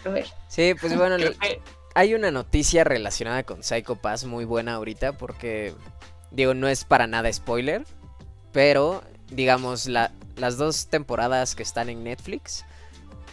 A 0.06 0.10
ver. 0.10 0.26
Sí, 0.50 0.74
pues 0.80 0.96
bueno, 0.98 1.18
que 1.18 1.62
hay 1.96 2.14
una 2.14 2.30
noticia 2.32 2.84
relacionada 2.84 3.44
con 3.44 3.64
Psycho 3.64 3.96
Pass 3.96 4.26
muy 4.26 4.46
buena 4.46 4.74
ahorita 4.76 5.18
porque, 5.18 5.74
digo, 6.32 6.54
no 6.54 6.68
es 6.68 6.84
para 6.86 7.08
nada 7.08 7.32
spoiler, 7.32 7.86
pero, 8.52 9.02
digamos, 9.34 9.86
la- 9.88 10.12
las 10.36 10.58
dos 10.58 10.88
temporadas 10.88 11.56
que 11.56 11.64
están 11.64 11.90
en 11.90 12.04
Netflix 12.04 12.66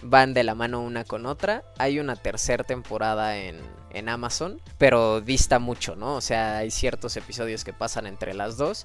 van 0.03 0.32
de 0.34 0.44
la 0.44 0.55
mano 0.55 0.80
una 0.80 1.05
con 1.05 1.26
otra. 1.26 1.62
Hay 1.78 1.98
una 1.98 2.16
tercera 2.16 2.64
temporada 2.64 3.36
en, 3.38 3.59
en 3.90 4.09
Amazon, 4.09 4.61
pero 4.78 5.20
dista 5.20 5.59
mucho, 5.59 5.96
¿no? 5.96 6.14
O 6.16 6.20
sea, 6.20 6.59
hay 6.59 6.70
ciertos 6.70 7.16
episodios 7.16 7.64
que 7.64 7.72
pasan 7.72 8.07
entre 8.07 8.34
las 8.34 8.57
dos 8.57 8.84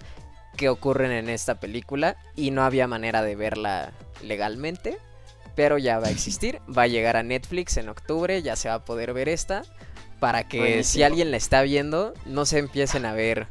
que 0.58 0.70
ocurren 0.70 1.12
en 1.12 1.30
esta 1.30 1.60
película 1.60 2.16
y 2.36 2.52
no 2.52 2.64
había 2.64 2.88
manera 2.88 3.22
de 3.22 3.36
verla 3.36 3.92
legalmente. 4.22 4.98
Pero 5.56 5.78
ya 5.78 6.00
va 6.00 6.08
a 6.08 6.12
existir, 6.12 6.60
va 6.78 6.82
a 6.84 6.88
llegar 6.88 7.16
a 7.16 7.24
Netflix 7.24 7.78
en 7.78 7.88
octubre, 7.88 8.42
ya 8.42 8.58
se 8.58 8.68
va 8.68 8.76
a 8.76 8.86
poder 8.86 9.14
ver 9.14 9.30
esta. 9.30 9.64
Para 10.20 10.48
que 10.48 10.84
si 10.84 11.04
alguien 11.04 11.32
la 11.32 11.38
está 11.38 11.62
viendo, 11.62 12.14
no 12.26 12.46
se 12.46 12.60
empiecen 12.60 13.06
a 13.06 13.14
ver 13.14 13.48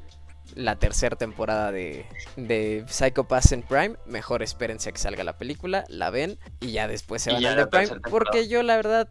la 0.54 0.76
tercera 0.76 1.16
temporada 1.16 1.72
de, 1.72 2.06
de 2.36 2.84
Psycho 2.88 3.24
Pass 3.24 3.52
en 3.52 3.62
Prime. 3.62 3.96
Mejor 4.06 4.42
espérense 4.42 4.90
a 4.90 4.92
que 4.92 4.98
salga 4.98 5.24
la 5.24 5.36
película, 5.36 5.84
la 5.88 6.10
ven 6.10 6.38
y 6.60 6.72
ya 6.72 6.88
después 6.88 7.22
se 7.22 7.32
van 7.32 7.42
la 7.42 7.54
de 7.54 7.66
Prime. 7.66 8.00
Porque 8.10 8.48
yo 8.48 8.62
la 8.62 8.76
verdad, 8.76 9.08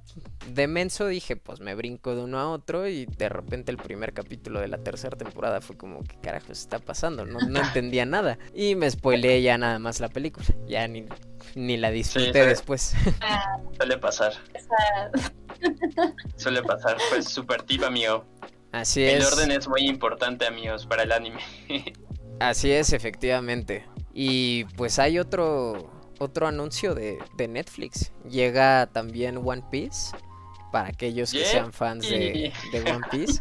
de 0.47 0.67
menso 0.67 1.07
dije, 1.07 1.35
pues 1.35 1.59
me 1.59 1.75
brinco 1.75 2.15
de 2.15 2.23
uno 2.23 2.39
a 2.39 2.49
otro 2.49 2.87
y 2.87 3.05
de 3.05 3.29
repente 3.29 3.71
el 3.71 3.77
primer 3.77 4.13
capítulo 4.13 4.59
de 4.59 4.67
la 4.67 4.77
tercera 4.77 5.17
temporada 5.17 5.61
fue 5.61 5.77
como, 5.77 6.03
¿qué 6.03 6.17
carajos 6.21 6.59
está 6.59 6.79
pasando? 6.79 7.25
No, 7.25 7.39
no 7.39 7.59
entendía 7.63 8.05
nada. 8.05 8.37
Y 8.53 8.75
me 8.75 8.89
spoileé 8.89 9.41
ya 9.41 9.57
nada 9.57 9.79
más 9.79 9.99
la 9.99 10.09
película. 10.09 10.45
Ya 10.67 10.87
ni, 10.87 11.05
ni 11.55 11.77
la 11.77 11.91
disfruté 11.91 12.43
sí. 12.43 12.49
después. 12.49 12.95
Ah, 13.21 13.57
suele 13.77 13.97
pasar. 13.97 14.33
Suele 16.35 16.61
pasar. 16.63 16.97
Pues 17.09 17.25
super 17.29 17.61
tip, 17.61 17.83
amigo. 17.83 18.25
Así 18.73 19.03
El 19.03 19.21
es. 19.21 19.31
orden 19.31 19.51
es 19.51 19.67
muy 19.67 19.87
importante, 19.87 20.45
amigos, 20.45 20.85
para 20.85 21.03
el 21.03 21.11
anime. 21.13 21.39
Así 22.39 22.71
es, 22.71 22.91
efectivamente. 22.91 23.85
Y 24.13 24.65
pues 24.75 24.99
hay 24.99 25.19
otro 25.19 25.89
otro 26.19 26.47
anuncio 26.47 26.95
de, 26.95 27.19
de 27.37 27.47
Netflix. 27.47 28.11
Llega 28.29 28.87
también 28.87 29.37
One 29.37 29.63
Piece. 29.71 30.15
Para 30.71 30.89
aquellos 30.89 31.31
que 31.31 31.45
sean 31.45 31.71
fans 31.71 32.09
de, 32.09 32.51
de 32.71 32.91
One 32.91 33.05
Piece. 33.11 33.39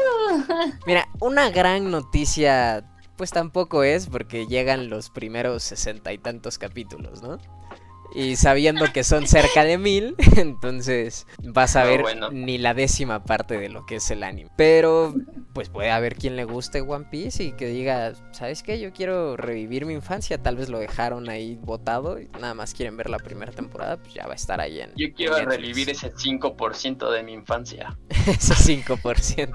Mira, 0.86 1.08
una 1.20 1.50
gran 1.50 1.90
noticia. 1.90 2.84
Pues 3.16 3.30
tampoco 3.30 3.82
es 3.82 4.08
porque 4.08 4.46
llegan 4.46 4.90
los 4.90 5.08
primeros 5.08 5.62
sesenta 5.62 6.12
y 6.12 6.18
tantos 6.18 6.58
capítulos, 6.58 7.22
¿no? 7.22 7.38
Y 8.14 8.36
sabiendo 8.36 8.92
que 8.92 9.04
son 9.04 9.26
cerca 9.26 9.64
de 9.64 9.78
mil, 9.78 10.16
entonces 10.36 11.26
vas 11.42 11.76
a 11.76 11.84
No, 11.84 11.86
ver 11.86 12.02
bueno. 12.02 12.30
ni 12.30 12.58
la 12.58 12.74
décima 12.74 13.24
parte 13.24 13.58
de 13.58 13.68
lo 13.68 13.86
que 13.86 13.96
es 13.96 14.10
el 14.10 14.22
anime. 14.24 14.50
Pero 14.56 15.14
pues 15.52 15.68
puede 15.68 15.90
haber 15.90 16.16
quien 16.16 16.36
le 16.36 16.44
guste 16.44 16.80
One 16.80 17.06
Piece 17.10 17.42
y 17.44 17.52
que 17.52 17.66
diga, 17.66 18.12
¿sabes 18.32 18.62
qué? 18.62 18.80
Yo 18.80 18.92
quiero 18.92 19.36
revivir 19.36 19.86
mi 19.86 19.94
infancia. 19.94 20.38
Tal 20.42 20.56
vez 20.56 20.68
lo 20.68 20.78
dejaron 20.78 21.28
ahí 21.28 21.58
botado 21.60 22.18
y 22.20 22.28
nada 22.40 22.54
más 22.54 22.74
quieren 22.74 22.96
ver 22.96 23.10
la 23.10 23.18
primera 23.18 23.52
temporada, 23.52 23.96
pues 23.96 24.14
ya 24.14 24.26
va 24.26 24.32
a 24.32 24.36
estar 24.36 24.60
ahí 24.60 24.80
en. 24.80 24.92
Yo 24.96 25.12
quiero 25.14 25.36
en 25.38 25.46
revivir 25.46 25.90
ese 25.90 26.12
5% 26.12 27.10
de 27.10 27.22
mi 27.22 27.32
infancia. 27.32 27.96
ese 28.26 28.54
5%. 28.54 29.50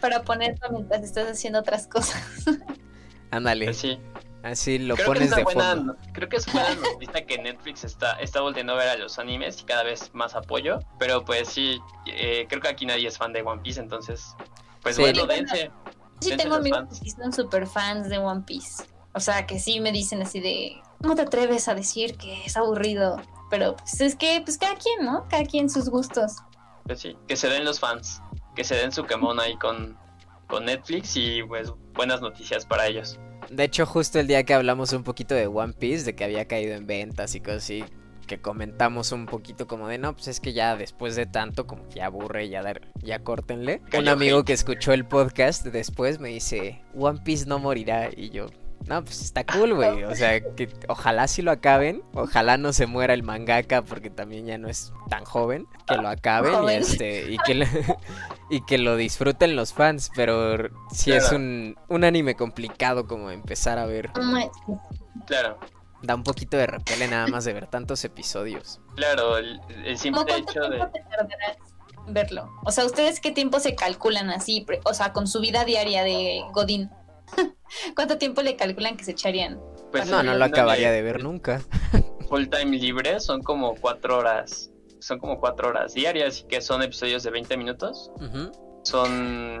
para 0.00 0.22
ponerlo 0.24 0.68
mientras 0.72 1.02
estás 1.02 1.28
haciendo 1.30 1.60
otras 1.60 1.86
cosas. 1.88 2.22
Ándale, 3.30 3.64
Pues 3.64 3.78
sí. 3.78 3.98
Así 4.44 4.78
lo 4.78 4.94
creo 4.94 5.06
que 5.08 5.12
pones 5.14 5.30
es 5.30 5.36
de 5.36 5.42
buena, 5.44 5.74
fondo. 5.74 5.96
creo 6.12 6.28
que 6.28 6.36
es 6.36 6.52
buena 6.52 6.74
noticia 6.74 7.26
que 7.26 7.38
Netflix 7.38 7.84
está, 7.84 8.12
está 8.20 8.40
volviendo 8.40 8.74
a 8.74 8.76
ver 8.76 8.88
a 8.88 8.96
los 8.96 9.18
animes 9.18 9.60
y 9.60 9.64
cada 9.64 9.82
vez 9.82 10.10
más 10.14 10.34
apoyo. 10.34 10.78
Pero 10.98 11.24
pues 11.24 11.48
sí, 11.48 11.80
eh, 12.06 12.46
creo 12.48 12.60
que 12.60 12.68
aquí 12.68 12.86
nadie 12.86 13.08
es 13.08 13.18
fan 13.18 13.32
de 13.32 13.42
One 13.42 13.62
Piece, 13.62 13.80
entonces. 13.80 14.36
Pues 14.82 14.96
Sí. 14.96 15.02
bueno, 15.02 15.26
dense. 15.26 15.70
Sí 16.20 16.30
dense 16.30 16.42
tengo 16.44 16.56
amigos 16.56 17.00
que 17.02 17.10
son 17.10 17.32
super 17.32 17.66
fans 17.66 18.08
de 18.08 18.18
One 18.18 18.42
Piece. 18.46 18.84
O 19.14 19.20
sea, 19.20 19.46
que 19.46 19.58
sí 19.58 19.80
me 19.80 19.92
dicen 19.92 20.22
así 20.22 20.40
de, 20.40 20.80
¿cómo 21.00 21.14
te 21.14 21.22
atreves 21.22 21.68
a 21.68 21.74
decir 21.74 22.16
que 22.16 22.44
es 22.44 22.56
aburrido? 22.56 23.16
Pero 23.50 23.76
pues 23.76 24.00
es 24.00 24.16
que, 24.16 24.40
pues 24.44 24.58
cada 24.58 24.74
quien, 24.74 25.04
¿no? 25.04 25.26
Cada 25.28 25.44
quien 25.44 25.70
sus 25.70 25.88
gustos. 25.88 26.32
Pues 26.84 27.00
sí, 27.00 27.16
que 27.28 27.36
se 27.36 27.48
den 27.48 27.64
los 27.64 27.78
fans, 27.78 28.20
que 28.56 28.64
se 28.64 28.74
den 28.74 28.90
su 28.90 29.04
quemón 29.04 29.38
ahí 29.38 29.56
con, 29.56 29.96
con 30.48 30.64
Netflix 30.64 31.16
y 31.16 31.42
pues 31.44 31.72
buenas 31.92 32.20
noticias 32.20 32.66
para 32.66 32.86
ellos. 32.86 33.18
De 33.50 33.64
hecho, 33.64 33.86
justo 33.86 34.18
el 34.18 34.26
día 34.26 34.44
que 34.44 34.54
hablamos 34.54 34.92
un 34.92 35.02
poquito 35.02 35.34
de 35.34 35.46
One 35.46 35.74
Piece, 35.74 36.04
de 36.04 36.14
que 36.14 36.24
había 36.24 36.46
caído 36.46 36.74
en 36.74 36.86
ventas 36.86 37.34
y 37.34 37.40
cosas 37.40 37.64
así, 37.64 37.84
que 38.26 38.40
comentamos 38.40 39.12
un 39.12 39.26
poquito 39.26 39.66
como 39.66 39.88
de, 39.88 39.98
no, 39.98 40.14
pues 40.14 40.28
es 40.28 40.40
que 40.40 40.52
ya 40.52 40.76
después 40.76 41.14
de 41.16 41.26
tanto, 41.26 41.66
como 41.66 41.88
que 41.88 41.96
ya 41.96 42.06
aburre, 42.06 42.48
ya, 42.48 42.62
dar, 42.62 42.80
ya 43.02 43.18
córtenle. 43.20 43.82
Un 43.96 44.08
amigo 44.08 44.44
que 44.44 44.52
escuchó 44.52 44.92
el 44.92 45.04
podcast 45.04 45.64
después 45.66 46.18
me 46.20 46.30
dice, 46.30 46.82
One 46.94 47.20
Piece 47.24 47.46
no 47.46 47.58
morirá. 47.58 48.10
Y 48.14 48.30
yo, 48.30 48.46
no, 48.86 49.02
pues 49.02 49.22
está 49.22 49.44
cool, 49.44 49.74
güey. 49.74 50.04
O 50.04 50.14
sea, 50.14 50.40
que 50.40 50.68
ojalá 50.88 51.26
sí 51.26 51.40
lo 51.40 51.50
acaben. 51.50 52.02
Ojalá 52.12 52.58
no 52.58 52.72
se 52.74 52.86
muera 52.86 53.14
el 53.14 53.22
mangaka 53.22 53.82
porque 53.82 54.10
también 54.10 54.46
ya 54.46 54.58
no 54.58 54.68
es 54.68 54.92
tan 55.08 55.24
joven. 55.24 55.66
Que 55.86 55.96
lo 55.96 56.08
acaben 56.08 56.64
y, 56.64 56.72
este, 56.74 57.30
y, 57.32 57.38
que, 57.38 57.54
lo, 57.54 57.66
y 58.50 58.60
que 58.66 58.76
lo 58.76 58.96
disfruten 58.96 59.56
los 59.56 59.72
fans. 59.72 60.10
Pero 60.14 60.68
sí 60.92 61.12
es 61.12 61.32
un, 61.32 61.76
un 61.88 62.04
anime 62.04 62.34
complicado 62.34 63.06
como 63.06 63.30
empezar 63.30 63.78
a 63.78 63.86
ver. 63.86 64.10
Claro. 65.26 65.58
da 66.02 66.14
un 66.14 66.22
poquito 66.22 66.58
de 66.58 66.66
repele 66.66 67.08
nada 67.08 67.26
más 67.28 67.46
de 67.46 67.54
ver 67.54 67.66
tantos 67.66 68.04
episodios. 68.04 68.80
Claro, 68.96 69.38
el, 69.38 69.60
el 69.86 69.96
simple 69.96 70.24
¿Cómo 70.24 70.44
cuánto 70.44 70.50
hecho 70.52 70.68
de... 70.68 70.86
verlo? 72.08 72.50
O 72.64 72.70
sea, 72.70 72.84
¿ustedes 72.84 73.18
qué 73.20 73.30
tiempo 73.30 73.60
se 73.60 73.74
calculan 73.74 74.28
así? 74.28 74.66
O 74.84 74.92
sea, 74.92 75.14
con 75.14 75.26
su 75.26 75.40
vida 75.40 75.64
diaria 75.64 76.04
de 76.04 76.42
Godín. 76.52 76.90
¿Cuánto 77.96 78.18
tiempo 78.18 78.42
le 78.42 78.56
calculan 78.56 78.96
que 78.96 79.04
se 79.04 79.12
echarían? 79.12 79.60
Pues, 79.90 80.08
no, 80.08 80.22
no 80.22 80.34
lo 80.34 80.44
acabaría 80.44 80.90
de 80.90 81.02
ver 81.02 81.22
nunca. 81.22 81.62
Full 82.28 82.46
time 82.46 82.76
libre 82.76 83.20
son 83.20 83.42
como 83.42 83.74
cuatro 83.74 84.18
horas. 84.18 84.70
Son 85.00 85.18
como 85.18 85.38
cuatro 85.38 85.68
horas 85.68 85.94
diarias 85.94 86.40
y 86.40 86.44
que 86.44 86.60
son 86.60 86.82
episodios 86.82 87.22
de 87.22 87.30
20 87.30 87.56
minutos. 87.56 88.10
Son 88.84 89.60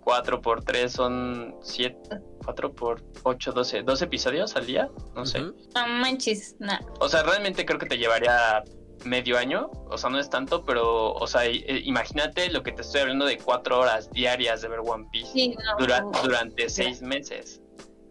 4 0.00 0.40
por 0.40 0.62
3, 0.62 0.92
son 0.92 1.56
7, 1.60 2.20
4 2.44 2.72
por 2.72 3.02
8, 3.24 3.52
12, 3.52 3.82
12 3.82 4.04
episodios 4.04 4.54
al 4.54 4.66
día, 4.66 4.88
no 5.16 5.26
sé. 5.26 5.40
No 5.40 5.86
manches, 5.88 6.54
nah. 6.60 6.78
O 7.00 7.08
sea, 7.08 7.24
realmente 7.24 7.66
creo 7.66 7.80
que 7.80 7.86
te 7.86 7.98
llevaría 7.98 8.62
medio 9.04 9.38
año, 9.38 9.70
o 9.88 9.96
sea, 9.98 10.10
no 10.10 10.18
es 10.18 10.28
tanto, 10.30 10.64
pero, 10.64 11.12
o 11.12 11.26
sea, 11.26 11.46
eh, 11.46 11.82
imagínate 11.84 12.50
lo 12.50 12.62
que 12.62 12.72
te 12.72 12.82
estoy 12.82 13.00
hablando 13.02 13.24
de 13.26 13.38
4 13.38 13.78
horas 13.78 14.10
diarias 14.10 14.62
de 14.62 14.68
ver 14.68 14.80
One 14.80 15.06
Piece 15.10 15.32
Sí, 15.32 15.48
no. 15.54 15.78
dura- 15.78 16.00
no, 16.02 16.10
durante 16.22 16.68
6 16.68 17.02
meses. 17.02 17.60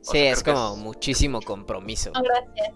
O 0.02 0.12
Sí, 0.12 0.18
sea, 0.20 0.32
es 0.32 0.44
como 0.44 0.76
muchísimo 0.78 1.42
compromiso. 1.42 2.12
no, 2.14 2.22
gracias. 2.24 2.74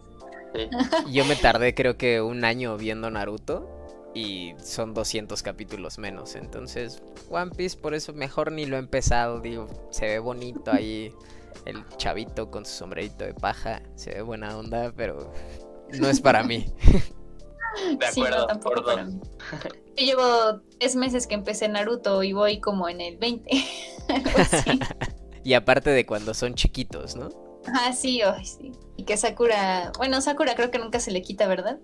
sí. 0.53 0.69
Yo 1.11 1.25
me 1.25 1.35
tardé 1.35 1.73
creo 1.73 1.97
que 1.97 2.21
un 2.21 2.43
año 2.45 2.77
viendo 2.77 3.09
Naruto 3.09 3.69
y 4.13 4.53
son 4.61 4.93
200 4.93 5.41
capítulos 5.41 5.97
menos. 5.97 6.35
Entonces, 6.35 7.01
One 7.29 7.51
Piece 7.55 7.77
por 7.77 7.93
eso 7.95 8.13
mejor 8.13 8.51
ni 8.51 8.65
lo 8.67 8.75
he 8.75 8.79
empezado. 8.79 9.39
Digo, 9.39 9.67
se 9.89 10.05
ve 10.05 10.19
bonito 10.19 10.71
ahí 10.71 11.11
el 11.65 11.83
chavito 11.97 12.51
con 12.51 12.65
su 12.65 12.73
sombrerito 12.73 13.23
de 13.25 13.33
paja. 13.33 13.81
Se 13.95 14.13
ve 14.13 14.21
buena 14.21 14.55
onda, 14.57 14.91
pero 14.95 15.31
no 15.99 16.09
es 16.09 16.21
para 16.21 16.43
mí. 16.43 16.65
De 17.99 18.11
Sí, 18.11 18.27
no, 18.27 18.27
acuerdo, 18.27 18.47
tampoco 18.47 18.75
por 18.75 18.83
para 18.83 19.03
dos. 19.03 19.05
mí. 19.05 19.21
Yo 19.97 20.05
llevo 20.05 20.61
tres 20.79 20.95
meses 20.95 21.27
que 21.27 21.35
empecé 21.35 21.67
Naruto 21.69 22.23
y 22.23 22.33
voy 22.33 22.59
como 22.59 22.89
en 22.89 23.01
el 23.01 23.17
20. 23.17 23.49
Algo 24.09 24.37
así. 24.39 24.87
Y 25.43 25.53
aparte 25.53 25.89
de 25.91 26.05
cuando 26.05 26.33
son 26.33 26.55
chiquitos, 26.55 27.15
¿no? 27.15 27.29
Ah, 27.67 27.93
sí, 27.93 28.21
ay, 28.21 28.45
sí. 28.45 28.71
Y 28.97 29.05
que 29.05 29.17
Sakura, 29.17 29.91
bueno, 29.97 30.21
Sakura 30.21 30.55
creo 30.55 30.71
que 30.71 30.79
nunca 30.79 30.99
se 30.99 31.11
le 31.11 31.21
quita, 31.21 31.47
¿verdad? 31.47 31.79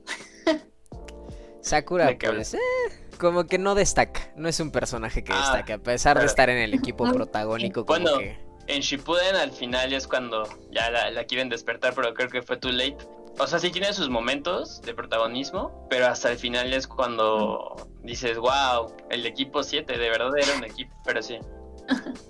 Sakura, 1.62 2.08
¿De 2.08 2.18
qué 2.18 2.32
pues, 2.32 2.54
eh, 2.54 2.60
como 3.18 3.46
que 3.46 3.58
no 3.58 3.76
destaca. 3.76 4.32
No 4.36 4.48
es 4.48 4.60
un 4.60 4.72
personaje 4.72 5.24
que 5.24 5.34
Ah, 5.34 5.40
destaque. 5.40 5.74
A 5.74 5.78
pesar 5.80 6.20
de 6.20 6.26
estar 6.26 6.50
en 6.50 6.58
el 6.58 6.74
equipo 6.74 7.10
protagónico, 7.12 7.86
como 7.86 8.00
Bueno, 8.02 8.18
que. 8.18 8.38
En 8.68 8.82
Shippuden 8.82 9.36
al 9.36 9.52
final 9.52 9.94
es 9.94 10.08
cuando 10.08 10.44
ya 10.72 10.90
la, 10.92 11.10
la 11.12 11.24
quieren 11.26 11.50
despertar, 11.50 11.94
pero 11.96 12.14
creo 12.14 12.30
que 12.30 12.42
fue 12.44 12.58
too 12.58 12.72
late. 12.72 12.98
O 13.40 13.48
sea, 13.48 13.58
sí 13.58 13.72
tiene 13.72 13.94
sus 13.94 14.10
momentos 14.10 14.82
de 14.82 14.94
protagonismo, 14.94 15.88
pero 15.90 16.08
hasta 16.08 16.30
el 16.32 16.38
final 16.38 16.74
es 16.74 16.88
cuando 16.88 17.88
dices, 18.04 18.38
wow, 18.38 18.94
el 19.10 19.26
equipo 19.26 19.64
7, 19.64 19.98
de 19.98 20.10
verdad 20.10 20.32
era 20.38 20.58
un 20.58 20.66
equipo, 20.66 20.94
pero 21.06 21.22
sí. 21.22 21.40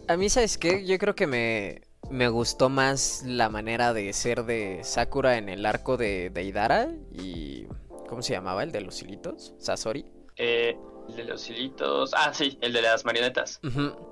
A 0.07 0.15
mí, 0.15 0.29
¿sabes 0.29 0.57
qué? 0.57 0.85
Yo 0.85 0.97
creo 0.99 1.15
que 1.15 1.25
me, 1.25 1.81
me 2.11 2.29
gustó 2.29 2.69
más 2.69 3.23
la 3.25 3.49
manera 3.49 3.91
de 3.91 4.13
ser 4.13 4.45
de 4.45 4.81
Sakura 4.83 5.37
en 5.37 5.49
el 5.49 5.65
arco 5.65 5.97
de, 5.97 6.29
de 6.29 6.43
Idara 6.43 6.89
y... 7.11 7.65
¿Cómo 8.07 8.23
se 8.23 8.33
llamaba? 8.33 8.63
¿El 8.63 8.71
de 8.71 8.81
los 8.81 9.01
hilitos? 9.03 9.53
¿Sasori? 9.59 10.03
Eh, 10.35 10.75
el 11.09 11.15
de 11.15 11.23
los 11.25 11.47
hilitos, 11.47 12.11
ah, 12.15 12.33
sí, 12.33 12.57
el 12.61 12.73
de 12.73 12.81
las 12.81 13.05
marionetas. 13.05 13.59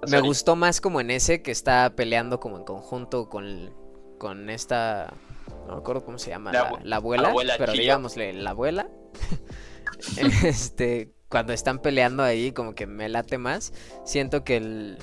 Me 0.08 0.22
gustó 0.22 0.56
más 0.56 0.82
como 0.82 1.02
en 1.02 1.10
ese 1.10 1.42
que 1.42 1.50
está 1.52 1.96
peleando 1.96 2.40
como 2.40 2.58
en 2.58 2.64
conjunto 2.64 3.30
con, 3.30 3.74
con 4.20 4.50
esta... 4.50 5.14
No 5.68 5.74
me 5.74 5.80
acuerdo 5.80 6.04
cómo 6.06 6.18
se 6.18 6.30
llama. 6.30 6.52
La 6.52 6.64
La, 6.64 6.70
abue- 6.72 6.84
la 6.84 6.96
abuela. 6.98 7.30
abuela 7.30 7.56
pero 7.58 7.74
digámosle, 7.74 8.34
la 8.34 8.52
abuela. 8.52 8.90
este... 10.44 11.14
Cuando 11.30 11.52
están 11.52 11.80
peleando 11.80 12.24
ahí 12.24 12.54
como 12.54 12.74
que 12.74 12.88
me 12.88 13.10
late 13.10 13.38
más. 13.38 13.74
Siento 14.06 14.44
que 14.44 14.58
el... 14.58 14.98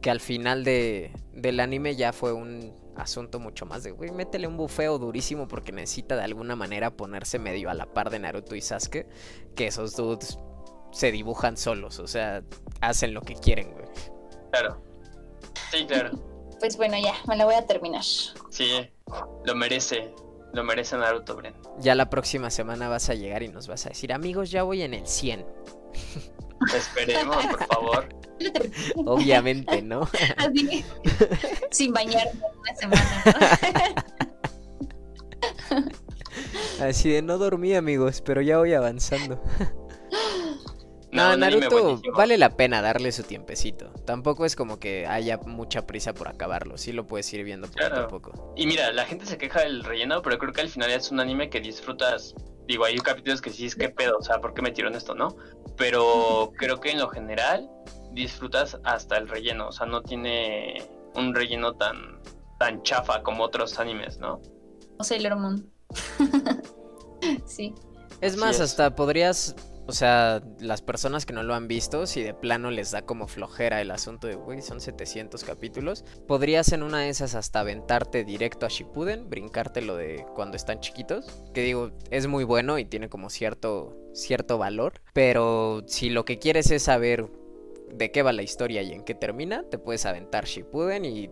Que 0.00 0.10
al 0.10 0.20
final 0.20 0.64
de, 0.64 1.12
del 1.34 1.60
anime 1.60 1.94
ya 1.94 2.14
fue 2.14 2.32
un 2.32 2.74
asunto 2.96 3.38
mucho 3.38 3.66
más 3.66 3.82
de, 3.82 3.90
güey, 3.90 4.10
métele 4.10 4.46
un 4.46 4.56
bufeo 4.56 4.98
durísimo 4.98 5.46
porque 5.46 5.72
necesita 5.72 6.16
de 6.16 6.22
alguna 6.22 6.56
manera 6.56 6.96
ponerse 6.96 7.38
medio 7.38 7.68
a 7.68 7.74
la 7.74 7.84
par 7.84 8.08
de 8.08 8.18
Naruto 8.18 8.54
y 8.54 8.62
Sasuke, 8.62 9.06
que 9.54 9.66
esos 9.66 9.96
dudes 9.96 10.38
se 10.90 11.12
dibujan 11.12 11.58
solos, 11.58 11.98
o 11.98 12.06
sea, 12.06 12.42
hacen 12.80 13.12
lo 13.12 13.20
que 13.20 13.34
quieren, 13.34 13.72
güey. 13.72 13.84
Claro. 14.52 14.82
Sí, 15.70 15.84
claro. 15.86 16.10
Pues 16.60 16.76
bueno, 16.76 16.96
ya, 17.02 17.14
me 17.26 17.36
la 17.38 17.46
voy 17.46 17.54
a 17.54 17.66
terminar. 17.66 18.02
Sí, 18.04 18.90
lo 19.44 19.54
merece. 19.54 20.14
Lo 20.52 20.64
merece 20.64 20.96
Naruto, 20.96 21.36
Bren. 21.36 21.54
Ya 21.78 21.94
la 21.94 22.10
próxima 22.10 22.50
semana 22.50 22.88
vas 22.88 23.08
a 23.08 23.14
llegar 23.14 23.42
y 23.42 23.48
nos 23.48 23.68
vas 23.68 23.86
a 23.86 23.90
decir, 23.90 24.12
amigos, 24.12 24.50
ya 24.50 24.64
voy 24.64 24.82
en 24.82 24.94
el 24.94 25.06
100. 25.06 25.46
Esperemos, 26.76 27.46
por 27.46 27.66
favor. 27.66 28.08
Obviamente, 29.06 29.82
¿no? 29.82 30.08
Así, 30.36 30.84
sin 31.70 31.92
bañarme 31.92 32.40
una 32.58 32.74
semana. 32.74 33.24
¿no? 35.70 36.84
Así 36.84 37.10
de 37.10 37.22
no 37.22 37.38
dormí, 37.38 37.74
amigos, 37.74 38.22
pero 38.22 38.40
ya 38.40 38.58
voy 38.58 38.74
avanzando. 38.74 39.42
No, 41.12 41.22
anime 41.24 41.60
Naruto 41.60 42.00
vale 42.14 42.38
la 42.38 42.56
pena 42.56 42.82
darle 42.82 43.10
su 43.12 43.22
tiempecito. 43.24 43.92
Tampoco 44.04 44.44
es 44.44 44.54
como 44.54 44.78
que 44.78 45.06
haya 45.06 45.38
mucha 45.38 45.86
prisa 45.86 46.14
por 46.14 46.28
acabarlo. 46.28 46.78
Sí 46.78 46.92
lo 46.92 47.06
puedes 47.06 47.32
ir 47.32 47.44
viendo 47.44 47.68
poco 47.68 47.94
a 47.94 48.08
poco. 48.08 48.54
Y 48.56 48.66
mira, 48.66 48.92
la 48.92 49.04
gente 49.04 49.26
se 49.26 49.36
queja 49.36 49.62
del 49.62 49.82
relleno, 49.82 50.22
pero 50.22 50.38
creo 50.38 50.52
que 50.52 50.60
al 50.60 50.68
final 50.68 50.90
es 50.90 51.10
un 51.10 51.20
anime 51.20 51.50
que 51.50 51.60
disfrutas. 51.60 52.34
Digo, 52.66 52.84
hay 52.84 52.96
capítulos 52.98 53.40
que 53.40 53.50
sí 53.50 53.66
es 53.66 53.74
que 53.74 53.88
pedo, 53.88 54.18
o 54.18 54.22
sea, 54.22 54.40
¿por 54.40 54.54
qué 54.54 54.62
metieron 54.62 54.94
esto, 54.94 55.14
no? 55.14 55.36
Pero 55.76 56.52
creo 56.58 56.78
que 56.78 56.92
en 56.92 56.98
lo 56.98 57.08
general 57.08 57.68
disfrutas 58.12 58.78
hasta 58.84 59.16
el 59.16 59.28
relleno, 59.28 59.68
o 59.68 59.72
sea, 59.72 59.86
no 59.86 60.02
tiene 60.02 60.88
un 61.14 61.34
relleno 61.34 61.74
tan 61.74 62.20
tan 62.60 62.82
chafa 62.82 63.22
como 63.22 63.42
otros 63.42 63.80
animes, 63.80 64.18
¿no? 64.18 64.40
O 64.98 65.04
Sailor 65.04 65.36
Moon. 65.36 65.72
sí. 67.46 67.74
Es 68.20 68.36
más, 68.36 68.56
es. 68.56 68.60
hasta 68.60 68.94
podrías, 68.94 69.56
o 69.90 69.92
sea, 69.92 70.40
las 70.60 70.82
personas 70.82 71.26
que 71.26 71.32
no 71.32 71.42
lo 71.42 71.52
han 71.52 71.66
visto, 71.66 72.06
si 72.06 72.22
de 72.22 72.32
plano 72.32 72.70
les 72.70 72.92
da 72.92 73.02
como 73.02 73.26
flojera 73.26 73.80
el 73.80 73.90
asunto 73.90 74.28
de, 74.28 74.36
güey, 74.36 74.62
son 74.62 74.80
700 74.80 75.42
capítulos, 75.42 76.04
podrías 76.28 76.70
en 76.70 76.84
una 76.84 77.00
de 77.00 77.08
esas 77.08 77.34
hasta 77.34 77.58
aventarte 77.58 78.22
directo 78.22 78.66
a 78.66 78.68
Shippuden, 78.68 79.28
brincarte 79.28 79.82
lo 79.82 79.96
de 79.96 80.24
cuando 80.36 80.56
están 80.56 80.78
chiquitos, 80.78 81.26
que 81.52 81.62
digo, 81.62 81.90
es 82.12 82.28
muy 82.28 82.44
bueno 82.44 82.78
y 82.78 82.84
tiene 82.84 83.08
como 83.08 83.30
cierto, 83.30 83.96
cierto 84.14 84.58
valor, 84.58 85.00
pero 85.12 85.82
si 85.88 86.08
lo 86.08 86.24
que 86.24 86.38
quieres 86.38 86.70
es 86.70 86.84
saber 86.84 87.26
de 87.92 88.12
qué 88.12 88.22
va 88.22 88.32
la 88.32 88.42
historia 88.42 88.82
y 88.82 88.92
en 88.92 89.02
qué 89.02 89.16
termina, 89.16 89.64
te 89.68 89.78
puedes 89.78 90.06
aventar 90.06 90.44
Shippuden 90.44 91.04
y 91.04 91.30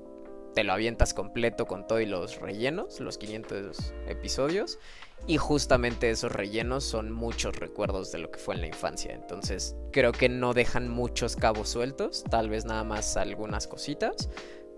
te 0.57 0.65
lo 0.65 0.73
avientas 0.73 1.15
completo 1.15 1.67
con 1.67 1.87
todos 1.87 2.05
los 2.09 2.41
rellenos, 2.41 2.99
los 2.99 3.19
500 3.19 3.95
episodios. 4.09 4.81
Y 5.27 5.37
justamente 5.37 6.11
esos 6.11 6.33
rellenos 6.33 6.85
son 6.85 7.13
muchos 7.13 7.57
recuerdos 7.57 8.13
de 8.13 8.19
lo 8.19 8.31
que 8.31 8.39
fue 8.39 8.55
en 8.55 8.63
la 8.63 8.67
infancia. 8.69 9.13
Entonces 9.13 9.77
creo 9.93 10.13
que 10.13 10.29
no 10.29 10.55
dejan 10.55 10.89
muchos 10.89 11.37
cabos 11.37 11.69
sueltos. 11.69 12.25
Tal 12.31 12.49
vez 12.49 12.65
nada 12.65 12.85
más 12.85 13.17
algunas 13.17 13.67
cositas. 13.67 14.31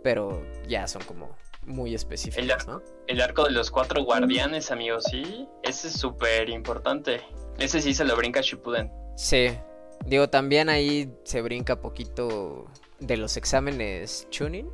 Pero 0.03 0.45
ya 0.67 0.89
son 0.89 1.03
como 1.03 1.37
muy 1.67 1.95
específicos, 1.95 2.67
¿no? 2.67 2.83
El 3.07 3.21
arco 3.21 3.45
de 3.45 3.51
los 3.51 3.71
cuatro 3.71 4.03
guardianes, 4.03 4.71
amigos, 4.71 5.05
sí, 5.11 5.47
ese 5.63 5.89
es 5.89 5.95
súper 5.95 6.49
importante. 6.49 7.21
Ese 7.59 7.81
sí 7.81 7.95
se 7.95 8.05
lo 8.05 8.17
brinca 8.17 8.41
Shippuden. 8.41 8.91
Sí. 9.17 9.49
Digo, 10.07 10.31
también 10.31 10.71
ahí 10.71 11.13
se 11.25 11.43
brinca 11.43 11.81
poquito 11.81 12.67
de 13.01 13.17
los 13.19 13.37
exámenes 13.37 14.27
tuning. 14.31 14.71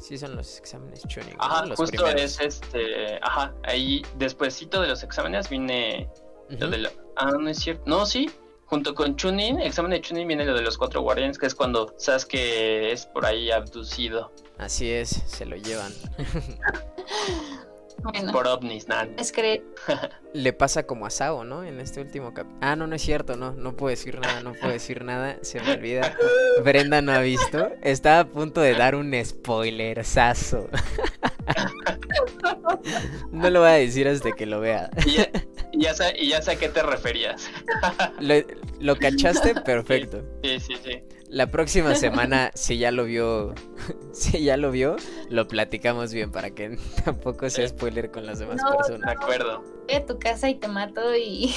Sí, 0.00 0.16
son 0.18 0.36
los 0.36 0.58
exámenes 0.58 1.02
tuning. 1.02 1.36
¿no? 1.36 1.42
Ajá, 1.42 1.66
Los 1.66 1.76
justo 1.78 1.96
primeros. 2.04 2.22
es 2.22 2.40
este, 2.40 3.18
ajá, 3.22 3.52
ahí 3.64 4.02
despuesito 4.16 4.80
de 4.80 4.88
los 4.88 5.02
exámenes 5.02 5.48
viene 5.48 6.08
lo 6.48 6.56
Ujú. 6.66 6.70
de 6.70 6.78
la... 6.78 6.90
Ah, 7.16 7.32
no 7.38 7.48
es 7.48 7.58
cierto. 7.58 7.82
No, 7.86 8.06
sí. 8.06 8.30
Junto 8.66 8.94
con 8.94 9.16
Chunin, 9.16 9.60
examen 9.60 9.90
de 9.92 10.00
Chunin 10.02 10.28
viene 10.28 10.44
lo 10.44 10.54
de 10.54 10.60
los 10.62 10.76
cuatro 10.76 11.00
guardianes, 11.00 11.38
que 11.38 11.46
es 11.46 11.54
cuando 11.54 11.94
sabes 11.96 12.26
que 12.26 12.92
es 12.92 13.06
por 13.06 13.24
ahí 13.24 13.50
abducido 13.50 14.30
Así 14.58 14.90
es, 14.90 15.08
se 15.08 15.46
lo 15.46 15.56
llevan. 15.56 15.92
Bueno, 18.02 18.32
por 18.32 18.46
ovnis, 18.46 18.88
nada. 18.88 19.08
es 19.18 19.32
creer. 19.32 19.62
Le 20.32 20.52
pasa 20.52 20.84
como 20.86 21.06
a 21.06 21.10
Sao, 21.10 21.44
¿no? 21.44 21.64
En 21.64 21.80
este 21.80 22.00
último 22.00 22.32
cap. 22.34 22.46
Ah, 22.60 22.76
no, 22.76 22.86
no 22.86 22.94
es 22.94 23.02
cierto, 23.02 23.36
no. 23.36 23.52
No 23.52 23.76
puedo 23.76 23.90
decir 23.90 24.20
nada, 24.20 24.40
no 24.42 24.52
puedo 24.52 24.72
decir 24.72 25.04
nada. 25.04 25.38
Se 25.42 25.60
me 25.60 25.72
olvida. 25.72 26.16
Brenda 26.64 27.02
no 27.02 27.12
ha 27.12 27.20
visto. 27.20 27.70
Estaba 27.82 28.20
a 28.20 28.26
punto 28.28 28.60
de 28.60 28.74
dar 28.74 28.94
un 28.94 29.12
spoilerzazo. 29.24 30.68
No 33.32 33.50
lo 33.50 33.60
voy 33.60 33.68
a 33.68 33.72
decir 33.72 34.06
hasta 34.08 34.32
que 34.32 34.46
lo 34.46 34.60
vea. 34.60 34.90
Y 35.06 35.12
ya, 35.16 35.30
ya 35.72 35.94
sé, 35.94 36.14
y 36.18 36.28
ya 36.28 36.42
sé 36.42 36.52
a 36.52 36.56
qué 36.56 36.68
te 36.68 36.82
referías. 36.82 37.48
Lo, 38.20 38.34
lo 38.80 38.96
cachaste, 38.96 39.54
perfecto. 39.54 40.22
Sí, 40.42 40.60
sí, 40.60 40.74
sí. 40.84 41.02
La 41.28 41.50
próxima 41.50 41.94
semana, 41.94 42.50
si 42.54 42.78
ya 42.78 42.90
lo 42.90 43.04
vio 43.04 43.54
si 44.12 44.42
ya 44.42 44.56
lo 44.56 44.70
vio, 44.70 44.96
lo 45.28 45.46
platicamos 45.46 46.12
bien 46.12 46.30
para 46.30 46.50
que 46.50 46.78
tampoco 47.04 47.48
sea 47.50 47.68
spoiler 47.68 48.10
con 48.10 48.26
las 48.26 48.38
demás 48.38 48.60
personas. 48.76 49.06
De 49.06 49.22
acuerdo. 49.22 49.62
Voy 49.86 49.96
a 49.96 50.06
tu 50.06 50.18
casa 50.18 50.48
y 50.48 50.54
te 50.56 50.68
mato 50.68 51.14
y... 51.16 51.54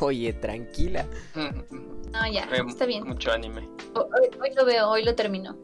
Oye, 0.00 0.32
tranquila. 0.32 1.06
No, 1.34 2.32
ya, 2.32 2.48
está 2.68 2.86
bien. 2.86 3.06
Mucho 3.06 3.32
anime. 3.32 3.68
Hoy, 3.94 4.54
lo 4.54 4.64
veo, 4.64 4.88
hoy 4.88 5.04
lo 5.04 5.14
termino. 5.14 5.56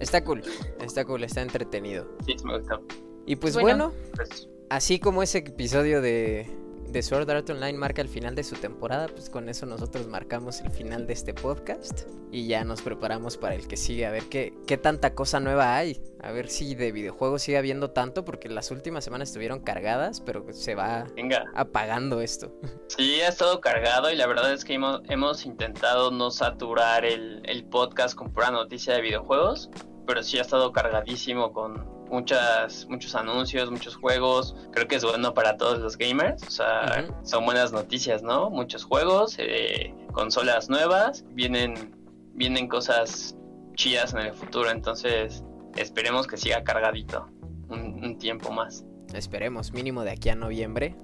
Está 0.00 0.22
cool, 0.24 0.42
está 0.80 1.04
cool, 1.04 1.24
está 1.24 1.42
entretenido. 1.42 2.06
Sí, 2.26 2.36
me 2.44 2.58
gusta. 2.58 2.80
Y 3.26 3.36
pues 3.36 3.54
bueno, 3.58 3.92
pues 4.14 4.48
así 4.70 4.98
como 4.98 5.22
ese 5.22 5.38
episodio 5.38 6.00
de, 6.00 6.46
de 6.88 7.02
Sword 7.02 7.30
Art 7.30 7.50
Online 7.50 7.78
marca 7.78 8.02
el 8.02 8.08
final 8.08 8.34
de 8.34 8.44
su 8.44 8.56
temporada, 8.56 9.08
pues 9.08 9.30
con 9.30 9.48
eso 9.48 9.66
nosotros 9.66 10.06
marcamos 10.06 10.60
el 10.60 10.70
final 10.70 11.06
de 11.06 11.12
este 11.12 11.34
podcast 11.34 12.02
y 12.30 12.46
ya 12.46 12.64
nos 12.64 12.82
preparamos 12.82 13.36
para 13.36 13.54
el 13.54 13.66
que 13.66 13.76
sigue, 13.76 14.06
a 14.06 14.10
ver 14.10 14.24
qué, 14.24 14.54
qué 14.66 14.76
tanta 14.76 15.14
cosa 15.14 15.40
nueva 15.40 15.76
hay, 15.76 16.00
a 16.22 16.32
ver 16.32 16.48
si 16.48 16.74
de 16.74 16.92
videojuegos 16.92 17.42
sigue 17.42 17.58
habiendo 17.58 17.90
tanto, 17.90 18.24
porque 18.24 18.48
las 18.48 18.70
últimas 18.70 19.04
semanas 19.04 19.28
estuvieron 19.28 19.60
cargadas, 19.60 20.20
pero 20.20 20.44
se 20.52 20.74
va 20.74 21.06
apagando 21.54 22.20
esto. 22.20 22.52
Sí, 22.88 23.20
ha 23.20 23.28
estado 23.28 23.60
cargado 23.60 24.10
y 24.10 24.16
la 24.16 24.26
verdad 24.26 24.52
es 24.52 24.64
que 24.64 24.74
hemos, 24.74 25.00
hemos 25.08 25.44
intentado 25.44 26.10
no 26.10 26.30
saturar 26.30 27.04
el, 27.04 27.42
el 27.44 27.64
podcast 27.64 28.14
con 28.14 28.32
pura 28.32 28.50
noticia 28.50 28.94
de 28.94 29.02
videojuegos, 29.02 29.70
pero 30.06 30.22
sí 30.22 30.38
ha 30.38 30.42
estado 30.42 30.72
cargadísimo 30.72 31.52
con 31.52 31.95
muchas, 32.10 32.86
muchos 32.88 33.14
anuncios, 33.14 33.70
muchos 33.70 33.96
juegos. 33.96 34.56
Creo 34.72 34.88
que 34.88 34.96
es 34.96 35.04
bueno 35.04 35.34
para 35.34 35.56
todos 35.56 35.78
los 35.78 35.96
gamers. 35.96 36.42
O 36.46 36.50
sea, 36.50 37.06
son 37.22 37.44
buenas 37.44 37.72
noticias, 37.72 38.22
¿no? 38.22 38.50
Muchos 38.50 38.84
juegos, 38.84 39.36
eh, 39.38 39.94
consolas 40.12 40.68
nuevas, 40.68 41.24
vienen, 41.30 41.94
vienen 42.34 42.68
cosas 42.68 43.36
chidas 43.74 44.14
en 44.14 44.20
el 44.20 44.34
futuro. 44.34 44.70
Entonces, 44.70 45.44
esperemos 45.76 46.26
que 46.26 46.36
siga 46.36 46.64
cargadito 46.64 47.28
un, 47.68 48.18
tiempo 48.18 48.50
más. 48.50 48.84
Esperemos, 49.12 49.72
mínimo 49.72 50.04
de 50.04 50.10
aquí 50.10 50.28
a 50.28 50.34
noviembre. 50.34 50.96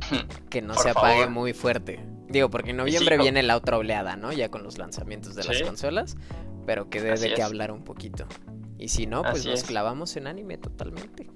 que 0.50 0.62
no 0.62 0.74
se 0.74 0.90
apague 0.90 1.26
muy 1.28 1.52
fuerte. 1.52 2.04
Digo, 2.28 2.50
porque 2.50 2.70
en 2.70 2.78
noviembre 2.78 3.18
viene 3.18 3.42
la 3.42 3.56
otra 3.56 3.78
oleada, 3.78 4.16
¿no? 4.16 4.32
Ya 4.32 4.50
con 4.50 4.62
los 4.62 4.78
lanzamientos 4.78 5.34
de 5.34 5.44
las 5.44 5.62
consolas. 5.62 6.16
Pero 6.66 6.88
que 6.88 7.00
debe 7.00 7.34
que 7.34 7.42
hablar 7.42 7.70
un 7.70 7.84
poquito. 7.84 8.26
Y 8.84 8.88
si 8.88 9.06
no, 9.06 9.22
pues 9.22 9.46
nos 9.46 9.64
clavamos 9.64 10.14
en 10.16 10.26
anime 10.26 10.58
totalmente. 10.58 11.30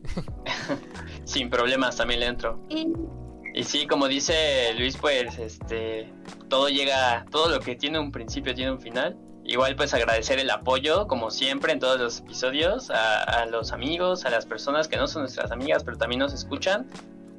Sin 1.24 1.48
problemas, 1.48 1.96
también 1.96 2.20
le 2.20 2.26
entro. 2.26 2.62
Y 2.68 3.64
sí, 3.64 3.86
como 3.86 4.06
dice 4.06 4.74
Luis, 4.76 4.98
pues 4.98 5.38
este 5.38 6.12
todo 6.50 6.68
llega, 6.68 7.24
todo 7.30 7.48
lo 7.48 7.60
que 7.60 7.74
tiene 7.74 7.98
un 7.98 8.12
principio 8.12 8.54
tiene 8.54 8.70
un 8.70 8.82
final. 8.82 9.16
Igual 9.46 9.76
pues 9.76 9.94
agradecer 9.94 10.38
el 10.38 10.50
apoyo, 10.50 11.06
como 11.06 11.30
siempre 11.30 11.72
en 11.72 11.78
todos 11.78 11.98
los 11.98 12.20
episodios, 12.20 12.90
a, 12.90 13.46
los 13.46 13.72
amigos, 13.72 14.26
a 14.26 14.30
las 14.30 14.44
personas 14.44 14.86
que 14.86 14.98
no 14.98 15.06
son 15.06 15.22
nuestras 15.22 15.50
amigas, 15.50 15.84
pero 15.84 15.96
también 15.96 16.18
nos 16.18 16.34
escuchan. 16.34 16.86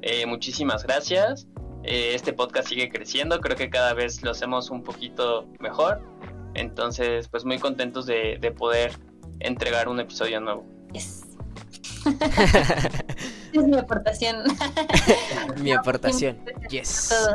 Eh, 0.02 0.26
muchísimas 0.26 0.82
gracias. 0.82 1.46
Eh, 1.84 2.16
este 2.16 2.32
podcast 2.32 2.68
sigue 2.68 2.88
creciendo, 2.88 3.40
creo 3.40 3.56
que 3.56 3.70
cada 3.70 3.94
vez 3.94 4.24
lo 4.24 4.32
hacemos 4.32 4.70
un 4.70 4.82
poquito 4.82 5.46
mejor. 5.60 6.02
Entonces, 6.54 7.28
pues 7.28 7.44
muy 7.44 7.60
contentos 7.60 8.06
de, 8.06 8.38
de 8.40 8.50
poder 8.50 8.90
entregar 9.40 9.88
un 9.88 10.00
episodio 10.00 10.40
nuevo. 10.40 10.64
Yes. 10.92 11.24
es 13.52 13.64
mi 13.64 13.76
aportación. 13.76 14.44
mi 15.58 15.72
aportación. 15.72 16.38
Yes. 16.70 17.12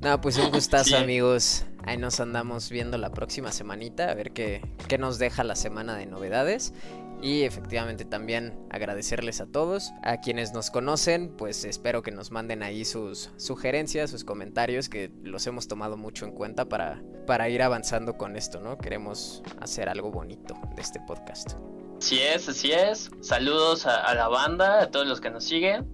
no, 0.00 0.20
pues 0.20 0.38
un 0.38 0.50
gustazo, 0.50 0.96
amigos. 0.96 1.64
Ahí 1.84 1.96
nos 1.96 2.20
andamos 2.20 2.70
viendo 2.70 2.98
la 2.98 3.10
próxima 3.10 3.52
semanita, 3.52 4.10
a 4.10 4.14
ver 4.14 4.32
qué, 4.32 4.60
qué 4.86 4.98
nos 4.98 5.18
deja 5.18 5.44
la 5.44 5.56
semana 5.56 5.96
de 5.96 6.06
novedades. 6.06 6.74
Y 7.22 7.42
efectivamente 7.42 8.04
también 8.04 8.58
agradecerles 8.70 9.40
a 9.40 9.46
todos, 9.46 9.92
a 10.02 10.20
quienes 10.20 10.54
nos 10.54 10.70
conocen, 10.70 11.34
pues 11.36 11.64
espero 11.64 12.02
que 12.02 12.10
nos 12.12 12.30
manden 12.30 12.62
ahí 12.62 12.84
sus 12.84 13.30
sugerencias, 13.36 14.10
sus 14.10 14.24
comentarios, 14.24 14.88
que 14.88 15.10
los 15.22 15.46
hemos 15.46 15.68
tomado 15.68 15.98
mucho 15.98 16.24
en 16.24 16.32
cuenta 16.32 16.66
para, 16.68 17.02
para 17.26 17.48
ir 17.50 17.62
avanzando 17.62 18.16
con 18.16 18.36
esto, 18.36 18.60
¿no? 18.60 18.78
Queremos 18.78 19.42
hacer 19.60 19.90
algo 19.90 20.10
bonito 20.10 20.54
de 20.74 20.80
este 20.80 20.98
podcast. 21.00 21.52
Así 21.98 22.18
es, 22.20 22.48
así 22.48 22.72
es. 22.72 23.10
Saludos 23.20 23.84
a, 23.84 24.00
a 24.00 24.14
la 24.14 24.28
banda, 24.28 24.80
a 24.80 24.90
todos 24.90 25.06
los 25.06 25.20
que 25.20 25.30
nos 25.30 25.44
siguen 25.44 25.86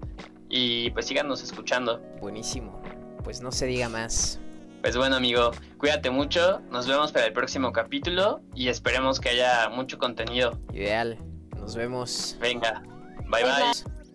y 0.48 0.90
pues 0.90 1.06
síganos 1.06 1.42
escuchando. 1.42 2.00
Buenísimo. 2.20 2.80
Pues 3.24 3.40
no 3.40 3.50
se 3.50 3.66
diga 3.66 3.88
más. 3.88 4.38
Pues 4.86 4.96
bueno, 4.96 5.16
amigo, 5.16 5.50
cuídate 5.78 6.10
mucho. 6.10 6.60
Nos 6.70 6.86
vemos 6.86 7.10
para 7.10 7.26
el 7.26 7.32
próximo 7.32 7.72
capítulo 7.72 8.40
y 8.54 8.68
esperemos 8.68 9.18
que 9.18 9.30
haya 9.30 9.68
mucho 9.68 9.98
contenido. 9.98 10.60
Ideal. 10.72 11.18
Nos 11.56 11.74
vemos. 11.74 12.36
Venga. 12.40 12.84
bye. 13.28 13.42
bye. 13.42 14.05